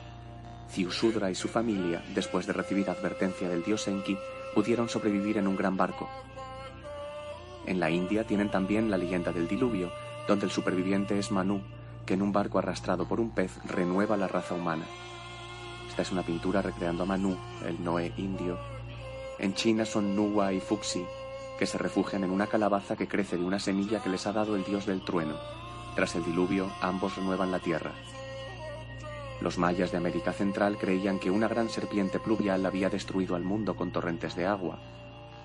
Ziusudra 0.69 1.31
y 1.31 1.35
su 1.35 1.47
familia, 1.47 2.03
después 2.13 2.47
de 2.47 2.53
recibir 2.53 2.89
advertencia 2.89 3.47
del 3.47 3.63
dios 3.63 3.87
Enki, 3.87 4.17
pudieron 4.53 4.89
sobrevivir 4.89 5.37
en 5.37 5.47
un 5.47 5.55
gran 5.55 5.77
barco. 5.77 6.09
En 7.65 7.79
la 7.79 7.89
India 7.89 8.25
tienen 8.25 8.51
también 8.51 8.91
la 8.91 8.97
leyenda 8.97 9.31
del 9.31 9.47
diluvio, 9.47 9.91
donde 10.27 10.45
el 10.45 10.51
superviviente 10.51 11.17
es 11.17 11.31
Manu, 11.31 11.61
que 12.05 12.13
en 12.13 12.21
un 12.21 12.31
barco 12.31 12.59
arrastrado 12.59 13.07
por 13.07 13.19
un 13.19 13.31
pez 13.31 13.51
renueva 13.65 14.17
la 14.17 14.27
raza 14.27 14.55
humana. 14.55 14.85
Esta 15.89 16.01
es 16.01 16.11
una 16.11 16.23
pintura 16.23 16.61
recreando 16.61 17.03
a 17.03 17.05
Manu, 17.05 17.37
el 17.65 17.83
Noé 17.83 18.13
indio. 18.17 18.57
En 19.39 19.53
China 19.53 19.85
son 19.85 20.15
Nuwa 20.15 20.53
y 20.53 20.59
Fuxi, 20.59 21.03
que 21.57 21.65
se 21.65 21.77
refugian 21.77 22.23
en 22.23 22.31
una 22.31 22.47
calabaza 22.47 22.95
que 22.95 23.07
crece 23.07 23.37
de 23.37 23.45
una 23.45 23.59
semilla 23.59 24.01
que 24.01 24.09
les 24.09 24.27
ha 24.27 24.33
dado 24.33 24.55
el 24.55 24.63
dios 24.63 24.85
del 24.85 25.03
trueno. 25.03 25.35
Tras 25.95 26.15
el 26.15 26.25
diluvio, 26.25 26.69
ambos 26.81 27.15
renuevan 27.15 27.51
la 27.51 27.59
tierra. 27.59 27.91
Los 29.41 29.57
mayas 29.57 29.91
de 29.91 29.97
América 29.97 30.31
Central 30.31 30.77
creían 30.77 31.19
que 31.19 31.29
una 31.29 31.47
gran 31.47 31.69
serpiente 31.69 32.19
pluvial 32.19 32.65
había 32.65 32.89
destruido 32.89 33.35
al 33.35 33.43
mundo 33.43 33.75
con 33.75 33.91
torrentes 33.91 34.35
de 34.35 34.45
agua. 34.45 34.79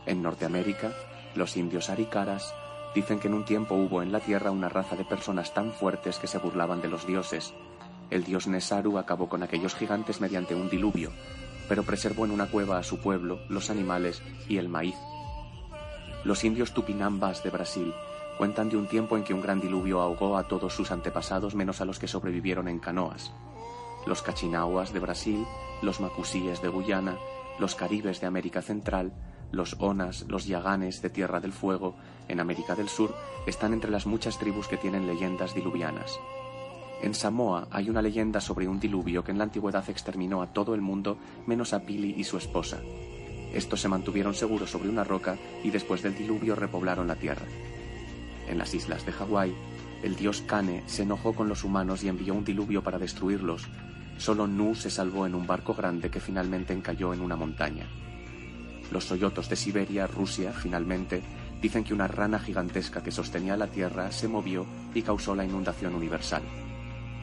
En 0.06 0.22
Norteamérica, 0.22 0.92
los 1.34 1.56
indios 1.56 1.90
aricaras 1.90 2.54
dicen 2.94 3.18
que 3.18 3.28
en 3.28 3.34
un 3.34 3.44
tiempo 3.44 3.74
hubo 3.74 4.02
en 4.02 4.12
la 4.12 4.20
tierra 4.20 4.50
una 4.50 4.68
raza 4.68 4.96
de 4.96 5.04
personas 5.04 5.54
tan 5.54 5.72
fuertes 5.72 6.18
que 6.18 6.26
se 6.26 6.38
burlaban 6.38 6.80
de 6.80 6.88
los 6.88 7.06
dioses. 7.06 7.52
El 8.10 8.24
dios 8.24 8.46
Nesaru 8.46 8.98
acabó 8.98 9.28
con 9.28 9.42
aquellos 9.42 9.74
gigantes 9.74 10.20
mediante 10.20 10.54
un 10.54 10.68
diluvio, 10.68 11.12
pero 11.68 11.84
preservó 11.84 12.24
en 12.24 12.32
una 12.32 12.46
cueva 12.46 12.78
a 12.78 12.82
su 12.82 12.98
pueblo, 12.98 13.40
los 13.48 13.70
animales 13.70 14.22
y 14.48 14.58
el 14.58 14.68
maíz. 14.68 14.96
Los 16.24 16.44
indios 16.44 16.74
tupinambas 16.74 17.42
de 17.42 17.50
Brasil 17.50 17.94
cuentan 18.38 18.68
de 18.68 18.76
un 18.76 18.86
tiempo 18.86 19.16
en 19.16 19.24
que 19.24 19.34
un 19.34 19.42
gran 19.42 19.60
diluvio 19.60 20.00
ahogó 20.00 20.36
a 20.36 20.48
todos 20.48 20.74
sus 20.74 20.90
antepasados 20.90 21.54
menos 21.54 21.80
a 21.80 21.84
los 21.84 21.98
que 21.98 22.08
sobrevivieron 22.08 22.68
en 22.68 22.78
canoas. 22.78 23.32
Los 24.06 24.22
cachinahuas 24.22 24.92
de 24.92 25.00
Brasil, 25.00 25.46
los 25.82 26.00
macusíes 26.00 26.62
de 26.62 26.68
Guyana, 26.68 27.16
los 27.58 27.74
caribes 27.74 28.20
de 28.20 28.26
América 28.26 28.62
Central, 28.62 29.12
los 29.52 29.76
onas, 29.78 30.24
los 30.28 30.46
yaganes 30.46 31.02
de 31.02 31.10
Tierra 31.10 31.40
del 31.40 31.52
Fuego, 31.52 31.96
en 32.28 32.40
América 32.40 32.74
del 32.74 32.88
Sur, 32.88 33.14
están 33.46 33.72
entre 33.72 33.90
las 33.90 34.06
muchas 34.06 34.38
tribus 34.38 34.68
que 34.68 34.76
tienen 34.76 35.06
leyendas 35.06 35.54
diluvianas. 35.54 36.18
En 37.02 37.14
Samoa 37.14 37.66
hay 37.70 37.88
una 37.88 38.02
leyenda 38.02 38.40
sobre 38.40 38.68
un 38.68 38.78
diluvio 38.78 39.24
que 39.24 39.30
en 39.32 39.38
la 39.38 39.44
antigüedad 39.44 39.88
exterminó 39.88 40.42
a 40.42 40.52
todo 40.52 40.74
el 40.74 40.80
mundo 40.80 41.16
menos 41.46 41.72
a 41.72 41.80
Pili 41.80 42.14
y 42.16 42.24
su 42.24 42.36
esposa. 42.36 42.80
Estos 43.54 43.80
se 43.80 43.88
mantuvieron 43.88 44.34
seguros 44.34 44.70
sobre 44.70 44.90
una 44.90 45.02
roca 45.02 45.36
y 45.64 45.70
después 45.70 46.02
del 46.02 46.16
diluvio 46.16 46.54
repoblaron 46.54 47.08
la 47.08 47.16
tierra. 47.16 47.46
En 48.48 48.58
las 48.58 48.74
islas 48.74 49.04
de 49.06 49.12
Hawái, 49.12 49.54
el 50.02 50.16
dios 50.16 50.42
Kane 50.46 50.82
se 50.86 51.02
enojó 51.02 51.32
con 51.32 51.48
los 51.48 51.64
humanos 51.64 52.04
y 52.04 52.08
envió 52.08 52.34
un 52.34 52.44
diluvio 52.44 52.82
para 52.82 52.98
destruirlos. 52.98 53.68
Solo 54.20 54.46
Nu 54.46 54.74
se 54.74 54.90
salvó 54.90 55.24
en 55.24 55.34
un 55.34 55.46
barco 55.46 55.72
grande 55.72 56.10
que 56.10 56.20
finalmente 56.20 56.74
encalló 56.74 57.14
en 57.14 57.22
una 57.22 57.36
montaña. 57.36 57.86
Los 58.92 59.04
soyotos 59.04 59.48
de 59.48 59.56
Siberia, 59.56 60.06
Rusia, 60.06 60.52
finalmente, 60.52 61.22
dicen 61.62 61.84
que 61.84 61.94
una 61.94 62.06
rana 62.06 62.38
gigantesca 62.38 63.02
que 63.02 63.12
sostenía 63.12 63.56
la 63.56 63.68
tierra 63.68 64.12
se 64.12 64.28
movió 64.28 64.66
y 64.92 65.00
causó 65.00 65.34
la 65.34 65.46
inundación 65.46 65.94
universal. 65.94 66.42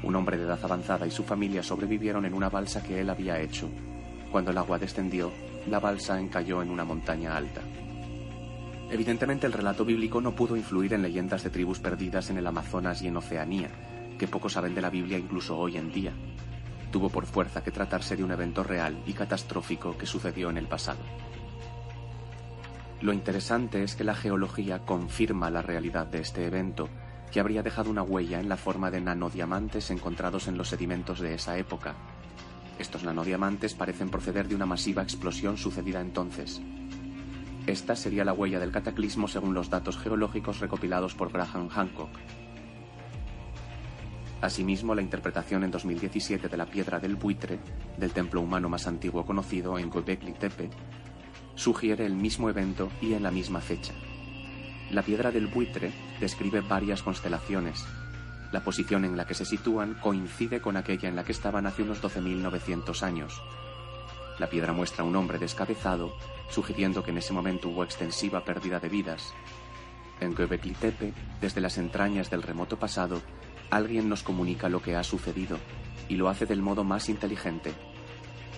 Un 0.01 0.15
hombre 0.15 0.37
de 0.37 0.45
edad 0.45 0.59
avanzada 0.63 1.05
y 1.05 1.11
su 1.11 1.23
familia 1.23 1.61
sobrevivieron 1.61 2.25
en 2.25 2.33
una 2.33 2.49
balsa 2.49 2.81
que 2.81 2.99
él 2.99 3.11
había 3.11 3.39
hecho. 3.39 3.69
Cuando 4.31 4.49
el 4.49 4.57
agua 4.57 4.79
descendió, 4.79 5.31
la 5.69 5.79
balsa 5.79 6.19
encalló 6.19 6.63
en 6.63 6.71
una 6.71 6.83
montaña 6.83 7.37
alta. 7.37 7.61
Evidentemente 8.89 9.45
el 9.45 9.53
relato 9.53 9.85
bíblico 9.85 10.19
no 10.19 10.35
pudo 10.35 10.57
influir 10.57 10.93
en 10.93 11.03
leyendas 11.03 11.43
de 11.43 11.51
tribus 11.51 11.77
perdidas 11.77 12.31
en 12.31 12.37
el 12.39 12.47
Amazonas 12.47 13.03
y 13.03 13.07
en 13.07 13.17
Oceanía, 13.17 13.69
que 14.17 14.27
poco 14.27 14.49
saben 14.49 14.73
de 14.73 14.81
la 14.81 14.89
Biblia 14.89 15.19
incluso 15.19 15.55
hoy 15.55 15.77
en 15.77 15.91
día. 15.91 16.13
Tuvo 16.91 17.09
por 17.09 17.25
fuerza 17.25 17.63
que 17.63 17.71
tratarse 17.71 18.15
de 18.15 18.23
un 18.23 18.31
evento 18.31 18.63
real 18.63 19.01
y 19.05 19.13
catastrófico 19.13 19.97
que 19.97 20.05
sucedió 20.05 20.49
en 20.49 20.57
el 20.57 20.67
pasado. 20.67 20.99
Lo 23.01 23.13
interesante 23.13 23.83
es 23.83 23.95
que 23.95 24.03
la 24.03 24.15
geología 24.15 24.79
confirma 24.79 25.49
la 25.49 25.61
realidad 25.61 26.07
de 26.07 26.19
este 26.19 26.45
evento, 26.45 26.89
que 27.31 27.39
habría 27.39 27.61
dejado 27.61 27.89
una 27.89 28.03
huella 28.03 28.39
en 28.39 28.49
la 28.49 28.57
forma 28.57 28.89
de 28.89 29.01
nanodiamantes 29.01 29.91
encontrados 29.91 30.47
en 30.47 30.57
los 30.57 30.69
sedimentos 30.69 31.19
de 31.19 31.35
esa 31.35 31.57
época, 31.57 31.95
estos 32.79 33.03
nanodiamantes 33.03 33.73
parecen 33.73 34.09
proceder 34.09 34.47
de 34.47 34.55
una 34.55 34.67
masiva 34.67 35.01
explosión 35.01 35.57
sucedida 35.57 35.99
entonces. 35.99 36.61
Esta 37.65 37.95
sería 37.95 38.23
la 38.23 38.33
huella 38.33 38.59
del 38.59 38.71
cataclismo 38.71 39.27
según 39.27 39.53
los 39.53 39.69
datos 39.69 39.97
geológicos 39.97 40.59
recopilados 40.59 41.15
por 41.15 41.31
Graham 41.31 41.69
Hancock. 41.69 42.09
Asimismo, 44.41 44.93
la 44.93 45.01
interpretación 45.01 45.63
en 45.63 45.71
2017 45.71 46.47
de 46.47 46.57
la 46.57 46.65
piedra 46.65 46.99
del 46.99 47.15
buitre, 47.15 47.59
del 47.97 48.11
templo 48.11 48.41
humano 48.41 48.69
más 48.69 48.87
antiguo 48.87 49.25
conocido 49.25 49.79
en 49.79 49.89
Göbekli 49.89 50.33
Tepe, 50.33 50.69
sugiere 51.55 52.05
el 52.05 52.13
mismo 52.13 52.49
evento 52.49 52.89
y 53.01 53.13
en 53.13 53.23
la 53.23 53.31
misma 53.31 53.61
fecha. 53.61 53.93
La 54.91 55.01
piedra 55.01 55.31
del 55.31 55.47
buitre 55.47 55.91
describe 56.19 56.61
varias 56.61 57.01
constelaciones, 57.01 57.85
la 58.51 58.63
posición 58.63 59.03
en 59.03 59.17
la 59.17 59.25
que 59.25 59.33
se 59.33 59.43
sitúan 59.43 59.95
coincide 59.95 60.61
con 60.61 60.77
aquella 60.77 61.09
en 61.09 61.17
la 61.17 61.25
que 61.25 61.33
estaban 61.33 61.65
hace 61.65 61.83
unos 61.83 62.01
12.900 62.01 63.03
años. 63.03 63.41
La 64.39 64.47
piedra 64.47 64.71
muestra 64.71 65.03
un 65.03 65.15
hombre 65.17 65.37
descabezado, 65.37 66.13
sugiriendo 66.49 67.03
que 67.03 67.11
en 67.11 67.17
ese 67.17 67.33
momento 67.33 67.67
hubo 67.67 67.83
extensiva 67.83 68.45
pérdida 68.45 68.79
de 68.79 68.87
vidas. 68.87 69.33
En 70.21 70.33
Göbekli 70.33 70.73
Tepe, 70.75 71.13
desde 71.41 71.59
las 71.59 71.77
entrañas 71.77 72.29
del 72.29 72.41
remoto 72.41 72.79
pasado, 72.79 73.21
alguien 73.69 74.09
nos 74.09 74.23
comunica 74.23 74.69
lo 74.69 74.81
que 74.81 74.95
ha 74.95 75.03
sucedido, 75.03 75.57
y 76.09 76.15
lo 76.15 76.29
hace 76.29 76.45
del 76.45 76.61
modo 76.61 76.83
más 76.83 77.09
inteligente. 77.09 77.73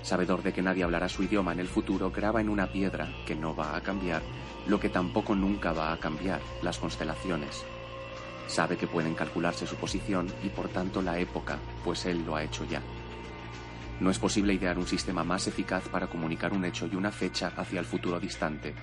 Sabedor 0.04 0.44
de 0.44 0.54
que 0.54 0.62
nadie 0.62 0.84
hablará 0.84 1.10
su 1.10 1.24
idioma 1.24 1.52
en 1.52 1.60
el 1.60 1.68
futuro, 1.68 2.12
graba 2.12 2.42
en 2.42 2.50
una 2.50 2.72
piedra, 2.72 3.10
que 3.26 3.36
no 3.36 3.56
va 3.56 3.76
a 3.76 3.82
cambiar, 3.82 4.22
lo 4.68 4.80
que 4.80 4.90
tampoco 4.90 5.36
nunca 5.36 5.74
va 5.74 5.92
a 5.92 5.98
cambiar, 5.98 6.42
las 6.62 6.78
constelaciones. 6.78 7.64
Sabe 8.48 8.78
que 8.78 8.88
pueden 8.88 9.14
calcularse 9.14 9.68
su 9.68 9.76
posición 9.76 10.28
y 10.44 10.50
por 10.50 10.70
tanto 10.70 11.02
la 11.02 11.20
época, 11.20 11.60
pues 11.84 12.06
él 12.06 12.26
lo 12.26 12.36
ha 12.36 12.44
hecho 12.44 12.66
ya. 12.66 12.82
No 14.00 14.10
es 14.10 14.18
posible 14.18 14.54
idear 14.54 14.78
un 14.80 14.88
sistema 14.88 15.24
más 15.24 15.48
eficaz 15.48 15.88
para 15.90 16.08
comunicar 16.08 16.54
un 16.54 16.66
hecho 16.66 16.88
y 16.88 16.96
una 16.96 17.12
fecha 17.12 17.52
hacia 17.56 17.80
el 17.80 17.86
futuro 17.86 18.20
distante. 18.20 18.74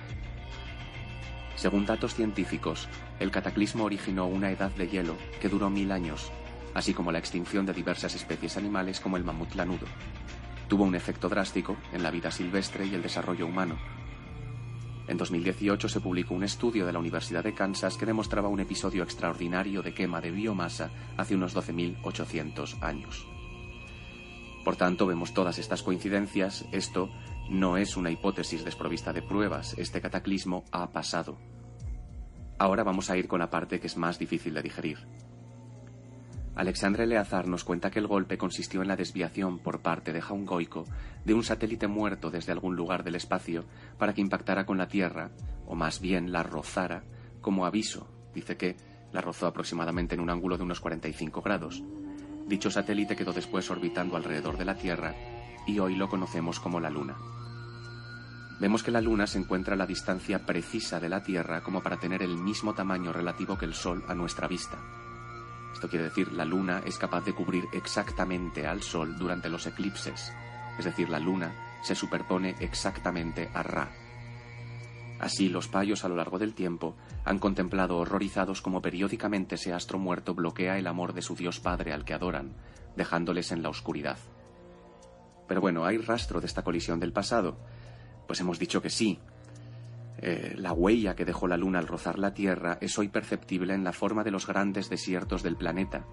Según 1.57 1.85
datos 1.85 2.15
científicos, 2.15 2.87
el 3.19 3.31
cataclismo 3.31 3.83
originó 3.83 4.27
una 4.27 4.49
edad 4.51 4.71
de 4.71 4.87
hielo 4.87 5.17
que 5.41 5.49
duró 5.49 5.69
mil 5.69 5.91
años, 5.91 6.31
así 6.73 6.93
como 6.93 7.11
la 7.11 7.19
extinción 7.19 7.65
de 7.65 7.73
diversas 7.73 8.15
especies 8.15 8.55
animales 8.55 9.01
como 9.01 9.17
el 9.17 9.25
mamut 9.25 9.53
lanudo. 9.55 9.87
Tuvo 10.69 10.85
un 10.85 10.95
efecto 10.95 11.27
drástico 11.27 11.75
en 11.91 12.01
la 12.01 12.11
vida 12.11 12.31
silvestre 12.31 12.85
y 12.85 12.95
el 12.95 13.01
desarrollo 13.01 13.45
humano, 13.45 13.77
en 15.07 15.17
2018 15.17 15.87
se 15.87 16.01
publicó 16.01 16.33
un 16.33 16.43
estudio 16.43 16.85
de 16.85 16.91
la 16.91 16.99
Universidad 16.99 17.43
de 17.43 17.53
Kansas 17.53 17.95
que 17.95 18.05
demostraba 18.05 18.49
un 18.49 18.59
episodio 18.59 19.03
extraordinario 19.03 19.81
de 19.81 19.93
quema 19.93 20.19
de 20.19 20.31
biomasa 20.31 20.89
hace 21.15 21.33
unos 21.35 21.55
12.800 21.55 22.81
años. 22.81 23.25
Por 24.65 24.75
tanto, 24.75 25.07
vemos 25.07 25.33
todas 25.33 25.59
estas 25.59 25.81
coincidencias. 25.81 26.65
Esto 26.73 27.09
no 27.49 27.77
es 27.77 27.95
una 27.95 28.11
hipótesis 28.11 28.65
desprovista 28.65 29.13
de 29.13 29.21
pruebas. 29.21 29.73
Este 29.77 30.01
cataclismo 30.01 30.65
ha 30.71 30.91
pasado. 30.91 31.37
Ahora 32.59 32.83
vamos 32.83 33.09
a 33.09 33.17
ir 33.17 33.27
con 33.27 33.39
la 33.39 33.49
parte 33.49 33.79
que 33.79 33.87
es 33.87 33.97
más 33.97 34.19
difícil 34.19 34.53
de 34.53 34.61
digerir. 34.61 34.97
Alexandre 36.55 37.05
Leazar 37.05 37.47
nos 37.47 37.63
cuenta 37.63 37.91
que 37.91 37.99
el 37.99 38.07
golpe 38.07 38.37
consistió 38.37 38.81
en 38.81 38.87
la 38.87 38.95
desviación 38.95 39.59
por 39.59 39.81
parte 39.81 40.11
de 40.11 40.21
Jaungoico 40.21 40.85
de 41.23 41.35
un 41.35 41.43
satélite 41.43 41.87
muerto 41.87 42.31
desde 42.31 42.51
algún 42.51 42.75
lugar 42.75 43.03
del 43.03 43.15
espacio 43.15 43.65
para 43.99 44.13
que 44.13 44.21
impactara 44.21 44.65
con 44.65 44.79
la 44.79 44.87
Tierra, 44.87 45.29
o 45.67 45.75
más 45.75 46.01
bien 46.01 46.31
la 46.31 46.41
rozara, 46.41 47.03
como 47.41 47.67
aviso. 47.67 48.09
Dice 48.33 48.57
que 48.57 48.75
la 49.13 49.21
rozó 49.21 49.45
aproximadamente 49.45 50.15
en 50.15 50.21
un 50.21 50.31
ángulo 50.31 50.57
de 50.57 50.63
unos 50.63 50.79
45 50.79 51.41
grados. 51.41 51.83
Dicho 52.47 52.71
satélite 52.71 53.15
quedó 53.15 53.33
después 53.33 53.69
orbitando 53.69 54.17
alrededor 54.17 54.57
de 54.57 54.65
la 54.65 54.75
Tierra 54.75 55.13
y 55.67 55.79
hoy 55.79 55.95
lo 55.95 56.09
conocemos 56.09 56.59
como 56.59 56.79
la 56.79 56.89
Luna. 56.89 57.17
vemos 58.59 58.81
que 58.81 58.89
la 58.89 59.01
Luna 59.01 59.27
se 59.27 59.37
encuentra 59.37 59.75
a 59.75 59.77
la 59.77 59.85
distancia 59.85 60.45
precisa 60.45 60.99
de 60.99 61.09
la 61.09 61.21
Tierra 61.21 61.61
como 61.61 61.83
para 61.83 61.97
tener 61.97 62.23
el 62.23 62.37
mismo 62.37 62.73
tamaño 62.73 63.13
relativo 63.13 63.57
que 63.57 63.65
el 63.65 63.75
Sol 63.75 64.03
a 64.07 64.15
nuestra 64.15 64.47
vista. 64.47 64.77
Esto 65.73 65.89
quiere 65.89 66.05
decir, 66.05 66.31
la 66.33 66.45
Luna 66.45 66.81
es 66.85 66.97
capaz 66.97 67.23
de 67.25 67.33
cubrir 67.33 67.65
exactamente 67.71 68.65
al 68.65 68.81
Sol 68.81 69.15
durante 69.19 69.49
los 69.49 69.67
eclipses. 69.67 70.33
Es 70.79 70.85
decir, 70.85 71.09
la 71.09 71.19
Luna 71.19 71.53
se 71.83 71.93
superpone 71.93 72.55
exactamente 72.59 73.51
a 73.53 73.61
Ra. 73.61 73.91
Así, 75.19 75.49
los 75.49 75.67
payos 75.67 76.03
a 76.03 76.09
lo 76.09 76.15
largo 76.15 76.39
del 76.39 76.53
tiempo 76.53 76.95
han 77.25 77.39
contemplado 77.39 77.97
horrorizados 77.97 78.61
como 78.61 78.81
periódicamente 78.81 79.55
ese 79.55 79.73
astro 79.73 79.99
muerto 79.99 80.33
bloquea 80.33 80.79
el 80.79 80.87
amor 80.87 81.13
de 81.13 81.21
su 81.21 81.35
Dios 81.35 81.59
Padre 81.59 81.93
al 81.93 82.05
que 82.05 82.13
adoran, 82.13 82.55
dejándoles 82.95 83.51
en 83.51 83.61
la 83.61 83.69
oscuridad. 83.69 84.17
Pero 85.47 85.61
bueno, 85.61 85.85
¿hay 85.85 85.97
rastro 85.97 86.39
de 86.39 86.47
esta 86.47 86.63
colisión 86.63 86.99
del 86.99 87.13
pasado? 87.13 87.57
Pues 88.27 88.39
hemos 88.41 88.59
dicho 88.59 88.81
que 88.81 88.89
sí, 88.89 89.19
eh, 90.19 90.55
la 90.57 90.73
huella 90.73 91.15
que 91.15 91.25
dejó 91.25 91.47
la 91.47 91.57
Luna 91.57 91.79
al 91.79 91.87
rozar 91.87 92.17
la 92.17 92.33
Tierra 92.33 92.77
es 92.81 92.97
hoy 92.97 93.07
perceptible 93.07 93.73
en 93.73 93.83
la 93.83 93.93
forma 93.93 94.23
de 94.23 94.31
los 94.31 94.47
grandes 94.47 94.89
desiertos 94.89 95.43
del 95.43 95.55
planeta, 95.55 96.05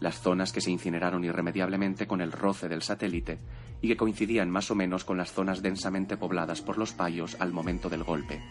las 0.00 0.20
zonas 0.20 0.52
que 0.52 0.60
se 0.60 0.70
incineraron 0.70 1.22
irremediablemente 1.24 2.06
con 2.06 2.20
el 2.20 2.32
roce 2.32 2.68
del 2.68 2.82
satélite 2.82 3.38
y 3.82 3.88
que 3.88 3.96
coincidían 3.96 4.50
más 4.50 4.70
o 4.70 4.74
menos 4.74 5.04
con 5.04 5.18
las 5.18 5.32
zonas 5.32 5.60
densamente 5.60 6.16
pobladas 6.16 6.62
por 6.62 6.78
los 6.78 6.92
payos 6.92 7.36
al 7.40 7.52
momento 7.52 7.90
del 7.90 8.04
golpe. 8.04 8.42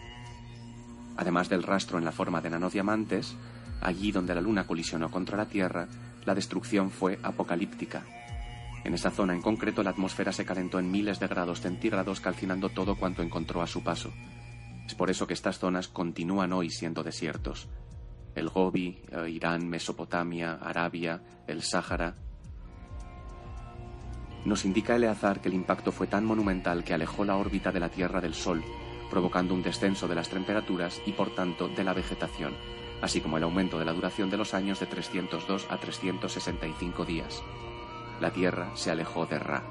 Además 1.16 1.48
del 1.48 1.62
rastro 1.62 1.98
en 1.98 2.04
la 2.04 2.12
forma 2.12 2.40
de 2.40 2.50
nanodiamantes, 2.50 3.36
allí 3.80 4.12
donde 4.12 4.34
la 4.34 4.40
Luna 4.40 4.66
colisionó 4.66 5.10
contra 5.10 5.36
la 5.36 5.46
Tierra, 5.46 5.88
la 6.24 6.34
destrucción 6.34 6.90
fue 6.90 7.18
apocalíptica. 7.22 8.04
En 8.84 8.94
esa 8.94 9.10
zona 9.10 9.34
en 9.34 9.42
concreto 9.42 9.82
la 9.82 9.90
atmósfera 9.90 10.32
se 10.32 10.44
calentó 10.44 10.78
en 10.78 10.90
miles 10.90 11.20
de 11.20 11.28
grados 11.28 11.60
centígrados 11.60 12.20
calcinando 12.20 12.68
todo 12.68 12.96
cuanto 12.96 13.22
encontró 13.22 13.62
a 13.62 13.66
su 13.66 13.82
paso. 13.82 14.12
Es 14.86 14.94
por 14.94 15.10
eso 15.10 15.26
que 15.26 15.34
estas 15.34 15.58
zonas 15.58 15.88
continúan 15.88 16.52
hoy 16.52 16.70
siendo 16.70 17.02
desiertos. 17.02 17.68
El 18.34 18.48
Gobi, 18.48 19.02
eh, 19.10 19.30
Irán, 19.30 19.68
Mesopotamia, 19.68 20.54
Arabia, 20.54 21.22
el 21.46 21.62
Sáhara. 21.62 22.16
Nos 24.44 24.64
indica 24.64 24.96
Eleazar 24.96 25.40
que 25.40 25.48
el 25.48 25.54
impacto 25.54 25.92
fue 25.92 26.08
tan 26.08 26.24
monumental 26.24 26.82
que 26.82 26.94
alejó 26.94 27.24
la 27.24 27.36
órbita 27.36 27.70
de 27.70 27.78
la 27.78 27.90
Tierra 27.90 28.20
del 28.20 28.34
Sol, 28.34 28.64
provocando 29.08 29.54
un 29.54 29.62
descenso 29.62 30.08
de 30.08 30.16
las 30.16 30.30
temperaturas 30.30 31.00
y 31.06 31.12
por 31.12 31.32
tanto 31.34 31.68
de 31.68 31.84
la 31.84 31.92
vegetación, 31.92 32.54
así 33.00 33.20
como 33.20 33.36
el 33.36 33.44
aumento 33.44 33.78
de 33.78 33.84
la 33.84 33.92
duración 33.92 34.30
de 34.30 34.38
los 34.38 34.54
años 34.54 34.80
de 34.80 34.86
302 34.86 35.66
a 35.70 35.76
365 35.76 37.04
días. 37.04 37.42
La 38.20 38.30
Tierra 38.30 38.70
se 38.74 38.90
alejó 38.90 39.26
de 39.26 39.38
Ra. 39.38 39.62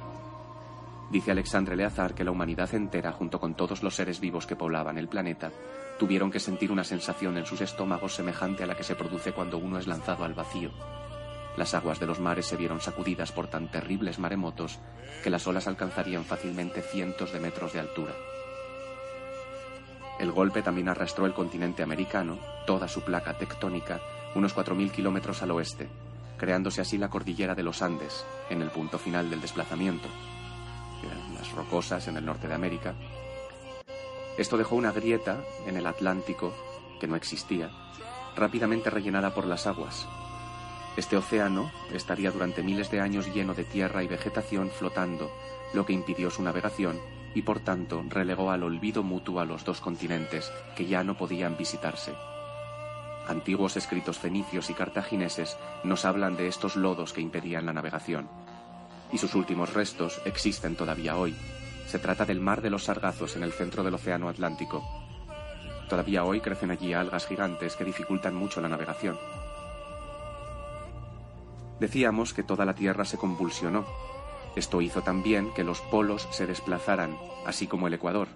Dice 1.10 1.32
Alexandre 1.32 1.76
Leazar 1.76 2.14
que 2.14 2.24
la 2.24 2.32
humanidad 2.32 2.74
entera, 2.74 3.12
junto 3.12 3.40
con 3.40 3.54
todos 3.54 3.84
los 3.84 3.96
seres 3.96 4.20
vivos 4.22 4.48
que 4.48 4.56
poblaban 4.56 4.98
el 4.98 5.10
planeta, 5.10 5.52
tuvieron 6.00 6.32
que 6.32 6.40
sentir 6.40 6.72
una 6.72 6.86
sensación 6.86 7.38
en 7.38 7.46
sus 7.46 7.60
estómagos 7.62 8.16
semejante 8.16 8.64
a 8.64 8.68
la 8.68 8.76
que 8.76 8.84
se 8.84 8.96
produce 8.96 9.34
cuando 9.34 9.58
uno 9.58 9.78
es 9.78 9.88
lanzado 9.88 10.24
al 10.24 10.34
vacío. 10.34 10.72
Las 11.58 11.74
aguas 11.74 12.00
de 12.00 12.06
los 12.06 12.20
mares 12.20 12.46
se 12.46 12.56
vieron 12.56 12.80
sacudidas 12.80 13.34
por 13.34 13.48
tan 13.48 13.70
terribles 13.70 14.20
maremotos 14.20 14.80
que 15.22 15.30
las 15.30 15.46
olas 15.48 15.68
alcanzarían 15.68 16.24
fácilmente 16.24 16.82
cientos 16.82 17.34
de 17.34 17.42
metros 17.42 17.74
de 17.74 17.82
altura. 17.82 18.14
El 20.18 20.32
golpe 20.32 20.62
también 20.62 20.88
arrastró 20.88 21.26
el 21.26 21.34
continente 21.34 21.84
americano, 21.84 22.40
toda 22.66 22.88
su 22.88 23.02
placa 23.02 23.38
tectónica, 23.38 24.00
unos 24.34 24.56
4.000 24.56 24.92
kilómetros 24.92 25.42
al 25.42 25.52
oeste, 25.52 25.90
creándose 26.42 26.82
así 26.82 26.98
la 26.98 27.12
cordillera 27.12 27.54
de 27.54 27.62
los 27.62 27.84
Andes, 27.84 28.26
en 28.50 28.64
el 28.64 28.72
punto 28.72 28.98
final 28.98 29.30
del 29.30 29.42
desplazamiento 29.42 30.10
las 31.42 31.52
rocosas 31.54 32.08
en 32.08 32.18
el 32.18 32.26
norte 32.26 32.48
de 32.48 32.54
América. 32.54 32.94
Esto 34.38 34.58
dejó 34.58 34.76
una 34.76 34.92
grieta 34.92 35.44
en 35.66 35.78
el 35.78 35.88
Atlántico, 35.88 36.54
que 37.00 37.08
no 37.08 37.16
existía, 37.16 37.70
rápidamente 38.36 38.90
rellenada 38.90 39.34
por 39.34 39.46
las 39.46 39.68
aguas. 39.68 40.08
Este 40.98 41.18
océano 41.18 41.72
estaría 41.94 42.32
durante 42.32 42.64
miles 42.64 42.92
de 42.92 43.02
años 43.02 43.34
lleno 43.34 43.54
de 43.54 43.64
tierra 43.64 44.04
y 44.04 44.08
vegetación 44.08 44.70
flotando, 44.70 45.32
lo 45.74 45.86
que 45.86 45.94
impidió 45.94 46.30
su 46.30 46.44
navegación 46.44 47.00
y 47.34 47.44
por 47.44 47.62
tanto 47.62 48.04
relegó 48.10 48.52
al 48.52 48.64
olvido 48.64 49.04
mutuo 49.04 49.40
a 49.40 49.46
los 49.46 49.64
dos 49.64 49.80
continentes 49.80 50.52
que 50.76 50.86
ya 50.86 51.04
no 51.04 51.18
podían 51.18 51.58
visitarse. 51.58 52.14
Antiguos 53.28 53.78
escritos 53.78 54.18
fenicios 54.18 54.70
y 54.70 54.74
cartagineses 54.74 55.58
nos 55.84 56.06
hablan 56.06 56.36
de 56.36 56.48
estos 56.48 56.76
lodos 56.76 57.14
que 57.14 57.22
impedían 57.22 57.66
la 57.66 57.74
navegación 57.74 58.28
y 59.12 59.18
sus 59.18 59.36
últimos 59.36 59.74
restos 59.74 60.22
existen 60.26 60.76
todavía 60.76 61.18
hoy. 61.18 61.36
Se 61.88 62.00
trata 62.00 62.26
del 62.26 62.40
Mar 62.40 62.62
de 62.62 62.70
los 62.70 62.86
Sargazos 62.86 63.36
en 63.36 63.44
el 63.44 63.52
centro 63.52 63.84
del 63.84 63.94
Océano 63.94 64.30
Atlántico. 64.30 64.84
Todavía 65.90 66.24
hoy 66.24 66.40
crecen 66.40 66.72
allí 66.72 66.94
algas 66.94 67.28
gigantes 67.28 67.76
que 67.76 67.84
dificultan 67.84 68.34
mucho 68.34 68.62
la 68.62 68.70
navegación. 68.70 69.18
Decíamos 71.80 72.34
que 72.34 72.44
toda 72.44 72.64
la 72.64 72.76
Tierra 72.76 73.04
se 73.04 73.18
convulsionó. 73.18 73.86
Esto 74.56 74.82
hizo 74.82 75.02
también 75.02 75.54
que 75.54 75.64
los 75.64 75.82
polos 75.82 76.28
se 76.32 76.46
desplazaran, 76.46 77.18
así 77.46 77.68
como 77.68 77.88
el 77.88 77.94
Ecuador. 77.94 78.30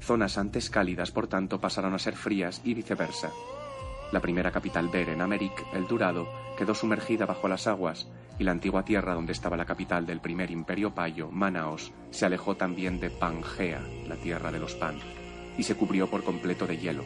Zonas 0.00 0.38
antes 0.38 0.70
cálidas, 0.70 1.10
por 1.10 1.26
tanto, 1.26 1.60
pasaron 1.60 1.94
a 1.94 1.98
ser 1.98 2.14
frías 2.14 2.60
y 2.64 2.74
viceversa. 2.74 3.30
La 4.12 4.20
primera 4.20 4.50
capital 4.50 4.88
Ber 4.88 5.10
en 5.10 5.20
el 5.20 5.86
Durado, 5.86 6.28
quedó 6.56 6.74
sumergida 6.74 7.26
bajo 7.26 7.46
las 7.46 7.66
aguas 7.66 8.08
y 8.38 8.44
la 8.44 8.52
antigua 8.52 8.84
tierra 8.84 9.14
donde 9.14 9.32
estaba 9.32 9.56
la 9.56 9.66
capital 9.66 10.06
del 10.06 10.20
primer 10.20 10.50
imperio 10.50 10.94
payo, 10.94 11.30
Manaos, 11.30 11.92
se 12.10 12.24
alejó 12.24 12.56
también 12.56 13.00
de 13.00 13.10
Pangea, 13.10 13.82
la 14.06 14.16
tierra 14.16 14.52
de 14.52 14.60
los 14.60 14.74
Pan, 14.74 14.98
y 15.58 15.64
se 15.64 15.74
cubrió 15.74 16.08
por 16.08 16.22
completo 16.24 16.66
de 16.66 16.78
hielo. 16.78 17.04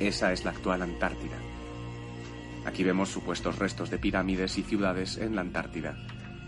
Esa 0.00 0.32
es 0.32 0.44
la 0.44 0.50
actual 0.50 0.82
Antártida. 0.82 1.36
Aquí 2.64 2.82
vemos 2.82 3.10
supuestos 3.10 3.58
restos 3.58 3.90
de 3.90 3.98
pirámides 3.98 4.58
y 4.58 4.62
ciudades 4.62 5.18
en 5.18 5.34
la 5.34 5.42
Antártida. 5.42 5.96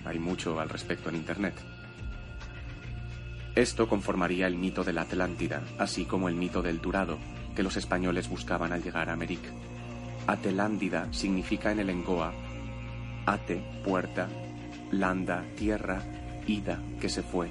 Hay 0.05 0.18
mucho 0.18 0.59
al 0.59 0.70
respecto 0.70 1.09
en 1.10 1.16
Internet. 1.16 1.55
Esto 3.55 3.89
conformaría 3.89 4.47
el 4.47 4.56
mito 4.56 4.82
de 4.82 4.94
la 4.94 5.02
Atlántida, 5.02 5.62
así 5.78 6.06
como 6.06 6.28
el 6.28 6.34
mito 6.34 6.62
del 6.62 6.80
Durado, 6.80 7.18
que 7.54 7.62
los 7.62 7.76
españoles 7.76 8.28
buscaban 8.28 8.72
al 8.72 8.82
llegar 8.82 9.10
a 9.10 9.12
América. 9.12 9.50
Atelándida 10.26 11.12
significa 11.12 11.72
en 11.72 11.80
el 11.80 11.90
Engoa 11.90 12.32
ate, 13.26 13.62
puerta, 13.84 14.28
landa, 14.90 15.44
tierra, 15.56 16.02
ida, 16.46 16.80
que 17.00 17.08
se 17.08 17.22
fue. 17.22 17.50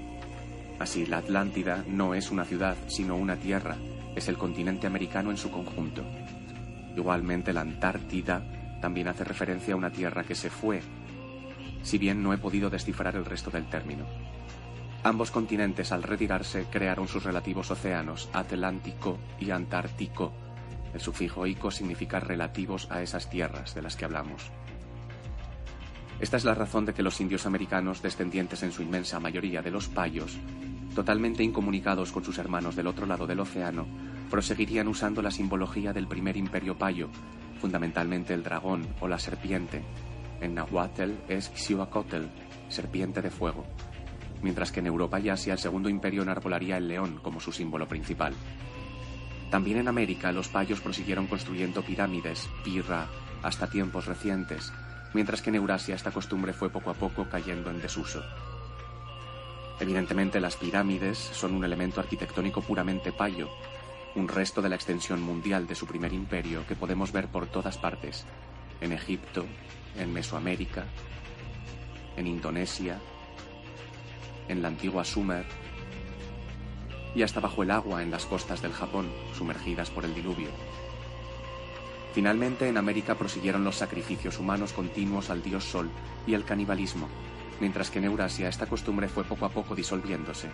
Así, 0.79 1.05
la 1.05 1.17
Atlántida 1.17 1.83
no 1.87 2.13
es 2.13 2.31
una 2.31 2.45
ciudad, 2.45 2.75
sino 2.87 3.15
una 3.15 3.37
tierra, 3.37 3.77
es 4.15 4.27
el 4.27 4.37
continente 4.37 4.87
americano 4.87 5.31
en 5.31 5.37
su 5.37 5.51
conjunto. 5.51 6.03
Igualmente, 6.95 7.53
la 7.53 7.61
Antártida 7.61 8.43
también 8.81 9.07
hace 9.07 9.23
referencia 9.23 9.73
a 9.73 9.77
una 9.77 9.91
tierra 9.91 10.23
que 10.23 10.35
se 10.35 10.49
fue, 10.49 10.81
si 11.83 11.97
bien 11.97 12.21
no 12.21 12.33
he 12.33 12.37
podido 12.37 12.69
descifrar 12.69 13.15
el 13.15 13.25
resto 13.25 13.49
del 13.49 13.69
término. 13.69 14.05
Ambos 15.03 15.31
continentes 15.31 15.91
al 15.91 16.03
retirarse 16.03 16.67
crearon 16.69 17.07
sus 17.07 17.23
relativos 17.23 17.71
océanos, 17.71 18.29
Atlántico 18.33 19.17
y 19.39 19.49
Antártico. 19.49 20.31
El 20.93 21.01
sufijo 21.01 21.47
ico 21.47 21.71
significa 21.71 22.19
relativos 22.19 22.87
a 22.91 23.01
esas 23.01 23.27
tierras 23.27 23.73
de 23.73 23.81
las 23.81 23.95
que 23.95 24.05
hablamos. 24.05 24.51
Esta 26.19 26.37
es 26.37 26.45
la 26.45 26.53
razón 26.53 26.85
de 26.85 26.93
que 26.93 27.01
los 27.01 27.19
indios 27.19 27.47
americanos, 27.47 28.03
descendientes 28.03 28.61
en 28.61 28.71
su 28.71 28.83
inmensa 28.83 29.19
mayoría 29.19 29.63
de 29.63 29.71
los 29.71 29.87
payos, 29.87 30.37
totalmente 30.93 31.41
incomunicados 31.41 32.11
con 32.11 32.23
sus 32.23 32.37
hermanos 32.37 32.75
del 32.75 32.85
otro 32.85 33.07
lado 33.07 33.25
del 33.25 33.39
océano, 33.39 33.87
proseguirían 34.29 34.87
usando 34.87 35.23
la 35.23 35.31
simbología 35.31 35.93
del 35.93 36.07
primer 36.07 36.37
imperio 36.37 36.77
payo, 36.77 37.09
fundamentalmente 37.59 38.35
el 38.35 38.43
dragón 38.43 38.87
o 38.99 39.07
la 39.07 39.17
serpiente. 39.17 39.81
En 40.41 40.53
Nahuatl 40.53 41.13
es 41.27 41.51
Xiuacotl, 41.55 42.25
serpiente 42.69 43.23
de 43.23 43.31
fuego, 43.31 43.65
mientras 44.41 44.72
que 44.72 44.80
en 44.80 44.88
Europa 44.88 45.19
y 45.19 45.30
Asia 45.30 45.53
el 45.53 45.59
segundo 45.59 45.89
imperio 45.89 46.23
enarbolaría 46.23 46.77
el 46.77 46.88
león 46.88 47.19
como 47.22 47.39
su 47.39 47.51
símbolo 47.51 47.88
principal. 47.88 48.34
También 49.49 49.80
en 49.80 49.88
América 49.88 50.31
los 50.31 50.47
payos 50.47 50.81
prosiguieron 50.81 51.27
construyendo 51.27 51.84
pirámides, 51.84 52.49
pirra, 52.63 53.07
hasta 53.43 53.69
tiempos 53.69 54.05
recientes, 54.05 54.72
mientras 55.13 55.41
que 55.41 55.49
en 55.49 55.55
Eurasia 55.55 55.95
esta 55.95 56.11
costumbre 56.11 56.53
fue 56.53 56.69
poco 56.69 56.89
a 56.89 56.93
poco 56.93 57.27
cayendo 57.30 57.69
en 57.69 57.81
desuso. 57.81 58.23
Evidentemente 59.80 60.39
las 60.39 60.57
pirámides 60.57 61.18
son 61.18 61.55
un 61.55 61.65
elemento 61.65 61.99
arquitectónico 61.99 62.61
puramente 62.61 63.11
payo, 63.11 63.49
un 64.15 64.27
resto 64.27 64.61
de 64.61 64.69
la 64.69 64.76
extensión 64.76 65.22
mundial 65.22 65.68
de 65.68 65.76
su 65.76 65.88
primer 65.88 66.13
imperio 66.13 66.65
que 66.68 66.76
podemos 66.76 67.11
ver 67.11 67.27
por 67.27 67.47
todas 67.47 67.77
partes, 67.77 68.26
en 68.80 68.93
Egipto, 68.93 69.45
en 69.97 70.13
Mesoamérica, 70.13 70.85
en 72.15 72.27
Indonesia, 72.27 72.99
en 74.47 74.61
la 74.61 74.68
antigua 74.68 75.03
Sumer 75.03 75.45
y 77.13 77.23
hasta 77.23 77.39
bajo 77.39 77.63
el 77.63 77.72
agua 77.72 78.03
en 78.03 78.11
las 78.11 78.26
costas 78.26 78.61
del 78.61 78.72
Japón, 78.72 79.09
sumergidas 79.38 79.89
por 79.89 80.05
el 80.05 80.13
diluvio. 80.15 80.49
Finalmente, 82.13 82.68
en 82.68 82.77
América 82.77 83.15
prosiguieron 83.15 83.63
los 83.63 83.77
sacrificios 83.77 84.39
humanos 84.39 84.73
continuos 84.73 85.30
al 85.30 85.41
dios 85.41 85.63
Sol 85.63 85.89
y 86.27 86.34
el 86.34 86.43
canibalismo, 86.43 87.07
mientras 87.59 87.89
que 87.89 87.99
en 87.99 88.05
Eurasia 88.05 88.49
esta 88.49 88.65
costumbre 88.65 89.07
fue 89.07 89.23
poco 89.23 89.45
a 89.45 89.49
poco 89.49 89.76
disolviéndose. 89.76 90.49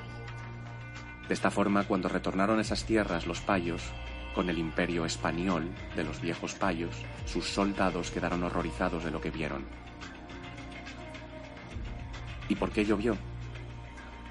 De 1.27 1.33
esta 1.33 1.51
forma, 1.51 1.83
cuando 1.83 2.09
retornaron 2.09 2.59
a 2.59 2.61
esas 2.61 2.85
tierras 2.85 3.27
los 3.27 3.41
payos, 3.41 3.81
con 4.33 4.49
el 4.49 4.59
imperio 4.59 5.03
español 5.03 5.71
de 5.95 6.03
los 6.03 6.21
viejos 6.21 6.53
payos, 6.53 6.95
sus 7.25 7.45
soldados 7.45 8.11
quedaron 8.11 8.43
horrorizados 8.43 9.03
de 9.03 9.11
lo 9.11 9.19
que 9.19 9.31
vieron. 9.31 9.65
¿Y 12.47 12.55
por 12.55 12.69
qué 12.71 12.85
llovió? 12.85 13.17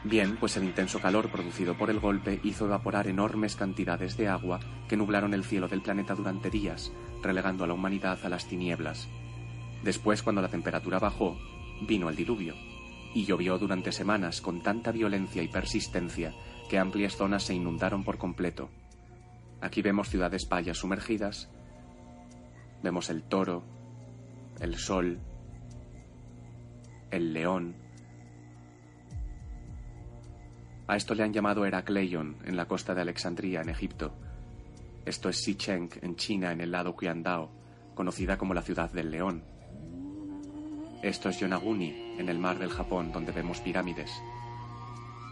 Bien, 0.08 0.36
pues 0.36 0.56
el 0.56 0.62
intenso 0.62 1.00
calor 1.00 1.30
producido 1.32 1.76
por 1.76 1.90
el 1.90 1.98
golpe 1.98 2.38
hizo 2.44 2.66
evaporar 2.66 3.08
enormes 3.08 3.56
cantidades 3.56 4.16
de 4.16 4.28
agua 4.28 4.60
que 4.88 4.96
nublaron 4.96 5.34
el 5.34 5.42
cielo 5.42 5.66
del 5.66 5.82
planeta 5.82 6.14
durante 6.14 6.48
días, 6.48 6.92
relegando 7.24 7.64
a 7.64 7.66
la 7.66 7.74
humanidad 7.74 8.24
a 8.24 8.28
las 8.28 8.46
tinieblas. 8.46 9.08
Después, 9.82 10.22
cuando 10.22 10.42
la 10.42 10.48
temperatura 10.48 11.00
bajó, 11.00 11.36
vino 11.88 12.08
el 12.08 12.14
diluvio, 12.14 12.54
y 13.14 13.24
llovió 13.24 13.58
durante 13.58 13.90
semanas 13.90 14.40
con 14.40 14.62
tanta 14.62 14.92
violencia 14.92 15.42
y 15.42 15.48
persistencia 15.48 16.32
que 16.70 16.78
amplias 16.78 17.16
zonas 17.16 17.42
se 17.42 17.54
inundaron 17.54 18.04
por 18.04 18.16
completo. 18.16 18.70
Aquí 19.60 19.82
vemos 19.82 20.08
ciudades 20.08 20.46
payas 20.46 20.78
sumergidas, 20.78 21.50
vemos 22.80 23.10
el 23.10 23.24
toro, 23.24 23.64
el 24.60 24.76
sol, 24.76 25.18
el 27.10 27.32
león. 27.32 27.85
A 30.88 30.96
esto 30.96 31.14
le 31.14 31.24
han 31.24 31.32
llamado 31.32 31.64
Heracleion 31.64 32.36
en 32.44 32.56
la 32.56 32.66
costa 32.66 32.94
de 32.94 33.00
Alexandría, 33.00 33.60
en 33.60 33.68
Egipto. 33.68 34.14
Esto 35.04 35.28
es 35.28 35.42
Sicheng, 35.42 35.90
en 36.00 36.16
China, 36.16 36.52
en 36.52 36.60
el 36.60 36.70
lado 36.70 36.96
Qiandao, 36.96 37.50
conocida 37.94 38.38
como 38.38 38.54
la 38.54 38.62
ciudad 38.62 38.90
del 38.90 39.10
león. 39.10 39.42
Esto 41.02 41.28
es 41.28 41.40
Yonaguni, 41.40 42.14
en 42.18 42.28
el 42.28 42.38
mar 42.38 42.58
del 42.58 42.70
Japón, 42.70 43.10
donde 43.12 43.32
vemos 43.32 43.60
pirámides. 43.60 44.10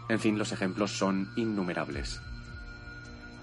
En 0.09 0.19
fin, 0.19 0.37
los 0.37 0.51
ejemplos 0.51 0.97
son 0.97 1.29
innumerables. 1.35 2.21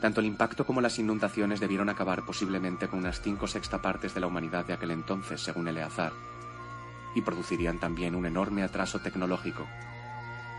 Tanto 0.01 0.21
el 0.21 0.27
impacto 0.27 0.67
como 0.67 0.81
las 0.81 0.99
inundaciones 0.99 1.61
debieron 1.61 1.89
acabar 1.89 2.25
posiblemente 2.25 2.89
con 2.89 2.99
unas 2.99 3.21
cinco 3.21 3.47
sexta 3.47 3.81
partes 3.81 4.15
de 4.15 4.21
la 4.21 4.27
humanidad 4.27 4.67
de 4.67 4.75
aquel 4.75 4.91
entonces, 4.91 5.41
según 5.41 5.69
Eleazar, 5.69 6.13
y 7.15 7.23
producirían 7.23 7.79
también 7.79 8.15
un 8.15 8.27
enorme 8.27 8.63
atraso 8.63 9.01
tecnológico. 9.01 9.67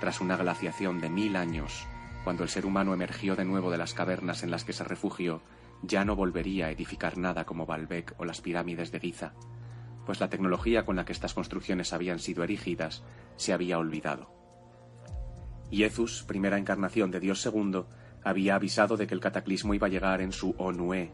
Tras 0.04 0.20
una 0.20 0.36
glaciación 0.36 1.00
de 1.00 1.10
mil 1.10 1.38
años, 1.38 1.88
cuando 2.26 2.44
el 2.44 2.50
ser 2.50 2.66
humano 2.66 2.94
emergió 2.94 3.38
de 3.38 3.46
nuevo 3.46 3.72
de 3.72 3.78
las 3.78 3.94
cavernas 3.94 4.44
en 4.44 4.52
las 4.52 4.66
que 4.66 4.74
se 4.74 4.84
refugió, 4.84 5.42
ya 5.82 6.04
no 6.04 6.18
volvería 6.18 6.66
a 6.66 6.72
edificar 6.72 7.18
nada 7.18 7.46
como 7.46 7.66
Baalbek 7.66 8.14
o 8.18 8.26
las 8.26 8.42
pirámides 8.42 8.92
de 8.92 9.00
Giza, 9.00 9.32
pues 10.06 10.20
la 10.20 10.28
tecnología 10.28 10.84
con 10.84 10.98
la 10.98 11.06
que 11.06 11.14
estas 11.14 11.34
construcciones 11.34 11.94
habían 11.94 12.20
sido 12.20 12.44
erigidas 12.44 13.02
se 13.38 13.54
había 13.54 13.80
olvidado. 13.80 14.30
Iezus, 15.72 16.24
primera 16.24 16.58
encarnación 16.58 17.10
de 17.10 17.22
Dios 17.22 17.40
segundo, 17.40 17.88
había 18.26 18.56
avisado 18.56 18.98
de 18.98 19.08
que 19.08 19.14
el 19.14 19.22
cataclismo 19.22 19.74
iba 19.74 19.88
a 19.88 19.90
llegar 19.90 20.20
en 20.20 20.34
su 20.34 20.54
Onué, 20.58 21.14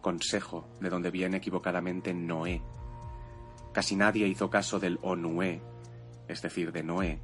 consejo, 0.00 0.66
de 0.80 0.90
donde 0.90 1.12
viene 1.12 1.36
equivocadamente 1.36 2.12
Noé. 2.12 2.62
Casi 3.72 3.94
nadie 3.94 4.26
hizo 4.26 4.50
caso 4.50 4.80
del 4.80 4.98
Onué, 5.02 5.62
es 6.26 6.42
decir, 6.42 6.72
de 6.72 6.82
Noé, 6.82 7.20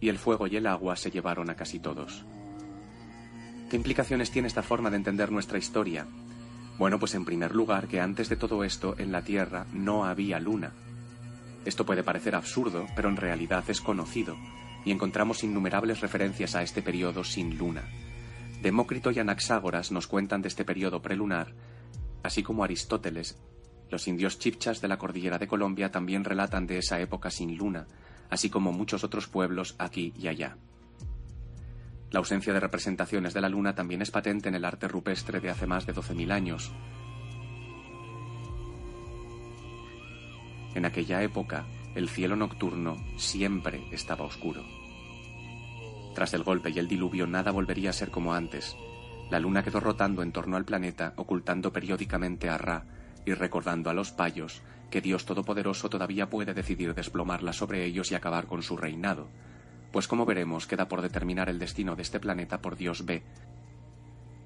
y 0.00 0.08
el 0.08 0.18
fuego 0.18 0.46
y 0.46 0.56
el 0.56 0.66
agua 0.66 0.96
se 0.96 1.10
llevaron 1.10 1.50
a 1.50 1.56
casi 1.56 1.78
todos. 1.78 2.24
¿Qué 3.70 3.76
implicaciones 3.76 4.30
tiene 4.30 4.48
esta 4.48 4.62
forma 4.62 4.90
de 4.90 4.96
entender 4.96 5.32
nuestra 5.32 5.58
historia? 5.58 6.06
Bueno, 6.78 6.98
pues 6.98 7.14
en 7.14 7.24
primer 7.24 7.54
lugar 7.54 7.88
que 7.88 8.00
antes 8.00 8.28
de 8.28 8.36
todo 8.36 8.62
esto 8.62 8.94
en 8.98 9.10
la 9.10 9.22
Tierra 9.22 9.66
no 9.72 10.04
había 10.04 10.38
luna. 10.38 10.72
Esto 11.64 11.84
puede 11.84 12.04
parecer 12.04 12.34
absurdo, 12.34 12.86
pero 12.94 13.08
en 13.08 13.16
realidad 13.16 13.64
es 13.68 13.80
conocido, 13.80 14.36
y 14.84 14.92
encontramos 14.92 15.42
innumerables 15.42 16.00
referencias 16.00 16.54
a 16.54 16.62
este 16.62 16.82
periodo 16.82 17.24
sin 17.24 17.58
luna. 17.58 17.82
Demócrito 18.62 19.10
y 19.10 19.18
Anaxágoras 19.18 19.90
nos 19.90 20.06
cuentan 20.06 20.42
de 20.42 20.48
este 20.48 20.64
periodo 20.64 21.02
prelunar, 21.02 21.54
así 22.22 22.42
como 22.42 22.62
Aristóteles. 22.62 23.36
Los 23.90 24.06
indios 24.06 24.38
chipchas 24.38 24.80
de 24.80 24.88
la 24.88 24.98
cordillera 24.98 25.38
de 25.38 25.48
Colombia 25.48 25.90
también 25.90 26.24
relatan 26.24 26.66
de 26.66 26.78
esa 26.78 27.00
época 27.00 27.30
sin 27.30 27.56
luna, 27.56 27.86
así 28.30 28.50
como 28.50 28.72
muchos 28.72 29.04
otros 29.04 29.26
pueblos 29.28 29.74
aquí 29.78 30.12
y 30.18 30.28
allá. 30.28 30.56
La 32.10 32.20
ausencia 32.20 32.52
de 32.52 32.60
representaciones 32.60 33.34
de 33.34 33.40
la 33.40 33.48
luna 33.48 33.74
también 33.74 34.02
es 34.02 34.10
patente 34.10 34.48
en 34.48 34.54
el 34.54 34.64
arte 34.64 34.88
rupestre 34.88 35.40
de 35.40 35.50
hace 35.50 35.66
más 35.66 35.86
de 35.86 35.94
12.000 35.94 36.32
años. 36.32 36.72
En 40.74 40.84
aquella 40.84 41.22
época, 41.22 41.66
el 41.94 42.08
cielo 42.08 42.36
nocturno 42.36 42.96
siempre 43.16 43.88
estaba 43.90 44.24
oscuro. 44.24 44.62
Tras 46.14 46.32
el 46.34 46.44
golpe 46.44 46.70
y 46.70 46.78
el 46.78 46.88
diluvio 46.88 47.26
nada 47.26 47.50
volvería 47.50 47.90
a 47.90 47.94
ser 47.94 48.10
como 48.10 48.34
antes. 48.34 48.76
La 49.30 49.40
luna 49.40 49.62
quedó 49.62 49.80
rotando 49.80 50.22
en 50.22 50.32
torno 50.32 50.56
al 50.56 50.64
planeta, 50.64 51.12
ocultando 51.16 51.72
periódicamente 51.72 52.48
a 52.48 52.56
Ra 52.58 52.84
y 53.24 53.34
recordando 53.34 53.90
a 53.90 53.94
los 53.94 54.12
payos 54.12 54.62
que 54.90 55.00
Dios 55.00 55.24
Todopoderoso 55.24 55.88
todavía 55.88 56.30
puede 56.30 56.54
decidir 56.54 56.94
desplomarla 56.94 57.52
sobre 57.52 57.84
ellos 57.84 58.10
y 58.10 58.14
acabar 58.14 58.46
con 58.46 58.62
su 58.62 58.76
reinado, 58.76 59.28
pues 59.92 60.08
como 60.08 60.26
veremos 60.26 60.66
queda 60.66 60.88
por 60.88 61.02
determinar 61.02 61.48
el 61.48 61.58
destino 61.58 61.96
de 61.96 62.02
este 62.02 62.20
planeta 62.20 62.60
por 62.60 62.76
Dios 62.76 63.04
B. 63.04 63.22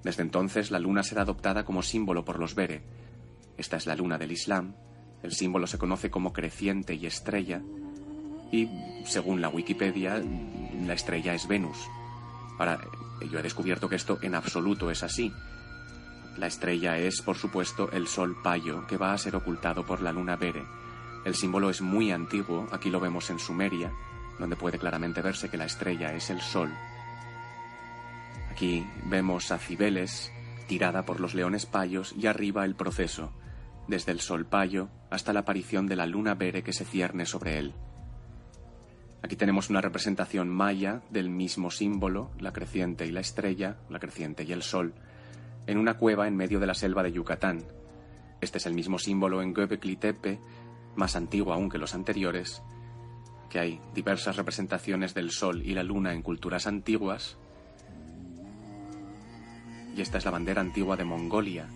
Desde 0.03 0.23
entonces 0.23 0.71
la 0.71 0.79
luna 0.79 1.03
será 1.03 1.23
adoptada 1.23 1.65
como 1.65 1.83
símbolo 1.83 2.25
por 2.25 2.39
los 2.39 2.55
Bere. 2.55 2.83
Esta 3.59 3.77
es 3.77 3.87
la 3.87 3.97
luna 3.97 4.17
del 4.17 4.33
Islam, 4.33 4.75
el 5.23 5.33
símbolo 5.33 5.67
se 5.67 5.79
conoce 5.79 6.11
como 6.11 6.33
creciente 6.33 6.95
y 6.95 7.07
estrella, 7.07 7.63
y 8.53 8.69
según 9.05 9.41
la 9.41 9.49
Wikipedia, 9.49 10.23
la 10.87 10.95
estrella 10.95 11.35
es 11.35 11.47
Venus. 11.47 11.79
Ahora, 12.59 12.81
yo 13.31 13.39
he 13.39 13.43
descubierto 13.43 13.89
que 13.89 13.97
esto 13.97 14.19
en 14.23 14.35
absoluto 14.35 14.91
es 14.91 15.03
así. 15.03 15.33
La 16.37 16.47
estrella 16.47 16.97
es, 16.99 17.23
por 17.23 17.37
supuesto, 17.37 17.91
el 17.93 18.07
sol 18.07 18.37
Payo, 18.43 18.87
que 18.87 18.97
va 18.97 19.13
a 19.13 19.19
ser 19.19 19.37
ocultado 19.37 19.85
por 19.85 20.01
la 20.01 20.13
luna 20.13 20.37
Bere. 20.37 20.65
El 21.25 21.35
símbolo 21.35 21.71
es 21.71 21.83
muy 21.83 22.13
antiguo, 22.13 22.67
aquí 22.73 22.89
lo 22.89 23.01
vemos 23.01 23.29
en 23.31 23.39
Sumeria, 23.39 23.93
donde 24.39 24.57
puede 24.57 24.79
claramente 24.79 25.21
verse 25.21 25.51
que 25.51 25.59
la 25.59 25.67
estrella 25.67 26.15
es 26.15 26.31
el 26.31 26.41
sol. 26.41 26.73
Aquí 28.51 28.87
vemos 29.05 29.51
a 29.53 29.59
Cibeles, 29.59 30.33
tirada 30.67 31.05
por 31.05 31.21
los 31.21 31.35
leones 31.35 31.67
payos, 31.67 32.15
y 32.17 32.27
arriba 32.27 32.65
el 32.65 32.75
proceso, 32.75 33.33
desde 33.87 34.13
el 34.13 34.21
sol 34.21 34.47
payo 34.47 34.89
hasta 35.11 35.33
la 35.33 35.41
aparición 35.41 35.87
de 35.87 35.97
la 35.97 36.07
luna 36.07 36.35
Bere 36.35 36.63
que 36.63 36.73
se 36.73 36.85
cierne 36.85 37.27
sobre 37.27 37.59
él. 37.59 37.75
Aquí 39.23 39.37
tenemos 39.37 39.69
una 39.69 39.83
representación 39.83 40.49
maya 40.49 41.03
del 41.11 41.29
mismo 41.29 41.71
símbolo, 41.71 42.31
la 42.39 42.53
creciente 42.53 43.07
y 43.07 43.11
la 43.11 43.21
estrella, 43.21 43.77
la 43.91 43.99
creciente 43.99 44.45
y 44.45 44.53
el 44.53 44.63
sol, 44.63 44.95
en 45.67 45.79
una 45.79 45.95
cueva 45.95 46.27
en 46.27 46.37
medio 46.37 46.61
de 46.61 46.67
la 46.67 46.75
selva 46.75 47.03
de 47.03 47.13
Yucatán. 47.13 47.65
Este 48.41 48.59
es 48.59 48.67
el 48.67 48.75
mismo 48.75 48.99
símbolo 48.99 49.43
en 49.43 49.55
Göbekli 49.55 49.97
Tepe, 49.97 50.41
más 50.97 51.17
antiguo 51.17 51.53
aún 51.53 51.69
que 51.69 51.79
los 51.79 51.95
anteriores, 51.95 52.63
que 53.49 53.59
hay 53.59 53.81
diversas 53.95 54.37
representaciones 54.37 55.15
del 55.15 55.31
sol 55.31 55.63
y 55.65 55.75
la 55.75 55.83
luna 55.83 56.13
en 56.13 56.23
culturas 56.23 56.67
antiguas. 56.67 57.37
Y 59.97 60.01
esta 60.01 60.19
es 60.19 60.25
la 60.25 60.31
bandera 60.31 60.61
antigua 60.61 60.97
de 60.97 61.05
Mongolia, 61.05 61.69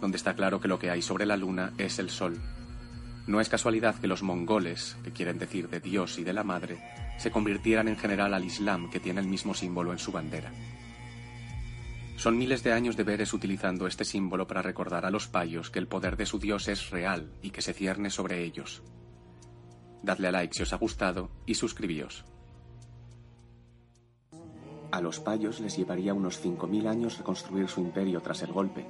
donde 0.00 0.16
está 0.16 0.34
claro 0.34 0.60
que 0.60 0.68
lo 0.68 0.78
que 0.78 0.90
hay 0.90 1.02
sobre 1.02 1.26
la 1.26 1.36
luna 1.36 1.72
es 1.78 1.98
el 1.98 2.10
sol. 2.10 2.40
No 3.26 3.40
es 3.40 3.48
casualidad 3.48 3.96
que 3.96 4.06
los 4.06 4.22
mongoles, 4.22 4.96
que 5.02 5.10
quieren 5.10 5.38
decir 5.38 5.68
de 5.68 5.80
Dios 5.80 6.18
y 6.18 6.24
de 6.24 6.32
la 6.32 6.44
Madre, 6.44 6.78
se 7.18 7.32
convirtieran 7.32 7.88
en 7.88 7.96
general 7.96 8.32
al 8.34 8.44
Islam, 8.44 8.88
que 8.88 9.00
tiene 9.00 9.20
el 9.20 9.26
mismo 9.26 9.52
símbolo 9.52 9.92
en 9.92 9.98
su 9.98 10.12
bandera. 10.12 10.52
Son 12.16 12.38
miles 12.38 12.62
de 12.62 12.72
años 12.72 12.96
de 12.96 13.04
veres 13.04 13.34
utilizando 13.34 13.86
este 13.86 14.04
símbolo 14.04 14.46
para 14.46 14.62
recordar 14.62 15.04
a 15.04 15.10
los 15.10 15.28
payos 15.28 15.70
que 15.70 15.78
el 15.78 15.86
poder 15.86 16.16
de 16.16 16.24
su 16.24 16.38
Dios 16.38 16.66
es 16.68 16.90
real 16.90 17.30
y 17.42 17.50
que 17.50 17.60
se 17.60 17.74
cierne 17.74 18.08
sobre 18.10 18.42
ellos. 18.42 18.82
Dadle 20.02 20.28
a 20.28 20.32
like 20.32 20.54
si 20.54 20.62
os 20.62 20.72
ha 20.72 20.76
gustado 20.76 21.30
y 21.44 21.54
suscribíos. 21.54 22.24
A 24.90 25.00
los 25.02 25.20
payos 25.20 25.60
les 25.60 25.76
llevaría 25.76 26.14
unos 26.14 26.42
5.000 26.42 26.88
años 26.88 27.18
reconstruir 27.18 27.68
su 27.68 27.80
imperio 27.80 28.22
tras 28.22 28.42
el 28.42 28.52
golpe, 28.52 28.86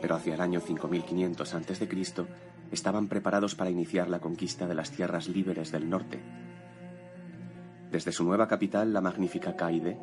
pero 0.00 0.14
hacia 0.14 0.34
el 0.34 0.40
año 0.40 0.60
5500 0.60 1.54
a.C. 1.54 2.26
estaban 2.72 3.08
preparados 3.08 3.54
para 3.54 3.70
iniciar 3.70 4.08
la 4.08 4.20
conquista 4.20 4.66
de 4.66 4.74
las 4.74 4.92
tierras 4.92 5.28
libres 5.28 5.72
del 5.72 5.90
norte. 5.90 6.22
Desde 7.90 8.12
su 8.12 8.24
nueva 8.24 8.48
capital, 8.48 8.92
la 8.92 9.00
magnífica 9.00 9.56
Caide, 9.56 9.98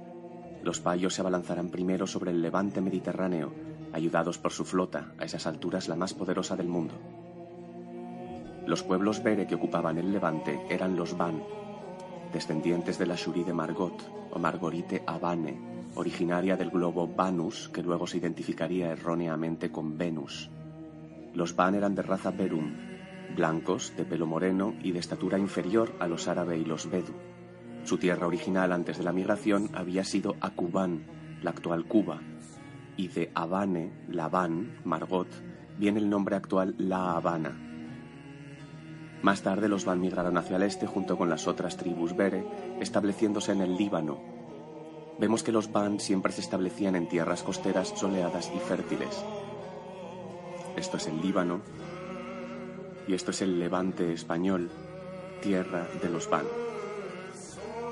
los 0.63 0.79
payos 0.79 1.13
se 1.13 1.21
abalanzarán 1.21 1.69
primero 1.69 2.07
sobre 2.07 2.31
el 2.31 2.41
levante 2.41 2.79
mediterráneo, 2.81 3.53
ayudados 3.91 4.37
por 4.37 4.51
su 4.51 4.63
flota, 4.63 5.13
a 5.17 5.25
esas 5.25 5.45
alturas 5.45 5.89
la 5.89 5.95
más 5.95 6.13
poderosa 6.13 6.55
del 6.55 6.67
mundo. 6.67 6.93
Los 8.65 8.81
pueblos 8.81 9.21
bere 9.21 9.45
que 9.45 9.55
ocupaban 9.55 9.97
el 9.97 10.11
levante 10.13 10.65
eran 10.69 10.95
los 10.95 11.17
Van, 11.17 11.43
descendientes 12.31 12.97
de 12.97 13.05
la 13.05 13.15
Shuri 13.15 13.43
de 13.43 13.53
Margot 13.53 13.93
o 14.31 14.39
Margorite 14.39 15.03
Abane, 15.05 15.59
originaria 15.95 16.55
del 16.55 16.69
globo 16.69 17.07
Vanus, 17.07 17.69
que 17.69 17.83
luego 17.83 18.07
se 18.07 18.17
identificaría 18.17 18.91
erróneamente 18.91 19.69
con 19.69 19.97
Venus. 19.97 20.49
Los 21.33 21.55
Van 21.55 21.75
eran 21.75 21.93
de 21.93 22.03
raza 22.03 22.31
Berum, 22.31 22.73
blancos, 23.35 23.93
de 23.97 24.05
pelo 24.05 24.25
moreno 24.25 24.75
y 24.81 24.91
de 24.93 24.99
estatura 24.99 25.37
inferior 25.37 25.93
a 25.99 26.07
los 26.07 26.27
árabe 26.29 26.57
y 26.57 26.63
los 26.63 26.89
Bedu. 26.89 27.32
Su 27.83 27.97
tierra 27.97 28.27
original 28.27 28.71
antes 28.71 28.97
de 28.97 29.03
la 29.03 29.11
migración 29.11 29.69
había 29.73 30.03
sido 30.03 30.35
Akuban, 30.39 31.05
la 31.41 31.49
actual 31.49 31.85
Cuba, 31.85 32.21
y 32.95 33.09
de 33.09 33.31
Habane, 33.35 33.91
Labán, 34.07 34.79
Margot, 34.85 35.27
viene 35.77 35.99
el 35.99 36.09
nombre 36.09 36.35
actual 36.35 36.75
La 36.77 37.15
Habana. 37.15 37.51
Más 39.21 39.41
tarde 39.41 39.67
los 39.67 39.85
Van 39.85 39.99
migraron 39.99 40.37
hacia 40.37 40.57
el 40.57 40.63
este 40.63 40.87
junto 40.87 41.17
con 41.17 41.29
las 41.29 41.47
otras 41.47 41.77
tribus 41.77 42.15
Bere, 42.15 42.45
estableciéndose 42.79 43.51
en 43.51 43.61
el 43.61 43.75
Líbano. 43.75 44.19
Vemos 45.19 45.43
que 45.43 45.51
los 45.51 45.71
Van 45.71 45.99
siempre 45.99 46.31
se 46.31 46.41
establecían 46.41 46.95
en 46.95 47.07
tierras 47.07 47.43
costeras 47.43 47.93
soleadas 47.95 48.51
y 48.55 48.59
fértiles. 48.59 49.23
Esto 50.75 50.97
es 50.97 51.07
el 51.07 51.21
Líbano 51.21 51.61
y 53.07 53.13
esto 53.13 53.31
es 53.31 53.41
el 53.41 53.59
Levante 53.59 54.13
español, 54.13 54.69
tierra 55.41 55.87
de 56.01 56.09
los 56.09 56.29
Van. 56.29 56.62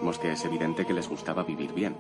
Vemos 0.02 0.18
que 0.18 0.32
es 0.32 0.44
evidente 0.46 0.84
que 0.84 0.96
les 0.96 1.08
gustaba 1.08 1.44
vivir 1.44 1.74
bien. 1.74 1.96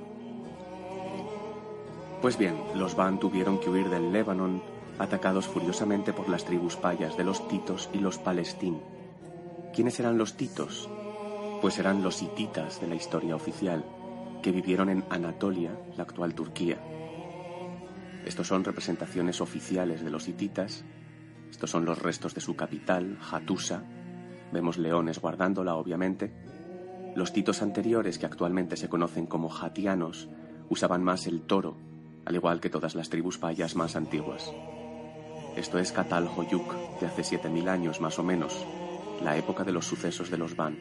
Pues 2.19 2.36
bien, 2.36 2.56
los 2.73 2.95
Van 2.95 3.19
tuvieron 3.19 3.60
que 3.60 3.69
huir 3.69 3.90
del 3.90 4.11
Líbano 4.11 4.60
atacados 4.98 5.45
furiosamente 5.45 6.11
por 6.11 6.28
las 6.28 6.44
tribus 6.44 6.78
payas 6.78 7.15
de 7.15 7.23
los 7.23 7.48
Titos 7.48 7.91
y 7.94 7.99
los 7.99 8.18
Palestín. 8.18 8.82
¿Quiénes 9.72 9.99
eran 9.99 10.18
los 10.18 10.36
Titos? 10.36 10.90
Pues 11.61 11.78
eran 11.78 12.02
los 12.02 12.23
hititas 12.23 12.82
de 12.82 12.88
la 12.88 12.95
historia 12.95 13.36
oficial, 13.36 13.86
que 14.41 14.52
vivieron 14.52 14.90
en 14.90 15.06
Anatolia, 15.11 15.80
la 15.95 16.02
actual 16.02 16.34
Turquía. 16.34 16.80
Estos 18.26 18.48
son 18.48 18.64
representaciones 18.64 19.41
oficiales 19.41 20.03
de 20.03 20.10
los 20.10 20.28
hititas. 20.28 20.84
Estos 21.52 21.69
son 21.69 21.86
los 21.86 21.99
restos 21.99 22.34
de 22.34 22.41
su 22.41 22.56
capital, 22.56 23.19
Hattusa. 23.32 23.84
Vemos 24.52 24.80
leones 24.80 25.19
guardándola, 25.19 25.76
obviamente. 25.76 26.34
Los 27.15 27.33
titos 27.33 27.61
anteriores, 27.61 28.17
que 28.17 28.25
actualmente 28.25 28.77
se 28.77 28.88
conocen 28.88 29.25
como 29.25 29.53
hatianos, 29.53 30.29
usaban 30.69 31.03
más 31.03 31.27
el 31.27 31.41
toro, 31.41 31.75
al 32.25 32.35
igual 32.35 32.61
que 32.61 32.69
todas 32.69 32.95
las 32.95 33.09
tribus 33.09 33.38
payas 33.38 33.75
más 33.75 33.95
antiguas. 33.95 34.51
Esto 35.55 35.79
es 35.79 35.91
Katal 35.91 36.29
Hoyuk, 36.33 36.99
de 37.01 37.07
hace 37.07 37.23
7.000 37.23 37.67
años 37.67 37.99
más 37.99 38.17
o 38.19 38.23
menos, 38.23 38.65
la 39.21 39.35
época 39.35 39.65
de 39.65 39.73
los 39.73 39.85
sucesos 39.85 40.31
de 40.31 40.38
los 40.38 40.55
Van. 40.55 40.77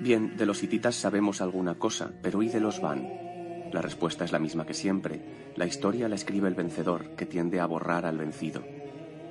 Bien, 0.00 0.36
de 0.36 0.44
los 0.44 0.62
hititas 0.62 0.94
sabemos 0.94 1.40
alguna 1.40 1.76
cosa, 1.76 2.12
pero 2.22 2.42
¿y 2.42 2.50
de 2.50 2.60
los 2.60 2.80
Van? 2.82 3.08
La 3.72 3.80
respuesta 3.80 4.24
es 4.24 4.32
la 4.32 4.38
misma 4.38 4.66
que 4.66 4.74
siempre. 4.74 5.52
La 5.56 5.66
historia 5.66 6.08
la 6.08 6.14
escribe 6.14 6.48
el 6.48 6.54
vencedor, 6.54 7.16
que 7.16 7.26
tiende 7.26 7.60
a 7.60 7.66
borrar 7.66 8.04
al 8.04 8.18
vencido. 8.18 8.62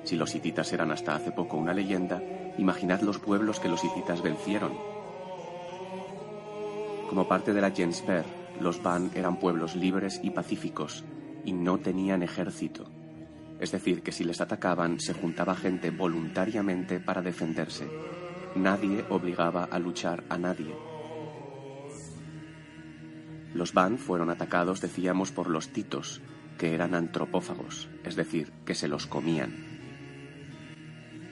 Si 0.02 0.16
los 0.16 0.34
hititas 0.34 0.72
eran 0.72 0.90
hasta 0.90 1.14
hace 1.14 1.32
poco 1.32 1.56
una 1.56 1.72
leyenda, 1.72 2.20
imaginad 2.58 3.00
los 3.00 3.18
pueblos 3.18 3.60
que 3.60 3.68
los 3.68 3.84
hititas 3.84 4.22
vencieron. 4.22 4.72
Como 7.08 7.28
parte 7.28 7.52
de 7.52 7.60
la 7.60 7.70
Gensper, 7.70 8.24
los 8.60 8.82
Van 8.82 9.10
eran 9.14 9.38
pueblos 9.38 9.76
libres 9.76 10.20
y 10.22 10.30
pacíficos, 10.30 11.04
y 11.44 11.52
no 11.52 11.78
tenían 11.78 12.22
ejército. 12.22 12.90
Es 13.60 13.72
decir, 13.72 14.02
que 14.02 14.12
si 14.12 14.24
les 14.24 14.40
atacaban 14.40 15.00
se 15.00 15.14
juntaba 15.14 15.54
gente 15.54 15.90
voluntariamente 15.90 17.00
para 17.00 17.22
defenderse. 17.22 17.88
Nadie 18.54 19.04
obligaba 19.08 19.64
a 19.64 19.78
luchar 19.78 20.24
a 20.28 20.38
nadie. 20.38 20.74
Los 23.54 23.72
Van 23.72 23.98
fueron 23.98 24.28
atacados, 24.28 24.80
decíamos, 24.80 25.30
por 25.30 25.48
los 25.48 25.68
titos, 25.68 26.20
que 26.58 26.74
eran 26.74 26.94
antropófagos, 26.94 27.88
es 28.04 28.16
decir, 28.16 28.52
que 28.64 28.74
se 28.74 28.88
los 28.88 29.06
comían. 29.06 29.75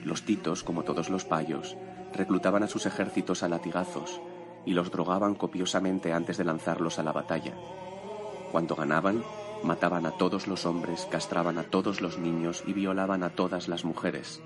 Los 0.05 0.23
titos, 0.23 0.63
como 0.63 0.83
todos 0.83 1.09
los 1.09 1.25
payos, 1.25 1.75
reclutaban 2.13 2.63
a 2.63 2.67
sus 2.67 2.85
ejércitos 2.85 3.43
a 3.43 3.49
latigazos 3.49 4.21
y 4.65 4.71
los 4.71 4.89
drogaban 4.89 5.35
copiosamente 5.35 6.13
antes 6.13 6.37
de 6.37 6.45
lanzarlos 6.45 6.97
a 6.97 7.03
la 7.03 7.11
batalla. 7.11 7.53
Cuando 8.53 8.75
ganaban, 8.75 9.21
Mataban 9.65 10.05
a 10.05 10.11
todos 10.11 10.47
los 10.47 10.67
hombres, 10.67 11.07
castraban 11.09 11.57
a 11.57 11.63
todos 11.63 11.99
los 11.99 12.19
niños 12.19 12.63
y 12.67 12.73
violaban 12.73 13.23
a 13.23 13.31
todas 13.31 13.67
las 13.67 13.83
mujeres. 13.83 14.39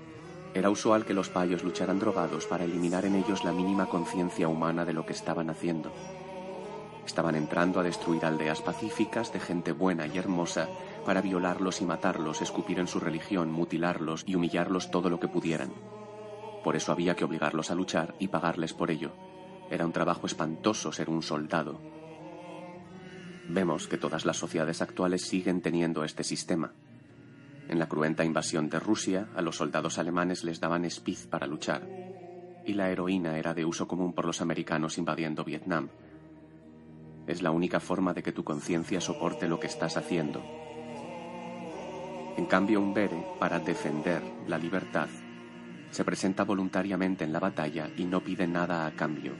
Era 0.54 0.70
usual 0.70 1.04
que 1.04 1.12
los 1.12 1.28
payos 1.28 1.62
lucharan 1.62 1.98
drogados 1.98 2.46
para 2.46 2.64
eliminar 2.64 3.04
en 3.04 3.16
ellos 3.16 3.44
la 3.44 3.52
mínima 3.52 3.86
conciencia 3.86 4.48
humana 4.48 4.86
de 4.86 4.94
lo 4.94 5.04
que 5.04 5.12
estaban 5.12 5.50
haciendo. 5.50 5.92
Estaban 7.04 7.34
entrando 7.34 7.80
a 7.80 7.82
destruir 7.82 8.24
aldeas 8.24 8.62
pacíficas 8.62 9.30
de 9.32 9.40
gente 9.40 9.72
buena 9.72 10.06
y 10.06 10.16
hermosa 10.16 10.68
para 11.04 11.20
violarlos 11.20 11.80
y 11.80 11.84
matarlos, 11.84 12.42
escupir 12.42 12.78
en 12.78 12.86
su 12.86 13.00
religión, 13.00 13.50
mutilarlos 13.50 14.24
y 14.26 14.34
humillarlos 14.34 14.90
todo 14.90 15.10
lo 15.10 15.20
que 15.20 15.28
pudieran. 15.28 15.72
Por 16.64 16.76
eso 16.76 16.92
había 16.92 17.16
que 17.16 17.24
obligarlos 17.24 17.70
a 17.70 17.74
luchar 17.74 18.14
y 18.18 18.28
pagarles 18.28 18.74
por 18.74 18.90
ello. 18.90 19.12
Era 19.70 19.86
un 19.86 19.92
trabajo 19.92 20.26
espantoso 20.26 20.92
ser 20.92 21.08
un 21.08 21.22
soldado, 21.22 21.80
Vemos 23.52 23.88
que 23.88 23.98
todas 23.98 24.24
las 24.26 24.36
sociedades 24.36 24.80
actuales 24.80 25.22
siguen 25.22 25.60
teniendo 25.60 26.04
este 26.04 26.22
sistema. 26.22 26.72
En 27.68 27.80
la 27.80 27.88
cruenta 27.88 28.24
invasión 28.24 28.68
de 28.68 28.78
Rusia, 28.78 29.28
a 29.34 29.42
los 29.42 29.56
soldados 29.56 29.98
alemanes 29.98 30.44
les 30.44 30.60
daban 30.60 30.84
speed 30.84 31.28
para 31.28 31.48
luchar, 31.48 31.82
y 32.64 32.74
la 32.74 32.90
heroína 32.90 33.38
era 33.38 33.52
de 33.52 33.64
uso 33.64 33.88
común 33.88 34.12
por 34.12 34.24
los 34.24 34.40
americanos 34.40 34.98
invadiendo 34.98 35.42
Vietnam. 35.42 35.88
Es 37.26 37.42
la 37.42 37.50
única 37.50 37.80
forma 37.80 38.14
de 38.14 38.22
que 38.22 38.30
tu 38.30 38.44
conciencia 38.44 39.00
soporte 39.00 39.48
lo 39.48 39.58
que 39.58 39.66
estás 39.66 39.96
haciendo. 39.96 40.44
En 42.40 42.46
cambio, 42.46 42.80
un 42.80 42.94
bere, 42.94 43.22
para 43.38 43.58
defender 43.58 44.22
la 44.48 44.56
libertad, 44.56 45.08
se 45.90 46.04
presenta 46.04 46.42
voluntariamente 46.42 47.22
en 47.22 47.34
la 47.34 47.38
batalla 47.38 47.90
y 47.98 48.04
no 48.04 48.24
pide 48.24 48.46
nada 48.46 48.86
a 48.86 48.92
cambio. 48.92 49.34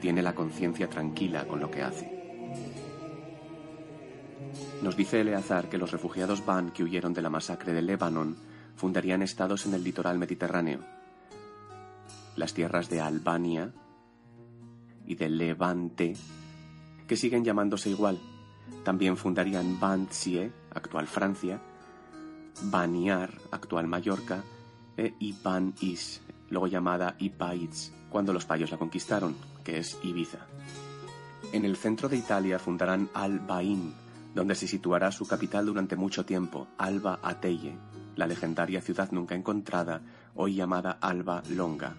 Tiene 0.00 0.22
la 0.22 0.34
conciencia 0.34 0.88
tranquila 0.88 1.46
con 1.46 1.60
lo 1.60 1.70
que 1.70 1.82
hace. 1.82 2.10
Nos 4.82 4.96
dice 4.96 5.20
Eleazar 5.20 5.68
que 5.68 5.76
los 5.76 5.92
refugiados 5.92 6.46
Van 6.46 6.70
que 6.70 6.82
huyeron 6.82 7.12
de 7.12 7.20
la 7.20 7.28
masacre 7.28 7.74
de 7.74 7.82
Lebanon 7.82 8.38
fundarían 8.74 9.20
estados 9.20 9.66
en 9.66 9.74
el 9.74 9.84
litoral 9.84 10.18
mediterráneo. 10.18 10.80
Las 12.36 12.54
tierras 12.54 12.88
de 12.88 13.02
Albania 13.02 13.70
y 15.06 15.14
de 15.16 15.28
Levante, 15.28 16.16
que 17.06 17.16
siguen 17.18 17.44
llamándose 17.44 17.90
igual. 17.90 18.18
También 18.82 19.18
fundarían 19.18 19.78
Bantsie, 19.78 20.50
actual 20.72 21.06
Francia, 21.06 21.60
Baniar, 22.62 23.32
actual 23.50 23.86
Mallorca, 23.86 24.42
e 24.96 25.14
Ipan-Is, 25.18 26.22
luego 26.50 26.66
llamada 26.66 27.16
Ipaiz, 27.18 27.92
cuando 28.10 28.32
los 28.32 28.44
payos 28.44 28.70
la 28.70 28.78
conquistaron, 28.78 29.36
que 29.64 29.78
es 29.78 29.98
Ibiza. 30.02 30.46
En 31.52 31.64
el 31.64 31.76
centro 31.76 32.08
de 32.08 32.16
Italia 32.16 32.58
fundarán 32.58 33.10
Al-Bain, 33.14 33.94
donde 34.34 34.54
se 34.54 34.66
situará 34.66 35.12
su 35.12 35.26
capital 35.26 35.66
durante 35.66 35.96
mucho 35.96 36.24
tiempo, 36.24 36.68
Alba 36.78 37.20
Ateye, 37.22 37.76
la 38.16 38.26
legendaria 38.26 38.80
ciudad 38.80 39.10
nunca 39.12 39.34
encontrada, 39.34 40.02
hoy 40.34 40.54
llamada 40.54 40.98
Alba 41.00 41.42
Longa. 41.48 41.96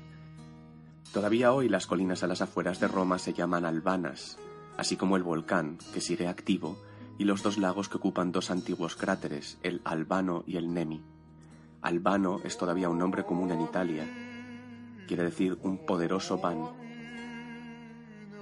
Todavía 1.14 1.54
hoy 1.54 1.70
las 1.70 1.88
colinas 1.88 2.24
a 2.24 2.28
las 2.28 2.42
afueras 2.42 2.80
de 2.80 2.88
Roma 2.88 3.20
se 3.20 3.34
llaman 3.34 3.66
albanas, 3.66 4.38
así 4.78 4.98
como 4.98 5.16
el 5.16 5.24
volcán, 5.24 5.78
que 5.94 6.02
sigue 6.02 6.28
activo, 6.28 6.78
y 7.18 7.24
los 7.24 7.44
dos 7.44 7.58
lagos 7.58 7.90
que 7.90 7.98
ocupan 7.98 8.32
dos 8.32 8.52
antiguos 8.52 8.96
cráteres, 8.96 9.58
el 9.64 9.82
Albano 9.84 10.44
y 10.46 10.58
el 10.58 10.74
Nemi. 10.74 11.02
Albano 11.82 12.40
es 12.44 12.58
todavía 12.58 12.90
un 12.90 12.98
nombre 12.98 13.24
común 13.24 13.52
en 13.52 13.62
Italia. 13.62 14.06
Quiere 15.08 15.24
decir 15.24 15.58
un 15.62 15.86
poderoso 15.86 16.42
pan. 16.42 16.64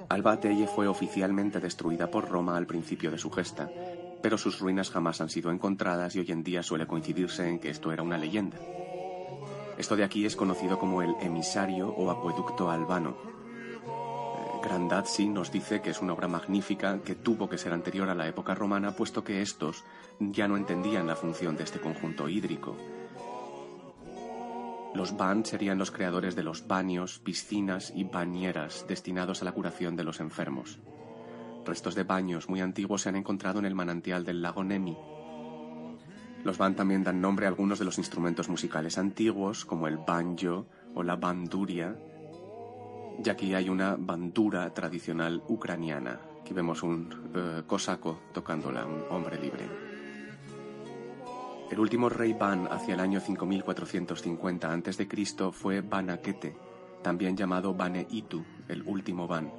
Alba 0.10 0.34
Ateye 0.34 0.68
fue 0.68 0.88
oficialmente 0.88 1.60
destruida 1.60 2.10
por 2.10 2.30
Roma 2.30 2.56
al 2.56 2.68
principio 2.68 3.12
de 3.12 3.18
su 3.18 3.30
gesta, 3.32 3.70
pero 4.22 4.38
sus 4.38 4.60
ruinas 4.60 4.90
jamás 4.90 5.20
han 5.22 5.30
sido 5.30 5.52
encontradas 5.52 6.16
y 6.16 6.20
hoy 6.20 6.32
en 6.32 6.44
día 6.44 6.64
suele 6.64 6.88
coincidirse 6.88 7.48
en 7.50 7.60
que 7.60 7.70
esto 7.70 7.92
era 7.92 8.04
una 8.04 8.18
leyenda. 8.18 8.58
Esto 9.78 9.96
de 9.96 10.04
aquí 10.04 10.26
es 10.26 10.36
conocido 10.36 10.80
como 10.80 11.02
el 11.02 11.16
emisario 11.20 11.90
o 11.90 12.12
acueducto 12.12 12.70
albano. 12.70 13.33
Grandazzi 14.64 15.28
nos 15.28 15.52
dice 15.52 15.82
que 15.82 15.90
es 15.90 16.02
una 16.02 16.14
obra 16.14 16.28
magnífica 16.28 17.00
que 17.04 17.16
tuvo 17.16 17.50
que 17.50 17.58
ser 17.58 17.74
anterior 17.74 18.10
a 18.10 18.16
la 18.16 18.28
época 18.28 18.56
romana, 18.56 18.96
puesto 18.96 19.24
que 19.24 19.42
estos 19.42 19.84
ya 20.20 20.48
no 20.48 20.58
entendían 20.58 21.08
la 21.08 21.16
función 21.16 21.58
de 21.58 21.64
este 21.64 21.80
conjunto 21.80 22.30
hídrico 22.30 22.78
los 24.94 25.18
Ban 25.18 25.44
serían 25.44 25.80
los 25.80 25.90
creadores 25.90 26.36
de 26.36 26.44
los 26.44 26.68
baños, 26.68 27.20
piscinas 27.20 27.92
y 27.96 28.04
bañeras 28.04 28.86
destinados 28.88 29.42
a 29.42 29.46
la 29.46 29.52
curación 29.52 29.96
de 29.96 30.04
los 30.04 30.20
enfermos. 30.20 30.80
Restos 31.66 31.96
de 31.96 32.04
baños 32.04 32.48
muy 32.48 32.62
antiguos 32.62 33.02
se 33.02 33.10
han 33.10 33.16
encontrado 33.16 33.60
en 33.60 33.66
el 33.66 33.74
manantial 33.74 34.24
del 34.24 34.42
lago 34.42 34.64
Nemi. 34.64 34.96
Los 36.44 36.58
Ban 36.58 36.76
también 36.76 37.04
dan 37.04 37.22
nombre 37.22 37.46
a 37.46 37.50
algunos 37.50 37.80
de 37.80 37.86
los 37.86 37.98
instrumentos 37.98 38.50
musicales 38.50 38.98
antiguos, 38.98 39.66
como 39.66 39.88
el 39.88 39.98
banjo 39.98 40.68
o 40.94 41.02
la 41.02 41.16
banduria, 41.16 41.98
ya 43.20 43.36
que 43.36 43.56
hay 43.56 43.70
una 43.70 43.96
bandura 43.98 44.74
tradicional 44.74 45.44
ucraniana. 45.48 46.20
Aquí 46.42 46.54
vemos 46.54 46.84
un 46.84 47.08
uh, 47.36 47.66
cosaco 47.66 48.22
tocándola, 48.34 48.86
un 48.86 49.04
hombre 49.10 49.40
libre. 49.40 49.68
El 51.72 51.80
último 51.80 52.10
rey 52.10 52.34
Ban 52.34 52.68
hacia 52.70 52.94
el 52.94 53.00
año 53.00 53.20
5450 53.20 54.72
a.C. 54.72 55.08
fue 55.52 55.82
Banakete, 55.82 56.56
también 57.02 57.36
llamado 57.36 57.74
Bane 57.74 58.06
Itu, 58.12 58.44
el 58.68 58.84
último 58.84 59.28
Ban. 59.28 59.52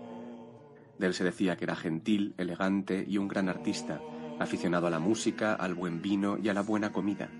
De 0.98 1.06
él 1.06 1.14
se 1.14 1.24
decía 1.24 1.56
que 1.56 1.64
era 1.64 1.74
gentil, 1.74 2.35
elegante 2.39 3.05
y 3.06 3.18
un 3.18 3.26
gran 3.26 3.48
artista, 3.48 4.01
aficionado 4.39 4.86
a 4.86 4.90
la 4.90 5.01
música, 5.01 5.55
al 5.55 5.74
buen 5.74 6.01
vino 6.02 6.39
y 6.39 6.48
a 6.48 6.55
la 6.55 6.62
buena 6.62 6.93
comida. 6.93 7.31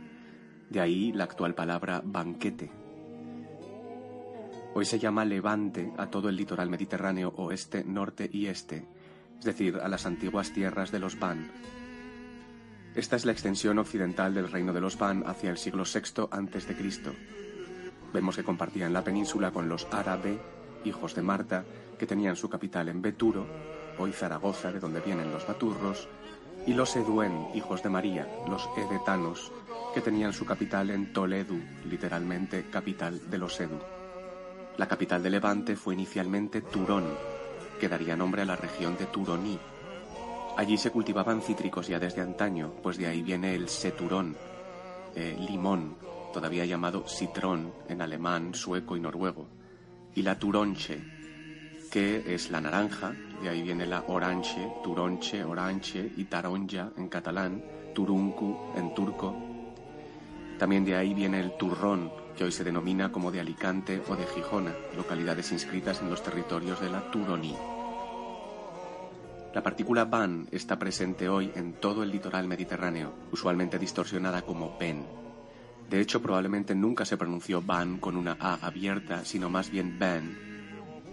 De 0.71 0.81
ahí 0.81 1.13
la 1.13 1.25
actual 1.25 1.55
palabra 1.55 2.03
banquete. 2.05 2.84
Hoy 4.77 4.85
se 4.85 4.99
llama 4.99 5.25
Levante 5.25 5.93
a 5.99 6.09
todo 6.09 6.29
el 6.29 6.35
litoral 6.35 6.69
mediterráneo 6.69 7.33
oeste, 7.37 7.85
norte 7.85 8.29
y 8.33 8.47
este, 8.47 8.85
es 9.39 9.45
decir, 9.45 9.79
a 9.81 9.87
las 9.87 10.05
antiguas 10.05 10.53
tierras 10.53 10.91
de 10.91 10.99
los 10.99 11.17
Van. 11.17 11.49
Esta 12.97 13.15
es 13.15 13.25
la 13.25 13.31
extensión 13.31 13.79
occidental 13.79 14.35
del 14.35 14.51
reino 14.51 14.73
de 14.73 14.81
los 14.81 14.99
Van 14.99 15.23
hacia 15.29 15.51
el 15.51 15.59
siglo 15.59 15.85
VI 15.85 16.27
a.C. 16.29 16.77
Vemos 18.13 18.35
que 18.35 18.43
compartían 18.43 18.93
la 18.93 19.05
península 19.05 19.53
con 19.53 19.69
los 19.69 19.87
Árabe, 19.93 20.41
hijos 20.85 21.15
de 21.15 21.23
Marta, 21.23 21.65
que 21.97 22.07
tenían 22.07 22.35
su 22.35 22.49
capital 22.49 22.89
en 22.89 23.01
Beturo, 23.01 23.47
hoy 23.97 24.11
Zaragoza, 24.11 24.73
de 24.73 24.81
donde 24.81 25.01
vienen 25.01 25.31
los 25.31 25.47
baturros, 25.47 26.09
y 26.67 26.75
los 26.75 26.97
Eduen, 26.97 27.47
hijos 27.55 27.81
de 27.85 27.91
María, 27.91 28.29
los 28.49 28.69
edetanos, 28.77 29.53
que 29.95 30.01
tenían 30.01 30.33
su 30.33 30.45
capital 30.45 30.91
en 30.91 31.13
Toledo, 31.13 31.55
literalmente 31.89 32.65
capital 32.73 33.31
de 33.31 33.39
los 33.39 33.61
Edu. 33.61 33.79
La 34.77 34.89
capital 34.89 35.23
de 35.23 35.31
Levante 35.31 35.77
fue 35.77 35.95
inicialmente 35.95 36.61
Turón, 36.61 37.05
que 37.79 37.89
daría 37.89 38.17
nombre 38.17 38.43
a 38.43 38.45
la 38.45 38.57
región 38.57 38.97
de 38.97 39.07
Turoní. 39.07 39.57
Allí 40.57 40.77
se 40.77 40.91
cultivaban 40.91 41.43
cítricos 41.43 41.87
ya 41.87 42.01
desde 42.01 42.23
antaño, 42.23 42.73
pues 42.83 42.99
de 42.99 43.07
ahí 43.07 43.23
viene 43.23 43.55
el 43.55 43.69
seturón, 43.69 44.37
eh, 45.15 45.37
limón, 45.49 45.97
todavía 46.33 46.65
llamado 46.65 47.05
citrón 47.07 47.73
en 47.89 48.03
alemán, 48.03 48.53
sueco 48.55 48.97
y 48.97 49.01
noruego, 49.01 49.47
y 50.15 50.23
la 50.23 50.39
turonche, 50.39 51.01
que 51.91 52.35
es 52.35 52.51
la 52.51 52.61
naranja, 52.61 53.15
de 53.43 53.49
ahí 53.49 53.63
viene 53.63 53.87
la 53.87 54.05
orange, 54.09 54.73
turonche, 54.83 55.45
orange 55.45 56.13
y 56.17 56.25
taronja 56.25 56.91
en 56.97 57.09
catalán, 57.09 57.65
turuncu 57.95 58.73
en 58.77 58.93
turco. 58.95 59.37
También 60.59 60.85
de 60.85 60.97
ahí 60.97 61.15
viene 61.15 61.39
el 61.41 61.57
turrón, 61.57 62.11
que 62.37 62.45
hoy 62.45 62.53
se 62.53 62.65
denomina 62.65 63.13
como 63.13 63.31
de 63.31 63.41
Alicante 63.41 64.03
o 64.09 64.17
de 64.17 64.27
Gijona, 64.27 64.75
localidades 64.97 65.53
inscritas 65.53 66.01
en 66.01 66.11
los 66.11 66.23
territorios 66.23 66.81
de 66.81 66.91
la 66.91 67.11
Turoní. 67.11 67.55
La 69.55 69.63
partícula 69.63 70.05
van 70.05 70.49
está 70.51 70.79
presente 70.79 71.29
hoy 71.29 71.53
en 71.55 71.75
todo 71.75 72.03
el 72.03 72.11
litoral 72.11 72.49
mediterráneo, 72.49 73.15
usualmente 73.31 73.79
distorsionada 73.79 74.43
como 74.43 74.77
ben. 74.79 75.07
De 75.89 76.01
hecho, 76.01 76.21
probablemente 76.21 76.75
nunca 76.75 77.05
se 77.05 77.17
pronunció 77.17 77.63
van 77.63 77.99
con 77.99 78.17
una 78.17 78.37
A 78.41 78.55
abierta, 78.67 79.25
sino 79.25 79.49
más 79.51 79.71
bien 79.71 79.99
ban. 79.99 80.37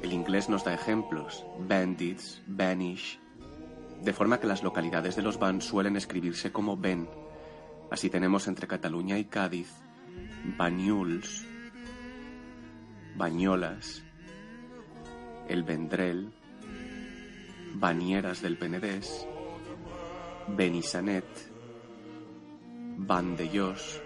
El 0.02 0.14
inglés 0.14 0.50
nos 0.50 0.64
da 0.64 0.74
ejemplos, 0.74 1.46
bandits, 1.60 2.42
banish, 2.48 3.20
de 4.02 4.14
forma 4.14 4.40
que 4.40 4.48
las 4.48 4.64
localidades 4.64 5.16
de 5.16 5.22
los 5.22 5.38
van 5.38 5.62
suelen 5.62 5.96
escribirse 5.96 6.52
como 6.52 6.78
ben. 6.78 7.08
Así 7.92 8.10
tenemos 8.10 8.48
entre 8.48 8.68
Cataluña 8.68 9.20
y 9.20 9.26
Cádiz 9.26 9.72
Bañuls, 10.58 11.46
Bañolas, 13.16 14.04
El 15.48 15.64
Vendrell, 15.64 16.32
Bañeras 17.76 18.42
del 18.42 18.58
Penedés, 18.58 19.28
Benissanet, 20.48 21.26
Vandellós, 22.98 24.02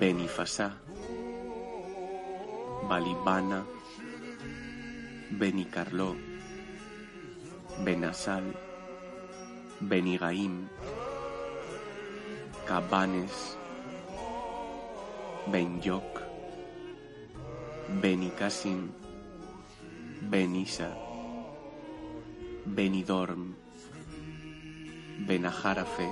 Benifassà, 0.00 0.78
Balibana, 2.88 3.64
Benicarló, 5.30 6.16
Benassal, 7.84 8.54
Benigaim, 9.80 10.68
Cabanes, 12.66 13.58
Benyoc, 15.46 16.20
Benicassim, 18.00 18.90
Benissa, 20.22 20.88
Benidorm, 22.64 23.54
Benajarafe, 25.26 26.08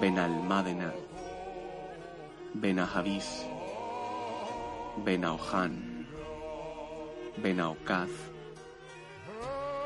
Benalmádena, 0.00 0.92
Benajavís, 2.54 3.46
Benaojan, 5.04 6.06
Benaocaz 7.36 8.10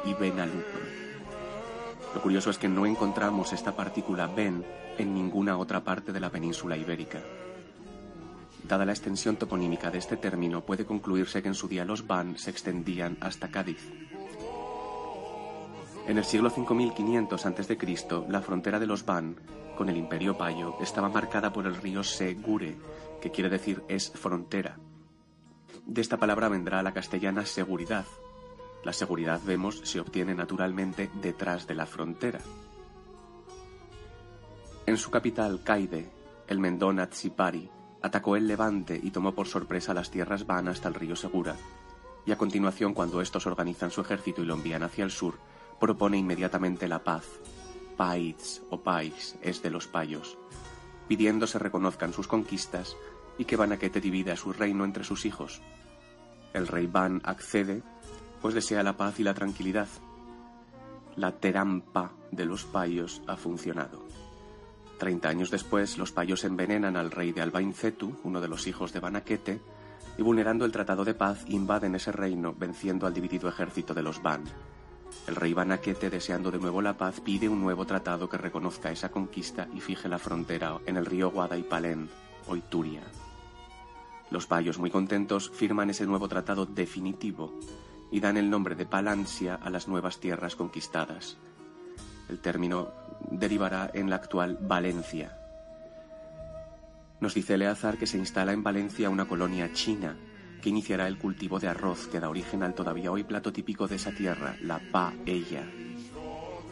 y 0.04 0.14
Benalupe. 0.14 1.06
Lo 2.14 2.22
curioso 2.22 2.50
es 2.50 2.58
que 2.58 2.68
no 2.68 2.86
encontramos 2.86 3.52
esta 3.52 3.74
partícula 3.74 4.26
ben 4.28 4.64
en 4.98 5.14
ninguna 5.14 5.58
otra 5.58 5.82
parte 5.82 6.12
de 6.12 6.20
la 6.20 6.30
península 6.30 6.76
ibérica. 6.76 7.20
Dada 8.68 8.84
la 8.84 8.92
extensión 8.92 9.36
toponímica 9.36 9.92
de 9.92 9.98
este 9.98 10.16
término, 10.16 10.64
puede 10.64 10.84
concluirse 10.84 11.40
que 11.40 11.48
en 11.48 11.54
su 11.54 11.68
día 11.68 11.84
los 11.84 12.06
Van 12.06 12.36
se 12.36 12.50
extendían 12.50 13.16
hasta 13.20 13.48
Cádiz. 13.48 13.92
En 16.08 16.18
el 16.18 16.24
siglo 16.24 16.50
5500 16.50 17.46
a.C., 17.46 17.78
la 18.28 18.40
frontera 18.40 18.80
de 18.80 18.86
los 18.86 19.04
Van 19.06 19.36
con 19.76 19.88
el 19.88 19.96
Imperio 19.96 20.36
Payo 20.36 20.74
estaba 20.80 21.08
marcada 21.08 21.52
por 21.52 21.66
el 21.66 21.76
río 21.76 22.02
Segure, 22.02 22.76
que 23.20 23.30
quiere 23.30 23.50
decir 23.50 23.84
es 23.88 24.10
frontera. 24.10 24.78
De 25.84 26.00
esta 26.00 26.16
palabra 26.16 26.48
vendrá 26.48 26.82
la 26.82 26.92
castellana 26.92 27.46
seguridad. 27.46 28.06
La 28.82 28.92
seguridad, 28.92 29.40
vemos, 29.44 29.80
se 29.84 30.00
obtiene 30.00 30.34
naturalmente 30.34 31.08
detrás 31.22 31.68
de 31.68 31.74
la 31.76 31.86
frontera. 31.86 32.40
En 34.86 34.96
su 34.96 35.10
capital, 35.10 35.62
Caide, 35.62 36.10
el 36.48 36.58
Mendón 36.60 37.00
Atzipari, 37.00 37.70
atacó 38.06 38.36
el 38.36 38.48
Levante 38.48 38.98
y 39.02 39.10
tomó 39.10 39.34
por 39.34 39.46
sorpresa 39.46 39.94
las 39.94 40.10
tierras 40.10 40.46
Van 40.46 40.68
hasta 40.68 40.88
el 40.88 40.94
río 40.94 41.16
Segura, 41.16 41.56
y 42.24 42.32
a 42.32 42.38
continuación, 42.38 42.94
cuando 42.94 43.20
estos 43.20 43.46
organizan 43.46 43.90
su 43.90 44.00
ejército 44.00 44.42
y 44.42 44.46
lo 44.46 44.54
envían 44.54 44.82
hacia 44.82 45.04
el 45.04 45.10
sur, 45.10 45.38
propone 45.78 46.18
inmediatamente 46.18 46.88
la 46.88 47.04
paz. 47.04 47.24
Paiz 47.96 48.62
o 48.70 48.80
Pais 48.80 49.36
es 49.42 49.62
de 49.62 49.70
los 49.70 49.86
payos, 49.86 50.36
pidiendo 51.08 51.46
se 51.46 51.58
reconozcan 51.58 52.12
sus 52.12 52.26
conquistas 52.26 52.96
y 53.38 53.44
que 53.44 53.56
Banaquete 53.56 54.00
divida 54.00 54.36
su 54.36 54.52
reino 54.52 54.84
entre 54.84 55.04
sus 55.04 55.24
hijos. 55.24 55.62
El 56.52 56.66
rey 56.66 56.86
Van 56.86 57.20
accede, 57.24 57.82
pues 58.40 58.54
desea 58.54 58.82
la 58.82 58.96
paz 58.96 59.20
y 59.20 59.22
la 59.22 59.34
tranquilidad. 59.34 59.88
La 61.16 61.32
terampa 61.32 62.12
de 62.30 62.44
los 62.44 62.64
payos 62.64 63.22
ha 63.26 63.36
funcionado. 63.36 64.05
Treinta 64.98 65.28
años 65.28 65.50
después, 65.50 65.98
los 65.98 66.12
payos 66.12 66.44
envenenan 66.44 66.96
al 66.96 67.10
rey 67.10 67.32
de 67.32 67.42
Albaincetu, 67.42 68.18
uno 68.24 68.40
de 68.40 68.48
los 68.48 68.66
hijos 68.66 68.92
de 68.92 69.00
Banaquete, 69.00 69.60
y 70.16 70.22
vulnerando 70.22 70.64
el 70.64 70.72
tratado 70.72 71.04
de 71.04 71.14
paz, 71.14 71.44
invaden 71.48 71.94
ese 71.94 72.12
reino, 72.12 72.54
venciendo 72.58 73.06
al 73.06 73.12
dividido 73.12 73.48
ejército 73.48 73.92
de 73.92 74.02
los 74.02 74.22
Ban. 74.22 74.44
El 75.26 75.36
rey 75.36 75.52
Banaquete, 75.52 76.08
deseando 76.08 76.50
de 76.50 76.58
nuevo 76.58 76.80
la 76.80 76.96
paz, 76.96 77.20
pide 77.20 77.48
un 77.48 77.60
nuevo 77.60 77.84
tratado 77.84 78.28
que 78.28 78.38
reconozca 78.38 78.90
esa 78.90 79.10
conquista 79.10 79.68
y 79.74 79.80
fije 79.80 80.08
la 80.08 80.18
frontera 80.18 80.78
en 80.86 80.96
el 80.96 81.04
río 81.04 81.30
Guadaipalén, 81.30 82.08
o 82.48 82.56
Ituria. 82.56 83.02
Los 84.30 84.46
payos, 84.46 84.78
muy 84.78 84.90
contentos, 84.90 85.50
firman 85.50 85.90
ese 85.90 86.06
nuevo 86.06 86.26
tratado 86.26 86.64
definitivo 86.64 87.52
y 88.10 88.20
dan 88.20 88.36
el 88.36 88.48
nombre 88.48 88.74
de 88.74 88.86
Palancia 88.86 89.56
a 89.56 89.68
las 89.68 89.88
nuevas 89.88 90.18
tierras 90.20 90.56
conquistadas. 90.56 91.36
El 92.28 92.40
término 92.40 92.88
derivará 93.30 93.90
en 93.94 94.10
la 94.10 94.16
actual 94.16 94.58
Valencia. 94.60 95.38
Nos 97.20 97.34
dice 97.34 97.54
Eleazar 97.54 97.96
que 97.96 98.06
se 98.06 98.18
instala 98.18 98.52
en 98.52 98.62
Valencia 98.62 99.10
una 99.10 99.26
colonia 99.26 99.72
china 99.72 100.16
que 100.60 100.68
iniciará 100.68 101.06
el 101.06 101.18
cultivo 101.18 101.58
de 101.58 101.68
arroz 101.68 102.08
que 102.08 102.20
da 102.20 102.28
origen 102.28 102.62
al 102.62 102.74
todavía 102.74 103.12
hoy 103.12 103.24
plato 103.24 103.52
típico 103.52 103.86
de 103.88 103.96
esa 103.96 104.12
tierra, 104.12 104.56
la 104.60 104.80
paella. 104.90 105.64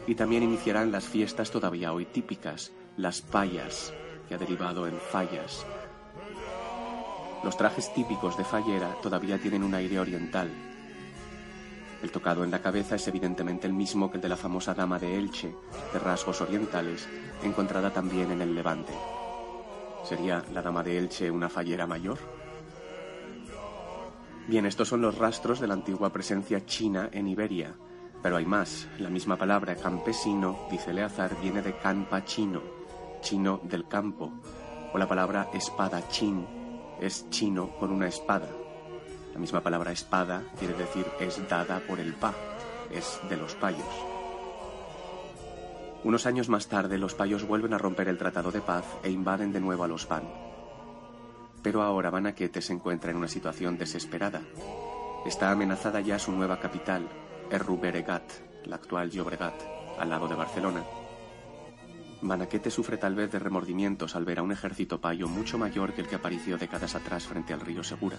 Y 0.07 0.15
también 0.15 0.43
iniciarán 0.43 0.91
las 0.91 1.05
fiestas 1.05 1.49
todavía 1.49 1.93
hoy 1.93 2.05
típicas, 2.05 2.71
las 2.97 3.21
payas, 3.21 3.93
que 4.27 4.35
ha 4.35 4.37
derivado 4.37 4.87
en 4.87 4.97
fallas. 4.97 5.65
Los 7.43 7.57
trajes 7.57 7.93
típicos 7.93 8.37
de 8.37 8.43
fallera 8.43 8.95
todavía 9.01 9.39
tienen 9.39 9.63
un 9.63 9.73
aire 9.75 9.99
oriental, 9.99 10.49
el 12.05 12.11
tocado 12.11 12.43
en 12.43 12.51
la 12.51 12.61
cabeza 12.61 12.95
es 12.95 13.07
evidentemente 13.07 13.65
el 13.65 13.73
mismo 13.73 14.11
que 14.11 14.17
el 14.17 14.21
de 14.21 14.29
la 14.29 14.37
famosa 14.37 14.75
dama 14.75 14.99
de 14.99 15.17
Elche, 15.17 15.55
de 15.91 15.97
rasgos 15.97 16.39
orientales, 16.39 17.09
encontrada 17.41 17.91
también 17.91 18.31
en 18.31 18.41
el 18.41 18.53
Levante. 18.53 18.93
¿Sería 20.03 20.43
la 20.53 20.61
dama 20.61 20.83
de 20.83 20.99
Elche 20.99 21.31
una 21.31 21.49
fallera 21.49 21.87
mayor? 21.87 22.19
Bien, 24.47 24.67
estos 24.67 24.87
son 24.87 25.01
los 25.01 25.17
rastros 25.17 25.59
de 25.59 25.65
la 25.65 25.73
antigua 25.73 26.13
presencia 26.13 26.63
china 26.63 27.09
en 27.11 27.27
Iberia, 27.27 27.73
pero 28.21 28.37
hay 28.37 28.45
más. 28.45 28.87
La 28.99 29.09
misma 29.09 29.35
palabra 29.35 29.75
campesino, 29.75 30.67
dice 30.69 30.93
Leazar, 30.93 31.35
viene 31.41 31.63
de 31.63 31.75
campa 31.75 32.23
chino, 32.23 32.61
chino 33.21 33.61
del 33.63 33.87
campo, 33.87 34.31
o 34.93 34.97
la 34.99 35.07
palabra 35.07 35.49
espada 35.53 36.07
chin 36.07 36.45
es 37.01 37.27
chino 37.31 37.71
con 37.79 37.91
una 37.91 38.07
espada. 38.07 38.47
La 39.35 39.41
misma 39.41 39.59
palabra 39.59 39.91
espada 39.91 40.43
quiere 40.57 40.73
decir 40.75 41.05
es 41.19 41.45
dada 41.49 41.81
por 41.81 41.99
el 41.99 42.13
pa, 42.13 42.33
es 42.89 43.19
de 43.29 43.35
los 43.35 43.53
payos. 43.55 43.83
Unos 46.05 46.25
años 46.25 46.47
más 46.47 46.67
tarde, 46.67 46.97
los 46.97 47.15
payos 47.15 47.45
vuelven 47.45 47.73
a 47.73 47.77
romper 47.77 48.07
el 48.07 48.17
tratado 48.17 48.53
de 48.53 48.61
paz 48.61 48.85
e 49.03 49.11
invaden 49.11 49.51
de 49.51 49.59
nuevo 49.59 49.83
a 49.83 49.89
los 49.89 50.07
Van. 50.07 50.23
Pero 51.61 51.81
ahora 51.81 52.11
Banaquete 52.11 52.61
se 52.61 52.71
encuentra 52.71 53.11
en 53.11 53.17
una 53.17 53.27
situación 53.27 53.77
desesperada. 53.77 54.39
Está 55.25 55.51
amenazada 55.51 55.99
ya 55.99 56.17
su 56.17 56.31
nueva 56.31 56.61
capital, 56.61 57.05
Erruberegat, 57.51 58.23
la 58.63 58.77
actual 58.77 59.11
Llobregat, 59.11 59.61
al 59.99 60.09
lado 60.11 60.29
de 60.29 60.35
Barcelona. 60.35 60.85
Banaquete 62.21 62.71
sufre 62.71 62.95
tal 62.95 63.15
vez 63.15 63.33
de 63.33 63.39
remordimientos 63.39 64.15
al 64.15 64.23
ver 64.23 64.39
a 64.39 64.43
un 64.43 64.53
ejército 64.53 65.01
payo 65.01 65.27
mucho 65.27 65.57
mayor 65.57 65.91
que 65.91 66.01
el 66.03 66.07
que 66.07 66.15
apareció 66.15 66.57
décadas 66.57 66.95
atrás 66.95 67.27
frente 67.27 67.51
al 67.51 67.59
río 67.59 67.83
Segura. 67.83 68.17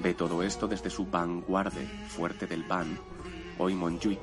Ve 0.00 0.14
todo 0.14 0.44
esto 0.44 0.68
desde 0.68 0.90
su 0.90 1.06
vanguarde, 1.06 1.84
fuerte 2.08 2.46
del 2.46 2.62
Ban, 2.62 2.96
hoy 3.58 3.74
Montjuic, 3.74 4.20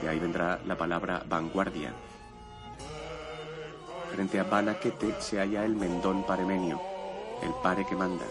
de 0.00 0.08
ahí 0.08 0.18
vendrá 0.18 0.58
la 0.64 0.76
palabra 0.76 1.22
vanguardia. 1.28 1.92
Frente 4.10 4.40
a 4.40 4.44
Banaquete 4.44 5.14
se 5.20 5.38
halla 5.38 5.66
el 5.66 5.76
Mendón 5.76 6.24
Paremenio, 6.24 6.80
el 7.42 7.52
pare 7.62 7.84
que 7.84 7.94
manda, 7.94 8.24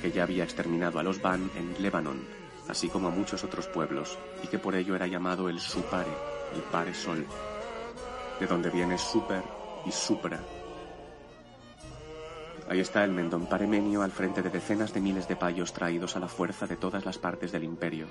que 0.00 0.10
ya 0.10 0.22
había 0.22 0.44
exterminado 0.44 0.98
a 0.98 1.02
los 1.02 1.20
Van 1.20 1.50
en 1.56 1.82
Lebanon, 1.82 2.24
así 2.68 2.88
como 2.88 3.08
a 3.08 3.10
muchos 3.10 3.44
otros 3.44 3.66
pueblos, 3.66 4.18
y 4.42 4.46
que 4.46 4.58
por 4.58 4.74
ello 4.74 4.96
era 4.96 5.06
llamado 5.06 5.50
el 5.50 5.60
Supare, 5.60 6.12
el 6.54 6.62
Pare 6.62 6.94
Sol, 6.94 7.26
de 8.40 8.46
donde 8.46 8.70
viene 8.70 8.96
super 8.96 9.42
y 9.84 9.92
supra. 9.92 10.40
Ahí 12.68 12.80
está 12.80 13.02
el 13.02 13.12
Mendón 13.12 13.46
Paremenio 13.46 14.02
al 14.02 14.12
frente 14.12 14.42
de 14.42 14.50
decenas 14.50 14.92
de 14.92 15.00
miles 15.00 15.26
de 15.26 15.36
payos 15.36 15.72
traídos 15.72 16.16
a 16.16 16.20
la 16.20 16.28
fuerza 16.28 16.66
de 16.66 16.76
todas 16.76 17.06
las 17.06 17.16
partes 17.16 17.50
del 17.50 17.64
imperio. 17.64 18.06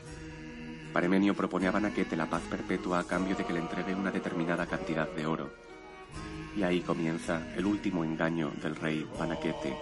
Paremenio 0.92 1.36
propone 1.36 1.68
a 1.68 1.72
Banaquete 1.72 2.16
la 2.16 2.30
paz 2.30 2.42
perpetua 2.50 3.00
a 3.00 3.04
cambio 3.04 3.36
de 3.36 3.46
que 3.46 3.54
le 3.54 3.60
entregue 3.60 3.94
una 3.94 4.10
determinada 4.10 4.66
cantidad 4.66 5.08
de 5.10 5.28
oro. 5.28 5.52
Y 6.56 6.64
ahí 6.64 6.82
comienza 6.82 7.54
el 7.56 7.68
último 7.68 8.04
engaño 8.04 8.52
del 8.62 8.76
rey 8.76 9.08
Banaquete. 9.20 9.78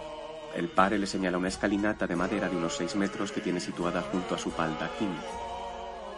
El 0.55 0.67
pare 0.67 0.97
le 0.97 1.07
señala 1.07 1.37
una 1.37 1.47
escalinata 1.47 2.05
de 2.05 2.15
madera 2.17 2.49
de 2.49 2.57
unos 2.57 2.75
seis 2.75 2.95
metros 2.97 3.31
que 3.31 3.41
tiene 3.41 3.61
situada 3.61 4.01
junto 4.01 4.35
a 4.35 4.37
su 4.37 4.51
paldaquín 4.51 5.15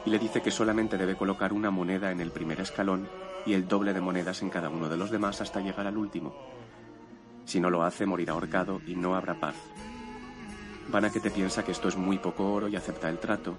y 0.08 0.10
le 0.10 0.20
dice 0.20 0.42
que 0.42 0.52
solamente 0.52 0.98
debe 0.98 1.18
colocar 1.18 1.52
una 1.52 1.70
moneda 1.70 2.12
en 2.12 2.22
el 2.22 2.32
primer 2.32 2.62
escalón 2.62 3.10
y 3.46 3.54
el 3.54 3.68
doble 3.68 3.94
de 3.94 4.00
monedas 4.00 4.42
en 4.42 4.50
cada 4.50 4.70
uno 4.70 4.88
de 4.88 4.96
los 4.96 5.12
demás 5.12 5.42
hasta 5.42 5.60
llegar 5.60 5.86
al 5.86 5.98
último. 5.98 6.34
Si 7.48 7.61
no 7.61 7.69
lo 7.69 7.84
hace, 7.84 8.06
morirá 8.06 8.34
ahorcado 8.34 8.82
y 8.86 8.95
no 8.95 9.15
habrá 9.15 9.40
paz. 9.40 9.56
Banaquete 10.90 11.32
piensa 11.32 11.64
que 11.64 11.72
esto 11.72 11.88
es 11.88 11.95
muy 11.95 12.18
poco 12.18 12.52
oro 12.52 12.68
y 12.68 12.76
acepta 12.76 13.10
el 13.10 13.19
trato, 13.19 13.57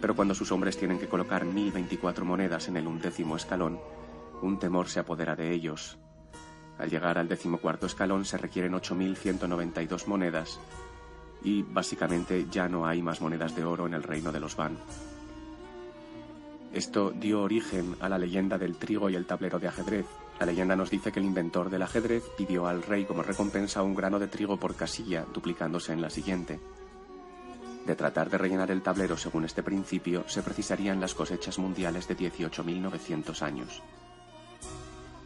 pero 0.00 0.16
cuando 0.16 0.34
sus 0.34 0.50
hombres 0.50 0.76
tienen 0.76 0.98
que 0.98 1.08
colocar 1.08 1.44
1024 1.44 2.24
monedas 2.24 2.66
en 2.66 2.76
el 2.76 2.88
undécimo 2.88 3.36
escalón, 3.36 3.78
un 4.42 4.58
temor 4.58 4.88
se 4.88 4.98
apodera 4.98 5.36
de 5.36 5.52
ellos. 5.52 5.98
Al 6.78 6.90
llegar 6.90 7.16
al 7.16 7.28
decimocuarto 7.28 7.86
escalón 7.86 8.24
se 8.24 8.38
requieren 8.38 8.72
8.192 8.72 10.06
monedas 10.08 10.58
y 11.44 11.62
básicamente 11.62 12.46
ya 12.50 12.68
no 12.68 12.86
hay 12.86 13.02
más 13.02 13.20
monedas 13.20 13.54
de 13.54 13.64
oro 13.64 13.86
en 13.86 13.94
el 13.94 14.02
reino 14.02 14.32
de 14.32 14.40
los 14.40 14.56
Van. 14.56 14.76
Esto 16.72 17.12
dio 17.12 17.42
origen 17.42 17.94
a 18.00 18.08
la 18.08 18.18
leyenda 18.18 18.58
del 18.58 18.76
trigo 18.76 19.08
y 19.08 19.14
el 19.14 19.26
tablero 19.26 19.60
de 19.60 19.68
ajedrez. 19.68 20.06
La 20.40 20.46
leyenda 20.46 20.76
nos 20.76 20.90
dice 20.90 21.10
que 21.10 21.18
el 21.18 21.26
inventor 21.26 21.68
del 21.68 21.82
ajedrez 21.82 22.24
pidió 22.36 22.66
al 22.66 22.82
rey 22.82 23.04
como 23.04 23.22
recompensa 23.22 23.82
un 23.82 23.94
grano 23.94 24.18
de 24.18 24.28
trigo 24.28 24.56
por 24.56 24.76
casilla, 24.76 25.24
duplicándose 25.32 25.92
en 25.92 26.00
la 26.00 26.10
siguiente. 26.10 26.60
De 27.84 27.96
tratar 27.96 28.30
de 28.30 28.38
rellenar 28.38 28.70
el 28.70 28.82
tablero 28.82 29.16
según 29.16 29.44
este 29.44 29.62
principio, 29.62 30.24
se 30.28 30.42
precisarían 30.42 31.00
las 31.00 31.14
cosechas 31.14 31.58
mundiales 31.58 32.06
de 32.06 32.16
18.900 32.16 33.42
años. 33.42 33.82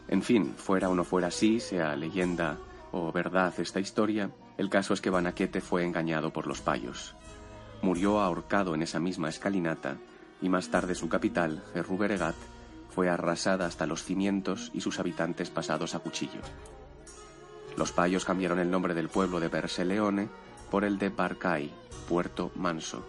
En 0.07 0.23
fin, 0.23 0.53
fuera 0.55 0.89
o 0.89 0.95
no 0.95 1.03
fuera 1.03 1.27
así, 1.27 1.59
sea 1.59 1.95
leyenda 1.95 2.57
o 2.91 3.11
verdad 3.11 3.53
esta 3.57 3.79
historia, 3.79 4.29
el 4.57 4.69
caso 4.69 4.93
es 4.93 5.01
que 5.01 5.09
Banaquete 5.09 5.61
fue 5.61 5.83
engañado 5.83 6.31
por 6.31 6.47
los 6.47 6.61
payos. 6.61 7.15
Murió 7.81 8.21
ahorcado 8.21 8.75
en 8.75 8.83
esa 8.83 8.99
misma 8.99 9.29
escalinata 9.29 9.97
y 10.41 10.49
más 10.49 10.69
tarde 10.69 10.95
su 10.95 11.09
capital, 11.09 11.63
Erruberegat, 11.73 12.35
fue 12.93 13.09
arrasada 13.09 13.65
hasta 13.65 13.87
los 13.87 14.03
cimientos 14.03 14.69
y 14.73 14.81
sus 14.81 14.99
habitantes 14.99 15.49
pasados 15.49 15.95
a 15.95 15.99
cuchillo. 15.99 16.41
Los 17.75 17.91
payos 17.91 18.23
cambiaron 18.23 18.59
el 18.59 18.69
nombre 18.69 18.93
del 18.93 19.09
pueblo 19.09 19.39
de 19.39 19.47
Berseleone 19.47 20.29
por 20.69 20.83
el 20.83 20.99
de 20.99 21.09
Barcay, 21.09 21.71
Puerto 22.07 22.51
Manso. 22.55 23.03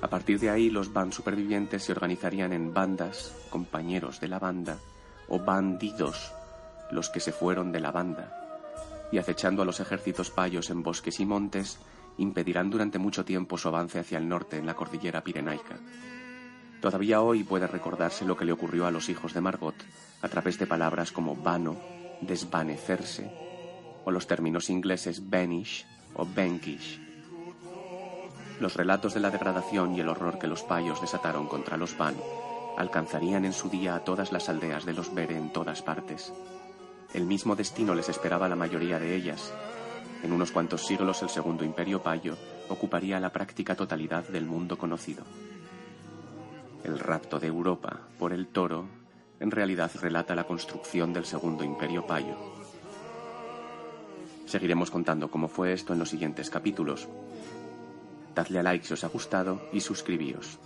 A 0.00 0.08
partir 0.08 0.38
de 0.38 0.50
ahí, 0.50 0.70
los 0.70 0.92
van 0.92 1.12
supervivientes 1.12 1.84
se 1.84 1.92
organizarían 1.92 2.52
en 2.52 2.72
bandas, 2.72 3.34
compañeros 3.50 4.20
de 4.20 4.28
la 4.28 4.38
banda, 4.38 4.78
o 5.28 5.38
bandidos, 5.38 6.32
los 6.90 7.10
que 7.10 7.20
se 7.20 7.32
fueron 7.32 7.72
de 7.72 7.80
la 7.80 7.90
banda, 7.90 8.68
y 9.10 9.18
acechando 9.18 9.62
a 9.62 9.64
los 9.64 9.80
ejércitos 9.80 10.30
payos 10.30 10.70
en 10.70 10.82
bosques 10.82 11.20
y 11.20 11.26
montes, 11.26 11.78
impedirán 12.18 12.70
durante 12.70 12.98
mucho 12.98 13.24
tiempo 13.24 13.58
su 13.58 13.68
avance 13.68 13.98
hacia 13.98 14.18
el 14.18 14.28
norte 14.28 14.56
en 14.56 14.66
la 14.66 14.74
cordillera 14.74 15.22
pirenaica. 15.22 15.76
Todavía 16.82 17.22
hoy 17.22 17.44
puede 17.44 17.68
recordarse 17.68 18.24
lo 18.24 18.36
que 18.36 18.44
le 18.44 18.50
ocurrió 18.50 18.86
a 18.86 18.90
los 18.90 19.08
hijos 19.08 19.32
de 19.32 19.40
Margot 19.40 19.76
a 20.20 20.28
través 20.28 20.58
de 20.58 20.66
palabras 20.66 21.12
como 21.12 21.36
vano, 21.36 21.76
desvanecerse, 22.20 23.30
o 24.04 24.10
los 24.10 24.26
términos 24.26 24.68
ingleses 24.68 25.30
banish 25.30 25.86
o 26.16 26.26
Benkish. 26.26 27.00
Los 28.58 28.74
relatos 28.74 29.14
de 29.14 29.20
la 29.20 29.30
degradación 29.30 29.94
y 29.94 30.00
el 30.00 30.08
horror 30.08 30.40
que 30.40 30.48
los 30.48 30.64
payos 30.64 31.00
desataron 31.00 31.46
contra 31.46 31.76
los 31.76 31.96
Van 31.96 32.16
alcanzarían 32.76 33.44
en 33.44 33.52
su 33.52 33.68
día 33.68 33.94
a 33.94 34.00
todas 34.00 34.32
las 34.32 34.48
aldeas 34.48 34.84
de 34.84 34.94
los 34.94 35.14
Bere 35.14 35.36
en 35.36 35.52
todas 35.52 35.82
partes. 35.82 36.32
El 37.14 37.26
mismo 37.26 37.54
destino 37.54 37.94
les 37.94 38.08
esperaba 38.08 38.46
a 38.46 38.48
la 38.48 38.56
mayoría 38.56 38.98
de 38.98 39.14
ellas. 39.14 39.54
En 40.24 40.32
unos 40.32 40.50
cuantos 40.50 40.84
siglos 40.84 41.22
el 41.22 41.28
segundo 41.28 41.62
imperio 41.62 42.02
payo 42.02 42.36
ocuparía 42.68 43.20
la 43.20 43.30
práctica 43.30 43.76
totalidad 43.76 44.26
del 44.26 44.46
mundo 44.46 44.76
conocido. 44.76 45.22
El 46.84 46.98
rapto 46.98 47.38
de 47.38 47.46
Europa 47.46 48.00
por 48.18 48.32
el 48.32 48.48
toro 48.48 48.86
en 49.40 49.50
realidad 49.50 49.90
relata 50.00 50.34
la 50.34 50.44
construcción 50.44 51.12
del 51.12 51.24
segundo 51.24 51.64
imperio 51.64 52.06
payo. 52.06 52.36
Seguiremos 54.46 54.90
contando 54.90 55.30
cómo 55.30 55.48
fue 55.48 55.72
esto 55.72 55.92
en 55.92 55.98
los 55.98 56.10
siguientes 56.10 56.50
capítulos. 56.50 57.08
Dadle 58.34 58.58
a 58.58 58.62
like 58.62 58.84
si 58.84 58.94
os 58.94 59.04
ha 59.04 59.08
gustado 59.08 59.62
y 59.72 59.80
suscribíos. 59.80 60.58